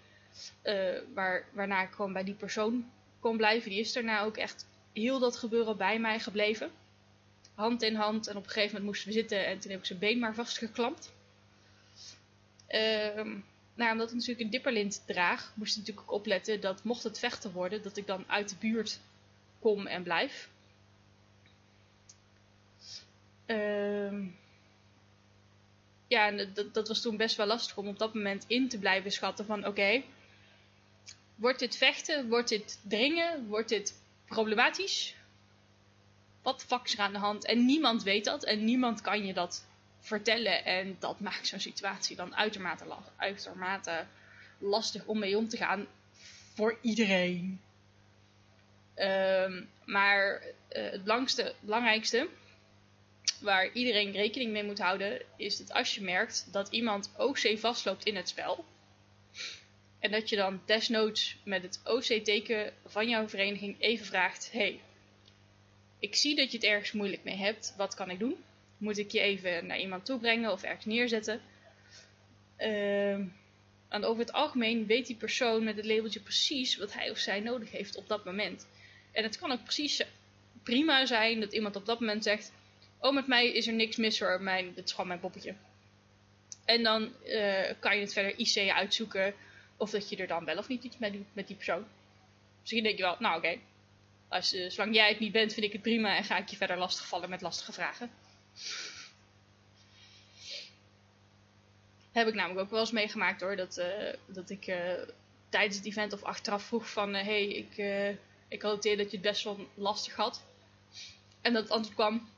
eh, 0.61 0.99
waar, 1.13 1.45
waarna 1.51 1.81
ik 1.83 1.91
gewoon 1.91 2.13
bij 2.13 2.23
die 2.23 2.33
persoon 2.33 2.91
kon 3.19 3.37
blijven. 3.37 3.69
Die 3.69 3.79
is 3.79 3.93
daarna 3.93 4.21
ook 4.21 4.37
echt 4.37 4.65
heel 4.93 5.19
dat 5.19 5.37
gebeuren 5.37 5.77
bij 5.77 5.99
mij 5.99 6.19
gebleven. 6.19 6.71
Hand 7.53 7.81
in 7.81 7.95
hand. 7.95 8.27
En 8.27 8.35
op 8.37 8.43
een 8.43 8.49
gegeven 8.49 8.69
moment 8.69 8.85
moesten 8.85 9.07
we 9.07 9.13
zitten 9.13 9.45
en 9.45 9.59
toen 9.59 9.71
heb 9.71 9.79
ik 9.79 9.85
zijn 9.85 9.99
been 9.99 10.19
maar 10.19 10.35
vastgeklampt. 10.35 11.13
Ehm 12.67 13.37
nou, 13.77 13.91
omdat 13.91 14.07
ik 14.09 14.13
natuurlijk 14.13 14.41
een 14.41 14.49
dipperlint 14.49 15.03
draag, 15.05 15.51
moest 15.55 15.71
ik 15.71 15.77
natuurlijk 15.77 16.07
ook 16.11 16.17
opletten 16.19 16.61
dat 16.61 16.83
mocht 16.83 17.03
het 17.03 17.19
vechten 17.19 17.51
worden, 17.51 17.81
dat 17.83 17.97
ik 17.97 18.07
dan 18.07 18.23
uit 18.27 18.49
de 18.49 18.55
buurt 18.59 18.99
kom 19.59 19.87
en 19.87 20.03
blijf. 20.03 20.49
Ehm 23.45 24.25
ja, 26.07 26.27
en 26.27 26.53
dat, 26.53 26.73
dat 26.73 26.87
was 26.87 27.01
toen 27.01 27.17
best 27.17 27.35
wel 27.35 27.45
lastig 27.45 27.77
om 27.77 27.87
op 27.87 27.99
dat 27.99 28.13
moment 28.13 28.43
in 28.47 28.69
te 28.69 28.77
blijven 28.77 29.11
schatten 29.11 29.45
van 29.45 29.65
oké, 29.65 30.03
wordt 31.35 31.59
dit 31.59 31.77
vechten, 31.77 32.29
wordt 32.29 32.49
dit 32.49 32.79
dringen, 32.81 33.47
wordt 33.47 33.69
dit 33.69 33.93
problematisch? 34.25 35.15
Wat 36.41 36.63
fuck 36.63 36.85
is 36.85 36.93
er 36.93 36.99
aan 36.99 37.13
de 37.13 37.19
hand? 37.19 37.45
En 37.45 37.65
niemand 37.65 38.03
weet 38.03 38.25
dat 38.25 38.43
en 38.43 38.65
niemand 38.65 39.01
kan 39.01 39.25
je 39.25 39.33
dat 39.33 39.65
vertellen. 39.99 40.65
En 40.65 40.95
dat 40.99 41.19
maakt 41.19 41.47
zo'n 41.47 41.59
situatie 41.59 42.15
dan 42.15 42.35
uitermate, 42.35 42.85
uitermate 43.15 44.05
lastig 44.57 45.05
om 45.05 45.19
mee 45.19 45.37
om 45.37 45.49
te 45.49 45.57
gaan 45.57 45.87
voor 46.53 46.77
iedereen. 46.81 47.61
Um, 48.95 49.69
maar 49.85 50.41
uh, 50.41 50.91
het 50.91 51.01
langste, 51.05 51.55
belangrijkste, 51.59 52.27
waar 53.39 53.71
iedereen 53.73 54.11
rekening 54.11 54.51
mee 54.51 54.63
moet 54.63 54.79
houden, 54.79 55.21
is 55.37 55.57
dat 55.57 55.73
als 55.73 55.95
je 55.95 56.01
merkt 56.01 56.47
dat 56.51 56.67
iemand 56.69 57.11
OC 57.17 57.59
vastloopt 57.59 58.05
in 58.05 58.15
het 58.15 58.29
spel, 58.29 58.65
en 59.99 60.11
dat 60.11 60.29
je 60.29 60.35
dan 60.35 60.61
desnoods 60.65 61.37
met 61.43 61.63
het 61.63 61.79
OC-teken 61.83 62.73
van 62.85 63.09
jouw 63.09 63.27
vereniging 63.27 63.75
even 63.79 64.05
vraagt: 64.05 64.51
hey, 64.51 64.79
ik 65.99 66.15
zie 66.15 66.35
dat 66.35 66.51
je 66.51 66.57
het 66.57 66.65
ergens 66.65 66.91
moeilijk 66.91 67.23
mee 67.23 67.35
hebt, 67.35 67.73
wat 67.77 67.95
kan 67.95 68.09
ik 68.09 68.19
doen? 68.19 68.35
Moet 68.77 68.97
ik 68.97 69.11
je 69.11 69.19
even 69.19 69.65
naar 69.65 69.79
iemand 69.79 70.05
toe 70.05 70.19
brengen 70.19 70.51
of 70.51 70.63
ergens 70.63 70.85
neerzetten? 70.85 71.41
En 73.87 74.03
over 74.03 74.19
het 74.19 74.31
algemeen 74.31 74.85
weet 74.85 75.07
die 75.07 75.15
persoon 75.15 75.63
met 75.63 75.75
het 75.75 75.85
labeltje 75.85 76.19
precies 76.19 76.77
wat 76.77 76.93
hij 76.93 77.09
of 77.09 77.17
zij 77.17 77.39
nodig 77.39 77.71
heeft 77.71 77.97
op 77.97 78.07
dat 78.07 78.25
moment. 78.25 78.67
En 79.11 79.23
het 79.23 79.37
kan 79.37 79.51
ook 79.51 79.63
precies 79.63 80.01
prima 80.63 81.05
zijn 81.05 81.39
dat 81.39 81.53
iemand 81.53 81.75
op 81.75 81.85
dat 81.85 81.99
moment 81.99 82.23
zegt: 82.23 82.51
Oh, 82.99 83.13
met 83.13 83.27
mij 83.27 83.51
is 83.51 83.67
er 83.67 83.73
niks 83.73 83.95
mis 83.95 84.19
hoor, 84.19 84.41
mijn, 84.41 84.73
dit 84.73 84.85
is 84.85 84.91
gewoon 84.91 85.07
mijn 85.07 85.19
poppetje. 85.19 85.55
En 86.65 86.83
dan 86.83 87.13
uh, 87.25 87.71
kan 87.79 87.95
je 87.95 88.01
het 88.01 88.13
verder 88.13 88.39
IC 88.39 88.69
uitzoeken 88.69 89.33
of 89.77 89.89
dat 89.89 90.09
je 90.09 90.15
er 90.15 90.27
dan 90.27 90.45
wel 90.45 90.57
of 90.57 90.67
niet 90.67 90.83
iets 90.83 90.97
mee 90.97 91.11
doet 91.11 91.27
met 91.33 91.47
die 91.47 91.55
persoon. 91.55 91.85
Misschien 92.61 92.83
denk 92.83 92.97
je 92.97 93.03
wel, 93.03 93.15
nou 93.19 93.37
oké, 93.37 93.57
okay. 94.27 94.41
uh, 94.61 94.69
zolang 94.69 94.95
jij 94.95 95.09
het 95.09 95.19
niet 95.19 95.31
bent 95.31 95.53
vind 95.53 95.65
ik 95.65 95.71
het 95.71 95.81
prima 95.81 96.17
en 96.17 96.23
ga 96.23 96.37
ik 96.37 96.47
je 96.47 96.55
verder 96.55 96.77
lastigvallen 96.77 97.29
met 97.29 97.41
lastige 97.41 97.71
vragen. 97.71 98.11
Heb 102.11 102.27
ik 102.27 102.33
namelijk 102.33 102.59
ook 102.59 102.69
wel 102.69 102.79
eens 102.79 102.91
meegemaakt 102.91 103.41
hoor, 103.41 103.55
dat, 103.55 103.77
uh, 103.77 104.13
dat 104.25 104.49
ik 104.49 104.65
tijdens 105.49 105.75
het 105.75 105.85
event 105.85 106.13
of 106.13 106.23
achteraf 106.23 106.63
vroeg 106.63 106.89
van, 106.89 107.13
hé, 107.13 107.23
hey, 107.23 107.47
ik, 107.47 107.77
ik 108.47 108.61
noteer 108.61 108.97
dat 108.97 109.11
je 109.11 109.17
het 109.17 109.25
best 109.25 109.43
wel 109.43 109.67
lastig 109.73 110.15
had. 110.15 110.43
En 111.41 111.53
dat 111.53 111.63
het 111.63 111.71
antwoord 111.71 111.95
kwam, 111.95 112.29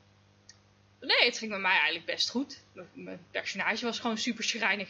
nee, 1.00 1.24
het 1.24 1.38
ging 1.38 1.50
met 1.50 1.60
mij 1.60 1.76
eigenlijk 1.76 2.04
best 2.04 2.30
goed. 2.30 2.60
M 2.74 2.82
mijn 2.92 3.26
personage 3.30 3.84
was 3.84 3.98
gewoon 3.98 4.18
super 4.18 4.44
schrijnig. 4.44 4.88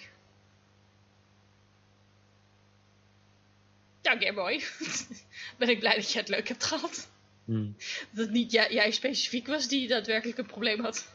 Ja, 4.02 4.18
Game 4.18 4.32
Boy. 4.32 4.62
ben 5.58 5.68
ik 5.68 5.78
blij 5.78 5.94
dat 5.94 6.12
je 6.12 6.18
het 6.18 6.28
leuk 6.28 6.48
hebt 6.48 6.64
gehad. 6.64 7.10
Hmm. 7.44 7.76
Dat 8.10 8.24
het 8.24 8.30
niet 8.30 8.52
jij, 8.52 8.72
jij 8.72 8.90
specifiek 8.90 9.46
was 9.46 9.68
die 9.68 9.88
daadwerkelijk 9.88 10.38
een 10.38 10.46
probleem 10.46 10.80
had. 10.80 11.14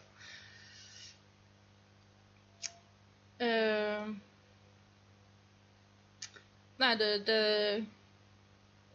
Uh, 3.37 4.07
nou, 6.77 6.97
de, 6.97 7.21
de, 7.23 7.83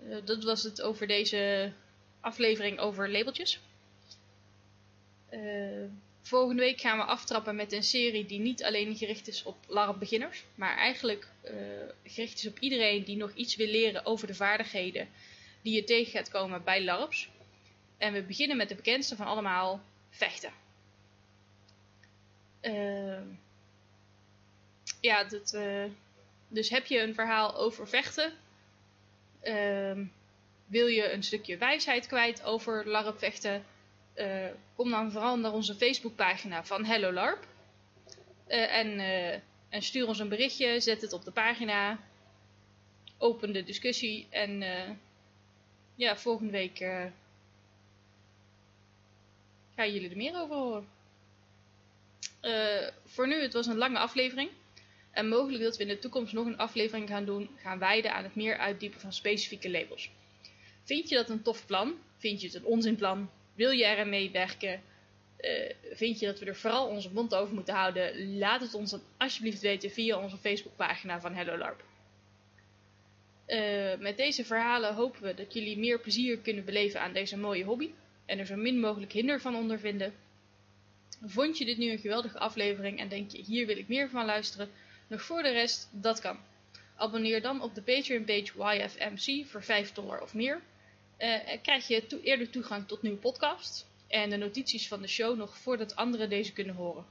uh, 0.03 0.17
dat 0.25 0.45
was 0.45 0.63
het 0.63 0.83
over 0.83 1.07
deze 1.07 1.73
aflevering 2.21 2.79
over 2.79 3.11
labeltjes. 3.11 3.61
Uh, 5.31 5.85
volgende 6.23 6.63
week 6.63 6.81
gaan 6.81 6.99
we 6.99 7.05
aftrappen 7.05 7.57
met 7.57 7.73
een 7.73 7.83
serie 7.83 8.27
die 8.27 8.41
niet 8.41 8.65
alleen 8.65 8.97
gericht 8.97 9.29
is 9.29 9.43
op 9.43 9.57
LARP-beginners, 9.67 10.45
maar 10.55 10.77
eigenlijk 10.77 11.29
uh, 11.45 11.53
gericht 12.05 12.39
is 12.39 12.47
op 12.47 12.59
iedereen 12.59 13.05
die 13.05 13.17
nog 13.17 13.35
iets 13.35 13.57
wil 13.57 13.67
leren 13.67 14.07
over 14.07 14.27
de 14.27 14.35
vaardigheden 14.35 15.09
die 15.63 15.75
je 15.75 15.85
tegen 15.85 16.13
gaat 16.13 16.31
komen 16.31 16.65
bij 16.65 16.85
LARPs. 16.85 17.29
En 17.99 18.13
we 18.13 18.23
beginnen 18.23 18.57
met 18.57 18.69
de 18.69 18.75
bekendste 18.75 19.17
van 19.17 19.27
allemaal, 19.27 19.83
vechten. 20.11 20.53
Uh, 22.63 23.21
ja, 25.01 25.27
dus 26.49 26.71
heb 26.71 26.87
je 26.87 27.01
een 27.01 27.15
verhaal 27.15 27.57
over 27.57 27.89
vechten? 27.89 28.33
Uh, 29.43 29.99
wil 30.67 30.87
je 30.87 31.13
een 31.13 31.23
stukje 31.23 31.57
wijsheid 31.57 32.07
kwijt 32.07 32.43
over 32.43 32.89
LARP-vechten? 32.89 33.65
Uh, 34.21 34.47
kom 34.77 34.91
dan 34.91 35.13
vooral 35.13 35.39
naar 35.39 35.53
onze 35.53 35.75
Facebookpagina 35.75 36.65
van 36.65 36.85
Hello 36.85 37.13
LARP. 37.13 37.47
en, 38.47 39.01
en 39.69 39.83
stuur 39.83 40.07
ons 40.07 40.19
een 40.19 40.29
berichtje, 40.29 40.81
zet 40.81 41.01
het 41.01 41.13
op 41.13 41.25
de 41.25 41.31
pagina. 41.31 41.99
Open 43.19 43.53
de 43.53 43.65
discussie 43.65 44.27
en 44.31 44.63
ja, 45.95 46.17
volgende 46.17 46.53
week 46.53 46.77
gaan 49.75 49.93
jullie 49.93 50.11
er 50.11 50.17
meer 50.17 50.41
over 50.41 50.57
horen. 50.57 50.89
Voor 53.05 53.29
nu, 53.29 53.43
het 53.43 53.53
was 53.53 53.67
een 53.67 53.77
lange 53.77 53.99
aflevering. 53.99 54.51
En 55.11 55.29
mogelijk 55.29 55.63
dat 55.63 55.77
we 55.77 55.83
in 55.83 55.89
de 55.89 55.99
toekomst 55.99 56.33
nog 56.33 56.47
een 56.47 56.59
aflevering 56.59 57.09
gaan 57.09 57.25
doen, 57.25 57.51
gaan 57.57 57.79
wijden 57.79 58.15
aan 58.15 58.25
het 58.25 58.35
meer 58.35 58.59
uitdiepen 58.59 59.01
van 59.01 59.13
specifieke 59.13 59.71
labels. 59.71 60.11
Vind 60.83 61.09
je 61.09 61.15
dat 61.15 61.29
een 61.29 61.43
tof 61.43 61.67
plan? 61.67 61.95
Vind 62.17 62.41
je 62.41 62.47
het 62.47 62.57
een 62.57 62.65
onzinplan? 62.65 63.31
Wil 63.61 63.71
je 63.71 63.85
er 63.85 63.99
aan 63.99 64.09
meewerken? 64.09 64.83
Uh, 65.41 65.71
vind 65.93 66.19
je 66.19 66.27
dat 66.27 66.39
we 66.39 66.47
er 66.47 66.57
vooral 66.57 66.87
onze 66.87 67.13
mond 67.13 67.35
over 67.35 67.55
moeten 67.55 67.75
houden? 67.75 68.39
Laat 68.39 68.61
het 68.61 68.75
ons 68.75 68.91
dan 68.91 69.03
alsjeblieft 69.17 69.61
weten 69.61 69.91
via 69.91 70.19
onze 70.19 70.37
Facebookpagina 70.37 71.21
van 71.21 71.35
Hello 71.35 71.59
LARP. 71.59 71.85
Uh, 73.47 73.99
met 73.99 74.17
deze 74.17 74.45
verhalen 74.45 74.95
hopen 74.95 75.23
we 75.23 75.35
dat 75.35 75.53
jullie 75.53 75.79
meer 75.79 76.01
plezier 76.01 76.39
kunnen 76.39 76.65
beleven 76.65 77.01
aan 77.01 77.13
deze 77.13 77.37
mooie 77.37 77.65
hobby 77.65 77.91
en 78.27 78.39
er 78.39 78.47
zo 78.47 78.57
min 78.57 78.81
mogelijk 78.81 79.13
hinder 79.13 79.41
van 79.41 79.57
ondervinden. 79.57 80.15
Vond 81.25 81.59
je 81.59 81.65
dit 81.65 81.79
nu 81.79 81.91
een 81.91 81.99
geweldige 81.99 82.39
aflevering 82.39 82.99
en 82.99 83.09
denk 83.09 83.31
je 83.31 83.43
hier 83.43 83.67
wil 83.67 83.79
ik 83.79 83.89
meer 83.89 84.09
van 84.09 84.25
luisteren? 84.25 84.71
Nog 85.07 85.23
voor 85.23 85.43
de 85.43 85.51
rest, 85.51 85.89
dat 85.93 86.21
kan. 86.21 86.39
Abonneer 86.97 87.43
dan 87.43 87.63
op 87.63 87.75
de 87.75 87.83
Patreon 87.83 88.25
page 88.25 88.77
YFMC 88.77 89.47
voor 89.47 89.63
5 89.63 89.93
dollar 89.93 90.23
of 90.23 90.35
meer. 90.35 90.61
Uh, 91.21 91.37
krijg 91.63 91.89
je 91.89 92.07
to 92.07 92.19
eerder 92.19 92.51
toegang 92.51 92.89
tot 92.89 93.03
nieuwe 93.03 93.19
podcasts 93.19 93.85
en 94.09 94.31
de 94.31 94.37
notities 94.37 94.89
van 94.89 95.01
de 95.03 95.09
show 95.09 95.37
nog 95.37 95.59
voordat 95.59 95.97
anderen 95.97 96.29
deze 96.29 96.53
kunnen 96.53 96.75
horen. 96.75 97.05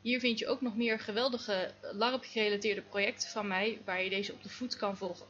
Hier 0.00 0.20
vind 0.20 0.38
je 0.38 0.46
ook 0.46 0.60
nog 0.60 0.76
meer 0.76 0.98
geweldige 0.98 1.72
LARP-gerelateerde 1.80 2.82
projecten 2.82 3.28
van 3.28 3.46
mij 3.46 3.78
waar 3.84 4.02
je 4.02 4.10
deze 4.10 4.32
op 4.32 4.42
de 4.42 4.48
voet 4.48 4.76
kan 4.76 4.96
volgen. 4.96 5.26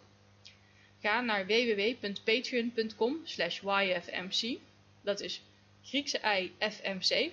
Ga 1.01 1.21
naar 1.21 1.47
www.patreon.com 1.47 3.21
slash 3.25 3.61
yfmc, 3.62 4.59
dat 5.03 5.21
is 5.21 5.43
Griekse 5.83 6.21
I 6.41 6.53
FMC, 6.59 7.31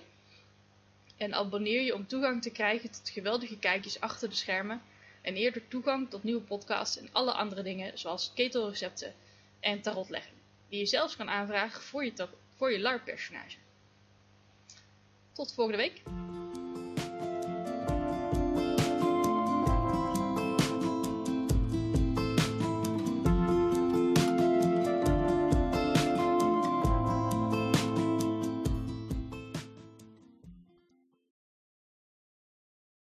en 1.17 1.33
abonneer 1.33 1.81
je 1.81 1.95
om 1.95 2.07
toegang 2.07 2.41
te 2.41 2.51
krijgen 2.51 2.91
tot 2.91 3.09
geweldige 3.09 3.59
kijkjes 3.59 3.99
achter 3.99 4.29
de 4.29 4.35
schermen 4.35 4.81
en 5.21 5.35
eerder 5.35 5.67
toegang 5.67 6.09
tot 6.09 6.23
nieuwe 6.23 6.41
podcasts 6.41 6.97
en 6.97 7.09
alle 7.11 7.31
andere 7.31 7.63
dingen 7.63 7.97
zoals 7.97 8.31
ketelrecepten 8.35 9.13
en 9.59 9.81
tarotlegging, 9.81 10.36
die 10.69 10.79
je 10.79 10.85
zelfs 10.85 11.15
kan 11.15 11.29
aanvragen 11.29 11.81
voor 11.81 12.05
je, 12.05 12.27
voor 12.55 12.71
je 12.71 12.79
LARP-personage. 12.79 13.57
Tot 15.33 15.53
volgende 15.53 15.77
week! 15.77 16.01